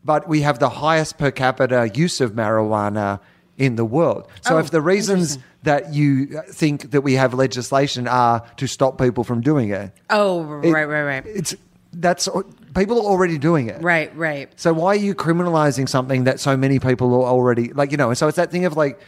but 0.04 0.28
we 0.28 0.40
have 0.42 0.58
the 0.58 0.68
highest 0.68 1.18
per 1.18 1.30
capita 1.30 1.90
use 1.94 2.20
of 2.20 2.32
marijuana 2.32 3.20
in 3.58 3.76
the 3.76 3.84
world. 3.84 4.26
So 4.42 4.56
Oh, 4.56 4.58
if 4.58 4.70
the 4.70 4.80
reasons 4.80 5.38
that 5.62 5.92
you 5.92 6.26
think 6.48 6.90
that 6.90 7.02
we 7.02 7.14
have 7.14 7.34
legislation 7.34 8.08
are 8.08 8.42
to 8.56 8.66
stop 8.66 8.98
people 8.98 9.24
from 9.24 9.40
doing 9.40 9.70
it, 9.70 9.92
oh 10.10 10.60
it- 10.62 10.72
right 10.72 10.84
right 10.88 11.02
right 11.04 11.24
It's 11.26 11.54
that's 11.94 12.28
people 12.74 12.98
are 13.00 13.04
already 13.04 13.36
doing 13.38 13.68
it. 13.68 13.82
right 13.82 14.14
right. 14.16 14.48
So 14.56 14.72
why 14.72 14.88
are 14.88 14.94
you 14.96 15.14
criminalizing 15.14 15.88
something 15.88 16.24
that 16.24 16.40
so 16.40 16.56
many 16.56 16.78
people 16.78 17.14
are 17.14 17.30
already 17.30 17.72
like 17.74 17.90
you 17.90 17.98
know? 17.98 18.08
And 18.08 18.16
so 18.18 18.26
it's 18.28 18.36
that 18.36 18.50
thing 18.50 18.64
of 18.64 18.76
like, 18.76 18.98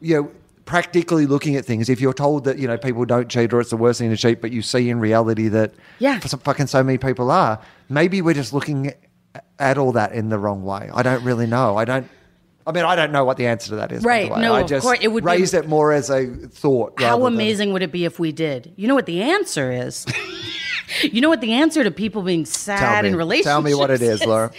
you 0.00 0.16
know, 0.16 0.30
practically 0.64 1.26
looking 1.26 1.54
at 1.56 1.64
things. 1.64 1.88
If 1.88 2.00
you're 2.00 2.12
told 2.12 2.44
that 2.44 2.58
you 2.58 2.66
know 2.66 2.76
people 2.76 3.04
don't 3.04 3.28
cheat 3.28 3.52
or 3.52 3.60
it's 3.60 3.70
the 3.70 3.76
worst 3.76 4.00
thing 4.00 4.10
to 4.10 4.16
cheat, 4.16 4.40
but 4.40 4.50
you 4.50 4.60
see 4.60 4.90
in 4.90 4.98
reality 5.00 5.48
that 5.48 5.72
Yeah. 6.00 6.18
fucking 6.18 6.66
so 6.66 6.82
many 6.82 6.98
people 6.98 7.30
are, 7.30 7.60
maybe 7.88 8.20
we're 8.20 8.34
just 8.34 8.52
looking 8.52 8.92
at 9.58 9.78
all 9.78 9.92
that 9.92 10.12
in 10.12 10.28
the 10.28 10.38
wrong 10.38 10.64
way. 10.64 10.90
I 10.92 11.02
don't 11.02 11.24
really 11.24 11.46
know. 11.46 11.76
I 11.76 11.84
don't. 11.84 12.08
I 12.66 12.70
mean, 12.72 12.84
I 12.84 12.94
don't 12.94 13.10
know 13.10 13.24
what 13.24 13.38
the 13.38 13.46
answer 13.46 13.70
to 13.70 13.76
that 13.76 13.90
is. 13.90 14.04
Right. 14.04 14.30
No, 14.30 14.54
I 14.54 14.60
of 14.60 14.68
just 14.68 14.84
course, 14.84 14.98
it 15.02 15.08
would 15.08 15.24
be- 15.24 15.30
raise 15.30 15.52
it 15.52 15.68
more 15.68 15.92
as 15.92 16.10
a 16.10 16.26
thought. 16.26 16.94
How 16.98 17.18
rather 17.18 17.24
than- 17.24 17.34
amazing 17.34 17.72
would 17.72 17.82
it 17.82 17.90
be 17.90 18.04
if 18.04 18.18
we 18.18 18.30
did? 18.30 18.72
You 18.76 18.86
know 18.86 18.94
what 18.94 19.06
the 19.06 19.22
answer 19.22 19.72
is? 19.72 20.06
you 21.02 21.20
know 21.20 21.28
what 21.28 21.40
the 21.40 21.52
answer 21.54 21.82
to 21.82 21.90
people 21.90 22.22
being 22.22 22.44
sad 22.44 23.02
me. 23.02 23.10
in 23.10 23.16
relationships 23.16 23.50
Tell 23.52 23.62
me 23.62 23.74
what 23.74 23.90
it 23.90 24.00
is, 24.02 24.24
Laura. 24.24 24.52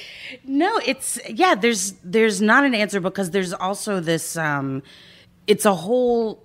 No, 0.43 0.81
it's 0.85 1.17
yeah, 1.29 1.55
there's 1.55 1.93
there's 2.03 2.41
not 2.41 2.65
an 2.65 2.75
answer 2.75 2.99
because 2.99 3.31
there's 3.31 3.53
also 3.53 3.99
this 4.01 4.35
um 4.35 4.83
it's 5.47 5.65
a 5.65 5.73
whole 5.75 6.43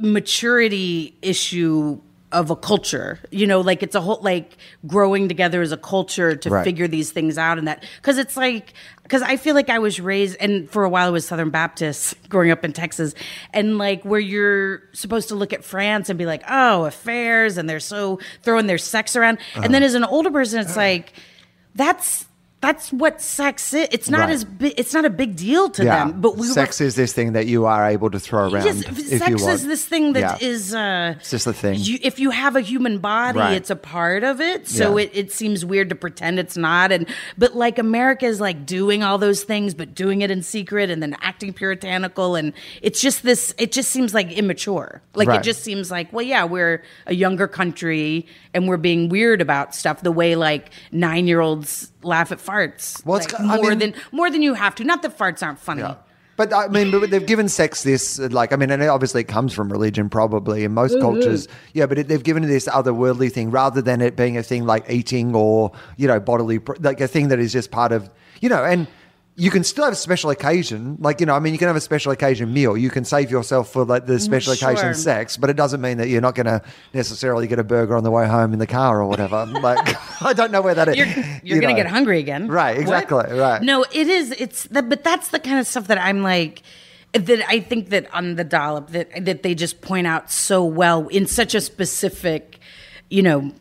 maturity 0.00 1.16
issue 1.22 2.00
of 2.32 2.50
a 2.50 2.56
culture. 2.56 3.18
You 3.30 3.46
know, 3.46 3.60
like 3.60 3.82
it's 3.82 3.94
a 3.94 4.00
whole 4.00 4.20
like 4.22 4.56
growing 4.86 5.28
together 5.28 5.62
as 5.62 5.72
a 5.72 5.76
culture 5.76 6.36
to 6.36 6.50
Right. 6.50 6.64
figure 6.64 6.86
these 6.88 7.10
things 7.12 7.38
out 7.38 7.58
and 7.58 7.66
that 7.66 7.84
cuz 8.02 8.18
it's 8.18 8.36
like 8.36 8.72
cuz 9.08 9.22
I 9.22 9.36
feel 9.36 9.54
like 9.54 9.68
I 9.68 9.78
was 9.78 10.00
raised 10.00 10.36
and 10.40 10.70
for 10.70 10.84
a 10.84 10.88
while 10.88 11.08
I 11.08 11.10
was 11.10 11.26
Southern 11.26 11.50
Baptist 11.50 12.14
growing 12.28 12.50
up 12.50 12.64
in 12.64 12.72
Texas 12.72 13.14
and 13.52 13.78
like 13.78 14.04
where 14.04 14.20
you're 14.20 14.82
supposed 14.92 15.28
to 15.28 15.34
look 15.34 15.52
at 15.52 15.64
France 15.64 16.08
and 16.08 16.18
be 16.18 16.26
like, 16.26 16.42
"Oh, 16.48 16.84
affairs 16.84 17.58
and 17.58 17.68
they're 17.68 17.80
so 17.80 18.20
throwing 18.42 18.66
their 18.66 18.78
sex 18.78 19.16
around." 19.16 19.38
And 19.54 19.64
uh-huh. 19.64 19.72
then 19.72 19.82
as 19.82 19.94
an 19.94 20.04
older 20.04 20.30
person 20.30 20.60
it's 20.60 20.70
uh-huh. 20.70 20.80
like 20.80 21.12
that's 21.74 22.26
that's 22.60 22.92
what 22.92 23.22
sex 23.22 23.72
is. 23.72 23.88
It's 23.90 24.10
not 24.10 24.20
Right. 24.28 24.30
as 24.30 24.44
bi- 24.44 24.74
it's 24.76 24.92
not 24.92 25.06
a 25.06 25.10
big 25.10 25.34
deal 25.34 25.70
to 25.70 25.84
Yeah, 25.84 26.04
them, 26.04 26.20
but 26.20 26.36
we 26.36 26.46
were 26.46 26.52
sex 26.52 26.80
is 26.82 26.94
this 26.94 27.12
thing 27.14 27.32
that 27.32 27.46
you 27.46 27.64
are 27.64 27.88
able 27.88 28.10
to 28.10 28.20
throw 28.20 28.50
around. 28.50 28.64
Yes, 28.66 28.82
if 28.82 28.98
sex 29.18 29.28
you 29.30 29.36
want. 29.36 29.54
is 29.54 29.66
this 29.66 29.84
thing 29.86 30.12
that 30.12 30.40
Yeah. 30.42 30.46
is. 30.48 30.74
uh, 30.74 31.14
It's 31.18 31.30
just 31.30 31.46
a 31.46 31.54
thing. 31.54 31.76
You, 31.78 31.98
if 32.02 32.18
you 32.18 32.30
have 32.30 32.56
a 32.56 32.60
human 32.60 32.98
body, 32.98 33.38
Right. 33.38 33.54
it's 33.54 33.70
a 33.70 33.76
part 33.76 34.24
of 34.24 34.40
it. 34.42 34.68
So 34.68 34.98
Yeah. 34.98 35.04
it, 35.04 35.10
it 35.14 35.32
seems 35.32 35.64
weird 35.64 35.88
to 35.88 35.94
pretend 35.94 36.38
it's 36.38 36.56
not. 36.58 36.92
And 36.92 37.06
but 37.38 37.56
like 37.56 37.78
America 37.78 38.26
is 38.26 38.40
like 38.40 38.66
doing 38.66 39.02
all 39.02 39.16
those 39.16 39.42
things, 39.42 39.72
but 39.72 39.94
doing 39.94 40.20
it 40.20 40.30
in 40.30 40.42
secret 40.42 40.90
and 40.90 41.02
then 41.02 41.16
acting 41.22 41.54
puritanical, 41.54 42.34
and 42.36 42.52
it's 42.82 43.00
just 43.00 43.22
this. 43.22 43.54
It 43.56 43.72
just 43.72 43.90
seems 43.90 44.12
like 44.12 44.30
immature. 44.32 45.00
Like 45.14 45.28
Right. 45.28 45.40
it 45.40 45.44
just 45.44 45.62
seems 45.64 45.90
like, 45.90 46.12
well, 46.12 46.24
yeah, 46.26 46.44
we're 46.44 46.82
a 47.06 47.14
younger 47.14 47.48
country 47.48 48.26
and 48.54 48.68
we're 48.68 48.76
being 48.76 49.08
weird 49.08 49.40
about 49.40 49.74
stuff 49.74 50.02
the 50.02 50.12
way 50.12 50.36
like 50.36 50.70
nine 50.92 51.26
year 51.26 51.40
olds 51.40 51.92
laugh 52.02 52.32
at 52.32 52.38
farts. 52.38 53.04
Well, 53.04 53.18
it's 53.18 53.32
Like, 53.32 53.42
got- 53.42 53.50
I 53.50 53.56
more 53.56 53.70
mean- 53.70 53.78
than 53.78 53.94
more 54.12 54.30
than 54.30 54.42
you 54.42 54.54
have 54.54 54.74
to. 54.76 54.84
Not 54.84 55.02
that 55.02 55.16
farts 55.16 55.42
aren't 55.42 55.58
funny. 55.58 55.82
Yeah. 55.82 55.94
But 56.36 56.54
I 56.54 56.68
mean, 56.68 56.90
but 56.90 57.10
they've 57.10 57.26
given 57.26 57.50
sex 57.50 57.82
this, 57.82 58.18
like, 58.18 58.54
I 58.54 58.56
mean, 58.56 58.70
and 58.70 58.82
obviously 58.84 59.20
it 59.20 59.28
comes 59.28 59.52
from 59.52 59.70
religion, 59.70 60.08
probably 60.08 60.64
in 60.64 60.72
most 60.72 60.92
mm-hmm. 60.92 61.02
cultures. 61.02 61.48
Yeah, 61.74 61.84
but 61.84 61.98
it, 61.98 62.08
they've 62.08 62.22
given 62.22 62.44
it 62.44 62.46
this 62.46 62.66
otherworldly 62.66 63.30
thing 63.30 63.50
rather 63.50 63.82
than 63.82 64.00
it 64.00 64.16
being 64.16 64.38
a 64.38 64.42
thing 64.42 64.64
like 64.64 64.88
eating 64.88 65.34
or, 65.34 65.72
you 65.98 66.08
know, 66.08 66.18
bodily, 66.18 66.58
like 66.78 66.98
a 67.02 67.08
thing 67.08 67.28
that 67.28 67.40
is 67.40 67.52
just 67.52 67.70
part 67.70 67.92
of, 67.92 68.08
you 68.40 68.48
know, 68.48 68.64
and 68.64 68.88
you 69.40 69.50
can 69.50 69.64
still 69.64 69.84
have 69.84 69.94
a 69.94 69.96
special 69.96 70.28
occasion. 70.28 70.98
Like, 71.00 71.18
you 71.18 71.24
know, 71.24 71.34
I 71.34 71.38
mean, 71.38 71.54
you 71.54 71.58
can 71.58 71.68
have 71.68 71.76
a 71.76 71.80
special 71.80 72.12
occasion 72.12 72.52
meal. 72.52 72.76
You 72.76 72.90
can 72.90 73.06
save 73.06 73.30
yourself 73.30 73.72
for 73.72 73.86
like 73.86 74.04
the 74.04 74.20
special 74.20 74.52
mm, 74.52 74.58
sure. 74.58 74.70
occasion 74.70 74.94
sex, 74.94 75.38
but 75.38 75.48
it 75.48 75.56
doesn't 75.56 75.80
mean 75.80 75.96
that 75.96 76.08
you're 76.08 76.20
not 76.20 76.34
going 76.34 76.44
to 76.44 76.60
necessarily 76.92 77.46
get 77.46 77.58
a 77.58 77.64
burger 77.64 77.96
on 77.96 78.04
the 78.04 78.10
way 78.10 78.28
home 78.28 78.52
in 78.52 78.58
the 78.58 78.66
car 78.66 79.00
or 79.00 79.06
whatever. 79.06 79.46
like, 79.62 79.96
I 80.22 80.34
don't 80.34 80.52
know 80.52 80.60
where 80.60 80.74
that 80.74 80.88
is. 80.88 80.96
you're, 80.96 81.06
you're 81.06 81.40
you 81.42 81.60
gonna 81.62 81.74
get 81.74 81.86
hungry 81.86 82.18
again 82.18 82.48
Right, 82.48 82.76
What? 82.76 82.82
exactly, 82.82 83.38
right. 83.38 83.62
no 83.62 83.84
it 83.90 84.08
is 84.08 84.32
it's 84.32 84.64
the, 84.64 84.82
but 84.82 85.02
that's 85.02 85.28
the 85.28 85.38
kind 85.38 85.58
of 85.58 85.66
stuff 85.66 85.86
that 85.86 85.98
i'm 85.98 86.22
like 86.22 86.62
that 87.12 87.40
i 87.48 87.60
think 87.60 87.88
that 87.88 88.12
on 88.14 88.36
the 88.36 88.44
dollop 88.44 88.90
that 88.90 89.24
that 89.24 89.42
they 89.42 89.54
just 89.54 89.80
point 89.80 90.06
out 90.06 90.30
so 90.30 90.62
well 90.64 91.08
in 91.08 91.26
such 91.26 91.54
a 91.54 91.60
specific 91.60 92.58
you 93.08 93.22
know 93.22 93.52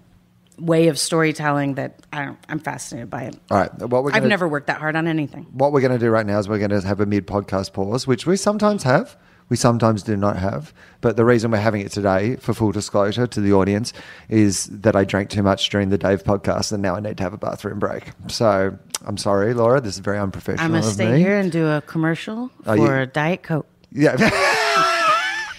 way 0.60 0.88
of 0.90 0.98
storytelling 1.00 1.76
that 1.76 2.00
I 2.12 2.26
don't, 2.26 2.38
i'm 2.50 2.60
fascinated 2.60 3.10
by 3.10 3.24
it 3.24 3.36
All 3.50 3.58
right. 3.58 3.74
What 3.80 4.04
we're 4.04 4.12
i've 4.14 4.26
never 4.26 4.48
worked 4.48 4.68
that 4.68 4.78
hard 4.80 4.96
on 4.96 5.08
anything 5.08 5.46
what 5.52 5.72
we're 5.72 5.82
going 5.82 5.94
to 5.94 6.00
do 6.00 6.10
right 6.10 6.26
now 6.26 6.40
is 6.40 6.48
we're 6.50 6.58
going 6.60 6.72
to 6.72 6.82
have 6.82 7.00
a 7.00 7.06
mid 7.06 7.26
podcast 7.28 7.74
pause, 7.74 8.06
which 8.08 8.26
we 8.26 8.36
sometimes 8.38 8.84
have, 8.84 9.18
we 9.50 9.56
sometimes 9.58 10.04
do 10.04 10.16
not 10.16 10.38
have. 10.38 10.74
But 11.02 11.16
the 11.18 11.26
reason 11.26 11.50
we're 11.52 11.58
having 11.60 11.82
it 11.82 11.92
today, 11.92 12.36
for 12.36 12.54
full 12.54 12.72
disclosure 12.72 13.26
to 13.26 13.42
the 13.42 13.54
audience, 13.54 13.94
is 14.28 14.66
that 14.68 14.96
I 14.96 15.04
drank 15.06 15.30
too 15.30 15.42
much 15.44 15.70
during 15.70 15.90
the 15.90 15.98
Dave 15.98 16.24
podcast 16.24 16.72
and 16.72 16.82
now 16.84 16.96
I 16.96 17.00
need 17.00 17.18
to 17.18 17.24
have 17.24 17.34
a 17.34 17.38
bathroom 17.38 17.80
break. 17.80 18.12
So 18.28 18.78
I'm 19.06 19.18
sorry, 19.18 19.54
Laura. 19.54 19.82
This 19.82 19.96
is 19.96 20.00
very 20.00 20.20
unprofessional. 20.20 20.66
i'm 20.66 20.72
gonna 20.72 20.84
stay 20.84 21.14
me. 21.14 21.20
here 21.20 21.38
and 21.38 21.52
do 21.52 21.68
a 21.68 21.82
commercial 21.82 22.52
for 22.64 23.06
diet 23.08 23.44
coke 23.44 23.68
Yeah. 23.92 24.16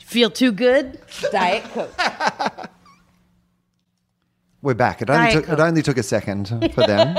feel 0.00 0.30
too 0.30 0.50
good 0.52 0.98
diet 1.30 1.64
coke 1.72 1.94
we're 4.62 4.74
back. 4.74 5.02
It 5.02 5.10
only, 5.10 5.32
took, 5.32 5.48
it 5.48 5.60
only 5.60 5.82
took 5.82 5.96
a 5.98 6.02
second 6.02 6.48
for 6.74 6.86
them. 6.86 7.16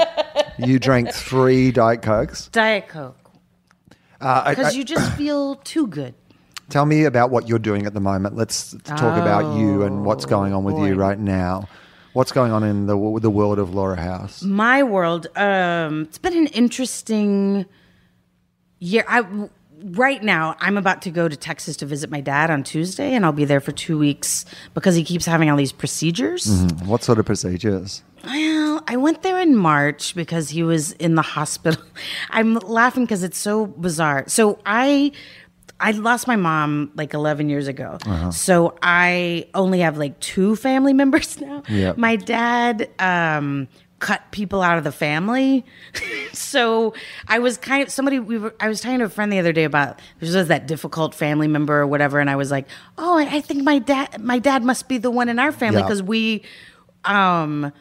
you 0.57 0.79
drank 0.79 1.11
three 1.11 1.71
Diet 1.71 2.01
Cokes. 2.01 2.47
diet 2.49 2.87
coke 2.87 3.17
Uh, 4.19 4.49
because 4.49 4.73
I- 4.73 4.77
you 4.77 4.83
just 4.83 5.11
feel 5.13 5.55
too 5.55 5.87
good 5.87 6.13
Tell 6.69 6.85
me 6.85 7.03
about 7.03 7.31
what 7.31 7.49
you're 7.49 7.59
doing 7.59 7.85
at 7.85 7.93
the 7.93 7.99
moment. 7.99 8.37
Let's 8.37 8.73
talk 8.85 9.17
about 9.21 9.57
you 9.57 9.83
and 9.83 10.05
what's 10.05 10.25
going 10.25 10.53
on 10.53 10.63
with 10.63 10.77
you 10.77 10.93
Oh, 10.93 10.95
right 10.95 11.19
now. 11.19 11.67
What's 12.13 12.31
going 12.31 12.53
on 12.53 12.63
in 12.63 12.85
the 12.85 12.95
the 13.19 13.29
world 13.29 13.59
of 13.59 13.73
Laura 13.75 13.97
House? 13.97 14.41
My 14.41 14.81
world. 14.81 15.27
Um, 15.35 16.03
it's 16.03 16.17
been 16.17 16.37
an 16.37 16.47
interesting 16.47 17.65
year. 18.79 19.03
I 19.05 19.25
right 19.83 20.23
now 20.23 20.55
I'm 20.59 20.77
about 20.77 21.01
to 21.03 21.11
go 21.11 21.27
to 21.27 21.35
Texas 21.35 21.77
to 21.77 21.85
visit 21.85 22.09
my 22.09 22.21
dad 22.21 22.49
on 22.49 22.63
Tuesday, 22.63 23.13
and 23.13 23.25
I'll 23.25 23.31
be 23.31 23.45
there 23.45 23.59
for 23.59 23.71
two 23.71 23.97
weeks 23.97 24.45
because 24.73 24.95
he 24.95 25.03
keeps 25.03 25.25
having 25.25 25.49
all 25.49 25.57
these 25.57 25.71
procedures. 25.71 26.63
What 26.85 27.03
sort 27.03 27.19
of 27.19 27.25
procedures? 27.25 28.03
Well, 28.23 28.83
I 28.87 28.97
went 28.97 29.23
there 29.23 29.39
in 29.39 29.55
March 29.55 30.13
because 30.15 30.49
he 30.49 30.63
was 30.63 30.91
in 30.93 31.15
the 31.15 31.21
hospital. 31.21 31.81
I'm 32.29 32.55
laughing 32.55 33.03
because 33.05 33.23
it's 33.23 33.37
so 33.37 33.65
bizarre. 33.67 34.25
So 34.27 34.59
I 34.65 35.11
I 35.79 35.91
lost 35.91 36.27
my 36.27 36.35
mom 36.35 36.91
like 36.95 37.15
11 37.15 37.49
years 37.49 37.67
ago. 37.67 37.97
So 38.31 38.77
I 38.83 39.47
only 39.55 39.79
have 39.79 39.97
like 39.97 40.19
two 40.19 40.55
family 40.55 40.93
members 41.01 41.41
now. 41.41 41.63
Yep. 41.67 41.97
My 41.97 42.15
dad 42.15 42.89
um 42.99 43.67
cut 44.01 44.29
people 44.31 44.61
out 44.61 44.77
of 44.77 44.83
the 44.83 44.91
family. 44.91 45.63
so 46.33 46.93
I 47.27 47.39
was 47.39 47.57
kind 47.57 47.81
of 47.83 47.89
somebody 47.89 48.19
we 48.19 48.37
were 48.37 48.53
I 48.59 48.67
was 48.67 48.81
talking 48.81 48.99
to 48.99 49.05
a 49.05 49.09
friend 49.09 49.31
the 49.31 49.39
other 49.39 49.53
day 49.53 49.63
about 49.63 49.99
there 50.19 50.35
was 50.35 50.47
that 50.49 50.67
difficult 50.67 51.15
family 51.15 51.47
member 51.47 51.79
or 51.79 51.87
whatever 51.87 52.19
and 52.19 52.29
I 52.29 52.35
was 52.35 52.51
like, 52.51 52.67
"Oh, 52.97 53.17
I 53.17 53.37
I 53.37 53.41
think 53.41 53.63
my 53.63 53.79
dad 53.79 54.21
my 54.21 54.39
dad 54.39 54.63
must 54.63 54.89
be 54.89 54.97
the 54.97 55.09
one 55.11 55.29
in 55.29 55.39
our 55.39 55.51
family 55.53 55.79
Yeah. 55.79 55.85
because 55.85 56.03
we 56.03 56.43
um 57.05 57.71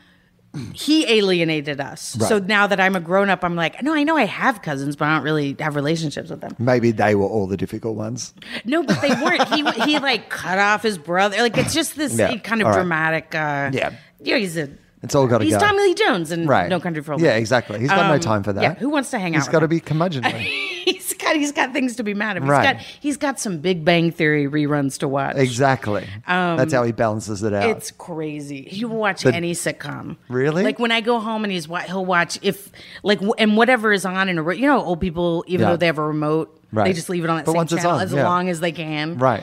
he 0.74 1.08
alienated 1.08 1.80
us. 1.80 2.02
So 2.02 2.40
now 2.40 2.66
that 2.66 2.80
I'm 2.80 2.96
a 2.96 3.00
grown 3.00 3.30
up, 3.30 3.44
I'm 3.44 3.54
like, 3.54 3.80
no, 3.84 3.94
I 3.94 4.02
know 4.02 4.16
I 4.16 4.24
have 4.24 4.62
cousins, 4.62 4.96
but 4.96 5.06
I 5.06 5.14
don't 5.14 5.22
really 5.22 5.54
have 5.60 5.76
relationships 5.76 6.28
with 6.28 6.40
them. 6.40 6.56
Maybe 6.58 6.90
they 6.90 7.14
were 7.14 7.26
all 7.26 7.46
the 7.46 7.56
difficult 7.56 7.94
ones. 7.96 8.34
No, 8.64 8.82
but 8.82 9.00
they 9.00 9.10
weren't. 9.10 9.46
he 9.54 9.62
he 9.84 9.98
like 10.00 10.28
cut 10.28 10.58
off 10.58 10.82
his 10.82 10.98
brother. 10.98 11.36
Like 11.38 11.56
it's 11.56 11.72
just 11.72 11.94
this 11.96 12.18
Yeah. 12.18 12.36
kind 12.38 12.60
of 12.62 12.66
All 12.66 12.72
right. 12.72 12.78
dramatic. 12.80 13.32
Uh, 13.34 13.70
Yeah. 13.72 13.92
you 14.22 14.32
know, 14.34 14.38
he's 14.40 14.56
a. 14.56 14.68
It's 15.02 15.14
all 15.14 15.26
gotta 15.26 15.44
He's 15.44 15.54
go. 15.54 15.60
Tommy 15.60 15.78
Lee 15.82 15.94
Jones 15.94 16.30
and 16.30 16.46
Right. 16.46 16.68
No 16.68 16.78
Country 16.78 17.02
for 17.02 17.12
Old 17.12 17.22
Yeah, 17.22 17.28
Men. 17.30 17.38
exactly. 17.38 17.78
He's 17.80 17.88
got 17.88 18.06
no 18.08 18.14
Um, 18.14 18.20
time 18.20 18.42
for 18.42 18.52
that. 18.52 18.62
Yeah, 18.62 18.74
who 18.74 18.90
wants 18.90 19.10
to 19.12 19.18
hang 19.18 19.34
out? 19.34 19.38
He's 19.38 19.46
with 19.46 19.52
got 19.52 19.58
to 19.60 19.64
him? 19.64 19.70
be 19.70 19.80
curmudgeonly. 19.80 20.32
he's 20.84 21.14
got 21.14 21.36
he's 21.36 21.52
got 21.52 21.72
things 21.72 21.96
to 21.96 22.02
be 22.02 22.12
mad 22.12 22.36
at. 22.36 22.42
He's 22.42 22.50
Right. 22.50 22.76
got 22.76 22.82
he's 22.82 23.16
got 23.16 23.40
some 23.40 23.58
Big 23.58 23.82
Bang 23.82 24.10
Theory 24.10 24.46
reruns 24.46 24.98
to 24.98 25.08
watch. 25.08 25.36
exactly. 25.36 26.06
That's 26.26 26.72
how 26.74 26.82
he 26.82 26.92
balances 26.92 27.42
it 27.42 27.54
out. 27.54 27.64
Um, 27.64 27.70
It's 27.70 27.90
crazy. 27.92 28.62
He 28.62 28.84
will 28.84 28.98
watch 28.98 29.24
any 29.24 29.52
sitcom. 29.52 30.16
Really? 30.28 30.62
Like 30.64 30.78
when 30.78 30.92
I 30.92 31.00
go 31.00 31.18
home 31.18 31.44
and 31.44 31.52
he's 31.52 31.66
wa- 31.66 31.78
he'll 31.80 32.04
watch 32.04 32.38
if 32.42 32.70
like 33.02 33.18
w- 33.20 33.34
and 33.38 33.56
whatever 33.56 33.92
is 33.92 34.04
on 34.04 34.28
in 34.28 34.36
a 34.36 34.42
re- 34.42 34.58
you 34.58 34.66
know 34.66 34.82
old 34.82 35.00
people 35.00 35.44
even 35.46 35.64
Yeah. 35.64 35.70
though 35.72 35.76
they 35.78 35.86
have 35.86 35.98
a 35.98 36.04
remote 36.06 36.60
Right. 36.72 36.84
they 36.84 36.92
just 36.92 37.08
leave 37.08 37.24
it 37.24 37.30
on 37.30 37.36
that 37.38 37.46
But 37.46 37.52
same 37.52 37.56
once 37.56 37.72
it's 37.72 37.82
channel 37.82 37.96
on, 37.98 38.02
as 38.04 38.12
yeah. 38.12 38.24
long 38.28 38.48
as 38.50 38.60
they 38.60 38.72
can. 38.72 39.16
right. 39.16 39.42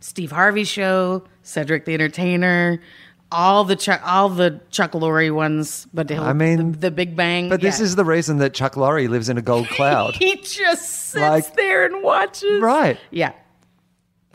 Steve 0.00 0.30
Harvey 0.32 0.64
show, 0.64 1.24
Cedric 1.42 1.84
the 1.86 1.94
Entertainer, 1.94 2.78
all 3.32 3.64
the 3.64 3.74
Chuck 3.76 4.00
all 4.04 4.28
the 4.28 4.60
Chuck 4.70 4.92
Lorre 4.92 5.34
ones, 5.34 5.86
but 5.92 6.10
I 6.12 6.32
mean, 6.32 6.72
the, 6.72 6.78
the 6.78 6.90
Big 6.90 7.16
Bang. 7.16 7.48
But 7.48 7.60
this 7.60 7.80
is 7.80 7.96
the 7.96 8.04
reason 8.04 8.38
that 8.38 8.54
Chuck 8.54 8.74
Lorre 8.74 9.08
lives 9.08 9.28
in 9.28 9.38
a 9.38 9.42
gold 9.42 9.68
cloud. 9.70 10.14
he 10.16 10.36
just 10.36 10.88
sits 11.10 11.14
Like- 11.16 11.56
there 11.56 11.84
and 11.86 12.02
watches. 12.02 12.60
right. 12.62 12.98
Yeah. 13.10 13.32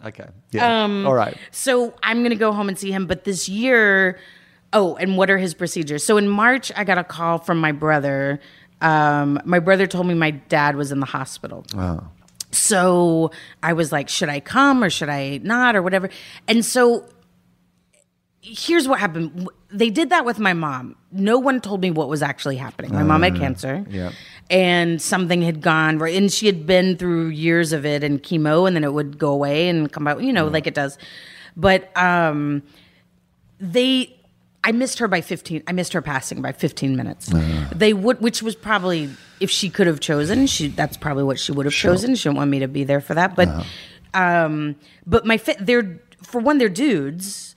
Okay. 0.06 0.26
Yeah. 0.52 0.84
Um, 0.86 1.06
all 1.06 1.14
right. 1.14 1.38
So 1.52 1.94
I'm 2.04 2.20
going 2.20 2.30
to 2.30 2.36
go 2.38 2.52
home 2.54 2.70
and 2.70 2.78
see 2.80 2.90
him. 2.92 3.06
But 3.06 3.26
this 3.26 3.50
year, 3.50 4.18
oh, 4.72 4.96
and 4.96 5.18
what 5.18 5.30
are 5.30 5.38
his 5.38 5.54
procedures? 5.54 6.06
So 6.06 6.16
in 6.18 6.30
March, 6.30 6.72
I 6.76 6.86
got 6.86 6.98
a 6.98 7.04
call 7.04 7.38
from 7.38 7.60
my 7.60 7.74
brother. 7.74 8.40
Um, 8.80 9.42
my 9.44 9.60
brother 9.60 9.88
told 9.88 10.08
me 10.08 10.14
my 10.14 10.32
dad 10.32 10.78
was 10.78 10.94
in 10.94 11.02
the 11.02 11.06
hospital. 11.06 11.66
So 12.52 13.32
I 13.62 13.74
was 13.74 13.92
like, 13.92 14.10
should 14.10 14.30
I 14.30 14.40
come 14.40 14.84
or 14.84 14.90
should 14.90 15.10
I 15.10 15.40
not 15.44 15.76
or 15.76 15.82
whatever? 15.82 16.10
And 16.48 16.66
so 16.66 17.06
here's 18.42 18.88
what 18.88 19.00
happened. 19.00 19.48
They 19.72 19.90
did 19.90 20.10
that 20.12 20.26
with 20.26 20.40
my 20.40 20.54
mom. 20.54 20.96
No 21.12 21.38
one 21.40 21.60
told 21.62 21.82
me 21.82 21.92
what 21.92 22.08
was 22.10 22.22
actually 22.24 22.56
happening. 22.56 22.94
My 22.94 23.04
mom 23.04 23.22
had 23.24 23.36
cancer. 23.36 23.86
yeah. 23.90 24.12
And 24.50 25.00
something 25.02 25.42
had 25.44 25.62
gone 25.62 26.00
right. 26.00 26.16
And 26.16 26.32
she 26.32 26.48
had 26.48 26.66
been 26.66 26.98
through 26.98 27.28
years 27.28 27.72
of 27.72 27.86
it 27.86 28.04
and 28.04 28.24
chemo, 28.24 28.66
and 28.66 28.76
then 28.76 28.84
it 28.84 28.94
would 28.94 29.20
go 29.20 29.32
away 29.32 29.70
and 29.70 29.92
come 29.92 30.08
out, 30.08 30.24
you 30.24 30.34
know, 30.34 30.48
like 30.48 30.66
it 30.66 30.74
does. 30.74 30.98
But 31.56 31.96
um, 31.96 32.64
they, 33.60 34.16
I 34.64 34.72
missed 34.72 35.00
her 35.00 35.08
by 35.08 35.22
15. 35.22 35.64
I 35.68 35.72
missed 35.72 35.94
her 35.94 36.02
passing 36.02 36.42
by 36.42 36.52
15 36.52 36.96
minutes. 36.96 37.28
They 37.76 37.94
would, 37.94 38.22
which 38.22 38.42
was 38.42 38.56
probably, 38.56 39.10
if 39.40 39.52
she 39.52 39.70
could 39.70 39.86
have 39.88 40.00
chosen, 40.00 40.48
she 40.48 40.70
that's 40.70 40.98
probably 40.98 41.24
what 41.26 41.40
she 41.40 41.52
would 41.52 41.66
have 41.66 41.74
chosen. 41.76 42.16
She 42.16 42.24
didn't 42.30 42.38
want 42.38 42.50
me 42.50 42.60
to 42.60 42.68
be 42.68 42.84
there 42.84 43.02
for 43.02 43.14
that. 43.14 43.36
But, 43.36 43.50
um, 44.14 44.76
but 45.06 45.26
my, 45.26 45.38
fi- 45.38 45.58
they're, 45.60 46.00
for 46.24 46.40
one, 46.42 46.58
they're 46.58 46.70
dudes. 46.70 47.49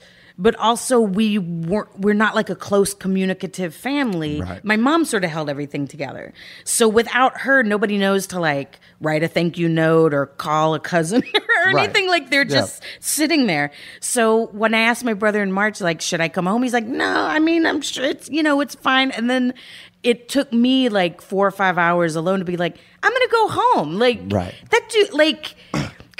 But 0.43 0.57
also, 0.57 0.99
we 0.99 1.39
weren't. 1.39 2.01
We're 2.01 2.15
not 2.15 2.35
like 2.35 2.51
a 2.51 2.57
close 2.57 2.95
communicative 2.95 3.73
family. 3.77 4.41
Right. 4.41 4.65
My 4.65 4.75
mom 4.77 5.05
sort 5.05 5.23
of 5.23 5.31
held 5.31 5.49
everything 5.49 5.87
together. 5.87 6.33
So 6.65 6.89
without 6.89 7.43
her, 7.43 7.63
nobody 7.63 7.97
knows 7.97 8.27
to 8.29 8.41
like 8.41 8.81
write 9.01 9.23
a 9.23 9.29
thank 9.29 9.57
you 9.57 9.69
note 9.69 10.13
or 10.13 10.27
call 10.27 10.75
a 10.75 10.81
cousin 10.81 11.23
or 11.35 11.73
Right. 11.73 11.85
anything. 11.85 12.09
Like 12.09 12.31
they're 12.31 12.45
just 12.45 12.83
sitting 12.99 13.47
there. 13.47 13.71
So 14.01 14.47
when 14.49 14.75
I 14.75 14.81
asked 14.81 15.05
my 15.05 15.15
brother 15.15 15.45
in 15.45 15.53
March, 15.53 15.81
like, 15.81 16.01
should 16.01 16.21
I 16.21 16.29
come 16.29 16.47
home? 16.47 16.65
He's 16.65 16.73
like, 16.73 16.87
no, 16.87 17.07
I 17.21 17.39
mean, 17.39 17.65
I'm 17.65 17.81
sure 17.81 18.05
it's, 18.05 18.29
you 18.29 18.43
know, 18.43 18.61
it's 18.61 18.75
fine. 18.75 19.13
And 19.13 19.31
then 19.31 19.55
it 20.03 20.29
took 20.29 20.53
me 20.53 20.89
like 20.89 21.21
four 21.21 21.47
or 21.47 21.53
five 21.53 21.79
hours 21.79 22.17
alone 22.17 22.41
to 22.41 22.45
be 22.45 22.57
like, 22.57 22.79
I'm 23.05 23.13
going 23.13 23.29
to 23.29 23.33
go 23.33 23.49
home. 23.49 23.95
Like, 24.01 24.21
Right. 24.27 24.55
that 24.71 24.89
dude, 24.91 25.13
like, 25.13 25.55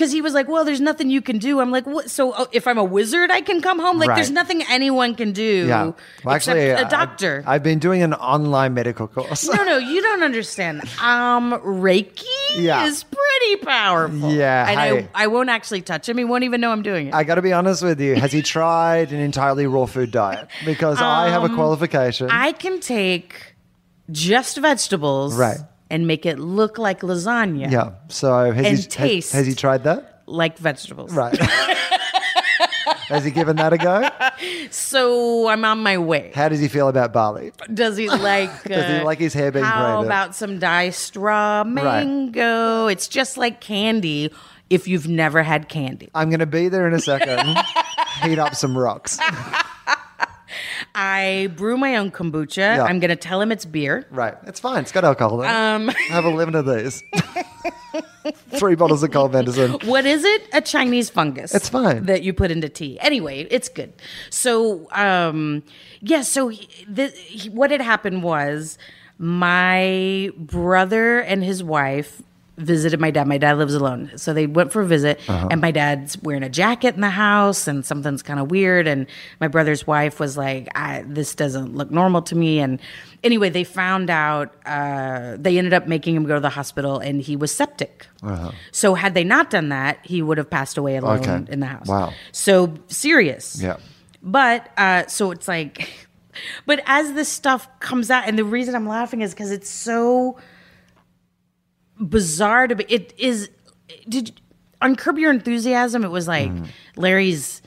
because 0.03 0.11
he 0.13 0.21
was 0.21 0.35
like, 0.35 0.49
well, 0.49 0.65
there's 0.65 0.81
nothing 0.81 1.11
you 1.11 1.23
can 1.23 1.39
do. 1.39 1.61
I'm 1.61 1.71
like, 1.71 1.87
what? 1.87 2.11
So 2.11 2.33
uh, 2.33 2.47
if 2.51 2.67
I'm 2.67 2.77
a 2.77 2.83
wizard, 2.83 3.31
I 3.31 3.41
can 3.41 3.63
come 3.63 3.79
home? 3.79 4.01
Like, 4.01 4.09
Right. 4.09 4.17
there's 4.17 4.33
nothing 4.33 4.65
anyone 4.69 5.15
can 5.15 5.31
do 5.31 5.67
Yeah. 5.69 5.93
Well, 6.25 6.35
except 6.35 6.59
actually, 6.59 6.71
a 6.71 6.87
I- 6.87 6.91
doctor. 6.91 7.45
I've 7.47 7.63
been 7.63 7.79
doing 7.79 8.03
an 8.03 8.13
online 8.15 8.75
medical 8.75 9.07
course. 9.07 9.47
no, 9.49 9.63
no, 9.63 9.79
you 9.79 10.03
don't 10.03 10.25
understand. 10.25 10.81
Um, 11.01 11.53
Reiki 11.63 12.25
Yeah. 12.57 12.87
is 12.87 13.05
pretty 13.05 13.65
powerful. 13.65 14.33
Yeah, 14.33 14.69
and 14.69 14.81
hey. 14.81 15.09
I, 15.15 15.25
I 15.25 15.27
won't 15.29 15.51
actually 15.51 15.83
touch 15.83 16.09
him. 16.09 16.19
He 16.19 16.25
won't 16.25 16.43
even 16.43 16.61
know 16.61 16.73
I'm 16.73 16.83
doing 16.83 17.07
it. 17.07 17.15
I 17.15 17.23
got 17.23 17.37
to 17.37 17.43
be 17.43 17.53
honest 17.53 17.85
with 17.85 18.01
you. 18.01 18.17
Has 18.17 18.33
he 18.33 18.43
tried 18.57 19.13
an 19.13 19.21
entirely 19.21 19.69
raw 19.69 19.87
food 19.87 20.11
diet? 20.11 20.49
Because 20.65 21.01
I 21.01 21.29
have 21.29 21.45
a 21.45 21.49
qualification. 21.49 22.27
Um, 22.29 22.37
I 22.37 22.51
can 22.51 22.81
take 22.81 23.55
just 24.11 24.59
vegetables, 24.59 25.37
Right. 25.37 25.59
And 25.93 26.07
make 26.07 26.25
it 26.27 26.39
look 26.39 26.79
like 26.79 27.03
lasagna, 27.03 27.71
yeah. 27.71 27.91
So 28.09 28.51
has 28.51 28.65
And 28.67 28.79
he 28.79 28.85
taste. 28.85 29.33
Has, 29.33 29.41
has 29.41 29.47
he 29.47 29.55
tried 29.55 29.85
that? 29.85 30.23
like 30.27 30.57
vegetables. 30.57 31.13
Right. 31.13 31.37
has 33.09 33.25
he 33.25 33.31
given 33.31 33.57
that 33.57 33.73
a 33.75 33.79
go? 33.79 34.09
So 34.71 35.49
I'm 35.49 35.65
on 35.65 35.83
my 35.83 35.99
way. 35.99 36.33
How 36.35 36.49
does 36.49 36.61
he 36.61 36.69
feel 36.69 36.89
about 36.89 37.13
Bali? 37.13 37.53
Does 37.73 37.97
he 37.97 38.09
like? 38.31 38.51
Does 38.65 38.87
he 38.87 38.97
uh, 39.01 39.05
like 39.05 39.19
his 39.19 39.35
hair 39.35 39.53
being 39.53 39.65
How 39.65 39.97
braided? 39.97 40.07
about 40.07 40.35
some 40.35 40.59
dye 40.59 40.91
straw 40.91 41.65
mango? 41.65 42.87
It's 42.87 43.09
just 43.09 43.37
like 43.37 43.61
candy. 43.61 44.33
If 44.71 44.89
you've 44.89 45.09
never 45.09 45.43
had 45.43 45.69
candy, 45.69 46.09
I'm 46.15 46.31
going 46.31 46.41
to 46.41 46.47
be 46.47 46.71
there 46.71 46.89
in 46.89 46.95
a 46.95 47.01
second. 47.01 47.59
Heat 48.23 48.39
up 48.39 48.55
some 48.55 48.79
rocks. 48.79 49.19
I 50.95 51.51
brew 51.57 51.77
my 51.77 51.97
own 51.97 52.11
kombucha. 52.11 52.57
Yeah. 52.57 52.85
I'm 52.85 53.01
gonna 53.01 53.17
tell 53.17 53.41
him 53.41 53.51
it's 53.51 53.65
beer. 53.65 54.07
Right. 54.11 54.35
It's 54.47 54.61
fine. 54.61 54.83
It's 54.83 54.93
got 54.93 55.05
alcohol 55.05 55.43
in 55.43 55.49
it. 55.49 55.53
Um, 55.53 55.89
Have 56.09 56.25
a 56.25 56.31
limit 56.31 56.55
of 56.55 56.67
these. 56.67 57.03
Three 58.51 58.75
bottles 58.75 59.03
of 59.03 59.11
cold 59.11 59.33
venison. 59.33 59.73
What 59.85 60.07
is 60.07 60.25
it? 60.25 60.49
A 60.53 60.61
Chinese 60.61 61.11
fungus. 61.11 61.55
It's 61.55 61.69
fine. 61.69 62.05
that 62.05 62.23
you 62.23 62.33
put 62.33 62.51
into 62.51 62.69
tea. 62.69 62.99
Anyway, 63.01 63.47
it's 63.51 63.69
good. 63.69 63.93
So, 64.31 64.89
um, 64.93 65.63
yeah. 66.01 66.23
So 66.23 66.49
he, 66.49 66.69
the, 66.87 67.09
he, 67.09 67.49
what 67.49 67.71
had 67.71 67.81
happened 67.81 68.23
was 68.23 68.79
my 69.19 70.31
brother 70.37 71.21
and 71.21 71.43
his 71.43 71.63
wife 71.65 72.23
visited 72.63 73.01
my 73.01 73.11
dad. 73.11 73.27
My 73.29 73.39
dad 73.39 73.59
lives 73.59 73.75
alone, 73.75 74.11
so 74.17 74.33
they 74.33 74.47
went 74.47 74.73
for 74.73 74.81
a 74.83 74.87
visit, 74.87 75.21
Uh-huh. 75.29 75.49
and 75.51 75.61
my 75.61 75.71
dad's 75.71 76.17
wearing 76.23 76.43
a 76.43 76.49
jacket 76.49 76.95
in 76.95 77.01
the 77.01 77.11
house, 77.11 77.67
and 77.69 77.85
something's 77.85 78.23
kind 78.23 78.41
of 78.41 78.51
weird. 78.51 78.87
And 78.87 79.07
my 79.41 79.49
brother's 79.49 79.87
wife 79.87 80.19
was 80.21 80.37
like, 80.37 80.69
I, 80.75 81.05
"This 81.07 81.35
doesn't 81.35 81.75
look 81.77 81.91
normal 81.91 82.23
to 82.23 82.35
me." 82.37 82.61
And 82.61 82.81
anyway, 83.25 83.51
they 83.51 83.65
found 83.65 84.09
out. 84.11 84.55
Uh, 84.65 85.37
they 85.39 85.59
ended 85.59 85.73
up 85.75 85.87
making 85.87 86.15
him 86.17 86.25
go 86.25 86.35
to 86.35 86.41
the 86.41 86.49
hospital, 86.51 86.99
and 86.99 87.21
he 87.21 87.37
was 87.37 87.53
septic. 87.55 88.07
So 88.71 88.95
had 88.95 89.15
they 89.15 89.25
not 89.25 89.51
done 89.51 89.69
that, 89.71 89.99
he 90.03 90.23
would 90.23 90.39
have 90.39 90.49
passed 90.49 90.79
away 90.79 90.97
alone 90.97 91.19
Uh-huh. 91.21 91.33
Okay. 91.43 91.53
in 91.53 91.61
the 91.61 91.67
house. 91.67 91.89
Wow. 91.89 92.13
So 92.31 92.75
serious. 92.87 93.61
Yeah. 93.61 93.77
But 94.23 94.71
uh, 94.79 95.07
so 95.09 95.33
it's 95.33 95.49
like, 95.49 95.89
but 96.67 96.81
as 96.87 97.13
this 97.15 97.29
stuff 97.29 97.69
comes 97.81 98.11
out, 98.11 98.25
and 98.29 98.39
the 98.39 98.45
reason 98.45 98.75
I'm 98.77 98.87
laughing 98.89 99.21
is 99.23 99.35
because 99.35 99.51
it's 99.51 99.69
so 99.69 100.37
bizarre 102.03 102.67
to 102.69 102.75
be. 102.77 102.85
It 102.89 103.15
is. 103.19 103.51
Did 104.09 104.41
on 104.81 104.97
Curb 104.97 105.19
Your 105.19 105.31
Enthusiasm? 105.31 106.05
It 106.05 106.11
was 106.11 106.27
like 106.29 106.51
Mm-hmm. 106.51 106.65
Larry's 107.01 107.63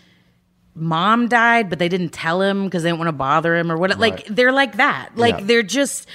mom 0.75 1.27
died, 1.27 1.69
but 1.69 1.79
they 1.79 1.87
didn't 1.89 2.09
tell 2.09 2.41
him 2.41 2.65
because 2.65 2.83
they 2.83 2.89
didn't 2.89 2.99
want 2.99 3.07
to 3.09 3.13
bother 3.13 3.55
him 3.55 3.71
or 3.71 3.77
what. 3.77 3.97
Like 3.99 4.25
they're 4.27 4.51
like 4.51 4.77
that. 4.77 5.11
Like 5.15 5.39
Yeah. 5.39 5.45
they're 5.45 5.63
just. 5.63 6.07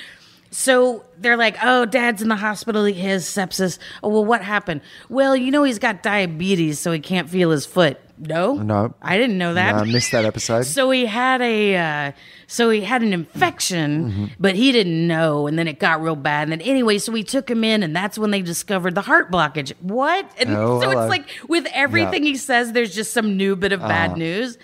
So 0.50 1.04
they're 1.18 1.36
like, 1.36 1.56
"Oh, 1.62 1.84
dad's 1.86 2.22
in 2.22 2.28
the 2.28 2.36
hospital. 2.36 2.84
He 2.84 2.94
has 3.02 3.24
sepsis." 3.24 3.78
Oh, 4.02 4.08
well, 4.08 4.24
what 4.24 4.42
happened? 4.42 4.80
Well, 5.08 5.36
you 5.36 5.50
know, 5.50 5.62
he's 5.62 5.78
got 5.78 6.02
diabetes, 6.02 6.78
so 6.78 6.90
he 6.92 6.98
can't 7.00 7.28
feel 7.28 7.50
his 7.50 7.66
foot. 7.66 7.98
No, 8.22 8.52
No. 8.54 8.92
I 9.00 9.16
didn't 9.16 9.38
know 9.38 9.54
that. 9.54 9.74
No, 9.74 9.80
I 9.80 9.84
missed 9.84 10.12
that 10.12 10.26
episode. 10.26 10.66
So 10.66 10.90
he 10.90 11.06
had 11.06 11.40
a, 11.40 11.76
uh, 11.76 12.12
so 12.46 12.68
he 12.68 12.82
had 12.82 13.02
an 13.02 13.14
infection, 13.14 14.30
but 14.38 14.54
he 14.54 14.72
didn't 14.72 15.06
know, 15.06 15.46
and 15.46 15.58
then 15.58 15.66
it 15.66 15.78
got 15.78 16.02
real 16.02 16.16
bad. 16.16 16.42
And 16.42 16.52
then 16.52 16.60
anyway, 16.60 16.98
so 16.98 17.12
we 17.12 17.22
took 17.22 17.50
him 17.50 17.64
in, 17.64 17.82
and 17.82 17.96
that's 17.96 18.18
when 18.18 18.30
they 18.30 18.42
discovered 18.42 18.94
the 18.94 19.00
heart 19.00 19.30
blockage. 19.30 19.72
What? 19.80 20.30
And 20.38 20.50
Oh, 20.50 20.80
so 20.82 20.90
hello. 20.90 21.02
it's 21.02 21.08
like 21.10 21.28
with 21.48 21.66
everything 21.72 22.22
he 22.22 22.36
says, 22.36 22.72
there's 22.72 22.94
just 22.94 23.12
some 23.14 23.38
new 23.38 23.56
bit 23.56 23.72
of 23.72 23.80
Uh-huh. 23.80 23.88
bad 23.88 24.16
news. 24.18 24.58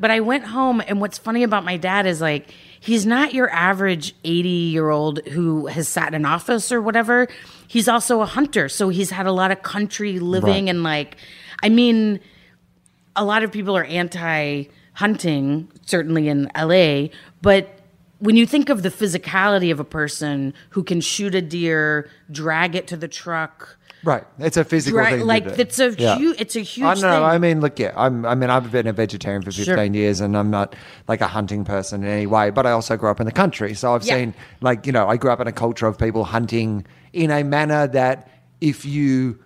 But 0.00 0.10
I 0.10 0.20
went 0.20 0.44
home, 0.46 0.82
and 0.86 0.98
what's 1.00 1.18
funny 1.18 1.42
about 1.42 1.64
my 1.66 1.76
dad 1.76 2.06
is 2.06 2.20
like 2.22 2.48
he's 2.82 3.06
not 3.06 3.32
your 3.32 3.48
average 3.50 4.14
80 4.24 4.48
year 4.48 4.90
old 4.90 5.26
who 5.28 5.66
has 5.66 5.88
sat 5.88 6.08
in 6.08 6.14
an 6.14 6.24
office 6.26 6.70
or 6.72 6.80
whatever. 6.82 7.28
He's 7.68 7.88
also 7.88 8.20
a 8.20 8.26
hunter, 8.26 8.68
so 8.68 8.88
he's 8.90 9.10
had 9.10 9.26
a 9.26 9.32
lot 9.32 9.50
of 9.50 9.62
country 9.62 10.18
living, 10.18 10.64
Right. 10.66 10.70
and 10.70 10.82
like, 10.82 11.16
I 11.62 11.68
mean 11.68 12.20
a 13.16 13.24
lot 13.24 13.42
of 13.42 13.52
people 13.52 13.76
are 13.76 13.84
anti 13.84 14.64
hunting, 14.94 15.68
certainly 15.86 16.28
in 16.28 16.50
LA, 16.56 17.08
but 17.40 17.78
when 18.18 18.36
you 18.36 18.46
think 18.46 18.68
of 18.68 18.82
the 18.82 18.88
physicality 18.88 19.72
of 19.72 19.80
a 19.80 19.84
person 19.84 20.54
who 20.70 20.82
can 20.84 21.00
shoot 21.00 21.34
a 21.34 21.42
deer, 21.42 22.08
drag 22.30 22.76
it 22.76 22.86
to 22.88 22.96
the 22.96 23.08
truck, 23.08 23.76
Right. 24.04 24.24
It's 24.40 24.56
a 24.56 24.64
physical 24.64 24.98
Dra- 24.98 25.10
thing. 25.10 25.26
like, 25.26 25.46
it's 25.46 25.78
a 25.78 25.92
hu- 25.92 26.34
it's 26.36 26.56
a 26.56 26.60
huge 26.60 26.84
I 26.86 26.94
know. 26.94 27.00
thing. 27.00 27.22
I 27.22 27.38
mean, 27.38 27.60
look, 27.60 27.78
yeah. 27.78 27.92
I'm, 27.96 28.26
I 28.26 28.34
mean, 28.34 28.50
I've 28.50 28.72
been 28.72 28.88
a 28.88 28.92
vegetarian 28.92 29.42
for 29.42 29.52
15 29.52 29.94
years, 29.94 30.20
and 30.20 30.36
I'm 30.36 30.50
not 30.50 30.74
like 31.06 31.20
a 31.20 31.28
hunting 31.28 31.64
person 31.64 32.02
in 32.02 32.08
any 32.10 32.26
way. 32.26 32.50
But 32.50 32.66
I 32.66 32.72
also 32.72 32.96
grew 32.96 33.10
up 33.10 33.20
in 33.20 33.26
the 33.26 33.32
country, 33.32 33.74
so 33.74 33.94
I've 33.94 34.02
Yeah. 34.04 34.14
seen, 34.16 34.34
like, 34.60 34.86
you 34.86 34.92
know, 34.92 35.08
I 35.08 35.16
grew 35.16 35.30
up 35.30 35.40
in 35.40 35.46
a 35.46 35.52
culture 35.52 35.86
of 35.86 35.98
people 35.98 36.24
hunting 36.24 36.84
in 37.12 37.30
a 37.30 37.44
manner 37.44 37.86
that, 37.88 38.28
if 38.60 38.84
you, 38.84 39.38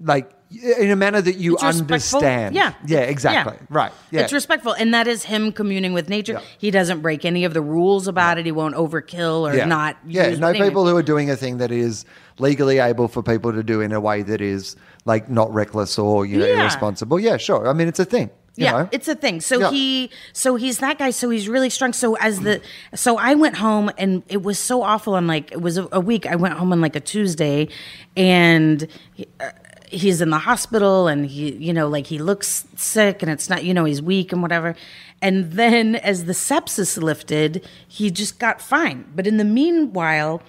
like, 0.00 0.30
in 0.50 0.90
a 0.90 0.96
manner 0.96 1.20
that 1.20 1.36
you 1.36 1.56
understand. 1.58 2.54
Yeah. 2.54 2.74
Yeah. 2.84 3.00
Exactly. 3.00 3.54
Yeah. 3.60 3.66
Right. 3.70 3.92
Yeah. 4.10 4.22
It's 4.22 4.32
respectful. 4.32 4.72
And 4.72 4.92
that 4.94 5.06
is 5.06 5.22
him 5.22 5.52
communing 5.52 5.92
with 5.92 6.08
nature. 6.08 6.34
Yeah. 6.34 6.40
He 6.58 6.70
doesn't 6.70 7.00
break 7.00 7.24
any 7.24 7.44
of 7.44 7.54
the 7.54 7.62
rules 7.62 8.08
about 8.08 8.38
it. 8.38 8.46
He 8.46 8.52
won't 8.52 8.74
overkill 8.74 9.42
or 9.42 9.54
yeah. 9.54 9.64
not. 9.64 9.96
Yeah, 10.06 10.28
use 10.28 10.40
no 10.40 10.52
people 10.52 10.86
who 10.86 10.96
are 10.96 11.02
doing 11.02 11.30
a 11.30 11.36
thing 11.36 11.58
that 11.58 11.70
is 11.70 12.04
legally 12.38 12.78
able 12.78 13.06
for 13.06 13.22
people 13.22 13.52
to 13.52 13.62
do 13.62 13.80
in 13.80 13.92
a 13.92 14.00
way 14.00 14.22
that 14.22 14.40
is 14.40 14.76
like 15.04 15.30
not 15.30 15.52
reckless 15.52 15.98
or 15.98 16.26
you 16.26 16.38
know 16.38 16.46
irresponsible. 16.46 17.20
Yeah, 17.20 17.36
sure. 17.36 17.68
I 17.68 17.72
mean, 17.72 17.86
it's 17.86 18.00
a 18.00 18.04
thing. 18.04 18.30
you 18.56 18.64
yeah, 18.64 18.72
know? 18.72 18.88
it's 18.90 19.06
a 19.08 19.14
thing. 19.14 19.40
So 19.40 19.60
Yeah. 19.60 19.70
he, 19.70 20.10
so 20.32 20.56
he's 20.56 20.78
that 20.78 20.98
guy. 20.98 21.10
So 21.10 21.30
he's 21.30 21.48
really 21.48 21.70
strong. 21.70 21.92
So 21.92 22.16
as 22.16 22.40
the, 22.40 22.60
so 22.94 23.16
I 23.16 23.34
went 23.34 23.56
home 23.56 23.90
and 23.96 24.24
it 24.28 24.42
was 24.42 24.58
so 24.58 24.82
awful. 24.82 25.14
I'm 25.14 25.28
like, 25.28 25.52
it 25.52 25.60
was 25.60 25.78
a, 25.78 25.88
a 25.92 26.00
week. 26.00 26.26
I 26.26 26.34
went 26.36 26.54
home 26.54 26.72
on 26.72 26.80
like 26.80 26.96
a 26.96 27.00
Tuesday, 27.00 27.68
and 28.16 28.88
he, 29.14 29.26
uh, 29.38 29.50
he's 29.90 30.20
in 30.20 30.30
the 30.30 30.38
hospital, 30.38 31.08
and 31.08 31.26
he, 31.26 31.52
you 31.54 31.72
know, 31.72 31.88
like 31.88 32.06
he 32.06 32.18
looks 32.18 32.66
sick, 32.76 33.22
and 33.22 33.30
it's 33.30 33.50
not, 33.50 33.64
you 33.64 33.74
know, 33.74 33.84
he's 33.84 34.00
weak 34.00 34.32
and 34.32 34.42
whatever. 34.42 34.74
And 35.22 35.52
then 35.52 35.96
as 35.96 36.24
the 36.24 36.32
sepsis 36.32 37.00
lifted, 37.00 37.66
he 37.86 38.10
just 38.10 38.38
got 38.38 38.60
fine. 38.60 39.04
But 39.14 39.26
in 39.26 39.36
the 39.36 39.44
meanwhile, 39.44 40.42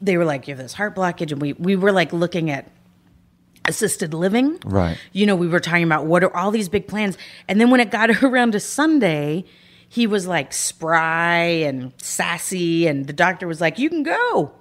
they 0.00 0.16
were 0.16 0.24
like, 0.24 0.48
you 0.48 0.54
have 0.54 0.62
this 0.62 0.74
heart 0.74 0.96
blockage, 0.96 1.32
and 1.32 1.40
we 1.40 1.52
we 1.54 1.76
were 1.76 1.92
like 1.92 2.12
looking 2.12 2.50
at 2.50 2.70
assisted 3.66 4.14
living. 4.14 4.58
Right. 4.64 4.98
You 5.12 5.26
know, 5.26 5.36
we 5.36 5.48
were 5.48 5.60
talking 5.60 5.84
about 5.84 6.06
what 6.06 6.24
are 6.24 6.34
all 6.36 6.50
these 6.50 6.68
big 6.68 6.88
plans. 6.88 7.16
And 7.48 7.60
then 7.60 7.70
when 7.70 7.80
it 7.80 7.90
got 7.90 8.10
around 8.22 8.52
to 8.52 8.60
Sunday, 8.60 9.44
he 9.88 10.06
was 10.06 10.26
like 10.26 10.52
spry 10.52 11.38
and 11.38 11.92
sassy. 11.98 12.86
And 12.86 13.06
the 13.06 13.12
doctor 13.12 13.46
was 13.46 13.60
like, 13.60 13.78
you 13.78 13.88
can 13.88 14.02
go. 14.02 14.52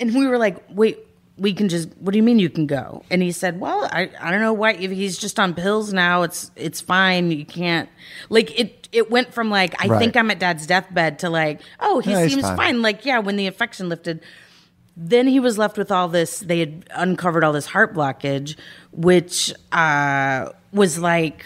And 0.00 0.14
we 0.14 0.26
were 0.26 0.38
like, 0.38 0.62
wait, 0.70 0.98
we 1.36 1.52
can 1.52 1.68
just, 1.68 1.88
what 1.98 2.12
do 2.12 2.16
you 2.18 2.22
mean 2.22 2.38
you 2.38 2.48
can 2.50 2.66
go? 2.66 3.02
And 3.10 3.20
he 3.22 3.32
said, 3.32 3.58
well, 3.60 3.88
I, 3.90 4.10
I 4.20 4.30
don't 4.30 4.40
know 4.40 4.52
why, 4.52 4.72
if 4.72 4.90
he's 4.90 5.18
just 5.18 5.40
on 5.40 5.52
pills 5.54 5.92
now, 5.92 6.22
it's, 6.22 6.50
it's 6.54 6.80
fine. 6.80 7.30
You 7.32 7.44
can't, 7.44 7.88
like, 8.28 8.56
it, 8.58 8.88
it 8.92 9.10
went 9.10 9.34
from 9.34 9.50
like, 9.50 9.74
I 9.82 9.88
Right. 9.88 9.98
think 9.98 10.16
I'm 10.16 10.30
at 10.30 10.38
dad's 10.38 10.66
deathbed 10.66 11.18
to 11.20 11.30
like, 11.30 11.60
oh, 11.80 11.98
he 11.98 12.10
he's 12.14 12.30
seems 12.32 12.42
fine. 12.42 12.56
fine. 12.56 12.82
Like, 12.82 13.04
yeah, 13.04 13.18
when 13.18 13.36
the 13.36 13.46
infection 13.46 13.88
lifted 13.88 14.20
then 14.96 15.26
he 15.26 15.40
was 15.40 15.58
left 15.58 15.76
with 15.76 15.90
all 15.90 16.06
this 16.06 16.38
they 16.38 16.60
had 16.60 16.84
uncovered 16.94 17.42
all 17.42 17.52
this 17.52 17.66
heart 17.66 17.92
blockage 17.94 18.54
which 18.92 19.52
uh, 19.72 20.48
was 20.72 21.00
like 21.00 21.44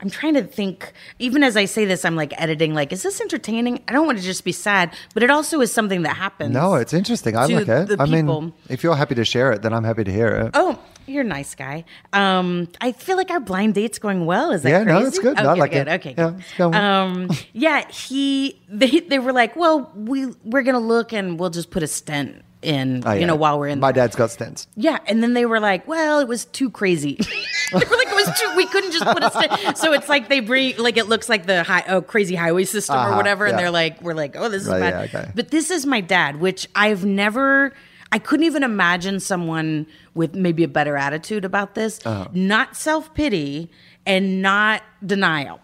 i'm 0.00 0.10
trying 0.10 0.34
to 0.34 0.42
think 0.44 0.92
even 1.18 1.42
as 1.42 1.56
i 1.56 1.64
say 1.64 1.84
this 1.84 2.04
i'm 2.04 2.16
like 2.16 2.32
editing 2.40 2.74
like 2.74 2.92
is 2.92 3.02
this 3.02 3.20
entertaining 3.20 3.82
i 3.88 3.92
don't 3.92 4.06
want 4.06 4.18
to 4.18 4.24
just 4.24 4.44
be 4.44 4.52
sad 4.52 4.94
but 5.14 5.22
it 5.22 5.30
also 5.30 5.60
is 5.60 5.72
something 5.72 6.02
that 6.02 6.16
happens 6.16 6.52
no, 6.52 6.74
it's 6.74 6.92
interesting. 6.94 7.36
I 7.36 7.46
like 7.46 7.68
it. 7.68 8.00
I 8.00 8.06
mean, 8.06 8.52
if 8.68 8.82
you're 8.82 8.94
happy 8.96 9.14
to 9.16 9.24
share 9.24 9.52
it, 9.52 9.62
then 9.62 9.72
I'm 9.72 9.84
happy 9.84 10.04
to 10.04 10.12
hear 10.12 10.28
it. 10.28 10.50
Oh, 10.54 10.78
you're 11.06 11.22
a 11.22 11.26
nice 11.26 11.54
guy. 11.54 11.84
Um, 12.12 12.68
I 12.80 12.92
feel 12.92 13.16
like 13.16 13.30
our 13.30 13.40
blind 13.40 13.74
date's 13.74 13.98
going 13.98 14.24
well. 14.26 14.52
Is 14.52 14.62
that 14.62 14.70
Yeah, 14.70 14.84
crazy? 14.84 15.00
no, 15.00 15.06
it's 15.06 15.18
good. 15.18 15.38
I 15.38 15.52
like 15.54 15.72
good. 15.72 15.88
it. 15.88 16.00
Okay, 16.00 16.14
Yeah, 16.16 16.38
good. 16.56 16.74
Um, 16.74 17.30
yeah, 17.52 17.88
he 17.90 18.60
they 18.68 19.00
they 19.00 19.18
were 19.18 19.32
like, 19.32 19.56
well, 19.56 19.90
we 19.94 20.26
we're 20.44 20.62
gonna 20.62 20.78
look 20.78 21.12
and 21.12 21.38
we'll 21.38 21.50
just 21.50 21.70
put 21.70 21.82
a 21.82 21.86
stent 21.86 22.42
in, 22.62 23.02
Oh, 23.06 23.12
you 23.12 23.24
know, 23.26 23.36
while 23.36 23.58
we're 23.58 23.68
in. 23.68 23.78
My 23.80 23.92
dad's 23.92 24.16
got 24.16 24.30
stents. 24.30 24.66
Yeah, 24.76 24.98
and 25.06 25.22
then 25.22 25.34
they 25.34 25.46
were 25.46 25.60
like, 25.60 25.86
"Well, 25.86 26.18
it 26.20 26.26
was 26.28 26.44
too 26.46 26.70
crazy." 26.70 27.14
they 27.72 27.78
were 27.78 27.96
like, 27.96 28.08
"It 28.08 28.14
was 28.26 28.40
too. 28.40 28.52
We 28.56 28.66
couldn't 28.66 28.90
just 28.92 29.04
put 29.04 29.22
a 29.22 29.30
st-. 29.30 29.76
So 29.78 29.92
it's 29.92 30.08
like 30.08 30.28
they 30.28 30.40
bring 30.40 30.76
like 30.76 30.96
it 30.96 31.06
looks 31.08 31.28
like 31.28 31.46
the 31.46 31.62
high, 31.62 31.84
oh, 31.88 32.02
crazy 32.02 32.34
highway 32.34 32.64
system 32.64 32.96
or 32.96 32.98
Uh-huh, 32.98 33.16
whatever, 33.16 33.46
and 33.46 33.58
they're 33.58 33.70
like, 33.70 34.02
"We're 34.02 34.14
like, 34.14 34.34
oh, 34.36 34.48
this 34.48 34.62
is 34.62 34.68
Right, 34.68 34.80
bad." 34.80 35.10
yeah, 35.12 35.20
okay. 35.20 35.30
But 35.34 35.50
this 35.50 35.70
is 35.70 35.86
my 35.86 36.00
dad, 36.00 36.40
which 36.40 36.68
I've 36.74 37.04
never. 37.04 37.72
I 38.10 38.18
couldn't 38.18 38.46
even 38.46 38.62
imagine 38.62 39.20
someone 39.20 39.86
with 40.14 40.34
maybe 40.34 40.64
a 40.64 40.68
better 40.68 40.96
attitude 40.96 41.44
about 41.44 41.74
this. 41.74 42.00
Uh-huh. 42.06 42.26
Not 42.32 42.74
self 42.74 43.12
pity 43.14 43.70
and 44.06 44.40
not 44.42 44.82
denial. 45.04 45.60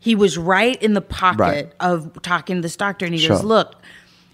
He 0.00 0.14
was 0.16 0.36
right 0.38 0.82
in 0.82 0.94
the 0.94 1.00
pocket 1.02 1.38
Right. 1.38 1.72
of 1.78 2.20
talking 2.22 2.56
to 2.56 2.62
this 2.62 2.74
doctor, 2.76 3.04
and 3.06 3.14
he 3.14 3.20
Sure. 3.20 3.36
goes, 3.36 3.44
"Look." 3.44 3.76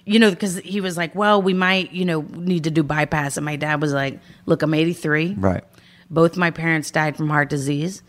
You 0.08 0.18
know, 0.18 0.30
because 0.30 0.58
he 0.58 0.80
was 0.80 0.96
like, 0.96 1.14
well, 1.14 1.42
we 1.42 1.52
might, 1.52 1.92
you 1.92 2.04
know, 2.04 2.22
need 2.22 2.64
to 2.64 2.70
do 2.70 2.82
bypass. 2.82 3.36
And 3.36 3.44
my 3.44 3.56
dad 3.56 3.80
was 3.82 3.92
like, 3.92 4.20
look, 4.46 4.62
I'm 4.62 4.72
83. 4.72 5.34
Right. 5.34 5.64
Both 6.10 6.36
my 6.36 6.50
parents 6.50 6.90
died 6.90 7.16
from 7.16 7.28
heart 7.28 7.50
disease. 7.50 8.02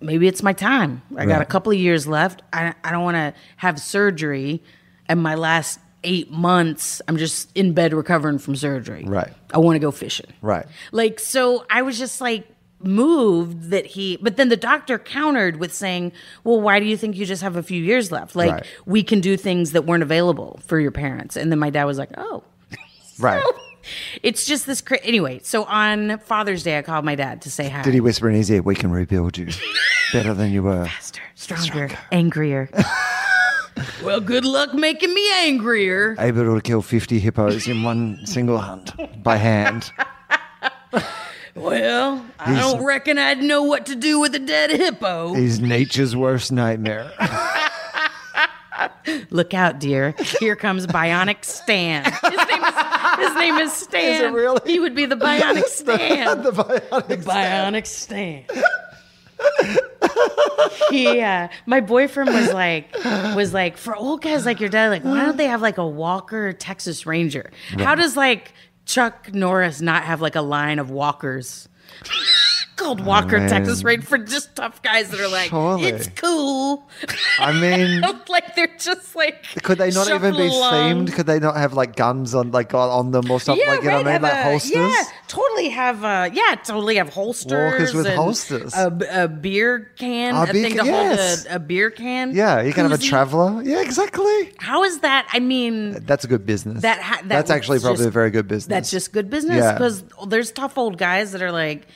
Maybe 0.00 0.26
it's 0.26 0.42
my 0.42 0.54
time. 0.54 1.02
I 1.14 1.26
got 1.26 1.42
a 1.42 1.44
couple 1.44 1.72
of 1.72 1.78
years 1.78 2.06
left. 2.06 2.42
I, 2.54 2.74
I 2.82 2.90
don't 2.90 3.04
want 3.04 3.16
to 3.16 3.34
have 3.58 3.78
surgery. 3.78 4.62
And 5.06 5.22
my 5.22 5.34
last 5.34 5.78
eight 6.04 6.30
months, 6.30 7.02
I'm 7.06 7.18
just 7.18 7.54
in 7.54 7.74
bed 7.74 7.92
recovering 7.92 8.38
from 8.38 8.56
surgery. 8.56 9.04
Right. 9.06 9.30
I 9.52 9.58
want 9.58 9.76
to 9.76 9.80
go 9.80 9.90
fishing. 9.90 10.32
Right. 10.40 10.64
Like, 10.92 11.20
so 11.20 11.66
I 11.68 11.82
was 11.82 11.98
just 11.98 12.22
like 12.22 12.48
moved 12.82 13.70
that 13.70 13.86
he, 13.86 14.16
but 14.22 14.36
then 14.36 14.48
the 14.48 14.56
doctor 14.56 14.98
countered 14.98 15.56
with 15.56 15.72
saying, 15.72 16.12
well, 16.44 16.60
why 16.60 16.80
do 16.80 16.86
you 16.86 16.96
think 16.96 17.16
you 17.16 17.26
just 17.26 17.42
have 17.42 17.56
a 17.56 17.62
few 17.62 17.82
years 17.82 18.10
left? 18.10 18.34
Like, 18.34 18.50
Right. 18.52 18.66
we 18.86 19.02
can 19.02 19.20
do 19.20 19.36
things 19.36 19.72
that 19.72 19.82
weren't 19.86 20.02
available 20.02 20.58
for 20.66 20.80
your 20.80 20.90
parents. 20.90 21.36
And 21.36 21.50
then 21.52 21.58
my 21.58 21.70
dad 21.70 21.84
was 21.84 21.98
like, 21.98 22.10
oh. 22.16 22.42
Right. 23.18 23.42
It's 24.22 24.46
just 24.46 24.66
this. 24.66 24.80
Cra- 24.82 25.00
anyway, 25.02 25.40
so 25.42 25.64
on 25.64 26.18
Father's 26.20 26.62
Day, 26.62 26.78
I 26.78 26.82
called 26.82 27.04
my 27.04 27.14
dad 27.14 27.42
to 27.42 27.50
say 27.50 27.68
hi. 27.68 27.80
Did 27.82 27.94
he 27.94 28.00
whisper 28.00 28.28
in 28.28 28.34
his 28.36 28.50
ear, 28.50 28.60
"We 28.62 28.74
can 28.74 28.90
rebuild 28.90 29.38
you 29.38 29.48
better 30.12 30.34
than 30.34 30.52
you 30.52 30.62
were"? 30.62 30.84
Faster, 30.84 31.22
stronger, 31.34 31.88
angrier. 32.12 32.68
well, 34.04 34.20
good 34.20 34.44
luck 34.44 34.74
making 34.74 35.12
me 35.14 35.26
angrier. 35.40 36.14
Able 36.18 36.54
to 36.54 36.60
kill 36.60 36.82
fifty 36.82 37.18
hippos 37.20 37.66
in 37.68 37.82
one 37.82 38.20
single 38.26 38.58
hunt 38.58 38.92
by 39.22 39.36
hand. 39.36 39.90
Well, 41.60 42.24
I 42.38 42.52
He's- 42.52 42.60
don't 42.72 42.82
reckon 42.84 43.18
I'd 43.18 43.42
know 43.42 43.62
what 43.62 43.86
to 43.86 43.94
do 43.96 44.18
with 44.20 44.34
a 44.34 44.38
dead 44.38 44.70
hippo. 44.70 45.34
He's 45.34 45.60
nature's 45.60 46.16
worst 46.16 46.50
nightmare. 46.52 47.10
Look 49.30 49.52
out, 49.54 49.78
dear. 49.78 50.14
Here 50.40 50.56
comes 50.56 50.86
Bionic 50.86 51.44
Stan. 51.44 52.04
His 52.04 52.22
name 52.22 52.64
is, 52.64 52.74
his 53.28 53.34
name 53.36 53.54
is 53.56 53.72
Stan. 53.72 54.14
Is 54.14 54.20
it 54.22 54.32
really? 54.32 54.60
He 54.72 54.78
would 54.80 54.94
be 54.94 55.04
the 55.06 55.16
Bionic 55.16 55.64
Stan. 55.66 56.42
the 56.42 56.50
bionic. 56.52 57.22
Bionic 57.24 57.86
Stan. 57.86 58.44
he, 60.90 61.20
uh, 61.20 61.48
my 61.66 61.80
boyfriend 61.80 62.30
was 62.32 62.52
like, 62.52 62.94
was 63.34 63.52
like, 63.52 63.76
for 63.76 63.94
old 63.96 64.22
guys 64.22 64.46
like 64.46 64.60
your 64.60 64.68
dad, 64.68 64.88
like, 64.88 65.04
why 65.04 65.24
don't 65.24 65.36
they 65.36 65.46
have 65.46 65.60
like 65.62 65.78
a 65.78 65.86
Walker 65.86 66.52
Texas 66.52 67.06
Ranger? 67.06 67.50
How 67.78 67.94
does 67.94 68.16
like 68.16 68.52
Chuck 68.90 69.32
Norris 69.32 69.80
not 69.80 70.02
have 70.02 70.20
like 70.20 70.34
a 70.34 70.42
line 70.42 70.80
of 70.80 70.90
walkers? 70.90 71.68
Called 72.80 73.04
Walker. 73.04 73.46
Texas 73.48 73.84
Ranger 73.84 74.06
for 74.06 74.18
just 74.18 74.56
tough 74.56 74.82
guys 74.82 75.10
that 75.10 75.20
are 75.20 75.28
like, 75.28 75.50
Surely. 75.50 75.88
it's 75.90 76.08
cool. 76.16 76.88
I 77.38 77.52
mean, 77.60 78.00
like 78.28 78.54
they're 78.56 78.74
just 78.78 79.14
like 79.14 79.44
could 79.62 79.78
they 79.78 79.90
not 79.90 80.08
even 80.10 80.34
be 80.34 80.46
along. 80.48 81.06
themed? 81.06 81.12
Could 81.12 81.26
they 81.26 81.38
not 81.38 81.56
have 81.56 81.74
like 81.74 81.94
guns 81.96 82.34
on 82.34 82.50
like 82.52 82.72
on, 82.74 83.10
them 83.10 83.30
or 83.30 83.38
something? 83.40 83.62
Yeah, 83.64 83.74
like 83.74 83.82
you 83.82 83.90
know 83.90 83.96
what 83.98 84.06
I 84.08 84.12
mean, 84.14 84.22
like 84.22 84.32
a- 84.32 84.42
holsters? 84.44 84.72
Yeah, 84.76 85.02
totally 85.28 85.68
have 85.68 86.02
uh 86.04 86.30
yeah 86.32 86.54
totally 86.64 86.96
have 86.96 87.08
holsters 87.10 87.72
Walkers 87.72 87.94
with 87.94 88.06
and 88.06 88.16
holsters. 88.16 88.74
a, 88.74 88.96
a 89.24 89.28
beer 89.28 89.92
can 89.96 90.34
A 90.34 90.42
a, 90.42 90.52
beer 90.52 90.62
thing 90.62 90.76
can- 90.76 90.84
to 90.86 90.90
yes. 90.90 91.42
hold 91.44 91.52
a, 91.52 91.56
a 91.56 91.58
beer 91.60 91.90
can 91.90 92.34
Yeah, 92.34 92.62
you 92.62 92.72
can 92.72 92.88
have 92.88 92.92
a 92.98 93.02
koozie. 93.02 93.08
traveler. 93.08 93.62
Yeah, 93.62 93.80
exactly. 93.82 94.52
how 94.58 94.84
is 94.84 95.00
that 95.00 95.28
i 95.32 95.38
mean 95.38 95.92
That's 96.06 96.24
a 96.24 96.28
good 96.28 96.46
business. 96.46 96.82
that, 96.82 97.00
ha- 97.00 97.16
that 97.22 97.28
That's 97.28 97.50
actually 97.50 97.78
probably 97.80 97.98
just- 97.98 98.08
a 98.08 98.10
very 98.10 98.30
good 98.30 98.48
business. 98.48 98.66
that's 98.66 98.90
just 98.90 99.12
good 99.12 99.28
business 99.30 99.58
Yeah. 99.58 99.72
because 99.74 100.02
there's 100.26 100.50
tough 100.52 100.78
old 100.78 100.96
guys 100.98 101.32
that 101.32 101.42
are 101.42 101.52
like 101.52 101.86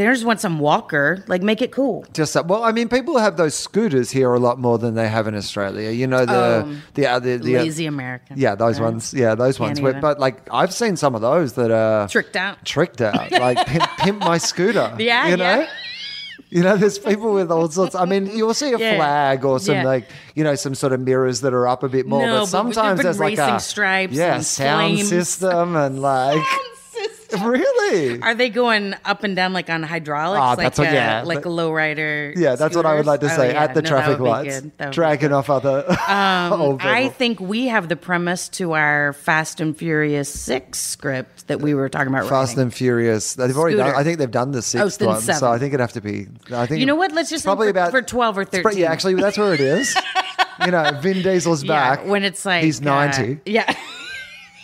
they 0.00 0.06
just 0.06 0.24
want 0.24 0.40
some 0.40 0.58
walker 0.58 1.22
like 1.28 1.42
make 1.42 1.60
it 1.62 1.70
cool 1.72 2.04
Just 2.14 2.32
that. 2.34 2.46
Well, 2.46 2.64
I 2.64 2.72
mean, 2.72 2.88
people 2.88 3.18
have 3.18 3.36
those 3.36 3.54
scooters 3.54 4.10
here 4.10 4.32
a 4.32 4.38
lot 4.38 4.58
more 4.58 4.78
than 4.78 4.94
they 4.94 5.08
have 5.08 5.26
in 5.28 5.34
Australia. 5.34 5.90
You 5.90 6.06
know 6.06 6.24
the 6.24 6.62
Um, 6.62 6.82
the 6.94 7.06
other 7.06 7.38
the, 7.38 7.54
lazy 7.56 7.86
american 7.86 8.38
Yeah, 8.38 8.54
those 8.54 8.80
right? 8.80 8.90
ones. 8.90 9.12
Yeah, 9.14 9.34
those 9.34 9.58
Can't 9.58 9.68
ones. 9.68 9.80
Where, 9.80 9.90
even. 9.92 10.00
but 10.00 10.18
like, 10.18 10.36
I've 10.50 10.72
seen 10.72 10.96
some 10.96 11.14
of 11.14 11.20
those 11.20 11.52
that 11.54 11.70
are 11.70 12.08
tricked 12.08 12.36
out 12.36 12.64
tricked 12.64 13.00
out. 13.00 13.30
Like 13.40 13.66
pimp, 13.66 13.84
pimp 13.98 14.18
my 14.20 14.38
scooter. 14.38 14.94
Yeah, 14.98 15.28
you 15.28 15.36
know. 15.36 15.44
yeah. 15.60 15.68
You 16.52 16.62
know, 16.64 16.76
there's 16.76 16.98
people 16.98 17.32
with 17.34 17.50
all 17.52 17.68
sorts. 17.70 17.94
I 17.94 18.06
mean, 18.06 18.26
you'll 18.26 18.54
see 18.54 18.72
a 18.72 18.78
Yeah. 18.84 18.96
flag 18.96 19.44
or 19.44 19.60
some 19.60 19.76
Yeah. 19.76 19.84
like, 19.84 20.08
you 20.34 20.42
know, 20.42 20.56
some 20.56 20.74
sort 20.74 20.92
of 20.92 20.98
mirrors 21.00 21.42
that 21.42 21.52
are 21.54 21.68
up 21.68 21.84
a 21.84 21.88
bit 21.88 22.06
more. 22.06 22.26
No, 22.26 22.32
but 22.34 22.40
but 22.40 22.46
sometimes 22.46 23.02
there's 23.02 23.20
like 23.20 23.38
racing 23.38 23.54
a 23.54 23.60
stripes 23.60 24.14
yeah, 24.14 24.34
and 24.34 24.44
sound 24.44 24.94
flames. 24.94 25.08
system 25.08 25.76
and 25.76 26.02
like 26.02 26.42
really. 27.42 28.20
Are 28.22 28.34
they 28.34 28.48
going 28.50 28.94
up 29.04 29.24
and 29.24 29.34
down 29.36 29.52
like 29.52 29.68
on 29.70 29.82
hydraulics? 29.82 30.40
Ah, 30.40 30.48
like 30.50 30.58
that's 30.58 30.78
what- 30.78 30.88
a, 30.88 30.92
yeah, 30.92 31.22
like 31.24 31.44
a 31.44 31.48
lowrider. 31.48 32.34
Yeah, 32.36 32.56
that's 32.56 32.74
what 32.76 32.86
I 32.86 32.94
would 32.94 33.06
like 33.06 33.20
to 33.20 33.28
scooters? 33.28 33.36
say 33.44 33.50
Oh, 33.50 33.52
yeah. 33.54 33.64
at 33.64 33.74
the 33.74 33.82
No, 33.82 33.88
that 33.88 33.88
traffic 33.88 34.18
would 34.18 34.24
be 34.24 34.30
lights, 34.30 34.60
good. 34.60 34.72
That 34.78 34.84
would 34.86 34.90
be 34.90 34.94
dragging 34.94 35.32
off 35.32 35.50
other. 35.50 35.84
Um, 36.10 36.52
old 36.60 36.82
I 36.82 37.08
think 37.08 37.40
we 37.40 37.66
have 37.68 37.88
the 37.88 37.96
premise 37.96 38.48
to 38.50 38.72
our 38.72 39.12
Fast 39.12 39.60
and 39.60 39.76
Furious 39.76 40.28
Six 40.32 40.78
script 40.80 41.46
that 41.48 41.60
we 41.60 41.74
were 41.74 41.88
talking 41.88 42.08
about. 42.08 42.28
Fast 42.28 42.50
writing. 42.52 42.62
and 42.62 42.74
Furious. 42.74 43.34
They've 43.34 43.56
already 43.56 43.76
done. 43.76 43.86
Scooter. 43.88 43.98
I 44.00 44.04
think 44.04 44.18
they've 44.18 44.30
done 44.30 44.50
the 44.52 44.58
Oh, 44.58 44.60
sixth 44.60 44.98
then 44.98 45.08
one, 45.08 45.20
so. 45.20 45.50
I 45.50 45.58
think 45.58 45.72
it'd 45.72 45.80
have 45.80 45.92
to 45.92 46.00
be. 46.00 46.26
I 46.52 46.66
think 46.66 46.80
You 46.80 46.86
know 46.86 46.96
what? 46.96 47.12
Let's 47.12 47.30
just 47.30 47.44
probably 47.44 47.66
for- 47.66 47.70
about 47.70 47.90
for 47.92 48.02
12 48.02 48.38
or 48.38 48.40
it's 48.42 48.50
pro- 48.50 48.62
13. 48.62 48.80
Yeah, 48.80 48.90
actually, 48.92 49.14
that's 49.14 49.38
where 49.38 49.54
it 49.54 49.60
is. 49.60 49.96
you 50.64 50.70
know, 50.72 50.98
Vin 51.00 51.22
Diesel's 51.22 51.62
Yeah, 51.64 51.96
back 51.96 52.06
when 52.06 52.22
it's 52.24 52.44
like 52.44 52.64
he's 52.64 52.80
uh, 52.80 52.84
ninety. 52.84 53.40
yeah, 53.46 53.72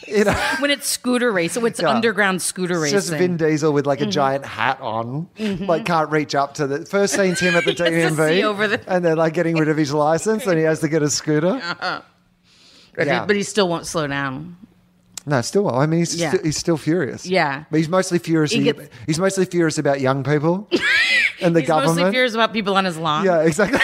you 0.08 0.24
know, 0.24 0.32
when 0.60 0.70
it's 0.70 0.86
scooter 0.86 1.32
race, 1.32 1.52
so 1.52 1.64
it's 1.66 1.80
Yeah. 1.80 1.88
underground 1.90 2.40
scooter 2.42 2.78
racing. 2.80 2.96
just 2.98 3.10
Vin 3.10 3.36
Diesel 3.36 3.72
with 3.72 3.84
Mm-hmm. 3.84 3.88
like 3.88 4.00
a 4.00 4.06
giant 4.06 4.44
hat 4.44 4.80
on, 4.80 5.28
like 5.38 5.84
can't 5.84 6.10
reach 6.10 6.34
up 6.34 6.54
to 6.54 6.66
the 6.66 6.84
first 6.86 7.14
scene's 7.14 7.40
him 7.40 7.54
at 7.56 7.64
the 7.64 7.72
He 7.90 8.00
has 8.00 8.14
to 8.16 8.22
DMV, 8.22 8.42
over 8.44 8.68
the- 8.68 8.80
and 8.92 9.04
they're 9.04 9.16
like 9.16 9.34
getting 9.34 9.56
rid 9.56 9.68
of 9.68 9.76
his 9.76 9.92
license, 9.92 10.46
and 10.46 10.56
he 10.58 10.64
has 10.64 10.80
to 10.80 10.88
get 10.88 11.02
a 11.02 11.10
scooter. 11.10 11.60
But, 12.94 13.06
yeah. 13.06 13.20
he, 13.20 13.26
but 13.26 13.36
he 13.36 13.42
still 13.42 13.68
won't 13.68 13.86
slow 13.86 14.06
down. 14.06 14.56
No, 15.26 15.40
still. 15.40 15.68
I 15.68 15.86
mean, 15.86 15.98
he's 16.00 16.14
Yeah. 16.14 16.30
still, 16.30 16.42
he's 16.44 16.56
still 16.56 16.76
furious. 16.76 17.26
Yeah. 17.26 17.64
but 17.70 17.78
he's 17.78 17.88
mostly 17.88 18.18
furious. 18.18 18.52
He 18.52 18.62
gets- 18.62 18.88
he's 19.06 19.18
mostly 19.18 19.44
furious 19.44 19.76
about 19.76 20.00
young 20.00 20.22
people 20.22 20.68
and 21.42 21.54
the 21.54 21.60
government. 21.62 21.62
He's 21.62 21.66
government. 21.66 21.96
mostly 21.98 22.10
furious 22.12 22.34
about 22.34 22.52
people 22.52 22.76
on 22.76 22.84
his 22.84 22.96
lawn. 22.96 23.24
Yeah, 23.24 23.40
exactly. 23.42 23.80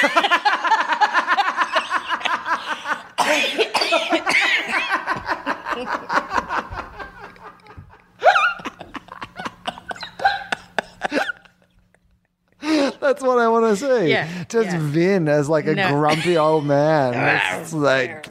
That's 13.12 13.22
what 13.22 13.38
I 13.38 13.48
want 13.48 13.66
to 13.66 13.76
see. 13.76 14.08
Yeah, 14.10 14.44
Just 14.48 14.68
yeah. 14.70 14.78
Vin 14.80 15.28
as 15.28 15.48
like 15.48 15.66
a 15.66 15.74
No. 15.74 15.88
grumpy 15.90 16.36
old 16.38 16.64
man. 16.64 17.12
It's 17.60 17.72
like 17.74 18.26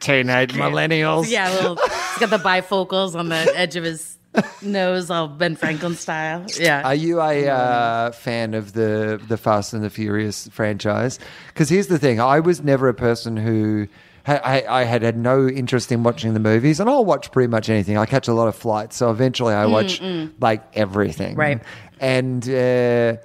teenage 0.00 0.52
millennials. 0.52 1.30
Yeah, 1.30 1.50
little, 1.50 1.76
he's 1.76 2.18
got 2.18 2.30
the 2.30 2.38
bifocals 2.38 3.14
on 3.14 3.28
the 3.28 3.36
edge 3.56 3.76
of 3.76 3.84
his 3.84 4.16
nose, 4.62 5.10
all 5.10 5.28
Ben 5.28 5.56
Franklin 5.56 5.94
style. 5.94 6.46
Yeah. 6.58 6.82
Are 6.82 6.94
you 6.94 7.20
a 7.20 7.48
uh, 7.48 8.12
fan 8.12 8.54
of 8.54 8.72
the 8.72 9.20
the 9.28 9.36
Fast 9.36 9.74
and 9.74 9.82
the 9.84 9.90
Furious 9.90 10.48
franchise? 10.48 11.18
Because 11.48 11.68
here's 11.68 11.88
the 11.88 11.98
thing: 11.98 12.20
I 12.20 12.40
was 12.40 12.62
never 12.62 12.88
a 12.88 12.94
person 12.94 13.36
who. 13.36 13.88
I, 14.24 14.64
I 14.68 14.84
had 14.84 15.02
had 15.02 15.16
no 15.16 15.48
interest 15.48 15.90
in 15.90 16.04
watching 16.04 16.32
the 16.32 16.38
movies, 16.38 16.78
and 16.78 16.88
I'll 16.88 17.04
watch 17.04 17.32
pretty 17.32 17.48
much 17.48 17.68
anything. 17.68 17.98
I 17.98 18.06
catch 18.06 18.28
a 18.28 18.32
lot 18.32 18.46
of 18.46 18.54
flights, 18.54 18.94
so 18.94 19.10
eventually 19.10 19.52
I 19.52 19.66
watch 19.66 20.00
like 20.38 20.62
everything. 20.74 21.34
Right. 21.34 21.60
And 21.98 22.48
uh, 22.48 23.16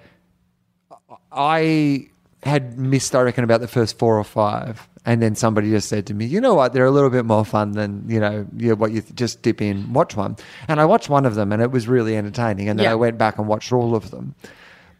I 1.37 2.07
had 2.43 2.77
missed, 2.79 3.15
I 3.15 3.21
reckon, 3.21 3.43
about 3.43 3.61
the 3.61 3.67
first 3.67 3.97
four 3.99 4.17
or 4.17 4.23
five. 4.23 4.87
And 5.05 5.21
then 5.21 5.35
somebody 5.35 5.69
just 5.69 5.87
said 5.87 6.05
to 6.07 6.13
me, 6.13 6.25
you 6.25 6.41
know 6.41 6.53
what, 6.53 6.73
they're 6.73 6.85
a 6.85 6.91
little 6.91 7.09
bit 7.09 7.23
more 7.23 7.45
fun 7.45 7.71
than, 7.71 8.03
you 8.09 8.19
know, 8.19 8.45
yeah, 8.57 8.73
what 8.73 8.91
you 8.91 8.99
th- 9.01 9.15
just 9.15 9.41
dip 9.41 9.61
in, 9.61 9.93
watch 9.93 10.17
one. 10.17 10.35
And 10.67 10.81
I 10.81 10.85
watched 10.85 11.07
one 11.07 11.25
of 11.25 11.35
them 11.35 11.53
and 11.53 11.61
it 11.61 11.71
was 11.71 11.87
really 11.87 12.17
entertaining. 12.17 12.67
And 12.67 12.77
then 12.77 12.83
Yeah. 12.85 12.91
I 12.91 12.95
went 12.95 13.17
back 13.17 13.37
and 13.37 13.47
watched 13.47 13.71
all 13.71 13.95
of 13.95 14.11
them. 14.11 14.35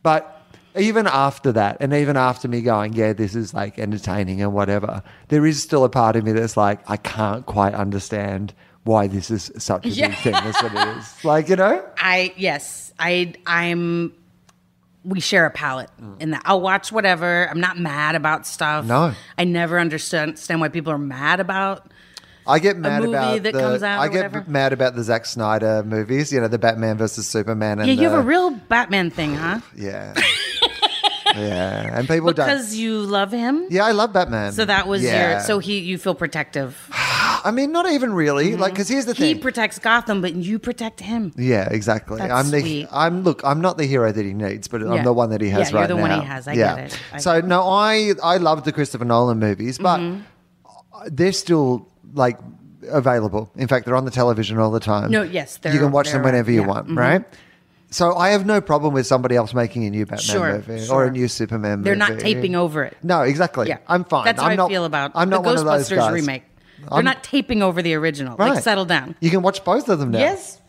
But 0.03 0.41
even 0.77 1.07
after 1.07 1.51
that, 1.51 1.77
and 1.81 1.93
even 1.93 2.15
after 2.15 2.47
me 2.47 2.61
going, 2.61 2.93
yeah, 2.93 3.11
this 3.11 3.35
is 3.35 3.53
like 3.53 3.77
entertaining 3.79 4.41
and 4.41 4.53
whatever, 4.53 5.03
there 5.27 5.45
is 5.45 5.61
still 5.61 5.83
a 5.83 5.89
part 5.89 6.15
of 6.15 6.23
me 6.23 6.31
that's 6.31 6.55
like, 6.55 6.79
I 6.89 6.95
can't 6.95 7.45
quite 7.45 7.73
understand 7.73 8.53
why 8.85 9.07
this 9.07 9.29
is 9.29 9.51
such 9.57 9.85
a 9.85 9.89
Yeah. 9.89 10.07
big 10.07 10.17
thing. 10.19 10.31
That's 10.33 10.63
what 10.63 10.73
it 10.73 10.97
is. 10.99 11.25
Like, 11.25 11.49
you 11.49 11.57
know? 11.57 11.83
I 11.97 12.33
yes, 12.37 12.93
I 12.97 13.33
I'm 13.45 14.13
we 15.07 15.21
share 15.21 15.45
a 15.45 15.51
palette 15.51 15.89
mm. 16.01 16.21
in 16.21 16.31
that 16.31 16.41
I'll 16.45 16.61
watch 16.61 16.91
whatever. 16.91 17.47
I'm 17.49 17.61
not 17.61 17.79
mad 17.79 18.15
about 18.15 18.45
stuff. 18.45 18.85
No. 18.85 19.13
I 19.37 19.45
never 19.45 19.79
understand 19.79 20.37
why 20.59 20.67
people 20.67 20.91
are 20.91 20.97
mad 20.97 21.39
about. 21.39 21.89
I 22.45 22.59
get 22.59 22.77
mad 22.77 23.01
movie 23.01 23.13
about 23.13 23.43
that 23.43 23.53
the, 23.53 23.59
comes 23.59 23.83
out 23.83 23.99
I 23.99 24.05
or 24.05 24.09
get 24.09 24.31
whatever. 24.31 24.49
mad 24.49 24.73
about 24.73 24.95
the 24.95 25.03
Zack 25.03 25.25
Snyder 25.25 25.83
movies. 25.83 26.31
You 26.31 26.41
know, 26.41 26.47
the 26.47 26.59
Batman 26.59 26.97
versus 26.97 27.27
Superman. 27.27 27.79
And 27.79 27.87
Yeah, 27.87 27.95
you 27.95 28.09
have 28.09 28.19
a 28.19 28.21
real 28.21 28.51
Batman 28.51 29.09
thing, 29.09 29.35
huh? 29.35 29.59
yeah, 29.75 30.13
yeah, 31.35 31.97
and 31.97 32.07
people 32.07 32.31
don't. 32.33 32.47
Because 32.47 32.75
you 32.75 33.01
love 33.01 33.31
him. 33.31 33.67
Yeah, 33.69 33.85
I 33.85 33.91
love 33.91 34.13
Batman. 34.13 34.53
So 34.53 34.65
that 34.65 34.87
was 34.87 35.03
Yeah. 35.03 35.31
your. 35.31 35.39
So 35.41 35.59
he, 35.59 35.79
you 35.79 35.97
feel 35.97 36.15
protective. 36.15 36.89
I 37.45 37.51
mean, 37.51 37.71
not 37.71 37.89
even 37.89 38.13
really. 38.13 38.55
Like, 38.55 38.73
because 38.73 38.87
here's 38.87 39.05
the 39.05 39.13
thing 39.13 39.27
He 39.27 39.33
thing. 39.33 39.41
protects 39.41 39.79
Gotham, 39.79 40.21
but 40.21 40.35
you 40.35 40.59
protect 40.59 40.99
him. 40.99 41.33
yeah, 41.37 41.67
exactly. 41.71 42.19
That's 42.19 42.31
I'm 42.31 42.51
the. 42.51 42.59
sweet. 42.61 42.87
I'm 42.91 43.23
look. 43.23 43.41
I'm 43.43 43.61
not 43.61 43.77
the 43.77 43.85
hero 43.85 44.11
that 44.11 44.25
he 44.25 44.33
needs, 44.33 44.67
but 44.67 44.81
I'm 44.81 45.03
the 45.03 45.13
one 45.13 45.29
that 45.31 45.41
he 45.41 45.49
has 45.49 45.67
Yeah, 45.67 45.69
you're 45.71 45.79
right 45.81 45.87
the 45.87 45.95
now. 45.95 46.01
one 46.01 46.11
he 46.21 46.25
has. 46.25 46.47
I 46.47 46.53
yeah. 46.53 46.75
get 46.75 46.85
it. 46.93 46.99
I 47.13 47.17
so 47.19 47.33
get 47.35 47.45
it. 47.45 47.47
no, 47.47 47.61
I 47.67 48.13
I 48.23 48.37
love 48.37 48.63
the 48.63 48.71
Christopher 48.71 49.05
Nolan 49.05 49.39
movies, 49.39 49.77
but 49.77 49.99
Mm-hmm. 49.99 51.07
they're 51.15 51.31
still 51.31 51.87
like 52.13 52.39
available. 52.89 53.51
In 53.55 53.67
fact, 53.67 53.85
they're 53.85 53.95
on 53.95 54.05
the 54.05 54.11
television 54.11 54.57
all 54.59 54.71
the 54.71 54.79
time. 54.79 55.11
No, 55.11 55.21
yes, 55.23 55.59
you 55.63 55.71
they're- 55.71 55.79
can 55.81 55.91
watch 55.91 56.07
them 56.11 56.21
they're- 56.21 56.31
whenever 56.31 56.51
you 56.51 56.61
yeah, 56.61 56.67
want, 56.67 56.87
mhm. 56.87 56.97
right? 56.97 57.23
So 57.89 58.15
I 58.15 58.29
have 58.29 58.45
no 58.45 58.59
problem 58.59 58.93
with 58.93 59.07
somebody 59.07 59.35
else 59.37 59.53
making 59.53 59.85
a 59.85 59.89
new 59.89 60.05
Batman 60.05 60.19
Sure, 60.19 60.53
movie 60.55 60.73
or 60.73 60.85
sure. 60.85 61.03
a 61.05 61.11
new 61.11 61.27
Superman 61.29 61.79
movie. 61.79 61.83
They're 61.85 61.95
movie. 61.95 62.13
not 62.15 62.19
taping 62.19 62.55
over 62.55 62.83
it. 62.83 62.97
No, 63.01 63.21
exactly. 63.21 63.69
Yeah, 63.69 63.77
I'm 63.87 64.03
fine. 64.03 64.25
That's 64.25 64.41
I'm 64.41 64.49
how 64.51 64.55
not, 64.55 64.65
I 64.65 64.69
feel 64.69 64.85
about 64.85 65.11
I'm 65.15 65.29
not 65.29 65.43
the 65.43 65.49
one 65.49 65.57
of 65.57 65.63
those 65.65 65.89
Ghostbusters 65.89 65.95
guys. 65.95 66.13
remake. 66.13 66.43
They're 66.79 66.93
I'm- 66.93 67.05
not 67.05 67.23
taping 67.23 67.61
over 67.63 67.81
the 67.81 67.93
original. 67.95 68.37
Right. 68.37 68.53
Like, 68.55 68.63
settle 68.63 68.85
down. 68.85 69.15
You 69.19 69.29
can 69.29 69.41
watch 69.41 69.63
both 69.63 69.89
of 69.89 69.99
them 69.99 70.11
now. 70.11 70.19
Yes. 70.19 70.59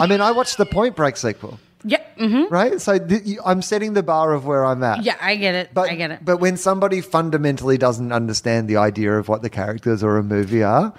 I 0.00 0.06
mean, 0.06 0.20
I 0.20 0.32
watched 0.32 0.58
the 0.58 0.66
Point 0.66 0.94
Break 0.94 1.16
sequel, 1.16 1.58
Yeah. 1.82 2.02
hmm 2.18 2.44
right? 2.50 2.78
So 2.80 2.98
th- 2.98 3.24
you, 3.24 3.40
I'm 3.44 3.62
setting 3.62 3.94
the 3.94 4.02
bar 4.02 4.34
of 4.34 4.44
where 4.44 4.64
I'm 4.66 4.82
at. 4.82 5.02
Yeah, 5.04 5.16
I 5.20 5.36
get 5.36 5.54
it. 5.54 5.70
But, 5.72 5.90
I 5.90 5.94
get 5.94 6.10
it. 6.10 6.18
But 6.22 6.36
when 6.38 6.58
somebody 6.58 7.00
fundamentally 7.00 7.78
doesn't 7.78 8.12
understand 8.12 8.68
the 8.68 8.76
idea 8.76 9.16
of 9.18 9.28
what 9.28 9.40
the 9.40 9.48
characters 9.48 10.02
or 10.02 10.18
a 10.18 10.22
movie 10.22 10.62
are, 10.62 10.92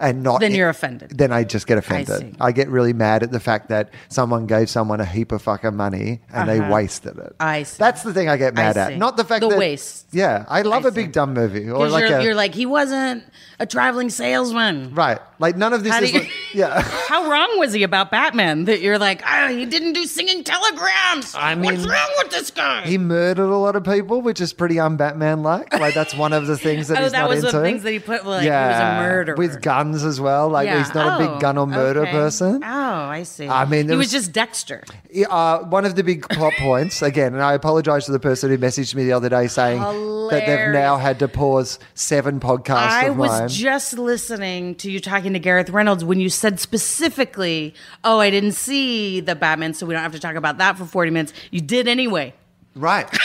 and 0.00 0.22
not 0.22 0.40
Then 0.40 0.54
you're 0.54 0.68
offended. 0.70 1.16
Then 1.16 1.32
I 1.32 1.44
just 1.44 1.66
get 1.66 1.78
offended. 1.78 2.18
see. 2.18 2.32
I, 2.40 2.52
get 2.52 2.68
really 2.68 2.92
mad 2.92 3.22
at 3.22 3.30
the 3.30 3.40
fact 3.40 3.68
that 3.68 3.90
someone 4.08 4.46
gave 4.46 4.68
someone 4.70 5.00
a 5.00 5.04
heap 5.04 5.30
of 5.32 5.42
fucking 5.42 5.76
money 5.76 6.20
and 6.32 6.48
they 6.48 6.58
Uh-huh. 6.58 6.72
wasted 6.72 7.18
it. 7.18 7.36
I 7.38 7.62
see. 7.64 7.76
That's 7.78 8.02
the 8.02 8.12
thing 8.14 8.28
I 8.28 8.36
get 8.36 8.54
mad 8.54 8.76
I 8.76 8.92
at. 8.92 8.98
Not 8.98 9.16
the 9.16 9.24
fact 9.24 9.42
The 9.42 9.48
that 9.50 9.58
waste. 9.58 10.06
Yeah, 10.12 10.44
I 10.48 10.62
love 10.62 10.84
I 10.84 10.88
a 10.88 10.92
big 10.92 11.06
see. 11.06 11.12
dumb 11.12 11.34
movie 11.34 11.68
or 11.70 11.88
like 11.88 12.08
you're, 12.08 12.18
a 12.18 12.24
you're 12.24 12.34
like, 12.34 12.54
he 12.54 12.66
wasn't 12.66 13.24
a 13.60 13.66
traveling 13.66 14.10
salesman. 14.10 14.94
right. 14.94 15.18
Like 15.38 15.56
none 15.56 15.72
of 15.72 15.82
this 15.84 15.92
How 15.92 16.00
you- 16.00 16.18
like- 16.20 16.30
yeah. 16.54 16.80
How 16.82 17.30
wrong 17.30 17.58
was 17.58 17.72
he 17.72 17.82
about 17.82 18.10
Batman 18.10 18.64
that 18.66 18.80
you're 18.80 18.98
like, 18.98 19.22
oh, 19.26 19.48
he 19.48 19.64
didn't 19.66 19.94
do 19.94 20.04
singing 20.04 20.44
telegrams? 20.44 21.34
I 21.34 21.54
mean, 21.54 21.72
What's 21.76 21.86
wrong 21.86 22.10
with 22.18 22.30
this 22.30 22.50
guy? 22.50 22.82
He 22.86 22.98
murdered 22.98 23.48
a 23.50 23.56
lot 23.56 23.76
of 23.76 23.84
people, 23.84 24.20
which 24.22 24.40
is 24.40 24.52
pretty 24.52 24.78
un-Batman 24.78 25.42
like. 25.42 25.72
Like 25.78 25.94
that's 25.94 26.14
one 26.14 26.32
of 26.32 26.46
the 26.46 26.56
things 26.58 26.88
that 26.88 26.98
Oh, 27.00 27.02
he's 27.02 27.12
that 27.12 27.20
not 27.20 27.28
was 27.30 27.44
into. 27.44 27.56
the 27.56 27.62
things 27.62 27.82
that 27.82 27.92
he 27.92 27.98
put, 27.98 28.26
like, 28.26 28.42
he 28.42 28.48
was 28.50 28.76
a 28.76 28.98
murderer. 29.02 29.36
with 29.36 29.62
guns 29.62 29.89
as 30.04 30.20
well. 30.20 30.48
Like 30.48 30.66
Yeah. 30.66 30.78
he's 30.82 30.94
not 30.94 31.20
a 31.20 31.24
Oh, 31.24 31.32
big 31.32 31.40
gun 31.40 31.58
or 31.58 31.66
murder 31.66 32.00
okay. 32.02 32.12
person. 32.12 32.62
Oh, 32.64 32.68
I 32.68 33.22
see. 33.24 33.48
I 33.48 33.64
mean, 33.64 33.88
he 33.88 33.96
was, 33.96 34.06
was- 34.06 34.12
just 34.12 34.32
Dexter. 34.32 34.84
Uh, 35.28 35.58
one 35.60 35.84
of 35.84 35.94
the 35.96 36.02
big 36.04 36.28
plot 36.28 36.52
points 36.58 37.02
again, 37.02 37.34
and 37.34 37.42
I 37.42 37.54
apologize 37.54 38.06
to 38.06 38.12
the 38.12 38.20
person 38.20 38.50
who 38.50 38.58
messaged 38.58 38.94
me 38.94 39.04
the 39.04 39.12
other 39.12 39.28
day 39.28 39.46
saying 39.48 39.80
that 39.80 40.46
they've 40.46 40.72
now 40.72 40.96
Hilarious. 40.96 41.02
had 41.02 41.18
to 41.20 41.28
pause 41.28 41.78
seven 41.94 42.38
podcasts 42.40 42.76
I 42.90 43.04
of 43.06 43.16
was 43.16 43.30
mine. 43.30 43.48
just 43.48 43.98
listening 43.98 44.74
to 44.76 44.90
you 44.90 45.00
talking 45.00 45.32
to 45.32 45.38
Gareth 45.38 45.70
Reynolds 45.70 46.04
when 46.04 46.20
you 46.20 46.28
said 46.28 46.60
specifically, 46.60 47.74
"Oh, 48.04 48.18
I 48.20 48.30
didn't 48.30 48.52
see 48.52 49.20
the 49.20 49.34
Batman, 49.34 49.74
so 49.74 49.86
we 49.86 49.94
don't 49.94 50.02
have 50.02 50.12
to 50.12 50.20
talk 50.20 50.36
about 50.36 50.58
that 50.58 50.78
for 50.78 50.84
forty 50.84 51.10
minutes." 51.10 51.32
You 51.50 51.60
did 51.60 51.88
anyway. 51.88 52.34
right. 52.76 53.08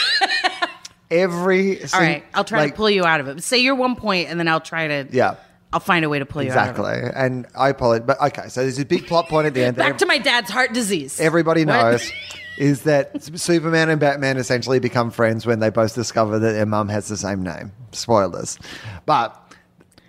Every 1.08 1.80
All 1.94 2.00
right, 2.00 2.24
I'll 2.34 2.42
try 2.42 2.66
to 2.68 2.74
pull 2.74 2.90
you 2.90 3.04
out 3.04 3.20
of 3.20 3.28
it. 3.28 3.40
Say 3.44 3.58
your 3.58 3.76
one 3.76 3.94
point, 3.94 4.28
and 4.28 4.40
then 4.40 4.48
I'll 4.48 4.60
try 4.60 4.88
to. 4.88 5.06
Yeah. 5.12 5.36
I'll 5.72 5.80
find 5.80 6.04
a 6.04 6.08
way 6.08 6.18
to 6.18 6.26
pull 6.26 6.42
you 6.42 6.52
out. 6.52 6.70
Exactly. 6.70 7.10
And 7.14 7.46
I 7.56 7.70
apologize. 7.70 8.06
But 8.06 8.20
okay, 8.20 8.48
so 8.48 8.62
there's 8.62 8.78
a 8.78 8.84
big 8.84 9.06
plot 9.06 9.28
point 9.28 9.46
at 9.46 9.54
the 9.54 9.64
end. 9.64 9.76
Back 9.76 9.98
to 9.98 10.06
my 10.06 10.18
dad's 10.18 10.50
heart 10.50 10.72
disease. 10.72 11.20
everybody 11.20 11.64
knows 11.64 12.10
is 12.58 12.82
that 12.82 13.22
Superman 13.38 13.90
and 13.90 14.00
Batman 14.00 14.38
essentially 14.38 14.78
become 14.78 15.10
friends 15.10 15.44
when 15.46 15.60
they 15.60 15.70
both 15.70 15.94
discover 15.94 16.38
that 16.38 16.52
their 16.52 16.66
mum 16.66 16.88
has 16.88 17.08
the 17.08 17.16
same 17.16 17.42
name. 17.42 17.72
Spoilers. 17.92 18.58
But 19.04 19.52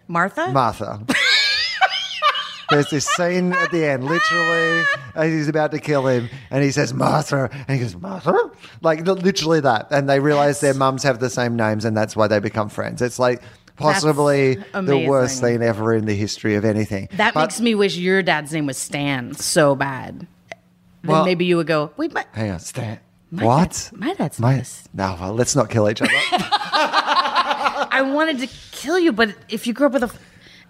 Martha? 0.07 0.51
Martha. 0.51 1.05
There's 2.69 2.89
this 2.89 3.05
scene 3.05 3.53
at 3.53 3.71
the 3.71 3.85
end, 3.85 4.03
literally, 4.03 4.83
as 5.15 5.31
he's 5.31 5.47
about 5.47 5.71
to 5.71 5.79
kill 5.79 6.05
him, 6.05 6.29
and 6.51 6.61
he 6.61 6.71
says 6.71 6.93
Martha, 6.93 7.49
and 7.51 7.77
he 7.77 7.79
goes 7.79 7.95
Martha, 7.95 8.51
like 8.81 9.07
literally 9.07 9.61
that, 9.61 9.87
and 9.89 10.09
they 10.09 10.19
realize 10.19 10.59
their 10.59 10.73
mums 10.73 11.03
have 11.03 11.19
the 11.19 11.29
same 11.29 11.55
names, 11.55 11.85
and 11.85 11.95
that's 11.95 12.13
why 12.13 12.27
they 12.27 12.39
become 12.39 12.67
friends. 12.67 13.01
It's 13.01 13.19
like 13.19 13.41
possibly 13.77 14.55
the 14.73 15.05
worst 15.07 15.39
thing 15.41 15.61
ever 15.63 15.93
in 15.93 16.05
the 16.05 16.15
history 16.15 16.55
of 16.55 16.65
anything. 16.65 17.07
that 17.13 17.33
But- 17.33 17.41
makes 17.41 17.61
me 17.61 17.73
wish 17.75 17.95
your 17.97 18.21
dad's 18.23 18.51
name 18.51 18.65
was 18.65 18.77
Stan 18.77 19.33
so 19.35 19.75
bad. 19.75 20.27
Then 21.03 21.11
Well- 21.11 21.25
maybe 21.25 21.45
you 21.45 21.57
would 21.57 21.67
go, 21.67 21.91
wait, 21.95 22.13
my, 22.13 22.25
Hang 22.33 22.51
on, 22.51 22.59
Stan. 22.59 22.99
My 23.31 23.43
what? 23.43 23.63
dad's- 23.63 23.91
my 23.93 24.13
dad's 24.13 24.39
My, 24.39 24.55
this. 24.55 24.83
no, 24.93 25.15
well, 25.19 25.33
let's 25.33 25.55
not 25.55 25.69
kill 25.69 25.89
each 25.89 26.01
other. 26.01 26.11
I 26.89 28.01
wanted 28.13 28.39
to 28.39 28.47
kill 28.71 28.99
you, 28.99 29.11
but 29.11 29.33
if 29.49 29.67
you 29.67 29.73
grew 29.73 29.87
up 29.87 29.93
with 29.93 30.03
a 30.03 30.07
f- 30.07 30.19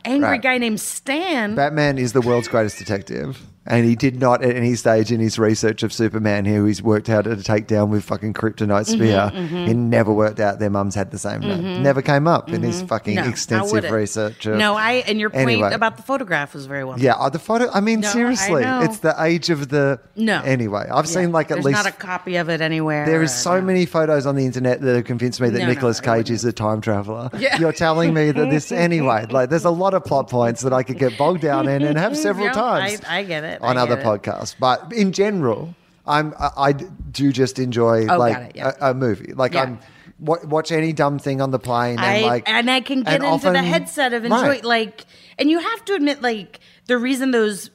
angry 0.06 0.30
Right. 0.30 0.42
guy 0.42 0.58
named 0.58 0.80
Stan, 0.80 1.56
Batman 1.56 1.98
is 1.98 2.14
the 2.14 2.22
world's 2.22 2.48
greatest 2.48 2.78
detective. 2.78 3.42
And 3.70 3.86
he 3.86 3.96
did 3.96 4.20
not 4.20 4.44
at 4.44 4.56
any 4.56 4.76
stage 4.76 5.12
in 5.12 5.20
his 5.20 5.38
research 5.38 5.84
of 5.84 5.92
Superman, 5.92 6.46
who 6.46 6.64
he's 6.66 6.82
worked 6.82 7.10
out 7.10 7.26
to 7.26 7.36
take 7.44 7.68
down 7.68 7.90
with 7.90 8.04
fucking 8.06 8.34
kryptonite 8.34 8.86
spear, 8.86 9.30
Mm-hmm, 9.34 9.66
he 9.66 9.74
never 9.74 10.14
worked 10.14 10.40
out 10.40 10.60
their 10.60 10.70
mums 10.70 10.96
had 10.96 11.12
the 11.12 11.20
same 11.20 11.42
name. 11.42 11.84
Never 11.84 12.02
came 12.02 12.28
up 12.28 12.50
in 12.50 12.64
his 12.64 12.82
fucking 12.84 13.16
no, 13.16 13.24
extensive 13.28 13.92
research. 13.92 14.46
Of, 14.46 14.58
No, 14.58 14.76
I 14.76 15.04
and 15.08 15.20
your 15.20 15.30
point 15.30 15.50
Anyway. 15.50 15.74
about 15.74 15.98
the 15.98 16.04
photograph 16.04 16.54
was 16.54 16.66
very 16.66 16.84
well. 16.86 16.98
yeah, 17.00 17.14
uh, 17.16 17.30
the 17.30 17.40
photo. 17.40 17.70
I 17.74 17.82
mean, 17.82 18.00
No, 18.00 18.10
seriously, 18.10 18.64
know. 18.64 18.82
it's 18.84 19.00
the 19.00 19.14
age 19.22 19.50
of 19.50 19.68
the. 19.70 20.00
No. 20.16 20.42
Anyway, 20.44 20.88
I've 20.90 21.06
Yeah. 21.06 21.12
seen 21.12 21.32
like 21.34 21.48
at 21.52 21.56
There's 21.56 21.66
least 21.66 21.84
not 21.84 21.88
a 21.88 21.92
copy 21.96 22.38
of 22.38 22.50
it 22.50 22.62
anywhere. 22.62 23.06
There 23.06 23.22
is 23.22 23.34
so 23.36 23.56
No. 23.60 23.66
many 23.66 23.86
photos 23.86 24.26
on 24.26 24.36
the 24.36 24.46
internet 24.46 24.80
that 24.82 24.96
have 24.96 25.04
convinced 25.06 25.42
me 25.42 25.50
that 25.50 25.60
No, 25.60 25.66
Nicolas 25.68 26.00
I 26.00 26.04
Cage 26.18 26.32
is 26.32 26.46
a 26.46 26.54
time 26.54 26.80
traveler. 26.82 27.30
Yeah. 27.38 27.58
You're 27.60 27.74
telling 27.74 28.14
me 28.14 28.32
that 28.32 28.50
this 28.50 28.72
anyway. 28.88 29.26
Like, 29.30 29.50
there's 29.50 29.66
a 29.66 29.70
lot 29.70 29.94
of 29.94 30.04
plot 30.06 30.30
points 30.30 30.62
that 30.62 30.72
I 30.74 30.84
could 30.84 30.98
get 31.00 31.18
bogged 31.18 31.42
down 31.42 31.68
in 31.68 31.84
and 31.84 31.98
have 31.98 32.16
several 32.28 32.50
times. 32.52 33.02
I- 33.10 33.18
I 33.18 33.24
get 33.24 33.44
it. 33.44 33.57
On 33.62 33.78
other 33.78 33.98
it. 33.98 34.04
podcasts, 34.06 34.56
but 34.60 34.92
in 34.94 35.12
general, 35.12 35.76
I'm 36.06 36.34
I, 36.40 36.50
I 36.58 36.72
do 36.74 37.32
just 37.32 37.60
enjoy 37.60 38.08
Oh, 38.08 38.18
like 38.18 38.38
it, 38.38 38.52
yeah. 38.56 38.72
a, 38.82 38.92
a 38.92 38.94
movie. 38.94 39.34
Like 39.34 39.54
Yeah. 39.54 39.64
I'm 39.64 39.80
wa- 40.20 40.38
watch 40.46 40.72
any 40.72 40.94
dumb 40.94 41.20
thing 41.20 41.42
on 41.42 41.52
the 41.52 41.60
plane 41.60 42.00
I, 42.00 42.14
and 42.16 42.26
like 42.26 42.50
and 42.50 42.72
I 42.72 42.82
can 42.82 43.04
get 43.04 43.16
and 43.16 43.24
into 43.24 43.44
the 43.46 43.50
often- 43.58 43.64
headset 43.66 44.14
of 44.14 44.24
enjoy 44.26 44.42
Right. 44.42 44.64
like 44.66 45.06
and 45.38 45.50
you 45.50 45.60
have 45.60 45.86
to 45.86 45.94
admit 45.94 46.22
like 46.22 46.60
the 46.88 46.98
reason 46.98 47.32
those 47.32 47.70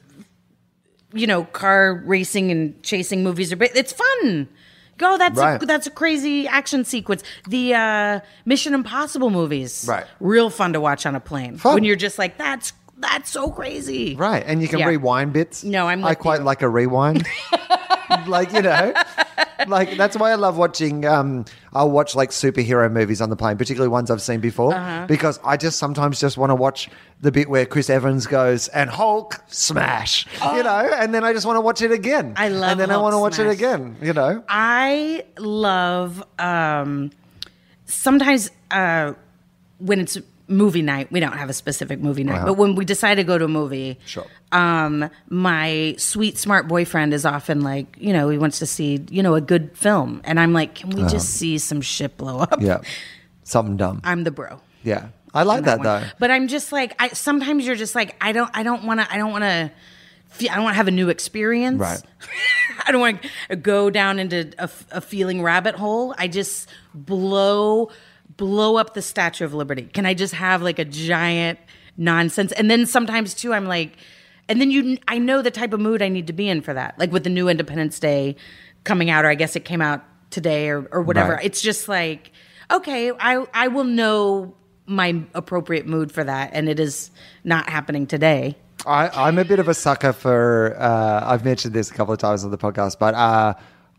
you 1.12 1.26
know 1.26 1.44
car 1.44 2.02
racing 2.06 2.50
and 2.50 2.82
chasing 2.82 3.22
movies 3.22 3.52
are 3.52 3.62
it's 3.62 3.92
fun 3.92 4.48
go 4.98 5.18
that's 5.18 5.38
Right. 5.38 5.62
a, 5.62 5.66
that's 5.66 5.86
a 5.86 5.90
crazy 5.90 6.48
action 6.48 6.84
sequence 6.84 7.22
the 7.48 7.74
uh 7.74 8.20
mission 8.46 8.72
impossible 8.74 9.28
movies 9.30 9.84
Right. 9.88 10.06
real 10.20 10.48
fun 10.48 10.72
to 10.72 10.80
watch 10.80 11.04
on 11.06 11.14
a 11.14 11.20
plane 11.20 11.58
Fun. 11.58 11.74
when 11.74 11.84
you're 11.84 11.96
just 11.96 12.18
like 12.18 12.38
that's 12.38 12.72
that's 13.02 13.30
so 13.30 13.50
crazy 13.50 14.14
Right, 14.16 14.42
and 14.46 14.62
you 14.62 14.68
can 14.68 14.78
Yeah. 14.78 14.86
rewind 14.88 15.32
bits. 15.32 15.62
No, 15.64 15.88
I'm 15.88 16.02
I 16.04 16.10
with 16.10 16.18
quite 16.20 16.38
you. 16.40 16.44
like 16.46 16.62
a 16.62 16.68
rewind. 16.68 17.26
like 18.26 18.52
you 18.52 18.62
know, 18.62 18.92
like 19.68 19.96
that's 19.96 20.16
why 20.16 20.30
I 20.32 20.34
love 20.36 20.56
watching. 20.58 21.04
Um, 21.06 21.44
I'll 21.72 21.90
watch 21.90 22.14
like 22.14 22.30
superhero 22.30 22.90
movies 22.92 23.20
on 23.20 23.30
the 23.30 23.36
plane, 23.36 23.56
particularly 23.56 23.88
ones 23.88 24.10
I've 24.10 24.20
seen 24.22 24.40
before, 24.40 24.74
Uh-huh. 24.74 25.06
because 25.06 25.40
I 25.44 25.56
just 25.56 25.78
sometimes 25.78 26.20
just 26.20 26.36
want 26.36 26.50
to 26.50 26.54
watch 26.54 26.88
the 27.20 27.32
bit 27.32 27.48
where 27.48 27.64
Chris 27.66 27.88
Evans 27.88 28.26
goes 28.26 28.68
and 28.68 28.90
Hulk 28.90 29.40
smash, 29.48 30.26
you 30.54 30.62
know, 30.62 30.90
and 30.94 31.14
then 31.14 31.24
I 31.24 31.32
just 31.32 31.46
want 31.46 31.56
to 31.56 31.60
watch 31.62 31.80
it 31.82 31.90
again. 31.92 32.34
Oh. 32.36 32.42
I 32.42 32.48
love 32.48 32.70
and 32.72 32.80
then 32.80 32.90
I 32.90 32.94
Hulk 32.94 33.02
want 33.04 33.14
to 33.14 33.18
watch 33.18 33.32
it 33.38 33.44
smash. 33.44 33.54
again, 33.56 33.96
you 34.02 34.12
know. 34.12 34.42
I 34.48 35.24
love 35.38 36.22
um, 36.38 37.10
sometimes 37.86 38.50
uh, 38.70 39.14
when 39.78 40.00
it's 40.00 40.18
movie 40.52 40.82
night. 40.82 41.10
We 41.10 41.18
don't 41.20 41.36
have 41.36 41.50
a 41.50 41.52
specific 41.52 42.00
movie 42.00 42.22
night, 42.24 42.36
Uh-huh. 42.36 42.46
but 42.46 42.54
when 42.54 42.74
we 42.74 42.84
decide 42.84 43.16
to 43.16 43.24
go 43.24 43.38
to 43.38 43.46
a 43.46 43.48
movie, 43.48 43.98
Sure. 44.06 44.26
um, 44.52 45.10
my 45.28 45.94
sweet 45.98 46.38
smart 46.38 46.68
boyfriend 46.68 47.12
is 47.14 47.24
often 47.26 47.62
like, 47.62 47.96
you 47.98 48.12
know, 48.12 48.28
he 48.28 48.38
wants 48.38 48.58
to 48.60 48.66
see, 48.66 49.04
you 49.10 49.22
know, 49.22 49.34
a 49.34 49.40
good 49.40 49.76
film, 49.76 50.20
and 50.24 50.38
I'm 50.38 50.52
like, 50.52 50.74
can 50.76 50.90
we 50.90 51.02
just 51.08 51.30
see 51.30 51.58
some 51.58 51.80
shit 51.80 52.16
blow 52.16 52.38
up? 52.38 52.52
Uh-huh. 52.54 52.66
Yeah, 52.66 52.80
something 53.44 53.76
dumb. 53.76 54.00
I'm 54.04 54.24
the 54.24 54.30
bro. 54.30 54.60
Yeah, 54.84 55.08
I 55.34 55.42
like 55.44 55.64
that, 55.64 55.78
one. 55.78 55.84
though. 55.84 56.02
But 56.18 56.30
I'm 56.30 56.48
just 56.48 56.72
like, 56.72 56.94
I 57.00 57.08
sometimes 57.08 57.66
you're 57.66 57.76
just 57.76 57.94
like, 57.94 58.14
I 58.20 58.32
don't, 58.32 58.50
I 58.54 58.62
don't 58.62 58.84
want 58.84 59.00
to, 59.00 59.12
I 59.12 59.16
don't 59.16 59.32
want 59.32 59.42
to. 59.44 59.70
I 60.40 60.54
don't 60.54 60.64
want 60.64 60.72
to 60.72 60.76
have 60.78 60.88
a 60.88 60.92
new 60.92 61.10
experience. 61.10 61.78
Right. 61.78 62.00
I 62.86 62.90
don't 62.90 63.02
want 63.02 63.20
to 63.50 63.56
go 63.56 63.90
down 63.90 64.18
into 64.18 64.50
a, 64.58 64.70
a 64.90 65.00
feeling 65.02 65.42
rabbit 65.42 65.74
hole. 65.74 66.14
I 66.16 66.26
just 66.26 66.70
blow 66.94 67.90
blow 68.36 68.76
up 68.76 68.94
the 68.94 69.02
Statue 69.02 69.44
of 69.44 69.54
Liberty. 69.54 69.82
Can 69.92 70.06
I 70.06 70.14
just 70.14 70.34
have 70.34 70.62
like 70.62 70.78
a 70.78 70.84
giant 70.84 71.58
nonsense? 71.96 72.52
And 72.52 72.70
then 72.70 72.86
sometimes 72.86 73.34
too, 73.34 73.52
I'm 73.52 73.66
like, 73.66 73.96
and 74.48 74.60
then 74.60 74.70
you, 74.70 74.98
I 75.08 75.18
know 75.18 75.42
the 75.42 75.50
type 75.50 75.72
of 75.72 75.80
mood 75.80 76.02
I 76.02 76.08
need 76.08 76.26
to 76.26 76.32
be 76.32 76.48
in 76.48 76.60
for 76.60 76.74
that. 76.74 76.98
Like 76.98 77.12
with 77.12 77.24
the 77.24 77.30
new 77.30 77.48
Independence 77.48 77.98
Day 77.98 78.36
coming 78.84 79.10
out, 79.10 79.24
or 79.24 79.28
I 79.28 79.34
guess 79.34 79.56
it 79.56 79.64
came 79.64 79.80
out 79.80 80.04
today 80.30 80.68
or 80.68 80.88
or 80.90 81.02
whatever. 81.02 81.34
Right. 81.34 81.44
It's 81.44 81.62
just 81.62 81.88
like, 81.88 82.32
okay, 82.70 83.12
I 83.12 83.46
I 83.54 83.68
will 83.68 83.84
know 83.84 84.54
my 84.86 85.22
appropriate 85.34 85.86
mood 85.86 86.10
for 86.10 86.24
that, 86.24 86.50
and 86.52 86.68
it 86.68 86.80
is 86.80 87.10
not 87.44 87.68
happening 87.68 88.06
today. 88.06 88.56
I, 88.84 89.08
I'm 89.28 89.38
a 89.38 89.44
bit 89.44 89.60
of 89.60 89.68
a 89.68 89.74
sucker 89.74 90.12
for. 90.12 90.74
Uh, 90.78 91.22
I've 91.24 91.44
mentioned 91.44 91.74
this 91.74 91.90
a 91.90 91.94
couple 91.94 92.12
of 92.12 92.18
times 92.18 92.44
on 92.44 92.50
the 92.50 92.58
podcast, 92.58 92.98
but 92.98 93.14
uh, 93.14 93.54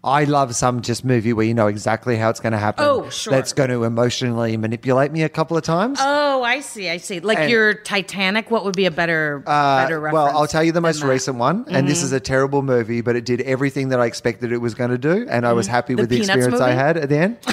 I 0.06 0.26
love 0.26 0.54
some 0.54 0.82
just 0.82 1.06
movie 1.06 1.32
where 1.32 1.46
you 1.46 1.54
know 1.54 1.68
exactly 1.68 2.18
how 2.18 2.30
it's 2.30 2.42
going 2.42 2.52
to 2.52 2.58
happen. 2.60 2.84
Oh, 2.86 3.10
sure. 3.10 3.32
That's 3.32 3.54
going 3.54 3.70
to 3.70 3.86
emotionally 3.86 4.58
manipulate 4.58 5.14
me 5.14 5.24
a 5.24 5.30
couple 5.30 5.56
of 5.56 5.64
times. 5.64 5.98
Oh, 6.02 6.44
I 6.44 6.60
see. 6.60 6.90
I 6.90 6.98
see. 6.98 7.22
Like 7.22 7.38
And- 7.40 7.50
your 7.50 7.74
Titanic. 7.74 8.52
What 8.52 8.66
would 8.66 8.76
be 8.76 8.86
a 8.86 8.92
better 8.92 9.42
Uh, 9.48 9.84
better 9.86 10.00
reference? 10.02 10.14
well, 10.26 10.38
I'll 10.38 10.48
tell 10.48 10.64
you 10.64 10.74
the 10.74 10.82
most 10.82 10.98
that? 10.98 11.04
Mm-hmm. 11.04 11.10
recent 11.12 11.38
one, 11.38 11.66
and 11.70 11.88
this 11.88 12.04
is 12.04 12.12
a 12.12 12.20
terrible 12.20 12.62
movie, 12.64 13.00
but 13.02 13.16
it 13.16 13.24
did 13.24 13.40
everything 13.42 13.90
that 13.90 14.02
I 14.02 14.06
expected 14.06 14.52
it 14.52 14.58
was 14.58 14.74
going 14.74 14.90
to 14.92 14.98
do, 14.98 15.26
and 15.30 15.46
I 15.48 15.54
was 15.54 15.68
happy 15.68 15.94
Mm-hmm. 15.94 15.98
The 15.98 16.02
with 16.04 16.10
the 16.10 16.16
Peanuts 16.20 16.30
experience 16.48 16.62
I 16.62 16.72
had 16.72 16.98
at 16.98 17.08
the 17.10 17.18
end. 17.18 17.38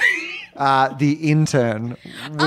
uh, 0.56 0.88
the 0.94 1.12
intern 1.30 1.90
with 2.30 2.40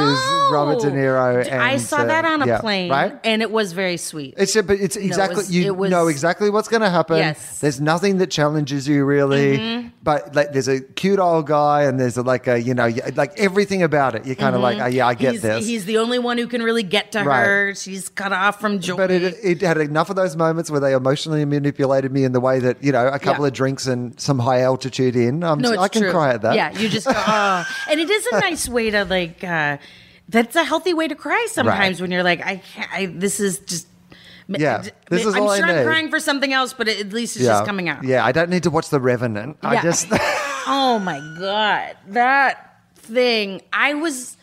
Robert 0.51 0.79
De 0.81 0.91
Niro. 0.91 1.35
Oh, 1.35 1.39
And, 1.49 1.61
I 1.61 1.77
saw 1.77 2.03
that 2.05 2.25
on 2.25 2.41
a 2.41 2.47
yeah, 2.47 2.59
plane, 2.59 2.89
right? 2.91 3.19
and 3.23 3.41
it 3.41 3.49
was 3.51 3.73
very 3.73 3.97
sweet. 3.97 4.33
It's 4.37 4.53
but 4.55 4.71
it's 4.79 4.95
exactly 4.95 5.37
was- 5.37 5.51
you 5.55 5.65
it 5.65 5.75
was- 5.75 5.89
know 5.91 6.07
exactly 6.07 6.49
what's 6.49 6.67
going 6.67 6.81
to 6.81 6.89
happen. 6.89 7.17
Yes. 7.17 7.39
Mm-hmm. 7.39 7.57
There's 7.61 7.81
nothing 7.81 8.17
that 8.19 8.29
challenges 8.31 8.87
you 8.87 9.03
really, 9.05 9.91
but 10.03 10.35
like 10.35 10.51
there's 10.53 10.67
a 10.67 10.81
cute 10.81 11.19
old 11.19 11.47
guy 11.47 11.83
and 11.83 11.99
there's 11.99 12.17
a, 12.17 12.21
like 12.23 12.47
a 12.47 12.61
you 12.61 12.73
know 12.73 12.89
like 13.15 13.37
everything 13.39 13.83
about 13.83 14.15
it. 14.15 14.25
You're 14.25 14.35
kind 14.35 14.55
of 14.55 14.61
like 14.61 14.79
oh, 14.79 14.85
yeah 14.87 15.07
I 15.07 15.13
get 15.15 15.23
Mm-hmm. 15.23 15.31
he's, 15.33 15.41
this. 15.41 15.67
he's 15.67 15.85
the 15.85 15.97
only 15.97 16.19
one 16.19 16.37
who 16.37 16.47
can 16.47 16.61
really 16.61 16.83
get 16.83 17.11
to 17.13 17.23
Right. 17.23 17.45
her. 17.45 17.75
She's 17.75 18.09
cut 18.09 18.33
off 18.33 18.59
from 18.59 18.79
joy. 18.79 18.95
but 18.97 19.09
it, 19.11 19.35
it 19.43 19.61
had 19.61 19.77
enough 19.77 20.09
of 20.09 20.15
those 20.15 20.35
moments 20.35 20.69
where 20.69 20.79
they 20.81 20.93
emotionally 20.93 21.45
manipulated 21.45 22.11
me 22.11 22.23
in 22.25 22.33
the 22.33 22.39
way 22.41 22.59
that 22.59 22.83
you 22.83 22.91
know 22.91 23.07
a 23.07 23.17
couple 23.19 23.43
Yeah. 23.45 23.47
of 23.47 23.53
drinks 23.53 23.87
and 23.87 24.19
some 24.19 24.37
high 24.39 24.61
altitude 24.61 25.15
in. 25.15 25.43
Um, 25.43 25.59
no, 25.59 25.71
it's 25.71 25.81
I 25.81 25.87
can 25.87 26.01
true. 26.03 26.11
cry 26.11 26.33
at 26.33 26.41
that. 26.41 26.55
Yeah, 26.55 26.71
you 26.77 26.89
just 26.89 27.07
go, 27.07 27.13
oh. 27.15 27.65
and 27.93 28.01
it 28.01 28.09
is 28.09 28.27
a 28.27 28.39
nice 28.41 28.67
way 28.67 28.89
to 28.91 29.05
like. 29.05 29.43
Uh, 29.43 29.77
that's 30.29 30.55
a 30.55 30.63
healthy 30.63 30.93
way 30.93 31.07
to 31.07 31.15
cry 31.15 31.47
sometimes 31.51 31.97
Right. 31.97 32.01
when 32.01 32.11
you're 32.11 32.23
like, 32.23 32.41
I 32.45 32.57
can't. 32.57 32.91
I, 32.93 33.05
this 33.07 33.39
is 33.39 33.59
just. 33.59 33.87
Yeah, 34.47 34.83
this 35.09 35.25
is 35.25 35.33
I'm 35.35 35.43
all 35.43 35.49
I 35.51 35.59
sure 35.59 35.67
I'm 35.67 35.85
crying 35.85 36.09
for 36.09 36.19
something 36.19 36.51
else, 36.51 36.73
but 36.73 36.87
at 36.89 37.13
least 37.13 37.37
it's 37.37 37.45
yeah, 37.45 37.51
just 37.53 37.65
coming 37.65 37.87
out. 37.87 38.03
Yeah, 38.03 38.25
I 38.25 38.31
don't 38.33 38.49
need 38.49 38.63
to 38.63 38.69
watch 38.69 38.89
The 38.89 38.99
Revenant. 38.99 39.57
I 39.63 39.81
just 39.81 40.07
Oh 40.67 40.99
my 41.01 41.19
god, 41.39 41.95
that 42.09 42.79
thing! 42.95 43.61
I 43.71 43.93
was. 43.93 44.35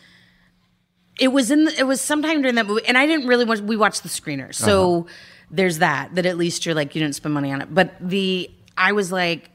It 1.19 1.27
was 1.31 1.51
in. 1.51 1.65
The, 1.65 1.79
it 1.79 1.83
was 1.87 2.01
sometime 2.01 2.41
during 2.41 2.55
that 2.55 2.65
movie, 2.65 2.81
and 2.87 2.97
I 2.97 3.05
didn't 3.05 3.27
really 3.27 3.45
watch. 3.45 3.59
We 3.59 3.77
watched 3.77 4.01
the 4.03 4.09
screener, 4.09 4.53
so 4.55 5.01
Uh-huh. 5.01 5.09
there's 5.51 5.77
that. 5.79 6.15
That 6.15 6.25
at 6.25 6.35
least 6.37 6.65
you're 6.65 6.73
like 6.75 6.95
you 6.95 7.01
didn't 7.01 7.15
spend 7.15 7.33
money 7.35 7.51
on 7.51 7.61
it. 7.61 7.73
But 7.73 7.93
the 8.01 8.49
I 8.75 8.93
was 8.93 9.11
like, 9.11 9.49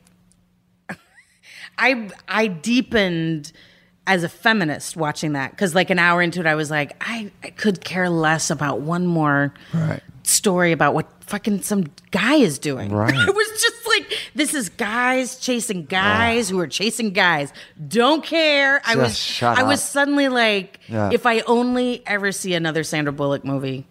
I 1.78 2.09
I 2.28 2.47
deepened 2.47 3.53
as 4.07 4.22
a 4.24 4.28
feminist 4.28 4.96
watching 4.96 5.32
that 5.32 5.50
because 5.50 5.74
like 5.74 5.90
an 5.90 5.98
hour 5.98 6.22
into 6.22 6.40
it, 6.40 6.46
I 6.46 6.54
was 6.54 6.70
like, 6.70 6.96
I, 7.00 7.30
I 7.42 7.50
could 7.50 7.82
care 7.84 8.09
less 8.09 8.50
about 8.50 8.80
one 8.80 9.07
more 9.07 9.52
Right. 9.74 10.00
story 10.22 10.72
about 10.72 10.94
what 10.94 11.09
fucking 11.24 11.62
some 11.62 11.86
guy 12.12 12.34
is 12.36 12.59
doing. 12.59 12.90
Right. 12.94 13.14
it 13.14 13.34
was 13.34 13.48
just 13.61 13.86
like 13.88 14.18
this 14.36 14.54
is 14.54 14.68
guys 14.68 15.36
chasing 15.40 15.84
guys 15.86 16.48
who 16.48 16.59
are 16.61 16.68
chasing 16.68 17.11
guys. 17.12 17.52
Don't 17.88 18.24
care. 18.24 18.80
I 18.84 18.94
was 18.96 19.42
I 19.42 19.62
was 19.64 19.82
suddenly 19.82 20.28
like, 20.28 20.78
Yeah. 20.88 21.11
if 21.12 21.26
I 21.26 21.40
only 21.40 22.02
ever 22.07 22.30
see 22.32 22.54
another 22.54 22.84
Sandra 22.84 23.12
Bullock 23.12 23.44
movie, 23.44 23.86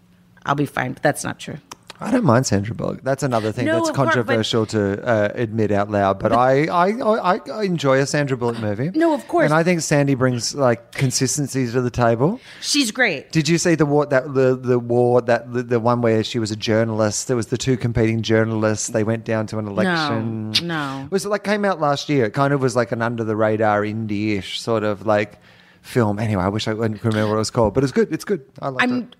I'll 0.45 0.55
be 0.55 0.65
fine. 0.65 0.93
But 0.93 1.03
that's 1.03 1.23
not 1.23 1.39
true. 1.39 1.57
I 2.01 2.11
don't 2.11 2.25
mind 2.25 2.45
Sandra 2.45 2.75
Bullock. 2.75 3.03
That's 3.03 3.23
another 3.23 3.51
thing 3.53 3.65
No, 3.65 3.75
that's 3.75 3.89
of 3.89 3.95
course, 3.95 4.07
but- 4.07 4.13
controversial 4.15 4.65
to 4.67 5.01
uh, 5.07 5.29
admit 5.33 5.71
out 5.71 5.89
loud. 5.89 6.19
But 6.19 6.33
I, 6.33 6.65
I, 6.65 6.89
I, 7.35 7.39
I 7.49 7.63
enjoy 7.63 7.99
a 7.99 8.05
Sandra 8.05 8.35
Bullock 8.35 8.59
movie. 8.59 8.91
No, 8.93 9.13
of 9.13 9.25
course. 9.29 9.45
And 9.45 9.53
I 9.53 9.63
think 9.63 9.79
Sandy 9.81 10.13
brings 10.13 10.53
like 10.53 10.91
consistency 10.91 11.71
to 11.71 11.81
the 11.81 11.89
table. 11.89 12.41
She's 12.61 12.91
great. 12.91 13.31
Did 13.31 13.47
you 13.47 13.57
see 13.57 13.75
the 13.75 13.85
war 13.85 14.05
that 14.07 14.33
the 14.33 14.55
the 14.55 14.77
war 14.77 15.21
that 15.21 15.53
the, 15.53 15.63
the 15.63 15.79
one 15.79 16.01
where 16.01 16.23
she 16.23 16.37
was 16.37 16.51
a 16.51 16.55
journalist? 16.57 17.27
There 17.27 17.37
was 17.37 17.47
the 17.47 17.57
two 17.57 17.77
competing 17.77 18.21
journalists. 18.21 18.87
They 18.89 19.03
went 19.05 19.23
down 19.23 19.47
to 19.47 19.57
an 19.59 19.67
election. 19.67 20.51
no. 20.67 21.03
It 21.05 21.11
was 21.11 21.25
like 21.25 21.43
came 21.43 21.63
out 21.63 21.79
last 21.79 22.09
year. 22.09 22.25
It 22.25 22.33
kind 22.33 22.53
of 22.53 22.61
was 22.61 22.75
like 22.75 22.91
an 22.91 23.01
under 23.01 23.23
the 23.23 23.35
radar 23.35 23.81
indie-ish 23.83 24.59
sort 24.59 24.83
of 24.83 25.05
like 25.05 25.39
film. 25.81 26.19
Anyway, 26.19 26.43
I 26.43 26.49
wish 26.49 26.67
I 26.67 26.73
couldn't 26.73 27.03
remember 27.03 27.29
what 27.29 27.35
it 27.35 27.37
was 27.39 27.51
called, 27.51 27.73
but 27.73 27.83
it's 27.83 27.93
good. 27.93 28.11
It's 28.11 28.25
good. 28.25 28.43
I 28.61 28.69
like 28.69 28.83
I'm 28.83 29.03
it. 29.03 29.15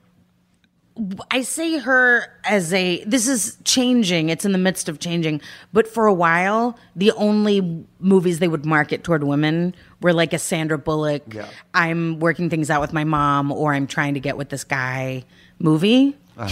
I 1.30 1.42
say 1.42 1.78
her 1.80 2.26
as 2.46 2.74
a 2.74 3.04
this 3.04 3.28
is 3.28 3.58
changing. 3.66 4.30
It's 4.30 4.46
in 4.46 4.54
the 4.54 4.58
midst 4.58 4.88
of 4.88 5.00
changing. 5.00 5.42
But 5.74 5.88
for 5.88 6.06
a 6.06 6.14
while, 6.14 6.78
the 6.96 7.12
only 7.14 7.86
movies 8.00 8.40
they 8.40 8.48
would 8.48 8.66
market 8.66 9.04
toward 9.04 9.24
women 9.26 9.76
were 10.02 10.14
like 10.14 10.32
a 10.32 10.40
Sandra 10.40 10.78
Bullock, 10.78 11.24
Yeah. 11.34 11.48
I'm 11.74 12.20
working 12.20 12.50
things 12.50 12.70
out 12.70 12.80
with 12.80 12.94
my 12.94 13.04
mom 13.04 13.52
or 13.52 13.74
I'm 13.74 13.88
trying 13.88 14.14
to 14.14 14.20
get 14.22 14.38
with 14.38 14.50
this 14.50 14.64
guy 14.64 15.26
movie. 15.60 16.16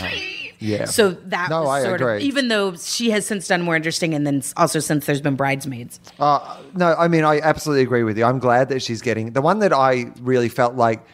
Yeah. 0.59 0.85
So 0.85 1.11
that 1.11 1.49
No, 1.49 1.63
was 1.63 1.83
I 1.83 1.83
sort 1.87 1.99
agree. 1.99 2.15
of 2.17 2.21
even 2.21 2.47
though 2.47 2.73
she 2.77 3.09
has 3.09 3.25
since 3.25 3.49
done 3.49 3.61
more 3.63 3.75
interesting 3.75 4.13
and 4.13 4.25
then 4.25 4.41
also 4.55 4.79
since 4.79 5.05
there's 5.05 5.19
been 5.19 5.35
bridesmaids. 5.35 5.99
Uh, 6.17 6.57
no, 6.73 6.95
I 6.97 7.09
mean, 7.09 7.25
I 7.25 7.41
absolutely 7.41 7.83
agree 7.83 8.03
with 8.03 8.17
you. 8.17 8.23
I'm 8.23 8.39
glad 8.39 8.69
that 8.69 8.81
she's 8.81 9.01
getting 9.01 9.33
the 9.33 9.41
one 9.41 9.59
that 9.59 9.73
I 9.73 10.05
really 10.21 10.47
felt 10.47 10.75
like 10.75 11.05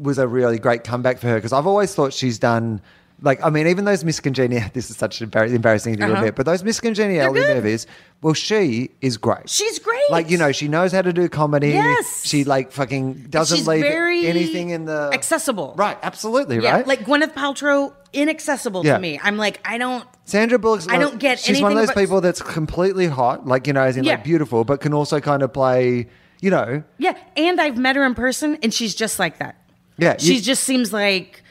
was 0.00 0.18
a 0.18 0.26
really 0.28 0.58
great 0.58 0.84
comeback 0.84 1.18
for 1.18 1.28
her 1.28 1.36
because 1.36 1.52
I've 1.52 1.66
always 1.66 1.94
thought 1.94 2.12
she's 2.12 2.38
done. 2.38 2.80
Like, 3.20 3.44
I 3.44 3.50
mean, 3.50 3.66
even 3.66 3.84
those 3.84 4.04
miscongenial, 4.04 4.72
this 4.74 4.90
is 4.90 4.96
such 4.96 5.20
an 5.20 5.28
embar- 5.30 5.52
embarrassing 5.52 5.94
thing 5.94 6.00
to 6.00 6.06
Uh-huh. 6.06 6.20
admit, 6.22 6.36
but 6.36 6.46
those 6.46 6.62
Miss 6.62 6.78
Congeniality 6.80 7.40
movies, 7.52 7.84
well, 8.22 8.32
she 8.32 8.90
is 9.00 9.16
great. 9.16 9.50
She's 9.50 9.80
great. 9.80 9.98
Like, 10.08 10.30
you 10.30 10.38
know, 10.38 10.52
she 10.52 10.68
knows 10.68 10.92
how 10.92 11.02
to 11.02 11.12
do 11.12 11.28
comedy. 11.28 11.70
Yes. 11.70 12.24
She, 12.24 12.44
like, 12.44 12.70
fucking 12.70 13.26
doesn't 13.28 13.56
She's 13.58 13.66
leave 13.66 13.84
anything 13.84 14.70
in 14.70 14.84
the. 14.84 15.10
accessible. 15.12 15.74
Right, 15.76 15.98
absolutely, 16.04 16.60
Yeah, 16.60 16.76
right? 16.76 16.86
like 16.86 17.00
Gwyneth 17.00 17.34
Paltrow, 17.34 17.92
inaccessible 18.12 18.86
Yeah. 18.86 18.94
to 18.94 19.00
me. 19.00 19.18
I'm 19.20 19.36
like, 19.36 19.60
I 19.64 19.78
don't 19.78 20.06
Sandra 20.24 20.58
Bullock's. 20.58 20.86
I 20.88 20.98
don't 20.98 21.18
get 21.18 21.40
She's 21.40 21.60
one 21.60 21.72
of 21.72 21.78
those 21.78 21.90
people 21.92 22.20
that's 22.20 22.40
completely 22.40 23.06
hot, 23.08 23.46
like 23.48 23.66
you 23.66 23.72
know, 23.72 23.82
as 23.82 23.96
in 23.96 24.04
Yeah. 24.04 24.12
like 24.12 24.24
beautiful, 24.24 24.62
but 24.64 24.80
can 24.80 24.94
also 24.94 25.18
kind 25.20 25.42
of 25.42 25.52
play, 25.52 26.06
you 26.40 26.50
know, 26.50 26.82
Yeah, 26.98 27.14
and 27.36 27.60
I've 27.60 27.76
met 27.78 27.96
her 27.96 28.04
in 28.04 28.14
person, 28.14 28.58
and 28.62 28.72
she's 28.72 28.94
just 28.94 29.18
like 29.18 29.38
that. 29.38 29.56
Yeah, 29.98 30.14
you- 30.18 30.18
she 30.36 30.40
just 30.40 30.64
seems 30.64 30.92
like 30.92 31.42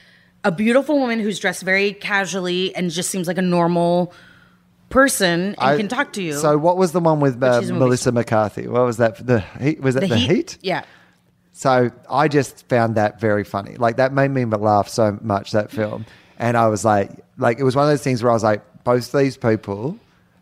a 0.43 0.51
beautiful 0.51 0.97
woman 0.99 1.19
who's 1.19 1.39
dressed 1.39 1.63
very 1.63 1.93
casually 1.93 2.73
and 2.75 2.89
just 2.89 3.09
seems 3.09 3.27
like 3.27 3.37
a 3.37 3.41
normal 3.41 4.13
person 4.89 5.39
and 5.55 5.55
I- 5.59 5.77
can 5.77 5.87
talk 5.87 6.13
to 6.13 6.23
you. 6.23 6.33
So 6.33 6.57
what 6.57 6.77
was 6.77 6.91
the 6.93 6.99
one 6.99 7.19
with 7.19 7.41
uh, 7.43 7.59
she's 7.59 7.69
a 7.69 7.73
movie 7.73 7.85
Melissa 7.85 8.11
McCarthy? 8.11 8.67
What 8.67 8.83
was 8.85 8.97
that? 8.97 9.25
The 9.25 9.41
heat? 9.59 9.81
Was 9.81 9.95
it 9.95 10.01
the, 10.07 10.15
heat? 10.15 10.57
Yeah. 10.61 10.83
So 11.51 11.91
I 12.09 12.27
just 12.27 12.67
found 12.69 12.95
that 12.95 13.19
very 13.19 13.43
funny. 13.43 13.75
Like 13.75 13.97
that 13.97 14.13
made 14.13 14.29
me 14.31 14.45
laugh 14.45 14.87
so 14.87 15.17
much 15.21 15.51
that 15.51 15.71
film, 15.71 16.05
and 16.37 16.55
I 16.55 16.67
was 16.67 16.85
like, 16.85 17.11
like 17.37 17.59
it 17.59 17.63
was 17.63 17.75
one 17.75 17.85
of 17.85 17.89
those 17.91 18.03
things 18.03 18.21
where 18.23 18.31
I 18.31 18.33
was 18.35 18.43
like, 18.43 18.61
both 18.83 19.11
these 19.11 19.37
people. 19.37 19.97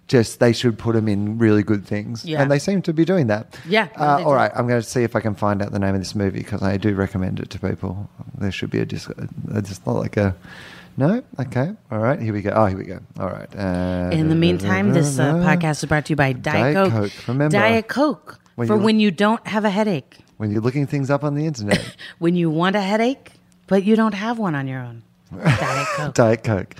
Just 0.07 0.40
they 0.40 0.53
should 0.53 0.77
put 0.77 0.94
them 0.94 1.07
in 1.07 1.40
really 1.40 1.64
good 1.64 1.84
things, 1.84 2.23
Yeah. 2.23 2.40
and 2.41 2.52
they 2.52 2.60
seem 2.60 2.84
to 2.84 2.94
be 2.94 3.06
doing 3.06 3.26
that. 3.27 3.57
Yeah, 3.68 3.88
no, 3.98 4.03
Uh, 4.03 4.07
all 4.19 4.32
do. 4.32 4.36
right, 4.36 4.52
I'm 4.56 4.68
going 4.68 4.80
to 4.80 4.88
see 4.88 5.02
if 5.02 5.15
I 5.15 5.19
can 5.19 5.34
find 5.34 5.64
out 5.64 5.72
the 5.72 5.80
name 5.80 5.95
of 5.95 6.02
this 6.02 6.14
movie 6.14 6.40
because 6.40 6.61
I 6.61 6.77
do 6.77 6.94
recommend 6.94 7.40
it 7.40 7.49
to 7.49 7.60
people. 7.60 8.07
There 8.38 8.52
should 8.52 8.69
be 8.69 8.80
a 8.80 8.86
disc. 8.86 9.10
It's 9.56 9.86
not 9.86 9.94
like 9.95 10.15
a. 10.18 10.36
No. 10.98 11.23
Okay. 11.40 11.72
All 11.91 11.98
right. 11.99 12.22
Here 12.22 12.32
we 12.34 12.41
go. 12.41 12.52
Oh, 12.52 12.68
here 12.68 12.77
we 12.77 12.86
go. 12.86 12.99
All 13.19 13.30
right. 13.30 13.49
Uh, 13.53 14.11
In 14.15 14.30
the 14.30 14.36
meantime, 14.36 14.94
this 14.94 15.18
uh, 15.19 15.34
podcast 15.44 15.84
is 15.84 15.86
brought 15.86 16.06
to 16.06 16.11
you 16.11 16.15
by 16.15 16.32
Diet, 16.34 16.73
Diet 16.73 16.76
Coke. 16.76 16.94
Coke, 16.94 17.27
remember. 17.27 17.52
Diet 17.57 17.88
Coke 17.90 18.40
When 18.56 18.68
for 18.68 18.77
when 18.77 18.99
you 18.99 19.11
don't 19.11 19.45
have 19.48 19.65
a 19.65 19.69
headache, 19.72 20.19
when 20.38 20.52
you're 20.52 20.61
looking 20.61 20.86
things 20.88 21.10
up 21.10 21.23
on 21.23 21.34
the 21.36 21.45
internet. 21.48 21.82
when 22.19 22.36
you 22.36 22.49
want 22.52 22.76
a 22.77 22.82
headache, 22.82 23.32
but 23.68 23.84
you 23.84 23.95
don't 23.98 24.14
have 24.14 24.38
one 24.40 24.53
on 24.56 24.68
your 24.68 24.80
own. 24.82 25.02
Diet 25.44 25.88
Coke. 25.98 26.14
Diet 26.14 26.44
Coke. 26.44 26.76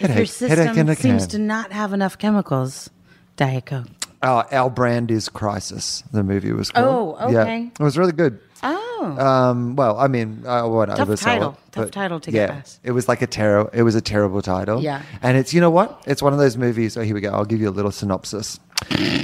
If 0.00 0.08
your 0.08 0.08
Headache- 0.08 0.48
headache 0.48 0.68
system 0.68 0.94
seems 0.96 1.26
to 1.28 1.38
not 1.38 1.72
have 1.72 1.92
enough 1.92 2.18
chemicals, 2.18 2.90
Diet 3.36 3.66
Coke. 3.66 3.86
Oh, 4.22 4.42
Our 4.50 4.68
Brand 4.70 5.10
is 5.12 5.28
Crisis, 5.28 6.02
the 6.12 6.22
movie 6.24 6.52
was 6.52 6.70
called. 6.70 7.16
Oh, 7.20 7.30
Yeah. 7.30 7.42
okay. 7.42 7.70
It 7.78 7.82
was 7.82 7.96
really 7.96 8.12
good. 8.12 8.40
Oh. 8.64 9.16
Um, 9.16 9.76
well, 9.76 9.96
I 9.96 10.08
mean, 10.08 10.42
I 10.44 10.62
won't 10.64 10.90
Tough 10.90 11.06
oversell 11.06 11.22
title. 11.24 11.50
it, 11.68 11.72
Tough 11.72 11.90
title 11.92 12.18
to 12.18 12.30
yeah, 12.32 12.46
get 12.48 12.54
past. 12.56 12.80
It 12.82 12.90
was 12.90 13.06
like 13.06 13.22
a 13.22 13.28
terrible. 13.28 13.70
It 13.72 13.82
was 13.84 13.94
a 13.94 14.00
terrible 14.00 14.42
title. 14.42 14.82
Yeah. 14.82 15.02
and 15.22 15.36
it's 15.36 15.54
you 15.54 15.60
know 15.60 15.70
what? 15.70 16.02
It's 16.06 16.20
one 16.20 16.32
of 16.32 16.40
those 16.40 16.56
movies. 16.56 16.96
Oh, 16.96 17.02
here 17.02 17.14
we 17.14 17.20
go. 17.20 17.30
I'll 17.30 17.44
give 17.44 17.60
you 17.60 17.68
a 17.68 17.70
little 17.70 17.92
synopsis. 17.92 18.58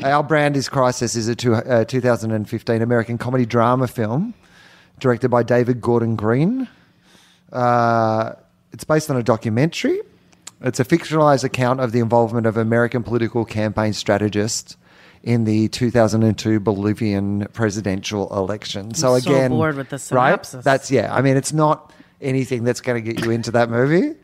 Our 0.04 0.22
Brand 0.22 0.56
is 0.56 0.68
Crisis 0.68 1.16
is 1.16 1.26
a 1.26 1.34
two, 1.34 1.54
uh, 1.56 1.84
2015 1.84 2.80
American 2.82 3.18
comedy 3.18 3.44
drama 3.46 3.88
film 3.88 4.32
directed 5.00 5.28
by 5.30 5.42
David 5.42 5.80
Gordon 5.80 6.14
Green. 6.14 6.68
Uh, 7.52 8.34
it's 8.72 8.84
based 8.84 9.10
on 9.10 9.16
a 9.16 9.22
documentary. 9.24 10.00
It's 10.60 10.80
a 10.80 10.84
fictionalized 10.84 11.44
account 11.44 11.80
of 11.80 11.92
the 11.92 12.00
involvement 12.00 12.46
of 12.46 12.56
American 12.56 13.02
political 13.02 13.44
campaign 13.44 13.92
strategists 13.92 14.76
in 15.22 15.44
the 15.44 15.68
2002 15.68 16.60
Bolivian 16.60 17.46
presidential 17.52 18.34
election. 18.36 18.94
So 18.94 19.14
I'm 19.14 19.20
so 19.20 19.30
again, 19.30 19.50
bored 19.50 19.76
with 19.76 19.88
the 19.88 20.14
right? 20.14 20.42
That's 20.42 20.90
yeah. 20.90 21.14
I 21.14 21.22
mean, 21.22 21.36
it's 21.36 21.52
not 21.52 21.92
anything 22.20 22.64
that's 22.64 22.80
going 22.80 23.02
to 23.02 23.12
get 23.12 23.24
you 23.24 23.30
into 23.30 23.50
that 23.52 23.70
movie. 23.70 24.14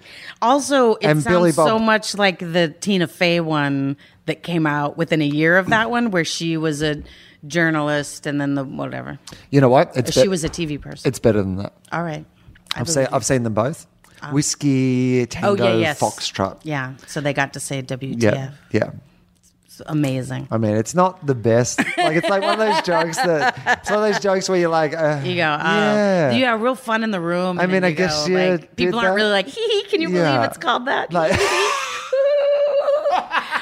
Also, 0.43 0.94
it 0.97 1.07
And 1.07 1.23
sounds 1.23 1.35
Billy 1.35 1.52
Bob- 1.52 1.69
so 1.69 1.78
much 1.78 2.16
like 2.16 2.39
the 2.39 2.74
Tina 2.81 3.07
Fey 3.07 3.40
one 3.40 3.97
that 4.27 4.43
came 4.43 4.66
out 4.66 4.97
within 4.97 5.23
a 5.23 5.27
year 5.27 5.57
of 5.59 5.69
that 5.69 5.90
one, 5.90 6.11
where 6.11 6.24
she 6.24 6.57
was 6.57 6.82
a 6.82 7.02
journalist 7.47 8.27
and 8.27 8.40
then 8.40 8.55
the 8.55 8.65
whatever. 8.65 9.19
You 9.51 9.61
know 9.61 9.69
what? 9.69 9.97
It's 9.97 10.12
she 10.12 10.20
bet- 10.20 10.28
was 10.31 10.44
a 10.44 10.48
TV 10.48 10.81
person. 10.81 11.09
It's 11.09 11.19
better 11.19 11.40
than 11.43 11.57
that. 11.57 11.73
All 11.93 12.02
right. 12.02 12.24
I 12.74 12.81
I've 12.81 12.89
seen. 12.89 13.07
I've 13.12 13.24
seen 13.24 13.43
them 13.43 13.55
both. 13.55 13.86
Whiskey 14.33 15.23
oh 15.23 15.27
Tango 15.27 15.65
yeah, 15.65 15.75
yes. 15.77 16.01
Foxtrot. 16.01 16.59
Yeah. 16.63 16.95
So 17.07 17.21
they 17.21 17.33
got 17.33 17.53
to 17.55 17.61
say 17.61 17.83
WTF. 17.83 18.23
Yeah, 18.23 18.51
yeah. 18.71 18.91
It's 19.67 19.81
amazing. 19.87 20.49
I 20.51 20.59
mean, 20.59 20.77
it's 20.77 20.95
not 20.95 21.25
the 21.27 21.35
best. 21.35 21.79
Like 21.97 22.17
it's 22.17 22.29
like 22.29 22.43
one 22.43 22.61
of 22.61 22.67
those 22.67 22.83
jokes 22.83 23.17
that 23.17 23.79
it's 23.81 23.91
one 23.91 24.03
of 24.05 24.13
those 24.13 24.21
jokes 24.23 24.49
where 24.49 24.59
you're 24.59 24.69
like, 24.71 24.95
uh, 24.95 25.21
You 25.25 25.37
go, 25.37 25.57
oh, 25.61 25.65
yeah. 25.65 26.31
you 26.33 26.45
have 26.45 26.61
real 26.61 26.75
fun 26.75 27.03
in 27.05 27.11
the 27.13 27.21
room. 27.21 27.59
I 27.61 27.67
mean, 27.67 27.85
I 27.85 27.89
you 27.89 27.95
guess 27.95 28.27
go, 28.27 28.33
you 28.33 28.39
like, 28.51 28.77
people 28.77 28.99
aren't 28.99 29.11
that. 29.11 29.15
really 29.15 29.31
like, 29.31 29.47
hee 29.47 29.67
hee, 29.69 29.85
can 29.89 30.01
you 30.03 30.11
Yeah. 30.11 30.35
believe 30.37 30.51
it's 30.51 30.59
called 30.59 30.87
that? 30.87 31.13
Like- 31.13 31.39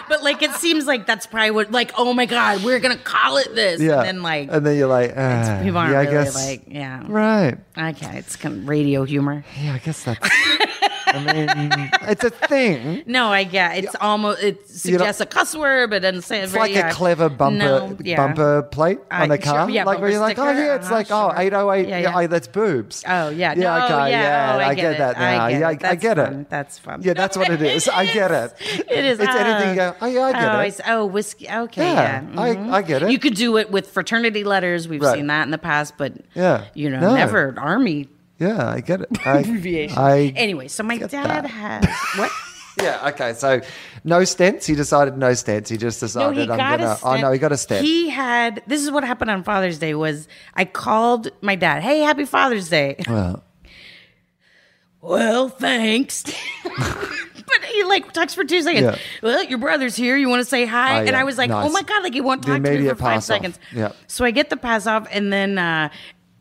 but 0.08 0.22
like, 0.22 0.42
it 0.42 0.52
seems 0.52 0.86
like 0.86 1.06
that's 1.06 1.26
probably 1.26 1.50
what, 1.50 1.70
like, 1.70 1.92
oh 1.96 2.12
my 2.14 2.26
God, 2.26 2.64
we're 2.64 2.80
to 2.96 3.02
call 3.02 3.36
it 3.36 3.54
this. 3.54 3.80
yeah. 3.80 3.98
And 3.98 4.06
then 4.06 4.22
like, 4.22 4.48
and 4.50 4.64
then 4.66 4.76
you're 4.76 4.88
like, 4.88 5.16
uh, 5.16 5.62
people 5.62 5.78
aren't 5.78 5.92
yeah, 5.92 6.00
I 6.00 6.04
really 6.04 6.24
guess, 6.24 6.34
like, 6.34 6.62
yeah. 6.68 7.04
right. 7.06 7.58
Okay, 7.76 8.18
it's 8.18 8.36
kind 8.36 8.62
of 8.62 8.68
radio 8.68 9.04
humor. 9.04 9.44
Yeah, 9.60 9.74
I 9.74 9.78
guess 9.78 10.04
that's. 10.04 10.18
I 11.14 11.32
mean, 11.32 11.90
it's 12.02 12.24
a 12.24 12.30
thing. 12.30 13.02
No, 13.06 13.28
I 13.32 13.44
get 13.44 13.78
it's 13.84 13.96
almost 14.00 14.42
it 14.42 14.56
You 14.84 14.92
know- 14.92 14.98
suggests 14.98 15.20
a 15.20 15.26
cuss 15.26 15.54
word, 15.56 15.90
but 15.90 16.02
doesn't 16.02 16.22
say 16.22 16.40
it 16.40 16.44
It's 16.44 16.52
very, 16.52 16.64
like 16.68 16.74
yeah. 16.74 16.90
a 16.90 16.92
clever 16.92 17.28
bumper 17.28 17.56
No, 17.58 17.96
yeah. 18.02 18.16
bumper 18.16 18.62
plate 18.62 18.98
Uh, 19.10 19.14
on 19.22 19.30
a 19.30 19.34
sure, 19.36 19.52
car. 19.52 19.70
yeah, 19.70 19.84
like 19.84 20.00
where 20.00 20.10
you're 20.10 20.20
like, 20.20 20.38
oh 20.38 20.50
yeah, 20.50 20.74
it's 20.76 20.86
uh-huh, 20.86 20.94
like 20.94 21.10
oh 21.10 21.32
808, 21.36 21.88
Yeah, 21.88 21.98
yeah, 21.98 22.02
yeah. 22.10 22.18
oh, 22.18 22.26
that's 22.26 22.48
boobs. 22.48 23.04
Oh 23.06 23.28
yeah, 23.30 23.54
Yeah, 23.54 23.54
no, 23.78 23.84
okay, 23.84 24.10
yeah, 24.10 24.52
oh, 24.54 24.58
I, 24.60 24.68
I 24.68 24.74
get, 24.74 24.82
get 24.82 24.98
that 24.98 25.18
now. 25.18 25.44
I 25.44 25.50
get 25.52 25.60
Yeah, 25.60 25.68
I- 25.68 25.72
it. 25.72 25.84
I 25.84 25.94
get 25.94 26.18
it. 26.18 26.50
That's 26.50 26.78
fun. 26.78 27.02
Yeah, 27.02 27.14
that's 27.14 27.36
what 27.36 27.48
it 27.50 27.62
is. 27.62 27.88
I 27.92 28.06
get 28.06 28.30
it. 28.30 28.52
It 28.60 29.04
is. 29.04 29.20
It's 29.20 29.34
anything 29.34 29.70
you 29.70 29.76
go, 29.76 29.94
oh, 30.00 30.06
yeah, 30.06 30.22
I 30.24 30.32
get 30.32 30.54
oh, 30.54 30.60
it. 30.60 30.80
oh, 30.88 31.06
whiskey. 31.06 31.48
Okay, 31.48 31.92
Yeah, 31.92 32.22
yeah. 32.34 32.74
I-. 32.74 32.82
Get 32.82 33.02
it. 33.02 33.10
You 33.10 33.18
could 33.18 33.34
do 33.34 33.56
it 33.58 33.70
with 33.70 33.88
fraternity 33.88 34.44
letters. 34.44 34.88
We've 34.88 35.04
seen 35.04 35.26
that 35.28 35.42
in 35.44 35.50
the 35.50 35.58
past, 35.58 35.94
but 35.98 36.12
Yeah. 36.34 36.64
you 36.74 36.88
know, 36.90 37.14
never 37.14 37.54
army 37.58 38.08
Yeah, 38.38 38.68
I 38.68 38.80
get 38.80 39.00
it. 39.00 39.08
I, 39.26 39.38
abbreviation. 39.38 39.98
I, 39.98 40.32
anyway, 40.36 40.68
so 40.68 40.82
my 40.84 40.96
dad 40.98 41.10
that. 41.10 41.46
has 41.46 41.86
what? 42.18 42.30
Yeah, 42.80 43.08
okay. 43.08 43.32
So 43.32 43.60
no 44.04 44.20
stents. 44.20 44.64
He 44.64 44.76
decided 44.76 45.18
no 45.18 45.32
stents. 45.32 45.66
He 45.68 45.76
just 45.76 46.00
No, 46.00 46.06
decided 46.06 46.36
he 46.36 46.42
I'm 46.42 46.46
got 46.56 46.78
gonna. 46.78 46.92
a 46.92 46.96
stent. 46.96 47.12
Oh 47.12 47.20
no, 47.20 47.32
he 47.32 47.38
got 47.40 47.50
a 47.50 47.56
stent. 47.56 47.84
He 47.84 48.08
had. 48.08 48.62
This 48.68 48.84
is 48.84 48.92
what 48.92 49.02
happened 49.02 49.32
on 49.32 49.42
Father's 49.42 49.80
Day. 49.80 49.94
Was 49.94 50.28
I 50.54 50.64
called 50.64 51.28
my 51.40 51.56
dad? 51.56 51.82
Hey, 51.82 51.98
Happy 52.02 52.24
Father's 52.24 52.68
Day. 52.68 52.94
Well, 53.08 53.42
Well, 55.00 55.48
thanks. 55.48 56.22
but 56.64 57.64
he 57.72 57.82
like 57.84 58.12
talks 58.12 58.34
for 58.34 58.44
two 58.44 58.62
seconds. 58.62 58.82
Yeah. 58.84 58.98
Well, 59.22 59.44
your 59.44 59.58
brother's 59.58 59.96
here. 59.96 60.16
You 60.16 60.28
want 60.28 60.40
to 60.40 60.44
say 60.48 60.64
hi? 60.66 61.00
Oh, 61.00 61.06
And. 61.06 61.16
I 61.16 61.24
was 61.24 61.38
like, 61.38 61.50
Nice. 61.50 61.68
oh 61.68 61.72
my 61.72 61.82
god, 61.82 62.02
like 62.02 62.14
he 62.14 62.20
won't 62.20 62.42
talk 62.44 62.62
to 62.62 62.70
me 62.78 62.88
for 62.88 62.94
five 62.94 63.18
off. 63.18 63.24
seconds. 63.24 63.58
Yeah. 63.72 63.92
So 64.06 64.24
I 64.24 64.30
get 64.32 64.50
the 64.50 64.56
pass 64.56 64.86
off, 64.86 65.06
and 65.10 65.32
then 65.32 65.58
uh, 65.58 65.88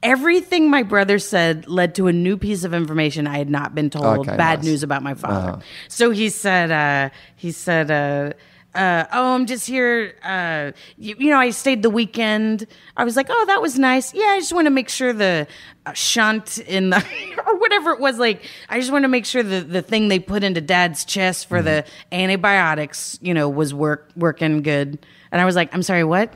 everything 0.04 0.70
my 0.70 0.84
brother 0.84 1.20
said 1.20 1.68
led 1.68 1.96
to 1.96 2.08
a 2.08 2.14
new 2.14 2.38
piece 2.38 2.64
of 2.64 2.74
information 2.74 3.28
I 3.28 3.38
had 3.38 3.50
not 3.50 3.76
been 3.76 3.90
told. 3.90 4.20
Okay, 4.20 4.38
bad 4.38 4.60
nice. 4.60 4.66
news 4.66 4.84
about 4.84 5.04
my 5.04 5.14
father. 5.14 5.52
Uh-huh. 5.52 5.62
So 5.88 6.12
he 6.12 6.30
said, 6.30 6.72
uh, 6.72 7.10
he 7.36 7.52
said. 7.52 7.92
Uh, 7.92 8.34
uh, 8.76 9.08
oh, 9.12 9.34
I'm 9.34 9.48
just 9.48 9.66
here. 9.66 10.14
Uh, 10.22 10.72
you, 10.98 11.16
you 11.18 11.30
know, 11.32 11.40
I 11.40 11.50
stayed 11.50 11.82
the 11.82 11.90
weekend. 11.90 12.68
I 12.96 13.06
was 13.06 13.16
like, 13.16 13.26
oh, 13.28 13.46
that 13.48 13.60
was 13.60 13.80
nice. 13.80 14.14
Yeah, 14.14 14.26
I 14.26 14.40
just 14.40 14.54
want 14.54 14.68
to 14.68 14.72
make 14.72 14.88
sure 14.88 15.14
the 15.14 15.48
uh, 15.88 15.94
shunt 15.94 16.60
in 16.60 16.92
the 16.92 17.04
or 17.48 17.58
whatever 17.58 17.92
it 17.92 18.00
was. 18.00 18.20
Like, 18.20 18.44
I 18.70 18.80
just 18.80 18.92
want 18.92 19.04
to 19.04 19.08
make 19.08 19.26
sure 19.26 19.42
the 19.42 19.62
the 19.62 19.82
thing 19.82 20.10
they 20.10 20.20
put 20.20 20.44
into 20.44 20.62
Dad's 20.62 21.06
chest 21.06 21.50
for 21.50 21.64
the 21.64 21.86
antibiotics, 22.12 23.18
you 23.20 23.34
know, 23.34 23.50
was 23.50 23.74
work 23.74 24.12
working 24.16 24.62
good. 24.62 25.04
And 25.32 25.42
I 25.42 25.46
was 25.46 25.56
like, 25.56 25.74
I'm 25.74 25.84
sorry, 25.84 26.04
what? 26.04 26.32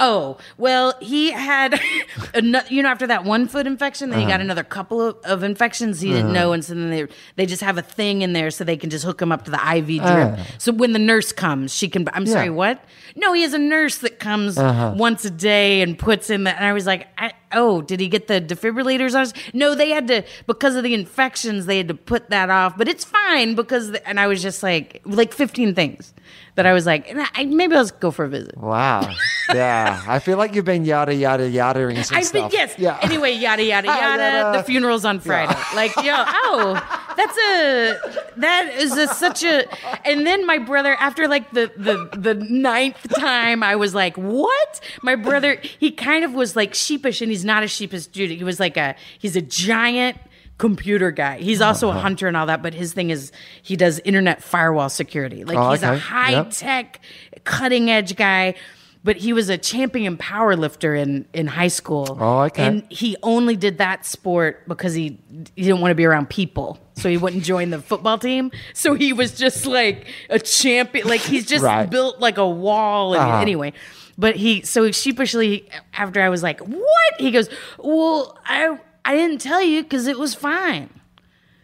Oh, 0.00 0.38
well, 0.58 0.94
he 1.00 1.30
had, 1.30 1.78
ano- 2.34 2.62
you 2.68 2.82
know, 2.82 2.88
after 2.88 3.06
that 3.06 3.24
one 3.24 3.46
foot 3.46 3.66
infection, 3.66 4.10
then 4.10 4.18
he 4.20 4.26
got 4.26 4.40
another 4.40 4.64
couple 4.64 5.00
of, 5.00 5.16
of 5.24 5.42
infections 5.42 6.00
he 6.00 6.10
didn't 6.10 6.32
know. 6.32 6.52
And 6.52 6.64
so 6.64 6.74
then 6.74 6.90
they, 6.90 7.06
they 7.36 7.46
just 7.46 7.62
have 7.62 7.76
a 7.78 7.82
thing 7.82 8.22
in 8.22 8.32
there 8.32 8.50
so 8.50 8.64
they 8.64 8.76
can 8.78 8.88
just 8.90 9.04
hook 9.04 9.20
him 9.20 9.30
up 9.30 9.44
to 9.44 9.50
the 9.50 9.60
IV 9.76 9.86
drip. 9.86 10.02
Ah. 10.38 10.46
So 10.58 10.72
when 10.72 10.92
the 10.94 10.98
nurse 10.98 11.32
comes, 11.32 11.74
she 11.74 11.88
can, 11.88 12.08
I'm 12.14 12.24
sorry, 12.26 12.50
what? 12.50 12.82
No, 13.16 13.32
he 13.32 13.42
has 13.42 13.54
a 13.54 13.58
nurse 13.58 13.98
that 13.98 14.18
comes 14.18 14.58
uh-huh. 14.58 14.94
once 14.96 15.24
a 15.24 15.30
day 15.30 15.82
and 15.82 15.98
puts 15.98 16.30
in 16.30 16.44
the, 16.44 16.54
and 16.54 16.64
I 16.64 16.72
was 16.72 16.86
like, 16.86 17.08
I, 17.18 17.32
oh, 17.52 17.82
did 17.82 18.00
he 18.00 18.08
get 18.08 18.28
the 18.28 18.40
defibrillators 18.40 19.14
on? 19.14 19.32
No, 19.52 19.74
they 19.74 19.90
had 19.90 20.08
to, 20.08 20.24
because 20.46 20.76
of 20.76 20.84
the 20.84 20.94
infections, 20.94 21.66
they 21.66 21.76
had 21.76 21.88
to 21.88 21.94
put 21.94 22.30
that 22.30 22.50
off, 22.50 22.76
but 22.76 22.88
it's 22.88 23.04
fine 23.04 23.54
because, 23.54 23.92
the, 23.92 24.08
and 24.08 24.18
I 24.20 24.26
was 24.26 24.42
just 24.42 24.62
like, 24.62 25.02
like 25.04 25.32
15 25.32 25.74
things 25.74 26.14
that 26.60 26.66
I 26.66 26.72
was 26.72 26.86
like, 26.86 27.14
"Nah, 27.14 27.26
I, 27.34 27.44
maybe 27.44 27.74
I'll 27.74 27.82
just 27.82 28.00
go 28.00 28.10
for 28.10 28.24
a 28.24 28.28
visit. 28.28 28.56
Wow. 28.56 29.08
Yeah. 29.52 30.00
I 30.06 30.20
feel 30.20 30.38
like 30.38 30.54
you've 30.54 30.64
been 30.64 30.84
yada 30.84 31.12
yada 31.12 31.50
yadaing 31.50 32.04
some 32.04 32.18
I've 32.18 32.32
been 32.32 32.50
yes. 32.52 32.72
Yeah. 32.78 33.00
Anyway, 33.02 33.32
yada 33.32 33.64
yada 33.64 33.86
yada. 33.88 34.22
Yada. 34.22 34.58
The 34.58 34.72
funeral's 34.72 35.04
on 35.04 35.18
Friday. 35.18 35.58
Like 35.74 35.96
yo, 35.96 36.14
oh, 36.16 36.74
that's 37.16 37.36
a 37.36 38.30
that 38.36 38.72
is 38.76 38.96
a, 38.96 39.08
such 39.08 39.42
a. 39.42 39.66
And 40.06 40.24
then 40.24 40.46
my 40.46 40.58
brother, 40.58 40.94
after 41.00 41.26
like 41.26 41.50
the 41.50 41.72
the 41.76 42.16
the 42.16 42.34
ninth 42.34 42.99
time, 43.08 43.62
I 43.62 43.76
was 43.76 43.94
like, 43.94 44.16
what? 44.16 44.80
My 45.02 45.14
brother, 45.16 45.56
he 45.78 45.90
kind 45.90 46.24
of 46.24 46.32
was 46.34 46.56
like 46.56 46.74
sheepish, 46.74 47.20
and 47.20 47.30
he's 47.30 47.44
not 47.44 47.62
as 47.62 47.70
sheepish 47.70 48.06
dude. 48.06 48.30
He 48.30 48.44
was 48.44 48.60
like 48.60 48.76
a 48.76 48.94
he's 49.18 49.36
a 49.36 49.42
giant 49.42 50.16
computer 50.58 51.10
guy. 51.10 51.38
He's 51.38 51.60
also 51.62 51.88
Uh-huh. 51.88 51.98
a 51.98 52.02
hunter 52.02 52.28
and 52.28 52.36
all 52.36 52.46
that, 52.46 52.62
but 52.62 52.74
his 52.74 52.92
thing 52.92 53.08
is 53.10 53.32
he 53.62 53.76
does 53.76 53.98
internet 54.00 54.42
firewall 54.42 54.90
security. 54.90 55.42
Like 55.44 55.56
Oh, 55.56 55.70
he's 55.70 55.82
a 55.82 55.92
okay. 55.92 55.98
high 55.98 56.30
Yep. 56.32 56.50
tech, 56.50 57.00
cutting 57.44 57.90
edge 57.90 58.14
guy. 58.16 58.54
But 59.02 59.16
he 59.16 59.32
was 59.32 59.48
a 59.48 59.56
champion 59.56 60.18
power 60.18 60.54
lifter 60.56 60.94
in, 60.94 61.24
in 61.32 61.46
high 61.46 61.68
school. 61.68 62.18
Oh, 62.20 62.40
okay. 62.42 62.66
And 62.66 62.84
he 62.92 63.16
only 63.22 63.56
did 63.56 63.78
that 63.78 64.04
sport 64.04 64.68
because 64.68 64.92
he, 64.92 65.18
he 65.56 65.62
didn't 65.62 65.80
want 65.80 65.90
to 65.90 65.94
be 65.94 66.04
around 66.04 66.28
people. 66.28 66.78
So 66.96 67.08
he 67.08 67.16
wouldn't 67.16 67.42
join 67.42 67.70
the 67.70 67.78
football 67.80 68.18
team. 68.18 68.50
So 68.74 68.92
he 68.92 69.14
was 69.14 69.38
just 69.38 69.64
like 69.64 70.06
a 70.28 70.38
champion. 70.38 71.08
Like 71.08 71.22
he's 71.22 71.46
just 71.46 71.64
Right. 71.64 71.88
built 71.88 72.20
like 72.20 72.36
a 72.36 72.46
wall. 72.46 73.14
And 73.14 73.22
Uh-huh. 73.22 73.38
anyway, 73.40 73.72
but 74.18 74.36
he, 74.36 74.60
so 74.62 74.90
sheepishly, 74.90 75.66
after 75.94 76.20
I 76.20 76.28
was 76.28 76.42
like, 76.42 76.60
what? 76.60 77.14
He 77.18 77.30
goes, 77.30 77.48
well, 77.78 78.36
I, 78.44 78.78
I 79.06 79.16
didn't 79.16 79.40
tell 79.40 79.62
you 79.62 79.82
because 79.82 80.08
it 80.08 80.18
was 80.18 80.34
fine. 80.34 80.90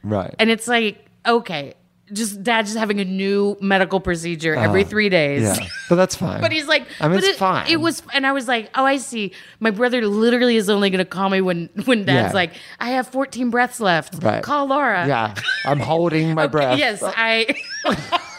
Right. 0.03 0.35
And 0.39 0.49
it's 0.51 0.67
like, 0.67 1.05
okay, 1.27 1.75
just 2.13 2.43
dad 2.43 2.67
just 2.67 2.77
having 2.79 3.01
a 3.01 3.05
new 3.05 3.57
medical 3.61 3.99
procedure 4.01 4.55
every 4.55 4.85
uh, 4.85 4.89
three 4.89 5.09
days. 5.09 5.43
Yeah. 5.43 5.67
But 5.89 5.97
that's 5.97 6.15
fine. 6.15 6.41
But 6.47 6.53
he's 6.53 6.67
like, 6.69 6.87
I 7.01 7.09
mean, 7.09 7.19
it's 7.19 7.27
it, 7.29 7.37
fine. 7.37 7.67
It 7.69 7.81
was, 7.81 8.03
and 8.15 8.27
I 8.27 8.33
was 8.33 8.47
like, 8.47 8.71
oh, 8.75 8.85
I 8.85 8.99
see. 8.99 9.33
My 9.61 9.71
brother 9.71 10.07
literally 10.07 10.57
is 10.57 10.71
only 10.71 10.91
going 10.91 10.99
to 10.99 11.05
call 11.05 11.29
me 11.31 11.41
when 11.41 11.69
when 11.85 12.05
dad's 12.05 12.31
Yeah. 12.31 12.35
like, 12.35 12.53
I 12.79 12.91
have 12.91 13.09
14 13.09 13.51
breaths 13.51 13.81
left. 13.81 14.23
Right. 14.23 14.43
Call 14.43 14.67
Laura. 14.67 15.07
Yeah. 15.07 15.35
I'm 15.65 15.81
holding 15.81 16.35
my 16.35 16.43
Okay, 16.47 16.53
breath. 16.53 16.79
Yes, 16.79 17.03
I. 17.03 17.55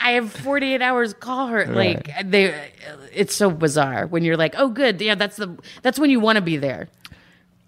I 0.00 0.12
have 0.12 0.32
48 0.32 0.80
hours. 0.80 1.12
Call 1.14 1.48
her. 1.48 1.66
Like 1.66 2.08
they, 2.24 2.70
it's 3.12 3.34
so 3.34 3.50
bizarre 3.50 4.06
when 4.06 4.22
you're 4.24 4.36
like, 4.36 4.54
oh, 4.56 4.68
good, 4.68 5.00
yeah, 5.00 5.14
that's 5.16 5.36
the 5.36 5.58
that's 5.82 5.98
when 5.98 6.10
you 6.10 6.20
want 6.20 6.36
to 6.36 6.42
be 6.42 6.56
there. 6.56 6.88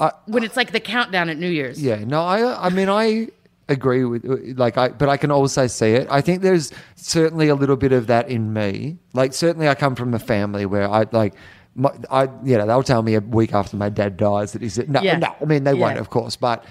Uh, 0.01 0.11
when 0.27 0.43
it's 0.43 0.57
like 0.57 0.73
the 0.73 0.81
countdown 0.81 1.29
at 1.29 1.39
New 1.39 1.49
Year's. 1.51 1.83
Yeah, 1.83 1.97
no, 2.05 2.23
I 2.23 2.66
I 2.66 2.70
mean 2.70 2.89
I 2.89 3.29
agree 3.73 4.05
with 4.05 4.24
like 4.57 4.77
I 4.78 4.89
but 4.89 5.09
I 5.09 5.16
can 5.16 5.31
also 5.31 5.66
see 5.66 5.90
it. 5.93 6.07
I 6.11 6.20
think 6.20 6.43
there's 6.43 6.70
certainly 6.97 7.49
a 7.49 7.55
little 7.55 7.77
bit 7.77 7.93
of 7.93 8.07
that 8.07 8.28
in 8.31 8.53
me. 8.53 8.99
Like 9.15 9.32
certainly 9.35 9.69
I 9.69 9.74
come 9.74 9.94
from 9.97 10.15
a 10.15 10.19
family 10.19 10.65
where 10.66 10.89
I 10.89 11.07
like 11.11 11.35
my, 11.74 11.90
I 12.11 12.24
you 12.44 12.57
know 12.59 12.66
they'll 12.66 12.82
tell 12.82 13.03
me 13.03 13.15
a 13.15 13.20
week 13.20 13.53
after 13.55 13.77
my 13.77 13.89
dad 13.89 14.16
dies 14.16 14.53
that 14.53 14.62
he's 14.62 14.78
no 14.89 15.01
Yeah. 15.03 15.16
no 15.19 15.35
I 15.40 15.44
mean 15.47 15.65
they 15.65 15.74
won't 15.74 15.99
of 15.99 16.11
course 16.11 16.36
but 16.36 16.65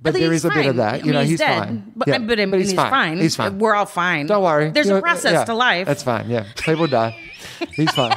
but, 0.00 0.12
But 0.12 0.20
there 0.20 0.30
he's 0.32 0.44
is 0.44 0.50
a 0.50 0.50
bit 0.50 0.66
of 0.66 0.76
fine. 0.76 0.76
that 0.76 0.94
I 0.94 0.96
you 0.98 1.04
mean, 1.04 1.12
know 1.14 1.20
he's 1.20 1.30
he's, 1.30 1.38
dead. 1.40 1.58
fine 1.58 1.92
But- 1.96 2.08
yeah. 2.08 2.18
but 2.18 2.38
I 2.40 2.46
mean, 2.46 2.60
he's 2.60 2.72
fine. 2.72 3.18
he's 3.18 3.36
fine 3.36 3.58
We're 3.58 3.74
all 3.74 3.86
fine. 3.86 4.26
don't 4.26 4.42
worry 4.44 4.70
There's 4.70 4.86
a 4.86 4.90
You 4.90 4.94
know, 4.96 5.00
process 5.02 5.46
to 5.46 5.54
life. 5.54 5.86
that's 5.86 6.02
fine 6.02 6.28
yeah 6.30 6.44
people 6.56 6.86
die 6.88 7.16
he's 7.74 7.90
fine 7.92 8.16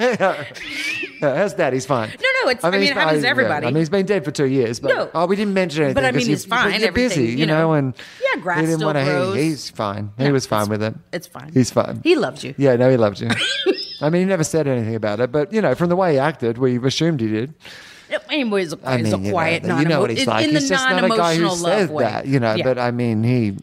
yeah, 0.00 0.44
Uh, 1.24 1.34
how's 1.36 1.54
that? 1.54 1.72
He's 1.72 1.86
fine. 1.86 2.10
No, 2.10 2.28
no, 2.44 2.50
it's- 2.50 2.64
I 2.64 2.70
mean, 2.70 2.82
he's 2.82 2.90
it 2.90 2.96
happens 2.96 3.22
to 3.22 3.28
everybody. 3.28 3.66
I 3.66 3.70
mean, 3.70 3.76
he's 3.76 3.88
been 3.88 4.06
dead 4.06 4.24
for 4.24 4.30
two 4.30 4.44
years, 4.46 4.78
but 4.80 4.88
No. 4.88 5.10
oh, 5.14 5.26
we 5.26 5.36
didn't 5.36 5.54
mention 5.54 5.82
anything. 5.82 5.94
But 5.94 6.04
I 6.04 6.12
mean, 6.12 6.26
he's 6.26 6.44
fine, 6.44 6.80
You're 6.80 6.92
busy, 6.92 7.26
you, 7.28 7.46
know, 7.46 7.72
and 7.72 7.94
Yeah, 8.22 8.40
grass 8.40 8.60
he 8.60 8.66
didn't 8.66 8.76
still 8.78 8.88
wanna- 8.88 9.04
he- 9.04 9.10
grows. 9.10 9.36
he's 9.36 9.70
fine. 9.70 10.10
He 10.18 10.24
No, 10.24 10.32
was 10.32 10.46
fine 10.46 10.68
with 10.68 10.82
it. 10.82 10.94
It's 11.12 11.26
fine. 11.26 11.50
He's 11.54 11.70
fine. 11.70 12.00
He 12.04 12.14
loves 12.14 12.44
you. 12.44 12.54
Yeah, 12.58 12.76
no, 12.76 12.90
he 12.90 12.96
loves 12.96 13.20
you. 13.20 13.30
I 14.00 14.10
mean, 14.10 14.22
he 14.22 14.26
never 14.26 14.44
said 14.44 14.66
anything 14.68 14.94
about 14.94 15.20
it, 15.20 15.32
but 15.32 15.52
you 15.52 15.62
know, 15.62 15.74
from 15.74 15.88
the 15.88 15.96
way 15.96 16.12
he 16.14 16.18
acted, 16.18 16.58
we 16.58 16.76
assumed 16.84 17.20
he 17.20 17.28
did. 17.28 17.54
Anyways, 18.30 18.70
he's 18.72 18.80
a, 18.80 18.88
I 18.88 18.98
he's 18.98 19.12
mean, 19.12 19.26
a 19.26 19.30
quiet, 19.30 19.62
you 19.62 19.68
know, 19.68 19.78
you 19.80 19.84
know 19.86 20.00
what 20.00 20.10
he's 20.10 20.26
non-emo- 20.26 20.36
like. 20.40 20.48
in, 20.48 20.54
he's 20.60 20.68
just 20.68 20.88
not 20.88 21.04
a 21.04 21.08
guy 21.08 21.36
who 21.36 21.50
says 21.50 21.88
way. 21.88 22.04
that, 22.04 22.26
you 22.26 22.38
know. 22.38 22.54
Yeah. 22.54 22.64
But 22.64 22.78
I 22.78 22.90
mean, 22.90 23.24
he, 23.24 23.56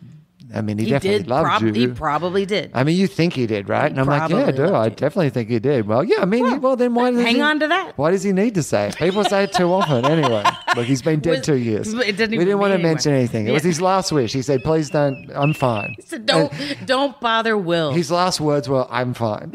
I 0.54 0.62
mean, 0.62 0.78
he, 0.78 0.86
he 0.86 0.90
definitely 0.92 1.20
did. 1.20 1.28
loved 1.28 1.48
prob- 1.48 1.64
you. 1.64 1.74
He 1.74 1.88
probably 1.88 2.46
did. 2.46 2.72
I 2.74 2.84
mean, 2.84 2.98
you 2.98 3.08
think 3.08 3.34
he 3.34 3.48
did, 3.48 3.70
right? 3.70 3.90
And 3.90 4.00
I'm 4.00 4.08
like, 4.08 4.30
yeah, 4.30 4.44
probably 4.44 4.54
dude, 4.54 4.72
I 4.72 4.90
definitely 4.90 5.30
think 5.30 5.50
he 5.50 5.60
did. 5.60 5.88
Well, 5.88 6.04
yeah, 6.04 6.22
I 6.22 6.26
mean, 6.26 6.44
well, 6.44 6.60
well 6.60 6.76
then 6.76 6.94
why 6.94 7.12
does 7.12 7.20
he 7.20 7.26
hang 7.26 7.36
he, 7.36 7.42
on 7.42 7.60
to 7.60 7.68
that. 7.68 7.98
Why 7.98 8.12
does 8.12 8.24
he 8.24 8.32
need 8.32 8.56
to 8.56 8.64
say 8.64 8.88
it? 8.88 8.96
People 8.98 9.24
say 9.24 9.44
it 9.46 9.54
too 9.54 9.72
often 9.74 10.06
anyway. 10.06 10.44
Look, 10.76 10.86
he's 10.86 11.02
been 11.02 11.20
dead 11.20 11.38
Was- 11.38 11.46
two 11.46 11.56
years. 11.58 11.94
we 11.96 12.12
didn't 12.12 12.60
want 12.60 12.72
to 12.72 12.76
anyway. 12.76 12.90
mention 12.90 13.14
anything. 13.14 13.48
It 13.48 13.52
was 13.52 13.64
his 13.64 13.82
last 13.82 14.12
wish. 14.12 14.34
He 14.34 14.42
said, 14.42 14.64
please 14.64 14.90
don't, 14.90 15.30
I'm 15.34 15.54
fine. 15.54 15.96
So 16.12 16.18
don't 16.18 16.52
don't 16.86 17.18
bother 17.22 17.58
Wil. 17.58 17.94
His 17.94 18.12
last 18.12 18.42
words 18.42 18.68
were, 18.68 18.86
I'm 18.90 19.14
fine. 19.14 19.54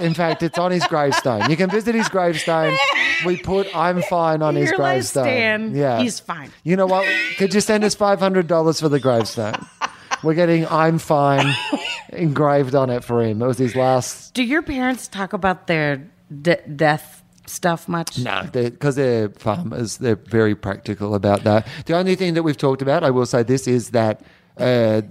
In 0.00 0.14
fact, 0.14 0.42
it's 0.42 0.58
on 0.58 0.70
his 0.70 0.86
gravestone. 0.86 1.50
You 1.50 1.56
can 1.56 1.70
visit 1.70 1.94
his 1.94 2.08
gravestone. 2.08 2.76
We 3.24 3.38
put 3.38 3.74
I'm 3.74 4.02
fine 4.02 4.42
on 4.42 4.54
his 4.54 4.72
gravestone. 4.72 5.24
Stan. 5.24 5.74
Yeah. 5.74 6.00
He's 6.00 6.20
fine. 6.20 6.50
You 6.64 6.76
know 6.76 6.86
what? 6.86 7.06
Could 7.38 7.54
you 7.54 7.60
send 7.60 7.84
us 7.84 7.94
$500 7.94 8.80
for 8.80 8.88
the 8.88 9.00
gravestone? 9.00 9.54
We're 10.22 10.34
getting 10.34 10.66
I'm 10.68 10.98
fine 10.98 11.54
engraved 12.10 12.74
on 12.74 12.90
it 12.90 13.04
for 13.04 13.22
him. 13.22 13.42
It 13.42 13.46
was 13.46 13.58
his 13.58 13.76
last. 13.76 14.34
Do 14.34 14.42
your 14.42 14.62
parents 14.62 15.08
talk 15.08 15.32
about 15.32 15.66
their 15.66 16.08
de- 16.42 16.62
death 16.68 17.22
stuff 17.46 17.88
much? 17.88 18.18
No, 18.18 18.48
because 18.52 18.96
they're, 18.96 19.28
farmers. 19.30 19.98
They're 19.98 20.16
very 20.16 20.54
practical 20.54 21.14
about 21.14 21.44
that. 21.44 21.66
The 21.86 21.94
only 21.94 22.16
thing 22.16 22.34
that 22.34 22.42
we've 22.42 22.56
talked 22.56 22.82
about, 22.82 23.04
I 23.04 23.10
will 23.10 23.26
say 23.26 23.42
this, 23.42 23.68
is 23.68 23.90
that 23.90 24.22
uh, 24.58 25.02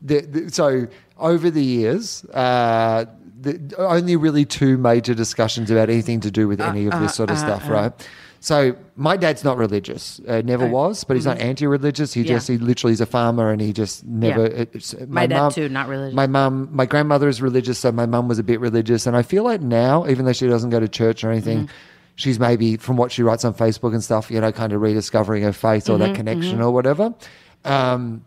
the, 0.00 0.20
the, 0.20 0.50
so 0.50 0.86
over 1.18 1.50
the 1.50 1.64
years, 1.64 2.24
uh, 2.26 3.04
the, 3.52 3.76
only 3.78 4.16
really 4.16 4.44
two 4.44 4.78
major 4.78 5.14
discussions 5.14 5.70
about 5.70 5.88
anything 5.90 6.20
to 6.20 6.30
do 6.30 6.48
with 6.48 6.60
any 6.60 6.86
of 6.86 6.98
this 7.00 7.14
sort 7.14 7.30
of 7.30 7.38
stuff, 7.38 7.68
right? 7.68 7.92
So 8.40 8.76
my 8.94 9.16
dad's 9.16 9.42
not 9.42 9.56
religious, 9.58 10.20
uh, 10.28 10.42
never 10.44 10.66
was, 10.68 11.02
but 11.02 11.16
he's 11.16 11.26
not 11.26 11.38
anti-religious. 11.40 12.14
He 12.14 12.20
Mm-hmm. 12.20 12.28
Yeah. 12.28 12.36
just 12.36 12.46
he 12.48 12.56
literally 12.58 12.92
is 12.92 13.00
a 13.00 13.06
farmer, 13.06 13.50
and 13.50 13.60
he 13.60 13.72
just 13.72 14.04
never. 14.06 14.42
Yeah. 14.46 14.64
It's, 14.72 14.94
My 15.08 15.26
dad 15.26 15.38
mum- 15.40 15.52
too, 15.52 15.68
not 15.68 15.88
religious. 15.88 16.14
My 16.14 16.28
mum, 16.28 16.68
my 16.70 16.86
grandmother 16.86 17.28
is 17.28 17.42
religious, 17.42 17.80
so 17.80 17.90
my 17.90 18.06
mum 18.06 18.28
was 18.28 18.38
a 18.38 18.44
bit 18.44 18.60
religious, 18.60 19.06
and 19.08 19.16
I 19.16 19.22
feel 19.22 19.42
like 19.42 19.60
now, 19.60 20.06
even 20.06 20.24
though 20.24 20.32
she 20.32 20.46
doesn't 20.46 20.70
go 20.70 20.78
to 20.80 20.88
church 20.88 21.24
or 21.24 21.30
anything. 21.32 21.64
Mm-hmm. 21.66 21.74
She's 22.14 22.40
maybe, 22.40 22.76
from 22.76 22.96
what 22.96 23.12
she 23.12 23.22
writes 23.22 23.44
on 23.44 23.54
Facebook 23.54 23.92
and 23.92 24.02
stuff, 24.02 24.28
you 24.28 24.40
know, 24.40 24.50
kind 24.50 24.72
of 24.72 24.80
rediscovering 24.80 25.44
her 25.44 25.52
faith 25.52 25.88
or 25.88 25.92
Mm-hmm, 25.98 26.02
that 26.02 26.16
connection 26.16 26.60
or 26.60 26.72
whatever. 26.72 27.14
Um, 27.64 28.24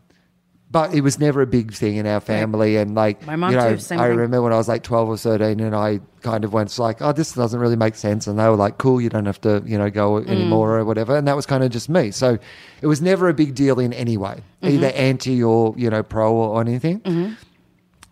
but 0.71 0.93
it 0.93 1.01
was 1.01 1.19
never 1.19 1.41
a 1.41 1.47
big 1.47 1.73
thing 1.73 1.97
in 1.97 2.07
our 2.07 2.21
family. 2.21 2.77
And 2.77 2.95
like, 2.95 3.25
My 3.27 3.35
mom 3.35 3.51
you 3.51 3.57
know, 3.57 3.71
too, 3.73 3.79
same 3.79 3.99
I 3.99 4.03
thing. 4.07 4.11
remember 4.15 4.41
when 4.41 4.53
I 4.53 4.57
was 4.57 4.69
like 4.69 4.83
12 4.83 5.09
or 5.09 5.17
13 5.17 5.59
and 5.59 5.75
I 5.75 5.99
kind 6.21 6.45
of 6.45 6.53
went 6.53 6.77
like, 6.79 7.01
oh, 7.01 7.11
this 7.11 7.33
doesn't 7.33 7.59
really 7.59 7.75
make 7.75 7.95
sense. 7.95 8.25
And 8.25 8.39
they 8.39 8.47
were 8.47 8.55
like, 8.55 8.77
cool, 8.77 9.01
you 9.01 9.09
don't 9.09 9.25
have 9.25 9.41
to, 9.41 9.61
you 9.65 9.77
know, 9.77 9.89
go 9.89 10.13
Mm. 10.21 10.29
anymore 10.29 10.77
or 10.79 10.85
whatever. 10.85 11.17
And 11.17 11.27
that 11.27 11.35
was 11.35 11.45
kind 11.45 11.63
of 11.63 11.71
just 11.71 11.89
me. 11.89 12.11
So 12.11 12.37
it 12.81 12.87
was 12.87 13.01
never 13.01 13.27
a 13.27 13.33
big 13.33 13.53
deal 13.53 13.79
in 13.79 13.91
any 13.91 14.15
way, 14.15 14.43
Mm-hmm. 14.63 14.75
either 14.75 14.87
anti 14.95 15.43
or, 15.43 15.73
you 15.77 15.89
know, 15.89 16.03
pro 16.03 16.33
or 16.33 16.61
anything. 16.61 17.35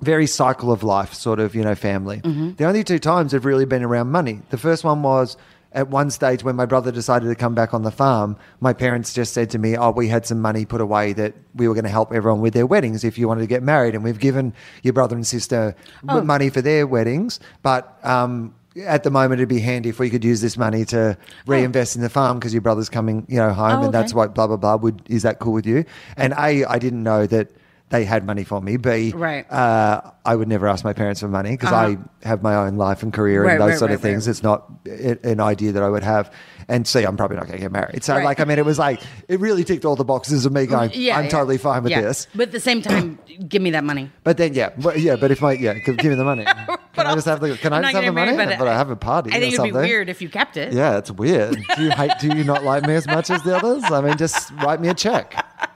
Very 0.02 0.28
cycle 0.28 0.72
of 0.72 0.82
life 0.82 1.14
sort 1.14 1.40
of, 1.42 1.56
you 1.56 1.64
know, 1.64 1.76
family. 1.76 2.22
Mm-hmm. 2.22 2.52
The 2.56 2.64
only 2.66 2.84
two 2.86 3.00
times 3.00 3.34
have 3.34 3.44
really 3.46 3.66
been 3.66 3.84
around 3.84 4.12
money. 4.12 4.42
The 4.50 4.58
first 4.58 4.84
one 4.86 5.02
was 5.04 5.36
at 5.72 5.88
one 5.90 6.10
stage 6.10 6.44
when 6.44 6.56
my 6.56 6.66
brother 6.66 6.92
decided 6.92 7.28
to 7.28 7.36
come 7.36 7.54
back 7.54 7.74
on 7.74 7.84
the 7.84 7.92
farm, 7.92 8.36
my 8.60 8.74
parents 8.74 9.14
just 9.14 9.34
said 9.34 9.50
to 9.52 9.60
me, 9.60 9.78
Oh, 9.78 9.92
we 9.92 10.08
had 10.08 10.26
some 10.26 10.42
money 10.42 10.66
put 10.66 10.82
away 10.82 11.14
that 11.14 11.36
we 11.54 11.68
were 11.68 11.74
going 11.76 11.84
to 11.84 11.90
help 11.92 12.12
everyone 12.12 12.42
with 12.42 12.54
their 12.54 12.66
weddings 12.66 13.04
if 13.04 13.18
you 13.18 13.28
wanted 13.28 13.42
to 13.42 13.48
get 13.48 13.62
married. 13.62 13.94
And 13.94 14.04
we've 14.04 14.20
given 14.20 14.54
your 14.82 14.94
brother 14.94 15.16
and 15.16 15.28
sister 15.28 15.76
Oh. 16.08 16.22
money 16.22 16.50
for 16.50 16.62
their 16.62 16.88
weddings. 16.88 17.40
But 17.62 18.00
um, 18.04 18.56
at 18.86 19.04
the 19.04 19.12
moment, 19.12 19.40
it'd 19.42 19.50
be 19.50 19.60
handy 19.60 19.90
if 19.90 20.00
we 20.00 20.10
could 20.10 20.24
use 20.26 20.42
this 20.42 20.58
money 20.58 20.86
to 20.86 21.18
reinvest 21.46 21.96
in 21.96 22.02
the 22.02 22.10
farm 22.10 22.40
because 22.40 22.54
your 22.54 22.62
brother's 22.62 22.90
coming, 22.90 23.26
you 23.30 23.38
know, 23.38 23.52
home, 23.54 23.82
Oh, 23.82 23.84
and 23.86 23.94
that's 23.94 24.12
okay. 24.14 24.18
what 24.18 24.34
blah 24.36 24.48
blah 24.48 24.58
blah. 24.58 24.76
Would 24.78 25.04
is 25.08 25.22
that 25.24 25.38
cool 25.40 25.54
with 25.54 25.66
you? 25.68 25.86
And 26.18 26.34
a, 26.34 26.66
I 26.66 26.80
didn't 26.80 27.04
know 27.04 27.28
that 27.28 27.50
they 27.90 28.06
had 28.06 28.26
money 28.26 28.44
for 28.44 28.62
me. 28.62 28.78
B, 28.78 29.12
Right. 29.16 29.50
uh, 29.52 30.02
I 30.26 30.36
would 30.36 30.48
never 30.48 30.68
ask 30.68 30.84
my 30.84 30.94
parents 30.94 31.22
for 31.22 31.28
money 31.28 31.52
because 31.52 31.72
I 31.74 31.98
have 32.24 32.44
my 32.44 32.56
own 32.56 32.76
life 32.78 33.02
and 33.04 33.12
career 33.12 33.44
Right, 33.44 33.54
and 33.54 33.62
those 33.62 33.70
right, 33.72 33.80
sort 33.80 33.92
of 33.92 34.00
things. 34.02 34.28
right. 34.28 34.32
It's 34.32 34.44
not 34.44 34.70
an 34.86 35.40
idea 35.40 35.72
that 35.72 35.82
I 35.82 35.90
would 35.90 36.04
have. 36.04 36.32
And 36.68 36.86
C, 36.88 37.04
I'm 37.04 37.18
probably 37.18 37.38
not 37.38 37.48
going 37.48 37.58
to 37.58 37.62
get 37.64 37.72
married. 37.72 38.04
So, 38.04 38.14
Right. 38.16 38.24
like, 38.24 38.40
I 38.40 38.46
mean, 38.46 38.60
it 38.60 38.66
was 38.66 38.78
like, 38.78 39.02
it 39.28 39.40
really 39.40 39.64
ticked 39.64 39.86
all 39.86 39.96
the 39.96 40.04
boxes 40.06 40.46
of 40.46 40.52
me 40.54 40.68
going, 40.68 40.92
Yeah, 40.94 41.18
I'm 41.18 41.24
yeah. 41.24 41.30
totally 41.32 41.58
fine 41.58 41.82
with 41.82 41.90
Yeah. 41.92 42.02
this. 42.02 42.28
But 42.36 42.50
at 42.50 42.52
the 42.52 42.60
same 42.60 42.84
time, 42.84 43.18
give 43.48 43.62
me 43.64 43.72
that 43.72 43.84
money. 43.84 44.12
But 44.24 44.38
then, 44.38 44.54
yeah, 44.54 44.70
but, 44.78 45.00
yeah, 45.00 45.16
but 45.16 45.32
if 45.32 45.42
my, 45.42 45.54
yeah, 45.54 45.74
give 45.74 45.98
me 46.04 46.14
the 46.14 46.24
money. 46.24 46.46
Can 46.94 47.08
I 47.08 47.16
just 47.16 47.26
have 47.28 47.40
the, 47.40 47.56
can 47.56 47.72
I 47.72 47.82
just 47.82 47.96
have 47.96 48.04
the 48.06 48.12
money? 48.12 48.36
married, 48.36 48.60
but, 48.60 48.68
I 48.68 48.76
have 48.78 48.90
a 48.90 48.96
party 48.96 49.32
I 49.32 49.40
think 49.40 49.54
it'd 49.54 49.64
be 49.64 49.72
weird 49.72 50.10
if 50.10 50.22
you 50.22 50.28
kept 50.28 50.58
it. 50.58 50.74
Yeah, 50.74 50.98
it's 50.98 51.10
weird. 51.10 51.56
Do 51.78 51.84
you 51.84 51.92
hate? 51.92 52.12
Do 52.20 52.28
you 52.36 52.44
not 52.44 52.64
like 52.64 52.84
me 52.86 52.94
as 52.96 53.08
much 53.08 53.30
as 53.30 53.42
the 53.44 53.56
others? 53.56 53.84
I 53.90 54.02
mean, 54.02 54.18
just 54.18 54.52
write 54.62 54.82
me 54.82 54.90
a 54.90 54.94
check. 54.94 55.34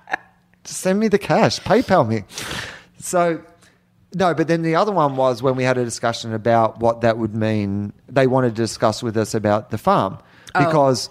Just 0.64 0.80
send 0.80 1.00
me 1.00 1.08
the 1.08 1.20
cash. 1.20 1.60
PayPal 1.60 2.08
me. 2.08 2.24
So, 3.00 3.42
no, 4.14 4.34
but 4.34 4.48
then 4.48 4.62
the 4.62 4.76
other 4.76 4.92
one 4.92 5.16
was 5.16 5.42
when 5.44 5.56
we 5.56 5.64
had 5.64 5.78
a 5.78 5.84
discussion 5.84 6.34
about 6.34 6.80
what 6.80 7.02
that 7.02 7.18
would 7.18 7.36
mean. 7.36 7.92
They 8.08 8.28
wanted 8.28 8.50
to 8.56 8.62
discuss 8.62 9.04
with 9.04 9.18
us 9.18 9.34
about 9.34 9.70
the 9.72 9.78
farm 9.78 10.18
Oh. 10.56 10.66
because. 10.66 11.10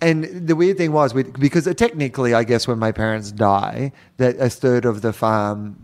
And 0.00 0.24
the 0.46 0.54
weird 0.54 0.76
thing 0.78 0.92
was, 0.92 1.12
we, 1.12 1.24
because 1.24 1.64
technically, 1.74 2.32
I 2.32 2.44
guess 2.44 2.68
when 2.68 2.78
my 2.78 2.92
parents 2.92 3.32
die, 3.32 3.90
that 4.18 4.36
a 4.38 4.48
third 4.48 4.84
of 4.84 5.02
the 5.02 5.12
farm 5.12 5.76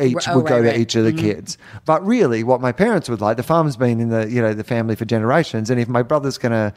each 0.00 0.28
Oh, 0.28 0.36
would 0.36 0.46
go 0.46 0.54
right, 0.54 0.62
to 0.62 0.68
right. 0.68 0.78
each 0.78 0.94
of 0.94 1.02
the 1.04 1.10
mm-hmm. 1.10 1.18
kids. 1.18 1.58
But 1.84 2.06
really, 2.06 2.44
what 2.44 2.60
my 2.60 2.70
parents 2.70 3.08
would 3.08 3.20
like, 3.20 3.36
the 3.36 3.42
farm's 3.42 3.76
been 3.76 3.98
in 3.98 4.10
the 4.10 4.30
you 4.30 4.40
know 4.40 4.54
the 4.54 4.62
family 4.62 4.94
for 4.94 5.04
generations, 5.04 5.68
and 5.68 5.80
if 5.80 5.88
my 5.88 6.02
brother's 6.02 6.38
going 6.38 6.52
to 6.52 6.72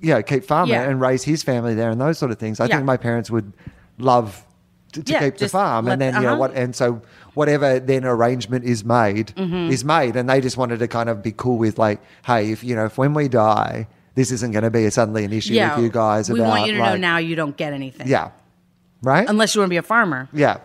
you 0.00 0.10
know 0.10 0.22
keep 0.22 0.44
farming 0.44 0.74
Yeah. 0.74 0.82
and 0.90 1.00
raise 1.00 1.22
his 1.24 1.42
family 1.42 1.74
there 1.74 1.88
and 1.88 1.98
those 1.98 2.18
sort 2.18 2.30
of 2.30 2.38
things, 2.38 2.60
I 2.60 2.66
Yeah. 2.66 2.76
think 2.76 2.84
my 2.84 2.98
parents 2.98 3.30
would 3.30 3.50
love 3.96 4.44
to, 4.92 5.02
to 5.02 5.12
Yeah, 5.12 5.20
keep 5.20 5.36
the 5.38 5.48
farm, 5.48 5.84
let- 5.86 5.92
and 5.94 6.00
then 6.02 6.14
you 6.14 6.20
know 6.22 6.28
uh-huh. 6.30 6.38
what, 6.38 6.54
and 6.54 6.74
so 6.74 7.02
whatever 7.34 7.78
then 7.80 8.04
arrangement 8.04 8.64
is 8.64 8.84
made 8.84 9.28
Mm-hmm. 9.36 9.70
is 9.72 9.84
made, 9.84 10.16
and 10.16 10.28
they 10.28 10.40
just 10.40 10.56
wanted 10.56 10.78
to 10.80 10.88
kind 10.88 11.08
of 11.08 11.22
be 11.22 11.32
cool 11.32 11.58
with 11.58 11.78
like, 11.78 12.00
hey, 12.24 12.50
if 12.52 12.64
you 12.64 12.74
know 12.74 12.86
if 12.86 12.98
when 12.98 13.14
we 13.14 13.28
die. 13.28 13.86
This 14.14 14.32
isn't 14.32 14.50
going 14.50 14.64
to 14.64 14.70
be 14.70 14.90
suddenly 14.90 15.22
an 15.24 15.32
issue 15.32 15.52
Yeah. 15.54 15.76
with 15.76 15.84
you 15.84 15.90
guys 15.92 16.28
we 16.28 16.40
about 16.40 16.48
want 16.48 16.66
you 16.66 16.72
to 16.72 16.78
know 16.80 16.96
now 16.96 17.18
you 17.18 17.36
don't 17.36 17.56
get 17.56 17.72
anything. 17.72 18.08
Yeah, 18.08 18.30
right. 19.00 19.28
Unless 19.28 19.54
you 19.54 19.60
want 19.60 19.68
to 19.68 19.74
be 19.74 19.76
a 19.76 19.82
farmer. 19.82 20.28
yeah, 20.32 20.56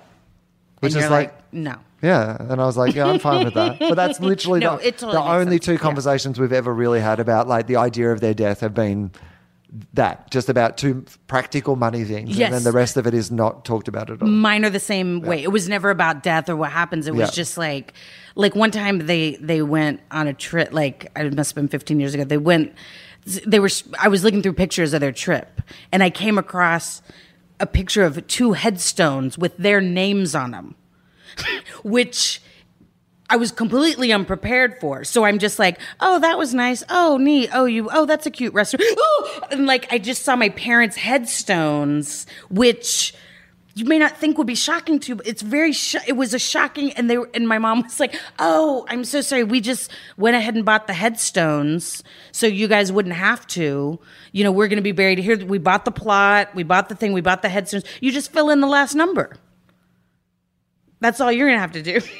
which 0.79 0.93
and 0.95 1.03
is 1.03 1.11
like 1.11 1.27
like, 1.35 1.53
no. 1.53 1.75
yeah, 2.01 2.35
and 2.39 2.59
I 2.59 2.65
was 2.65 2.77
like, 2.77 2.95
yeah, 2.95 3.05
I'm 3.05 3.19
fine 3.19 3.45
with 3.45 3.53
that. 3.53 3.77
But 3.77 3.93
that's 3.93 4.19
literally 4.31 4.59
No, 4.61 4.77
the, 4.77 4.91
totally 4.91 5.11
the 5.13 5.21
only 5.21 5.51
sense. 5.57 5.65
two 5.65 5.71
Yeah. 5.73 5.77
conversations 5.77 6.39
we've 6.39 6.51
ever 6.51 6.73
really 6.73 6.99
had 6.99 7.19
about 7.19 7.47
like 7.47 7.67
the 7.67 7.75
idea 7.75 8.11
of 8.11 8.21
their 8.21 8.33
death 8.33 8.61
have 8.61 8.73
been 8.73 9.11
that 9.93 10.29
just 10.29 10.49
about 10.49 10.77
two 10.77 11.03
practical 11.27 11.75
money 11.75 12.03
things, 12.03 12.39
and 12.39 12.53
then 12.53 12.63
the 12.63 12.71
rest 12.71 12.95
of 12.95 13.07
it 13.07 13.13
is 13.15 13.31
not 13.31 13.65
talked 13.65 13.87
about 13.87 14.09
at 14.11 14.21
all. 14.21 14.27
Mine 14.27 14.63
are 14.65 14.69
the 14.69 14.79
same 14.79 15.21
way. 15.21 15.41
It 15.41 15.51
was 15.51 15.67
never 15.67 15.89
about 15.89 16.21
death 16.21 16.47
or 16.47 16.55
what 16.55 16.71
happens. 16.71 17.07
It 17.07 17.15
was 17.15 17.29
Yeah. 17.29 17.33
just 17.35 17.57
like, 17.57 17.93
like 18.35 18.55
one 18.55 18.69
time 18.69 18.99
they 19.07 19.35
they 19.41 19.61
went 19.63 19.99
on 20.11 20.27
a 20.27 20.33
trip. 20.33 20.71
Like 20.73 21.11
it 21.15 21.33
must 21.35 21.51
have 21.51 21.55
been 21.55 21.67
15 21.69 21.99
years 21.99 22.13
ago. 22.13 22.23
They 22.23 22.37
went. 22.37 22.73
They 23.47 23.59
were. 23.59 23.69
I 23.99 24.09
was 24.09 24.23
looking 24.23 24.43
through 24.43 24.53
pictures 24.53 24.93
of 24.93 25.01
their 25.01 25.11
trip, 25.13 25.61
and 25.91 26.03
I 26.03 26.09
came 26.11 26.37
across 26.37 27.01
a 27.59 27.65
picture 27.65 28.03
of 28.03 28.27
two 28.27 28.53
headstones 28.53 29.37
with 29.39 29.57
their 29.57 29.81
names 29.81 30.35
on 30.35 30.51
them, 30.51 30.75
which. 31.83 32.43
I 33.29 33.37
was 33.37 33.51
completely 33.51 34.11
unprepared 34.11 34.79
for. 34.79 35.03
So 35.03 35.23
I'm 35.23 35.39
just 35.39 35.57
like, 35.57 35.79
oh, 35.99 36.19
that 36.19 36.37
was 36.37 36.53
nice. 36.53 36.83
Oh, 36.89 37.17
neat. 37.17 37.49
Oh, 37.53 37.65
you, 37.65 37.89
oh, 37.91 38.05
that's 38.05 38.25
a 38.25 38.31
cute 38.31 38.53
restaurant. 38.53 38.83
Oh, 38.97 39.41
and 39.51 39.65
like, 39.65 39.91
I 39.91 39.97
just 39.97 40.23
saw 40.23 40.35
my 40.35 40.49
parents' 40.49 40.97
headstones, 40.97 42.27
which 42.49 43.13
you 43.75 43.85
may 43.85 43.97
not 43.97 44.17
think 44.17 44.37
would 44.37 44.45
be 44.45 44.55
shocking 44.55 44.99
to 44.99 45.09
you, 45.09 45.15
but 45.15 45.25
it's 45.25 45.41
very, 45.41 45.71
sh- 45.71 45.95
it 46.05 46.13
was 46.13 46.33
a 46.33 46.39
shocking. 46.39 46.91
And 46.93 47.09
they 47.09 47.17
were, 47.17 47.29
and 47.33 47.47
my 47.47 47.57
mom 47.57 47.81
was 47.83 47.99
like, 47.99 48.13
oh, 48.39 48.85
I'm 48.89 49.03
so 49.05 49.21
sorry. 49.21 49.43
We 49.43 49.61
just 49.61 49.89
went 50.17 50.35
ahead 50.35 50.53
and 50.53 50.65
bought 50.65 50.85
the 50.85 50.93
headstones 50.93 52.03
so 52.31 52.45
you 52.45 52.67
guys 52.67 52.91
wouldn't 52.91 53.15
have 53.15 53.47
to. 53.47 53.99
You 54.31 54.43
know, 54.43 54.51
we're 54.51 54.67
going 54.67 54.77
to 54.77 54.83
be 54.83 54.91
buried 54.91 55.17
here. 55.17 55.43
We 55.43 55.57
bought 55.57 55.85
the 55.85 55.91
plot. 55.91 56.53
We 56.53 56.63
bought 56.63 56.89
the 56.89 56.95
thing. 56.95 57.13
We 57.13 57.21
bought 57.21 57.41
the 57.41 57.49
headstones. 57.49 57.85
You 58.01 58.11
just 58.11 58.31
fill 58.31 58.49
in 58.49 58.59
the 58.59 58.67
last 58.67 58.93
number. 58.93 59.37
That's 60.99 61.19
all 61.19 61.31
you're 61.31 61.47
going 61.47 61.57
to 61.57 61.61
have 61.61 61.71
to 61.71 61.81
do. 61.81 62.01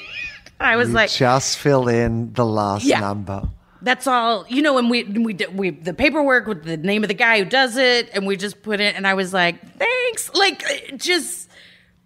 I 0.64 0.76
was 0.76 0.88
You 0.88 0.94
like, 0.94 1.10
just 1.10 1.58
fill 1.58 1.88
in 1.88 2.32
the 2.32 2.44
last 2.44 2.84
Yeah. 2.84 3.00
number. 3.00 3.48
that's 3.82 4.06
all 4.06 4.46
you 4.48 4.62
know. 4.62 4.78
And 4.78 4.88
we 4.90 5.04
we 5.04 5.36
we 5.52 5.70
the 5.70 5.92
paperwork 5.94 6.46
with 6.46 6.64
the 6.64 6.76
name 6.76 7.02
of 7.04 7.08
the 7.08 7.14
guy 7.14 7.38
who 7.38 7.44
does 7.44 7.76
it, 7.76 8.10
and 8.14 8.26
we 8.26 8.36
just 8.36 8.62
put 8.62 8.80
it. 8.80 8.96
And 8.96 9.06
I 9.06 9.14
was 9.14 9.32
like, 9.32 9.56
thanks. 9.78 10.30
Like 10.34 10.62
uh, 10.64 10.96
just 10.96 11.50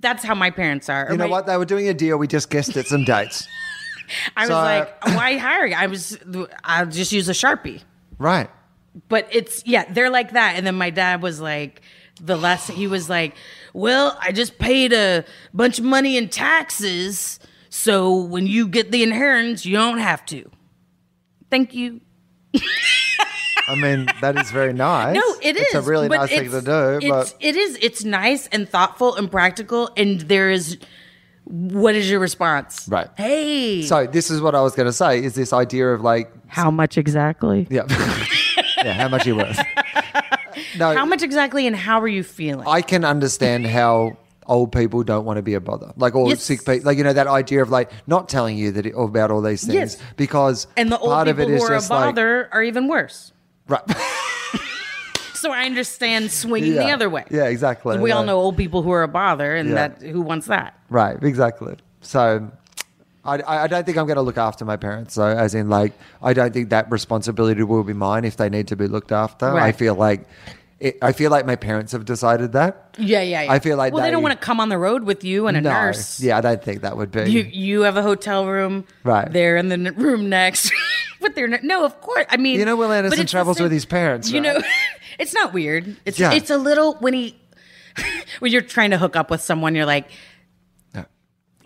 that's 0.00 0.24
how 0.24 0.34
my 0.34 0.50
parents 0.50 0.88
are. 0.88 1.06
You 1.10 1.16
know 1.16 1.24
My- 1.24 1.30
what? 1.30 1.46
They 1.46 1.56
were 1.56 1.64
doing 1.64 1.88
a 1.88 1.94
deal. 1.94 2.18
We 2.18 2.26
just 2.26 2.50
guessed 2.50 2.76
at 2.76 2.86
some 2.86 3.04
dates. 3.04 3.46
I 4.36 4.42
was 4.42 4.50
like, 4.50 5.04
why 5.14 5.36
hire? 5.36 5.70
I 5.76 5.86
was 5.86 6.18
I'll 6.64 6.86
just 6.86 7.12
use 7.12 7.28
a 7.28 7.32
sharpie. 7.32 7.82
Right. 8.18 8.48
But 9.08 9.28
it's 9.30 9.62
yeah, 9.66 9.84
they're 9.92 10.10
like 10.10 10.32
that. 10.32 10.54
And 10.56 10.66
then 10.66 10.74
my 10.74 10.90
dad 10.90 11.22
was 11.22 11.40
like, 11.40 11.82
the 12.20 12.36
less 12.36 12.66
he 12.68 12.86
was 12.88 13.08
like, 13.08 13.34
well, 13.74 14.16
I 14.20 14.32
just 14.32 14.58
paid 14.58 14.92
a 14.92 15.24
bunch 15.54 15.78
of 15.78 15.84
money 15.84 16.16
in 16.16 16.28
taxes, 16.30 17.38
so 17.78 18.16
when 18.16 18.48
you 18.48 18.66
get 18.66 18.90
the 18.90 19.04
inheritance, 19.04 19.64
you 19.64 19.76
don't 19.76 19.98
have 19.98 20.26
to. 20.26 20.50
Thank 21.48 21.74
you. 21.74 22.00
I 23.68 23.76
mean, 23.76 24.08
that 24.20 24.36
is 24.36 24.50
very 24.50 24.72
nice. 24.72 25.14
No, 25.20 25.22
it 25.40 25.56
is. 25.56 25.62
It's 25.62 25.74
a 25.74 25.82
really 25.82 26.08
nice 26.08 26.28
thing 26.28 26.50
to 26.50 26.60
do. 26.60 27.08
But 27.08 27.36
it 27.38 27.54
is. 27.54 27.78
It's 27.80 28.02
nice 28.02 28.48
and 28.48 28.68
thoughtful 28.68 29.14
and 29.14 29.30
practical. 29.30 29.90
And 29.96 30.20
there 30.22 30.50
is. 30.50 30.78
What 31.44 31.94
is 31.94 32.10
your 32.10 32.18
response? 32.20 32.86
Right. 32.88 33.08
Hey. 33.16 33.82
so 33.82 34.06
this 34.06 34.30
is 34.30 34.40
what 34.40 34.56
I 34.56 34.60
was 34.60 34.74
going 34.74 34.86
to 34.86 34.92
say: 34.92 35.22
is 35.22 35.34
this 35.34 35.52
idea 35.52 35.88
of 35.94 36.00
like, 36.00 36.32
how 36.48 36.70
much 36.70 36.98
exactly? 36.98 37.68
yeah, 37.70 37.84
yeah, 38.84 38.92
how 38.92 39.08
much 39.08 39.24
are 39.24 39.30
you 39.30 39.36
worth? 39.36 39.58
No, 40.76 40.94
How 40.94 41.06
much 41.06 41.22
exactly, 41.22 41.66
and 41.66 41.74
how 41.74 42.00
are 42.00 42.08
you 42.08 42.22
feeling? 42.22 42.66
I 42.66 42.82
can 42.82 43.04
understand 43.04 43.66
how 43.66 44.16
old 44.48 44.72
people 44.72 45.02
don't 45.02 45.24
want 45.24 45.36
to 45.36 45.42
be 45.42 45.54
a 45.54 45.60
bother, 45.60 45.92
like 45.96 46.14
all 46.14 46.28
Yes. 46.30 46.42
sick 46.42 46.64
people, 46.64 46.80
like 46.86 46.96
you 46.98 47.04
know 47.04 47.12
that 47.12 47.26
idea 47.26 47.62
of 47.62 47.70
like 47.70 47.90
not 48.06 48.28
telling 48.28 48.56
you 48.56 48.72
that 48.72 48.86
it, 48.86 48.94
about 48.96 49.30
all 49.30 49.42
these 49.42 49.62
things 49.66 49.74
Yes. 49.74 50.02
because 50.16 50.66
and 50.76 50.90
the 50.90 50.98
old 50.98 51.10
part 51.12 51.28
of 51.28 51.36
people 51.36 51.52
who 51.54 51.62
are 51.62 51.72
a 51.72 51.76
just 51.76 51.90
like 51.90 52.14
bother 52.14 52.48
are 52.52 52.62
even 52.62 52.88
worse. 52.88 53.32
right, 53.68 53.82
So 55.34 55.52
I 55.52 55.66
understand 55.66 56.32
swinging 56.32 56.74
the 56.74 56.90
other 56.90 57.08
way. 57.08 57.24
Yeah, 57.30 57.44
exactly. 57.44 57.96
We 57.98 58.10
all 58.10 58.24
know 58.24 58.38
old 58.40 58.56
people 58.56 58.82
who 58.82 58.90
are 58.90 59.04
a 59.04 59.08
bother, 59.08 59.54
and 59.54 59.68
Yeah. 59.68 59.74
that 59.88 60.02
who 60.02 60.20
wants 60.20 60.46
that? 60.48 60.74
right, 60.90 61.16
exactly. 61.22 61.76
So. 62.00 62.50
I, 63.24 63.40
I 63.40 63.62
I 63.64 63.66
don't 63.66 63.84
think 63.84 63.98
I'm 63.98 64.06
going 64.06 64.16
to 64.16 64.22
look 64.22 64.38
after 64.38 64.64
my 64.64 64.76
parents. 64.76 65.12
So, 65.14 65.24
as 65.26 65.54
in, 65.54 65.68
like, 65.68 65.92
I 66.22 66.32
don't 66.32 66.52
think 66.54 66.70
that 66.70 66.90
responsibility 66.90 67.62
will 67.62 67.82
be 67.84 67.92
mine 67.92 68.24
if 68.24 68.36
they 68.38 68.48
need 68.48 68.68
to 68.68 68.76
be 68.76 68.86
looked 68.86 69.12
after. 69.12 69.54
I 69.54 69.72
feel 69.72 69.94
like, 69.94 70.20
it, 70.80 70.98
I 71.02 71.12
feel 71.12 71.30
like 71.30 71.44
my 71.44 71.56
parents 71.56 71.92
have 71.92 72.04
decided 72.04 72.52
that. 72.52 72.94
Yeah, 72.98 73.20
yeah. 73.22 73.42
yeah. 73.42 73.52
I 73.52 73.58
feel 73.58 73.76
like 73.76 73.92
well, 73.92 74.02
they, 74.02 74.10
don't 74.10 74.22
want 74.22 74.38
to 74.38 74.44
come 74.44 74.60
on 74.60 74.68
the 74.68 74.78
road 74.78 75.04
with 75.04 75.24
you 75.24 75.46
and 75.48 75.56
a 75.56 75.60
no, 75.60 75.70
nurse. 75.70 76.20
yeah, 76.20 76.38
I 76.38 76.40
don't 76.40 76.62
think 76.62 76.82
that 76.82 76.96
would 76.96 77.10
be. 77.10 77.30
You 77.30 77.42
you 77.42 77.80
have 77.82 77.96
a 77.96 78.02
hotel 78.02 78.46
room, 78.46 78.84
Right. 79.04 79.30
They're 79.32 79.56
in 79.56 79.68
the 79.68 79.74
n- 79.74 79.94
room 79.96 80.28
next, 80.28 80.72
but 81.20 81.34
they're 81.34 81.48
no, 81.62 81.84
of 81.84 82.00
course. 82.00 82.26
I 82.28 82.36
mean, 82.36 82.58
You 82.60 82.64
know, 82.64 82.76
Wil 82.76 82.92
Anderson 82.92 83.26
travels 83.26 83.56
same- 83.56 83.64
with 83.64 83.72
his 83.72 83.86
parents, 83.86 84.30
You 84.30 84.40
right? 84.40 84.54
know, 84.60 84.62
it's 85.18 85.34
not 85.34 85.52
weird. 85.52 85.96
It's 86.04 86.18
Yeah. 86.18 86.32
it's 86.32 86.50
a 86.50 86.58
little 86.58 86.94
when 86.94 87.12
he 87.14 87.36
when 88.38 88.52
you're 88.52 88.62
trying 88.62 88.90
to 88.90 88.98
hook 88.98 89.16
up 89.16 89.30
with 89.30 89.40
someone, 89.40 89.74
you're 89.74 89.86
like. 89.86 90.08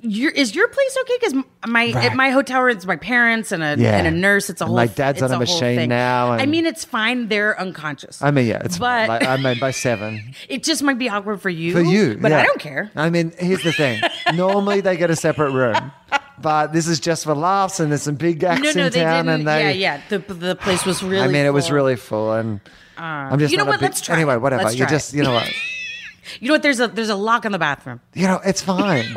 Your, 0.04 0.32
is 0.32 0.52
your 0.54 0.66
place 0.66 0.96
okay? 1.02 1.16
Because 1.20 1.34
my 1.66 1.92
Right. 1.92 1.96
at 1.96 2.16
my 2.16 2.30
hotel 2.30 2.66
it's 2.66 2.84
my 2.84 2.96
parents 2.96 3.52
and 3.52 3.62
a 3.62 3.76
Yeah. 3.78 3.96
and 3.96 4.06
a 4.06 4.10
nurse. 4.10 4.50
It's 4.50 4.60
a 4.60 4.64
And 4.64 4.68
whole. 4.70 4.76
my 4.76 4.86
dad's 4.88 5.22
on 5.22 5.30
a 5.30 5.38
machine 5.38 5.76
thing. 5.76 5.88
now, 5.90 6.32
I 6.32 6.44
mean, 6.46 6.66
it's 6.66 6.84
fine. 6.84 7.28
They're 7.28 7.58
unconscious. 7.60 8.20
I 8.20 8.32
mean, 8.32 8.46
yeah, 8.48 8.62
it's 8.64 8.78
But- 8.78 9.08
like, 9.08 9.24
I 9.24 9.36
mean, 9.36 9.60
by 9.60 9.70
seven. 9.70 10.34
it 10.48 10.64
just 10.64 10.82
might 10.82 10.98
be 10.98 11.08
awkward 11.08 11.40
for 11.40 11.50
you. 11.50 11.72
For 11.72 11.80
you. 11.80 12.18
but 12.20 12.32
I 12.32 12.42
don't 12.44 12.58
care. 12.58 12.90
I 12.96 13.10
mean, 13.10 13.32
here's 13.38 13.62
the 13.62 13.72
thing. 13.72 14.00
Normally 14.34 14.80
they 14.80 14.96
get 14.96 15.10
a 15.10 15.16
separate 15.16 15.52
room, 15.52 15.92
but 16.40 16.72
this 16.72 16.88
is 16.88 16.98
just 16.98 17.22
for 17.24 17.34
laughs 17.36 17.78
and 17.78 17.92
there's 17.92 18.02
some 18.02 18.16
big 18.16 18.42
acts 18.42 18.60
No, 18.60 18.72
no, 18.72 18.86
in 18.86 18.92
town 18.92 19.28
and 19.28 19.46
they. 19.46 19.74
yeah, 19.78 20.00
yeah. 20.00 20.00
The 20.08 20.18
the 20.34 20.56
place 20.56 20.84
was 20.84 21.00
really. 21.04 21.22
I 21.24 21.28
mean, 21.28 21.46
it 21.46 21.52
was 21.54 21.70
really 21.70 21.94
full 21.96 22.32
and. 22.32 22.60
Uh, 22.98 23.02
I'm 23.30 23.38
just 23.38 23.52
you 23.52 23.58
know 23.58 23.64
what? 23.64 23.78
big- 23.80 23.82
Let's 23.90 24.00
try 24.00 24.16
Anyway, 24.16 24.36
whatever. 24.36 24.70
You 24.72 24.84
just, 24.86 25.14
you 25.14 25.22
know 25.22 25.32
what? 25.32 25.48
You 26.40 26.48
know 26.48 26.54
what? 26.54 26.62
There's 26.62 26.78
a 26.78 26.86
there's 26.86 27.08
a 27.08 27.16
lock 27.16 27.44
on 27.44 27.50
the 27.52 27.58
bathroom. 27.58 28.00
You 28.14 28.28
know, 28.28 28.40
it's 28.44 28.62
fine. 28.62 29.16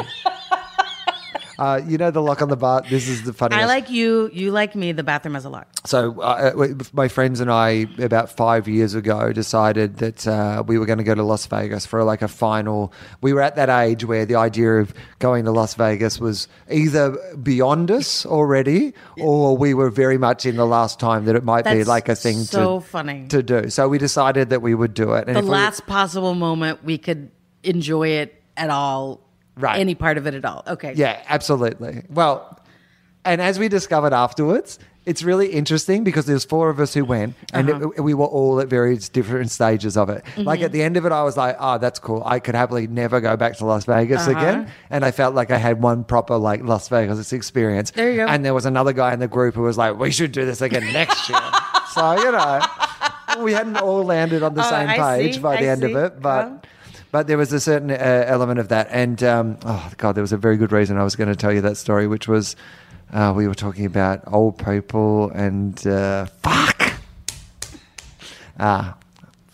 Uh, 1.57 1.81
you 1.85 1.97
know 1.97 2.11
the 2.11 2.21
lock 2.21 2.41
on 2.41 2.49
the 2.49 2.57
bar. 2.57 2.81
This 2.89 3.07
is 3.07 3.23
the 3.23 3.33
funniest. 3.33 3.63
I 3.63 3.65
like 3.65 3.89
you. 3.89 4.29
You 4.33 4.51
like 4.51 4.75
me. 4.75 4.91
The 4.91 5.03
bathroom 5.03 5.35
has 5.35 5.45
a 5.45 5.49
lock. 5.49 5.67
So, 5.85 6.19
uh, 6.21 6.51
uh, 6.57 6.83
my 6.93 7.07
friends 7.07 7.39
and 7.39 7.51
I, 7.51 7.87
about 7.99 8.29
five 8.35 8.67
years 8.67 8.93
ago, 8.95 9.31
decided 9.31 9.97
that 9.97 10.27
uh, 10.27 10.63
we 10.65 10.77
were 10.77 10.85
going 10.85 10.97
to 10.97 11.03
go 11.03 11.15
to 11.15 11.23
Las 11.23 11.45
Vegas 11.45 11.85
for 11.85 12.03
like 12.03 12.21
a 12.21 12.27
final. 12.27 12.91
We 13.21 13.33
were 13.33 13.41
at 13.41 13.55
that 13.55 13.69
age 13.69 14.03
where 14.05 14.25
the 14.25 14.35
idea 14.35 14.75
of 14.79 14.93
going 15.19 15.45
to 15.45 15.51
Las 15.51 15.75
Vegas 15.75 16.19
was 16.19 16.47
either 16.69 17.15
beyond 17.41 17.91
us 17.91 18.25
already, 18.25 18.93
or 19.19 19.55
we 19.57 19.73
were 19.73 19.89
very 19.89 20.17
much 20.17 20.45
in 20.45 20.55
the 20.55 20.65
last 20.65 20.99
time 20.99 21.25
that 21.25 21.35
it 21.35 21.43
might 21.43 21.65
be 21.65 21.83
like 21.83 22.09
a 22.09 22.15
thing 22.15 22.37
so 22.43 22.79
to 22.79 22.85
funny. 22.85 23.27
to 23.27 23.43
do. 23.43 23.69
So 23.69 23.87
we 23.87 23.97
decided 23.97 24.49
that 24.49 24.61
we 24.61 24.75
would 24.75 24.93
do 24.93 25.13
it. 25.13 25.27
And 25.27 25.35
The 25.35 25.39
if 25.39 25.45
we- 25.45 25.51
last 25.51 25.85
possible 25.85 26.33
moment 26.35 26.83
we 26.83 26.97
could 26.97 27.31
enjoy 27.63 28.09
it 28.09 28.41
at 28.57 28.69
all 28.69 29.24
Right. 29.57 29.79
any 29.79 29.95
part 29.95 30.17
of 30.17 30.27
it 30.27 30.33
at 30.33 30.43
all. 30.45 30.63
Okay. 30.67 30.93
Yeah, 30.95 31.21
absolutely. 31.27 32.03
Well, 32.09 32.59
and 33.23 33.41
as 33.41 33.57
we 33.57 33.67
discovered 33.69 34.13
afterwards, 34.13 34.77
it's 35.05 35.21
really 35.23 35.47
interesting 35.47 36.03
because 36.03 36.25
there's 36.25 36.43
four 36.45 36.69
of 36.69 36.79
us 36.79 36.93
who 36.93 37.05
went, 37.05 37.35
and 37.53 37.69
Uh-huh. 37.69 37.89
it- 37.95 38.01
we 38.01 38.13
were 38.15 38.25
all 38.25 38.59
at 38.59 38.67
various 38.67 39.07
different 39.07 39.51
stages 39.51 39.95
of 39.97 40.09
it. 40.09 40.23
Like 40.35 40.59
Mm-hmm. 40.59 40.65
at 40.65 40.71
the 40.71 40.81
end 40.83 40.97
of 40.97 41.05
it, 41.05 41.11
I 41.11 41.21
was 41.23 41.37
like, 41.37 41.55
"Oh, 41.59 41.77
that's 41.77 41.99
cool. 41.99 42.23
I 42.25 42.39
could 42.39 42.55
happily 42.55 42.87
never 42.87 43.21
go 43.21 43.37
back 43.37 43.55
to 43.57 43.65
Las 43.65 43.85
Vegas 43.85 44.27
Uh-huh. 44.27 44.37
again." 44.37 44.67
And 44.89 45.05
I 45.05 45.11
felt 45.11 45.35
like 45.35 45.51
I 45.51 45.57
had 45.57 45.81
one 45.81 46.03
proper 46.03 46.37
like 46.37 46.63
Las 46.63 46.87
Vegas 46.89 47.31
experience. 47.33 47.91
There 47.91 48.09
you 48.11 48.17
go. 48.17 48.25
And 48.27 48.43
there 48.43 48.53
was 48.55 48.65
another 48.65 48.93
guy 48.93 49.13
in 49.13 49.19
the 49.19 49.27
group 49.27 49.53
who 49.55 49.61
was 49.61 49.77
like, 49.77 49.97
"We 49.97 50.11
should 50.11 50.31
do 50.31 50.43
this 50.45 50.61
again 50.61 50.91
next 50.91 51.29
year." 51.29 51.39
so 51.93 52.13
you 52.23 52.31
know, 52.31 52.61
we 53.43 53.53
hadn't 53.53 53.77
all 53.77 54.03
landed 54.03 54.41
on 54.43 54.55
the 54.55 54.65
Oh, 54.65 54.69
same 54.69 54.89
I 54.89 54.97
page 54.97 55.35
see, 55.35 55.39
by 55.39 55.57
the 55.57 55.67
I 55.67 55.71
end 55.71 55.83
of 55.83 55.95
it, 55.95 56.19
but. 56.21 56.45
Well. 56.49 56.61
But 57.15 57.27
there 57.27 57.37
was 57.37 57.53
a 57.53 57.61
certain 57.61 57.91
uh, 57.91 57.95
element 58.27 58.59
of 58.59 58.67
that, 58.67 58.89
and 58.91 59.23
um, 59.23 59.57
oh 59.63 59.89
god, 59.95 60.15
there 60.17 60.21
was 60.21 60.33
a 60.33 60.37
very 60.37 60.57
good 60.57 60.73
reason 60.73 60.97
I 60.97 61.05
was 61.05 61.15
going 61.15 61.29
to 61.29 61.35
tell 61.37 61.53
you 61.53 61.61
that 61.61 61.77
story, 61.77 62.07
which 62.07 62.27
was 62.27 62.57
uh, 63.13 63.31
we 63.33 63.47
were 63.47 63.55
talking 63.55 63.85
about 63.85 64.21
old 64.27 64.57
people 64.57 65.29
and 65.29 65.87
uh, 65.87 66.25
fuck. 66.43 66.91
Ah, 68.59 68.97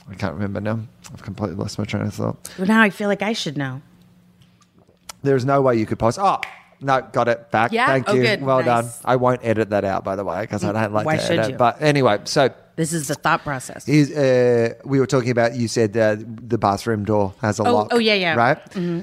I 0.10 0.16
can't 0.16 0.34
remember 0.34 0.60
now. 0.60 0.80
I've 1.14 1.22
completely 1.22 1.56
lost 1.56 1.78
my 1.78 1.86
train 1.86 2.02
of 2.02 2.16
thought. 2.16 2.52
Well, 2.58 2.68
now 2.68 2.82
I 2.82 2.90
feel 2.90 3.08
like 3.08 3.22
I 3.22 3.34
should 3.34 3.58
know. 3.58 3.84
There's 5.22 5.46
no 5.46 5.62
way 5.62 5.76
you 5.76 5.86
could 5.86 6.00
pause. 6.00 6.18
Oh. 6.18 6.42
No, 6.84 7.02
got 7.12 7.28
it 7.28 7.52
back. 7.52 7.72
Yeah? 7.72 7.86
Thank 7.86 8.10
Oh, 8.10 8.14
you. 8.14 8.24
good. 8.24 8.42
Well 8.42 8.64
Nice. 8.64 8.66
done. 8.66 8.90
I 9.06 9.18
won't 9.18 9.42
edit 9.44 9.70
that 9.70 9.86
out, 9.86 10.04
by 10.04 10.16
the 10.16 10.24
way, 10.24 10.42
because 10.42 10.64
I 10.64 10.72
don't 10.72 10.94
like 10.94 11.06
Why 11.06 11.18
to 11.18 11.22
should 11.22 11.38
edit. 11.38 11.52
you? 11.52 11.58
But 11.58 11.80
anyway, 11.80 12.22
so 12.24 12.50
This 12.76 12.94
is 12.94 13.08
the 13.08 13.16
thought 13.16 13.44
process. 13.44 13.88
Is 13.88 14.12
uh, 14.12 14.74
we 14.86 15.00
were 15.00 15.06
talking 15.06 15.30
about? 15.30 15.56
You 15.56 15.68
said 15.68 15.96
uh, 15.96 16.16
the 16.18 16.58
bathroom 16.58 17.04
door 17.06 17.34
has 17.42 17.60
a 17.60 17.64
Oh, 17.64 17.74
lock. 17.74 17.88
oh, 17.92 18.00
yeah, 18.00 18.14
yeah. 18.14 18.36
Right. 18.36 18.58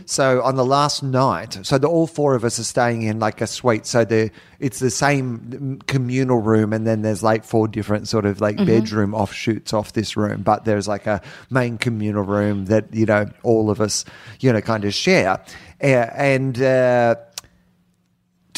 So 0.09 0.43
on 0.43 0.57
the 0.57 0.65
last 0.65 1.03
night, 1.03 1.59
so 1.63 1.79
the, 1.79 1.87
all 1.87 2.07
four 2.07 2.35
of 2.35 2.45
us 2.45 2.59
are 2.59 2.65
staying 2.65 3.03
in 3.03 3.19
like 3.21 3.41
a 3.41 3.47
suite. 3.47 3.87
So 3.87 4.05
the 4.05 4.31
it's 4.59 4.79
the 4.81 4.91
same 4.91 5.79
communal 5.87 6.39
room, 6.39 6.73
and 6.73 6.87
then 6.87 7.03
there's 7.03 7.23
like 7.23 7.45
four 7.45 7.69
different 7.69 8.09
sort 8.09 8.25
of 8.25 8.41
like 8.41 8.57
bedroom 8.57 9.15
offshoots 9.15 9.73
off 9.73 9.93
this 9.93 10.17
room. 10.17 10.43
But 10.43 10.65
there's 10.65 10.89
like 10.89 11.07
a 11.07 11.21
main 11.51 11.79
communal 11.79 12.23
room 12.25 12.65
that 12.67 12.93
you 12.93 13.07
know 13.07 13.27
all 13.43 13.71
of 13.71 13.81
us 13.81 14.05
you 14.41 14.53
know 14.53 14.61
kind 14.61 14.85
of 14.85 14.95
share, 14.95 15.41
uh, 15.83 15.87
and. 15.87 16.61
Uh, 16.61 17.15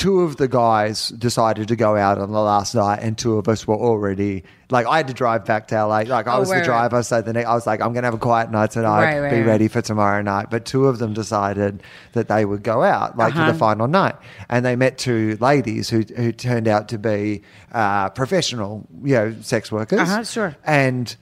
two 0.01 0.23
of 0.23 0.37
the 0.37 0.49
guys 0.49 1.11
decided 1.11 1.69
to 1.69 1.77
go 1.77 1.95
out 1.95 2.17
on 2.19 2.33
the 2.33 2.41
last 2.41 2.75
night, 2.75 3.01
and 3.03 3.19
two 3.19 3.37
of 3.37 3.49
us 3.49 3.67
were 3.69 3.77
already 3.77 4.43
like 4.71 4.87
I 4.87 4.97
had 4.97 5.09
to 5.09 5.13
drive 5.15 5.45
back 5.45 5.69
to 5.69 5.75
LA. 5.75 6.01
Like 6.07 6.27
I 6.27 6.37
Oh, 6.37 6.41
was 6.41 6.49
the 6.49 6.55
right, 6.57 6.65
driver, 6.65 7.03
so 7.03 7.21
the 7.21 7.33
next, 7.35 7.49
I 7.49 7.55
was 7.55 7.67
like, 7.67 7.83
I'm 7.83 7.93
gonna 7.93 8.07
have 8.07 8.15
a 8.15 8.19
quiet 8.19 8.51
night 8.51 8.71
tonight, 8.71 9.05
Right, 9.05 9.21
right, 9.21 9.31
be 9.31 9.43
ready 9.43 9.69
for 9.69 9.83
tomorrow 9.83 10.23
night. 10.23 10.47
But 10.51 10.65
two 10.65 10.87
of 10.87 10.99
them 10.99 11.13
decided 11.13 11.83
that 12.15 12.29
they 12.29 12.45
would 12.47 12.63
go 12.63 12.83
out 12.83 13.19
like 13.19 13.35
for 13.35 13.41
Uh-huh. 13.43 13.53
the 13.53 13.59
final 13.59 13.89
night, 13.89 14.15
and 14.49 14.65
they 14.65 14.75
met 14.75 14.97
two 14.97 15.37
ladies 15.41 15.91
who 15.91 16.01
who 16.17 16.33
turned 16.33 16.67
out 16.67 16.89
to 16.89 16.99
be 16.99 17.43
uh, 17.73 18.09
professional, 18.11 18.87
you 19.05 19.15
know, 19.17 19.35
sex 19.43 19.71
workers. 19.71 20.01
Uh-huh, 20.01 20.25
sure. 20.25 20.57
and 20.65 21.15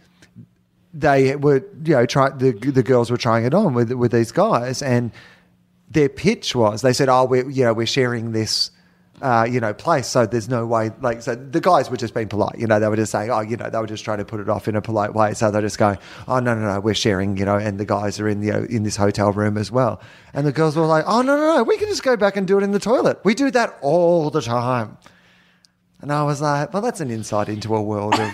they 0.94 1.36
were 1.36 1.62
you 1.84 1.94
know 1.94 2.06
try 2.06 2.30
the 2.30 2.52
the 2.52 2.82
girls 2.82 3.10
were 3.10 3.16
trying 3.18 3.44
it 3.44 3.54
on 3.54 3.74
with 3.74 3.92
with 3.92 4.10
these 4.12 4.32
guys 4.32 4.82
and 4.82 5.10
their 5.90 6.08
pitch 6.08 6.54
was 6.54 6.82
they 6.82 6.92
said 6.92 7.08
oh 7.08 7.24
we 7.24 7.38
you 7.52 7.64
know 7.64 7.72
we're 7.72 7.86
sharing 7.86 8.32
this 8.32 8.70
uh, 9.20 9.44
you 9.50 9.58
know 9.58 9.74
place 9.74 10.06
so 10.06 10.26
there's 10.26 10.48
no 10.48 10.64
way 10.64 10.92
like 11.00 11.22
so 11.22 11.34
the 11.34 11.60
guys 11.60 11.90
were 11.90 11.96
just 11.96 12.14
being 12.14 12.28
polite 12.28 12.56
you 12.56 12.66
know 12.66 12.78
they 12.78 12.86
were 12.86 12.94
just 12.94 13.10
saying 13.10 13.30
oh 13.30 13.40
you 13.40 13.56
know 13.56 13.68
they 13.68 13.78
were 13.78 13.86
just 13.86 14.04
trying 14.04 14.18
to 14.18 14.24
put 14.24 14.38
it 14.38 14.48
off 14.48 14.68
in 14.68 14.76
a 14.76 14.80
polite 14.80 15.12
way 15.12 15.34
so 15.34 15.50
they're 15.50 15.60
just 15.60 15.78
going 15.78 15.98
oh 16.28 16.38
no 16.38 16.54
no 16.54 16.74
no 16.74 16.80
we're 16.80 16.94
sharing 16.94 17.36
you 17.36 17.44
know 17.44 17.56
and 17.56 17.80
the 17.80 17.84
guys 17.84 18.20
are 18.20 18.28
in 18.28 18.40
know 18.40 18.64
in 18.70 18.84
this 18.84 18.96
hotel 18.96 19.32
room 19.32 19.58
as 19.58 19.72
well. 19.72 20.00
And 20.34 20.46
the 20.46 20.52
girls 20.52 20.76
were 20.76 20.86
like 20.86 21.04
oh 21.08 21.22
no 21.22 21.36
no 21.36 21.56
no 21.56 21.62
we 21.64 21.76
can 21.78 21.88
just 21.88 22.04
go 22.04 22.16
back 22.16 22.36
and 22.36 22.46
do 22.46 22.58
it 22.58 22.62
in 22.62 22.70
the 22.70 22.78
toilet. 22.78 23.18
We 23.24 23.34
do 23.34 23.50
that 23.50 23.76
all 23.82 24.30
the 24.30 24.40
time. 24.40 24.98
And 26.00 26.12
I 26.12 26.22
was 26.22 26.40
like, 26.40 26.72
well, 26.72 26.80
that's 26.80 27.00
an 27.00 27.10
insight 27.10 27.48
into 27.48 27.74
a 27.74 27.82
world 27.82 28.14
of 28.14 28.32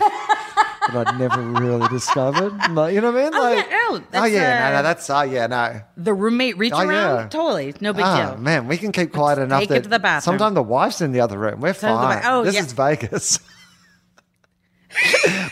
that 0.93 1.09
I'd 1.09 1.19
never 1.19 1.41
really 1.41 1.89
discovered. 1.89 2.53
Like, 2.73 2.95
you 2.95 3.01
know 3.01 3.11
what 3.13 3.21
I 3.21 3.25
mean? 3.25 3.35
Oh, 3.35 3.43
Like, 3.43 3.67
yeah, 3.71 3.99
no, 4.13 4.21
oh 4.21 4.25
yeah, 4.25 4.61
no, 4.61 4.67
uh, 4.67 4.71
no, 4.79 4.83
that's 4.83 5.09
oh 5.11 5.23
yeah, 5.23 5.47
no. 5.47 5.81
The 5.97 6.15
roommate 6.15 6.59
reach 6.59 6.73
Oh, 6.75 6.87
around? 6.87 7.17
yeah. 7.17 7.29
Totally. 7.29 7.75
No 7.81 7.93
big 7.93 8.05
Oh 8.07 8.17
deal. 8.33 8.37
man, 8.39 8.69
we 8.69 8.77
can 8.77 8.93
keep 8.93 9.13
quiet 9.13 9.39
enough 9.39 9.61
take 9.61 9.71
it 9.71 9.83
to 9.85 9.89
the 9.89 9.99
bathroom. 9.99 10.39
sometimes 10.39 10.55
the 10.55 10.63
wife's 10.63 11.01
in 11.01 11.13
the 11.13 11.21
other 11.21 11.39
room. 11.39 11.61
We're 11.61 11.73
to 11.73 11.81
the 11.81 11.87
fine. 11.87 12.23
oh, 12.25 12.45
this 12.45 12.55
yeah. 12.55 12.61
is 12.65 12.73
Vegas. 12.73 13.39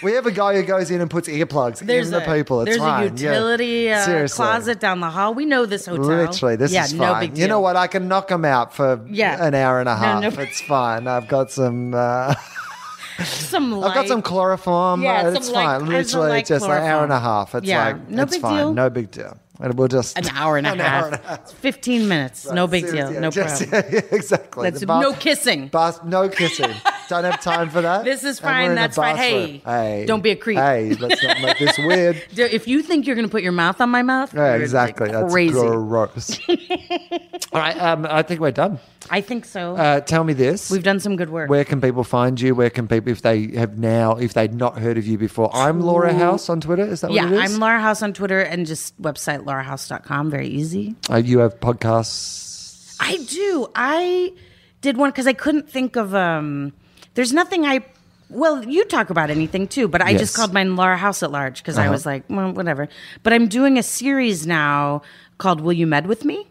we 0.05 0.13
have 0.13 0.25
a 0.27 0.31
guy 0.31 0.55
who 0.55 0.63
goes 0.63 0.89
in 0.91 1.01
and 1.01 1.11
puts 1.11 1.29
earplugs 1.29 1.81
There's 1.81 2.09
in 2.09 2.13
the 2.13 2.31
a, 2.31 2.35
people. 2.37 2.61
It's 2.61 2.69
there's 2.71 2.79
fine. 2.79 3.03
a 3.03 3.11
utility 3.11 3.67
yeah. 3.87 4.05
uh, 4.25 4.29
closet 4.29 4.79
down 4.79 5.01
the 5.01 5.11
hall. 5.11 5.35
We 5.35 5.47
know 5.47 5.67
this 5.67 5.87
hotel. 5.87 6.05
Literally, 6.05 6.57
this 6.57 6.73
yeah, 6.73 6.85
is 6.85 6.93
no 6.95 7.07
fine. 7.13 7.21
big 7.21 7.35
deal. 7.35 7.43
You 7.43 7.49
know 7.49 7.61
what? 7.61 7.75
I 7.77 7.89
can 7.89 8.07
knock 8.07 8.29
them 8.29 8.45
out 8.45 8.73
for 8.75 9.05
Yeah. 9.11 9.45
an 9.45 9.55
hour 9.55 9.81
and 9.81 9.89
a 9.89 9.95
No, 9.95 9.99
half. 9.99 10.37
no. 10.37 10.43
It's 10.43 10.61
fine. 10.61 11.09
I've 11.09 11.27
got 11.27 11.51
some. 11.51 11.93
Uh, 11.95 12.35
Some 13.25 13.75
I've 13.83 13.95
got 13.95 14.09
some 14.09 14.23
chloroform. 14.23 15.03
Yeah, 15.03 15.29
it's 15.35 15.51
fine. 15.51 15.67
I 15.67 15.73
have 15.73 15.81
some 15.81 15.89
Literally, 15.91 16.29
light 16.31 16.47
just 16.47 16.65
an 16.65 16.71
hour 16.71 17.05
and 17.05 17.13
a 17.13 17.21
half. 17.21 17.55
It's 17.55 17.67
Yeah, 17.67 17.85
like 17.87 18.09
no 18.09 18.23
it's 18.23 18.33
big 18.33 18.43
fine. 18.43 18.57
deal. 18.57 18.73
No 18.75 18.91
big 18.91 19.11
deal. 19.11 19.37
And 19.61 19.75
we'll 19.75 19.89
just 19.89 20.19
an 20.19 20.29
hour 20.31 20.57
and 20.57 20.67
a 20.67 20.73
An 20.73 20.79
half. 20.79 21.03
hour 21.05 21.09
and 21.13 21.15
a 21.25 21.27
half. 21.29 21.53
15 21.53 22.09
minutes. 22.09 22.51
no 22.51 22.67
big 22.67 22.85
deal. 22.85 22.93
Seriously, 23.09 23.21
No 23.21 23.31
just- 23.31 23.69
problem. 23.71 23.93
yeah, 23.95 24.01
exactly. 24.13 24.71
That's 24.71 24.85
bath- 24.85 25.03
no 25.03 25.13
kissing. 25.13 25.69
bath- 25.69 26.05
no 26.05 26.29
kissing. 26.29 26.71
Don't 27.13 27.25
have 27.25 27.43
time 27.43 27.69
for 27.69 27.83
that. 27.83 28.05
This 28.13 28.25
is 28.25 28.41
fine, 28.41 28.75
that's 28.75 28.97
fine. 28.97 29.17
bathroom. 29.17 29.61
Hey, 29.67 30.05
don't 30.07 30.23
be 30.23 30.31
a 30.31 30.37
creep. 30.37 30.57
Hey, 30.59 30.95
let's 30.95 31.23
not 31.23 31.41
make 31.43 31.59
this 31.59 31.77
weird. 31.77 32.17
If 32.39 32.67
you 32.67 32.83
think 32.83 33.07
you're 33.07 33.17
going 33.17 33.27
to 33.29 33.31
put 33.31 33.43
your 33.43 33.53
mouth 33.53 33.81
on 33.83 33.91
my 33.91 34.03
mouth, 34.03 34.33
Yeah, 34.33 34.55
you're 34.55 34.63
exactly. 34.63 35.09
like 35.09 35.15
That's 35.21 35.33
crazy. 35.33 35.53
gross. 35.53 36.41
All 37.53 37.61
right, 37.61 37.77
um, 37.77 38.07
I 38.09 38.23
think 38.23 38.41
we're 38.41 38.51
done. 38.51 38.79
I 39.11 39.21
think 39.21 39.45
so. 39.45 39.77
Uh, 39.77 40.01
tell 40.01 40.25
me 40.25 40.33
this. 40.33 40.71
We've 40.71 40.83
done 40.83 41.01
some 41.01 41.17
good 41.17 41.29
work. 41.29 41.51
Where 41.51 41.65
can 41.65 41.81
people 41.83 42.03
find 42.05 42.41
you? 42.41 42.55
Where 42.55 42.71
can 42.71 42.89
people, 42.89 43.13
if 43.13 43.21
they 43.21 43.49
have 43.49 43.79
now, 43.79 44.17
if 44.17 44.33
they'd 44.33 44.55
not 44.55 44.79
heard 44.79 44.97
of 44.97 45.07
you 45.07 45.19
before? 45.19 45.55
I'm 45.55 45.81
Laura 45.81 46.15
House 46.15 46.49
on 46.49 46.61
Twitter. 46.63 46.85
Is 46.87 47.03
that 47.03 47.13
yeah, 47.13 47.25
what 47.25 47.33
it 47.35 47.45
is? 47.45 47.55
I'm 47.55 47.61
Laura 47.61 47.81
House 47.81 48.03
on 48.03 48.15
Twitter 48.15 48.41
and 48.41 48.65
just 48.67 49.01
website 49.03 49.45
laurahouse.com. 49.45 50.31
Very 50.31 50.49
easy. 50.49 50.95
Uh, 51.11 51.17
you 51.17 51.41
have 51.41 51.61
podcasts. 51.61 52.97
I 53.01 53.17
do. 53.19 53.69
I 53.75 54.33
did 54.81 54.97
one 54.97 55.11
because 55.11 55.27
I 55.27 55.35
couldn't 55.35 55.69
think 55.69 55.97
of. 55.97 56.15
um 56.15 56.73
There's 57.15 57.33
nothing 57.33 57.65
I. 57.67 57.85
Well, 58.31 58.65
you 58.65 58.85
talk 58.87 59.11
about 59.11 59.29
anything 59.29 59.69
too, 59.69 59.89
but 59.89 60.01
I 60.01 60.11
Yes. 60.11 60.21
just 60.21 60.35
called 60.37 60.55
mine 60.55 60.75
Laura 60.75 60.97
House 60.97 61.23
at 61.23 61.31
Large 61.31 61.59
because 61.63 61.77
I 61.77 61.83
Uh-huh. 61.83 61.93
was 61.93 62.07
like, 62.07 62.25
well, 62.31 62.51
whatever. 62.53 62.89
But 63.23 63.35
I'm 63.35 63.47
doing 63.47 63.77
a 63.79 63.83
series 63.83 64.47
now 64.47 65.03
called 65.37 65.61
"Will 65.61 65.75
You 65.75 65.87
Med 65.87 66.07
with 66.07 66.25
Me," 66.25 66.47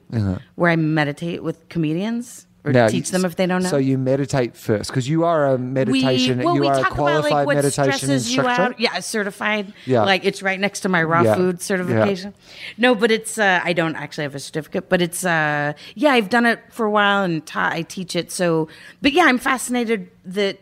where 0.55 0.69
I 0.71 0.75
meditate 0.75 1.41
with 1.43 1.67
comedians 1.69 2.45
or 2.63 2.69
Uh-huh. 2.69 2.79
Now, 2.79 2.87
teach 2.89 3.09
them 3.09 3.25
if 3.25 3.35
they 3.35 3.47
don't 3.47 3.63
know. 3.63 3.69
So 3.69 3.77
you 3.77 3.97
meditate 3.97 4.55
first 4.55 4.89
because 4.91 5.09
you 5.09 5.23
are 5.23 5.47
a 5.47 5.57
meditation. 5.57 6.37
We, 6.39 6.45
well, 6.45 6.55
you 6.55 6.61
we 6.61 6.67
are 6.67 6.77
a 6.77 6.81
talk 6.81 6.91
qualified 6.91 7.31
about 7.31 7.37
like 7.37 7.45
what 7.47 7.55
meditation 7.55 7.93
stresses 7.93 8.35
you 8.35 8.47
out. 8.47 8.79
Yeah, 8.79 8.99
certified. 8.99 9.73
Yeah. 9.85 10.03
like 10.03 10.25
it's 10.25 10.43
right 10.43 10.59
next 10.59 10.81
to 10.81 10.89
my 10.89 11.01
raw 11.03 11.23
Yeah. 11.23 11.35
food 11.35 11.55
Yeah. 11.55 11.63
certification. 11.63 12.33
No, 12.77 12.93
but 12.93 13.09
it's 13.09 13.37
uh, 13.39 13.61
I 13.63 13.73
don't 13.73 13.95
actually 13.95 14.23
have 14.25 14.35
a 14.35 14.39
certificate, 14.39 14.89
but 14.89 15.01
it's 15.01 15.25
uh, 15.25 15.73
yeah, 15.95 16.11
I've 16.11 16.29
done 16.29 16.45
it 16.45 16.59
for 16.69 16.85
a 16.85 16.91
while 16.91 17.23
and 17.23 17.43
ta- 17.45 17.71
I 17.73 17.81
teach 17.81 18.15
it. 18.15 18.31
So, 18.31 18.67
but 19.01 19.11
yeah, 19.13 19.23
I'm 19.25 19.37
fascinated 19.39 20.09
that. 20.25 20.59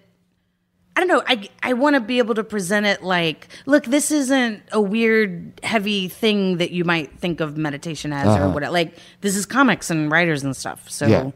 I 0.95 1.01
don't 1.03 1.07
know. 1.07 1.23
I, 1.27 1.47
I 1.63 1.73
want 1.73 1.93
to 1.93 2.01
be 2.01 2.17
able 2.17 2.35
to 2.35 2.43
present 2.43 2.85
it 2.85 3.01
like, 3.01 3.47
look, 3.65 3.85
this 3.85 4.11
isn't 4.11 4.63
a 4.73 4.81
weird, 4.81 5.57
heavy 5.63 6.09
thing 6.09 6.57
that 6.57 6.71
you 6.71 6.83
might 6.83 7.17
think 7.19 7.39
of 7.39 7.55
meditation 7.55 8.11
as 8.11 8.27
or 8.37 8.49
whatever. 8.49 8.73
Like, 8.73 8.97
this 9.21 9.37
is 9.37 9.45
comics 9.45 9.89
and 9.89 10.11
writers 10.11 10.43
and 10.43 10.53
stuff. 10.57 10.89
So 10.89 11.05
Uh-huh. 11.05 11.15
Yeah. 11.27 11.31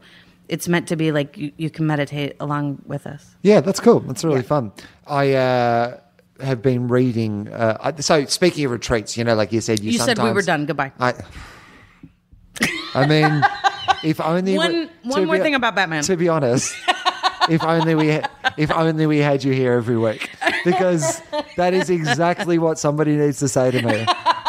It's 0.49 0.67
meant 0.67 0.87
to 0.89 0.95
be 0.95 1.11
like 1.11 1.37
you, 1.37 1.51
you 1.57 1.69
can 1.69 1.85
meditate 1.87 2.35
along 2.39 2.81
with 2.85 3.07
us. 3.07 3.35
Yeah, 3.41 3.61
that's 3.61 3.79
cool. 3.79 3.99
That's 4.01 4.23
really 4.23 4.41
fun. 4.43 4.71
I 5.07 5.33
uh, 5.33 5.99
have 6.41 6.61
been 6.61 6.87
reading. 6.87 7.47
Uh, 7.47 7.77
I, 7.79 8.01
so 8.01 8.25
speaking 8.25 8.65
of 8.65 8.71
retreats, 8.71 9.17
you 9.17 9.23
know, 9.23 9.35
like 9.35 9.51
you 9.51 9.61
said, 9.61 9.79
you, 9.79 9.91
You 9.91 9.99
said 9.99 10.19
we 10.19 10.31
were 10.31 10.41
done. 10.41 10.65
Goodbye. 10.65 10.91
I, 10.99 11.13
I 12.95 13.07
mean, 13.07 13.43
if 14.03 14.21
only 14.21 14.57
One- 14.57 14.71
we- 14.71 14.89
one 15.09 15.25
more 15.25 15.37
be- 15.37 15.43
thing 15.43 15.55
about 15.55 15.75
Batman. 15.75 16.03
To 16.03 16.15
be 16.17 16.29
honest, 16.29 16.73
if 17.49 17.63
only 17.63 17.95
we, 17.95 18.19
if 18.57 18.71
only 18.71 19.05
we 19.07 19.17
had 19.19 19.43
you 19.43 19.53
here 19.53 19.73
every 19.73 19.97
week, 19.97 20.29
because 20.63 21.21
that 21.57 21.73
is 21.73 21.89
exactly 21.89 22.57
what 22.59 22.77
somebody 22.79 23.15
needs 23.17 23.39
to 23.39 23.47
say 23.47 23.71
to 23.71 23.81
me. 23.81 24.05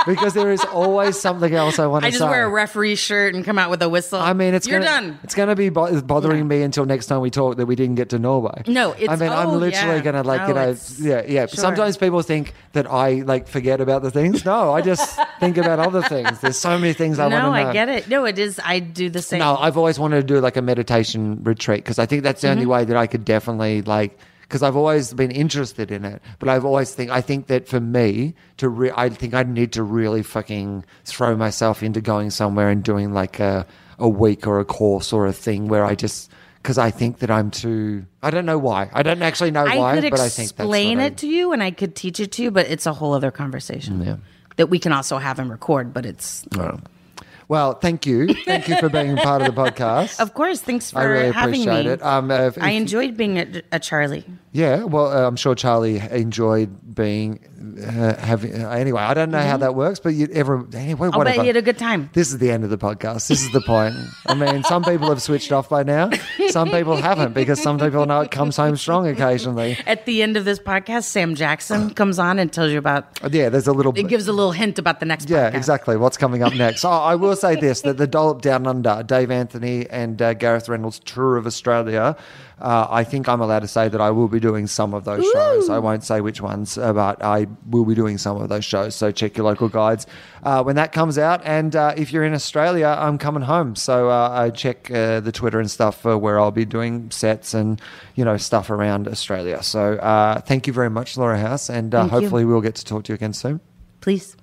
Because 0.07 0.35
there 0.35 0.53
is 0.53 0.65
always 0.65 1.19
something 1.19 1.55
else 1.55 1.79
I 1.79 1.87
want 1.87 2.05
to 2.05 2.11
say. 2.11 2.17
I 2.17 2.19
say. 2.19 2.19
just 2.19 2.31
wear 2.31 2.45
a 2.47 2.49
referee 2.51 2.97
shirt 2.97 3.35
and 3.35 3.45
come 3.45 3.59
out 3.59 3.71
with 3.71 3.83
a 3.83 3.89
whistle. 3.89 4.21
I 4.21 4.33
mean, 4.33 4.55
it's 4.55 4.67
you're 4.67 4.81
gonna, 4.81 5.09
done. 5.09 5.19
It's 5.23 5.35
going 5.35 5.49
to 5.49 5.57
be 5.57 5.69
bo- 5.71 6.01
bothering 6.03 6.47
me 6.47 6.63
until 6.63 6.85
next 6.85 7.07
time 7.07 7.21
we 7.21 7.31
talk 7.31 7.57
that 7.57 7.67
we 7.67 7.75
didn't 7.77 7.95
get 7.95 8.11
to 8.11 8.19
Norway. 8.19 8.63
No, 8.67 8.93
it's- 8.93 9.09
I 9.09 9.17
mean, 9.17 9.33
I'm 9.33 9.49
oh, 9.49 9.57
literally 9.57 9.97
yeah. 9.97 10.01
going 10.03 10.15
to 10.17 10.23
like 10.23 10.43
No, 10.43 10.49
you 10.49 10.55
know, 10.55 10.77
yeah, 10.99 11.23
yeah. 11.27 11.47
sure. 11.47 11.57
Sometimes 11.61 11.97
people 11.97 12.21
think 12.23 12.53
that 12.73 12.91
I 12.91 13.23
like 13.23 13.49
forget 13.49 13.81
about 13.81 14.03
the 14.03 14.11
things. 14.11 14.45
No, 14.45 14.73
I 14.73 14.81
just 14.83 15.19
think 15.41 15.57
about 15.57 15.79
other 15.79 16.03
things. 16.03 16.41
There's 16.41 16.59
so 16.59 16.79
many 16.79 16.93
things 16.93 17.19
I 17.19 17.25
want 17.25 17.35
to 17.35 17.39
know. 17.43 17.47
no. 17.53 17.69
I 17.71 17.73
get 17.73 17.89
it. 17.89 18.09
No, 18.09 18.25
it 18.25 18.39
is. 18.39 18.61
I 18.65 18.81
do 18.81 19.09
the 19.11 19.23
same. 19.23 19.39
No, 19.39 19.57
I've 19.57 19.77
always 19.77 19.99
wanted 19.99 20.17
to 20.17 20.35
do 20.35 20.41
like 20.41 20.57
a 20.57 20.63
meditation 20.63 21.43
retreat 21.45 21.79
because 21.85 21.99
I 21.99 22.07
think 22.07 22.23
that's 22.23 22.41
the 22.43 22.49
Mm-hmm. 22.49 22.53
only 22.59 22.67
way 22.67 22.85
that 22.85 22.97
I 22.97 23.07
could 23.07 23.25
definitely 23.25 23.83
like. 23.83 24.19
Because 24.55 24.63
I've 24.63 24.77
always 24.77 25.13
been 25.13 25.33
interested 25.33 25.91
in 25.91 26.05
it, 26.05 26.23
but 26.39 26.49
I've 26.49 26.65
always 26.65 26.95
think 26.95 27.11
I 27.11 27.21
think 27.21 27.49
that 27.49 27.67
for 27.67 27.81
me 27.81 28.35
to 28.59 28.69
re- 28.69 28.93
I 28.97 29.09
think 29.09 29.35
I 29.35 29.43
need 29.43 29.73
to 29.73 29.83
really 29.83 30.23
fucking 30.23 30.85
throw 31.05 31.35
myself 31.35 31.83
into 31.83 32.01
going 32.01 32.31
somewhere 32.31 32.69
and 32.71 32.81
doing 32.81 33.13
like 33.13 33.41
a 33.41 33.67
a 33.99 34.09
week 34.09 34.47
or 34.47 34.61
a 34.61 34.65
course 34.65 35.13
or 35.13 35.27
a 35.27 35.33
thing 35.33 35.67
where 35.67 35.85
I 35.85 35.97
just 35.97 36.31
because 36.63 36.79
I 36.79 36.93
think 36.93 37.19
that 37.19 37.33
I'm 37.33 37.51
too. 37.51 38.07
I 38.23 38.31
don't 38.31 38.47
know 38.47 38.59
why. 38.59 38.91
I 38.93 39.03
don't 39.03 39.23
actually 39.23 39.51
know 39.51 39.65
I 39.67 39.77
why, 39.77 40.01
but 40.09 40.21
I 40.21 40.29
think 40.29 40.51
explain 40.51 40.99
what 40.99 41.03
I- 41.03 41.07
it 41.07 41.17
to 41.17 41.27
you 41.27 41.51
and 41.53 41.61
I 41.61 41.73
could 41.73 41.97
teach 41.97 42.21
it 42.21 42.31
to 42.35 42.45
you, 42.45 42.53
but 42.53 42.69
it's 42.71 42.87
a 42.87 42.93
whole 42.93 43.13
other 43.13 43.33
conversation 43.33 44.01
Yeah. 44.05 44.17
that 44.55 44.69
we 44.71 44.79
can 44.79 44.93
also 44.93 45.19
have 45.19 45.41
and 45.41 45.51
record. 45.51 45.93
But 45.93 46.07
it's 46.07 46.45
Well, 47.49 47.75
thank 47.75 48.07
you, 48.07 48.33
thank 48.45 48.69
you 48.69 48.77
for 48.79 48.89
being 48.89 49.17
part 49.17 49.43
of 49.43 49.55
the 49.55 49.63
podcast. 49.63 50.19
of 50.21 50.35
course. 50.35 50.61
Thanks 50.61 50.91
for 50.91 50.99
I 51.01 51.05
really 51.05 51.33
having 51.33 51.63
appreciate 51.63 51.87
me. 51.87 51.93
it. 51.93 52.03
Um, 52.03 52.31
uh, 52.31 52.47
if- 52.49 52.63
I 52.63 52.71
enjoyed 52.71 53.17
being 53.17 53.39
a, 53.39 53.63
a 53.73 53.79
Charlie. 53.79 54.25
Yeah, 54.53 54.85
well, 54.85 55.09
uh, 55.09 55.27
I'm 55.27 55.37
sure 55.37 55.55
Charlie 55.57 55.99
enjoyed 55.99 56.95
being 56.95 57.41
uh, 57.85 58.15
having. 58.17 58.55
Uh, 58.65 58.71
anyway, 58.71 59.03
I 59.03 59.13
don't 59.13 59.31
know 59.33 59.41
how 59.41 59.57
that 59.57 59.75
works, 59.75 59.99
but 59.99 60.11
you 60.11 60.29
ever 60.33 60.65
anyway, 60.75 61.09
I'll 61.13 61.19
whatever. 61.19 61.37
bet 61.39 61.45
you 61.45 61.49
had 61.49 61.57
a 61.57 61.63
good 61.63 61.77
time. 61.79 62.09
This 62.13 62.29
is 62.31 62.39
the 62.39 62.53
end 62.53 62.63
of 62.63 62.71
the 62.71 62.79
podcast. 62.79 63.27
This 63.27 63.43
is 63.43 63.51
the 63.51 63.61
point. 63.63 63.95
I 64.27 64.35
mean, 64.35 64.63
some 64.63 64.85
people 64.85 65.09
have 65.09 65.21
switched 65.21 65.51
off 65.51 65.69
by 65.69 65.83
now. 65.83 66.11
Some 66.51 66.71
people 66.71 66.95
haven't 66.97 67.33
because 67.35 67.61
some 67.61 67.81
people 67.81 68.07
know 68.07 68.21
it 68.21 68.31
comes 68.31 68.57
home 68.57 68.77
strong 68.77 69.09
occasionally. 69.09 69.77
At 69.87 70.07
the 70.07 70.23
end 70.23 70.37
of 70.37 70.45
this 70.45 70.61
podcast, 70.61 71.05
Sam 71.05 71.35
Jackson 71.35 71.91
comes 71.93 72.21
on 72.21 72.39
and 72.39 72.53
tells 72.53 72.71
you 72.71 72.79
about. 72.79 73.09
Yeah, 73.33 73.49
there's 73.49 73.67
a 73.67 73.73
little. 73.73 73.93
It 73.99 74.07
gives 74.07 74.29
a 74.29 74.33
little 74.33 74.53
hint 74.53 74.79
about 74.79 75.01
the 75.01 75.07
next. 75.07 75.29
Yeah, 75.29 75.51
podcast. 75.51 75.55
exactly. 75.57 75.97
What's 75.97 76.17
coming 76.17 76.45
up 76.45 76.55
next? 76.55 76.85
Oh, 76.85 76.91
I 76.91 77.17
will 77.17 77.34
say 77.37 77.57
this: 77.57 77.83
that 77.83 77.97
the 77.97 78.07
Dollop 78.07 78.43
Down 78.43 78.67
Under, 78.67 79.03
Dave 79.03 79.31
Anthony 79.31 79.89
and 79.91 80.21
uh, 80.21 80.35
Gareth 80.35 80.69
Reynolds 80.69 80.99
tour 81.01 81.37
of 81.37 81.47
Australia. 81.47 82.17
Uh, 82.61 82.87
I 82.89 83.03
think 83.03 83.29
I'm 83.29 83.41
allowed 83.41 83.61
to 83.61 83.69
say 83.69 83.89
that 83.89 84.01
I 84.01 84.11
will 84.11 84.29
be 84.29 84.39
doing 84.39 84.67
some 84.69 84.95
of 84.95 85.05
those 85.05 85.25
shows. 85.33 85.69
I 85.69 85.79
won't 85.79 86.05
say 86.05 86.21
which 86.21 86.41
ones, 86.41 86.79
uh, 86.79 86.93
but 86.93 87.23
I 87.23 87.47
will 87.69 87.85
be 87.85 87.95
doing 87.95 88.17
some 88.17 88.41
of 88.41 88.49
those 88.49 88.65
shows. 88.65 88.95
So 88.95 89.11
check 89.11 89.37
your 89.37 89.45
local 89.45 89.69
guides 89.69 90.07
uh, 90.45 90.63
when 90.63 90.77
that 90.77 90.93
comes 90.93 91.19
out. 91.19 91.43
And 91.45 91.75
uh, 91.75 91.95
if 91.97 92.13
you're 92.13 92.25
in 92.25 92.33
Australia, 92.33 92.97
I'm 92.99 93.19
coming 93.19 93.43
home. 93.43 93.75
So 93.75 94.09
uh, 94.09 94.31
I 94.31 94.51
check 94.51 94.89
uh, 94.91 95.21
the 95.21 95.33
Twitter 95.33 95.59
and 95.59 95.71
stuff 95.71 96.01
for 96.01 96.17
where 96.17 96.39
I'll 96.39 96.53
be 96.53 96.65
doing 96.65 97.11
sets 97.11 97.55
and 97.55 97.81
you 98.15 98.25
know 98.25 98.37
stuff 98.37 98.71
around 98.71 99.09
Australia. 99.09 99.63
So 99.63 99.95
uh, 99.95 100.41
thank 100.41 100.67
you 100.67 100.73
very 100.73 100.91
much, 100.91 101.17
Laura 101.17 101.39
House, 101.39 101.69
and 101.69 101.95
uh, 101.95 102.03
Thank 102.03 102.13
you. 102.13 102.21
hopefully 102.21 102.45
we'll 102.45 102.61
get 102.61 102.77
to 102.77 102.85
talk 102.85 103.05
to 103.05 103.13
you 103.13 103.15
again 103.15 103.33
soon. 103.33 103.61
Please. 104.01 104.37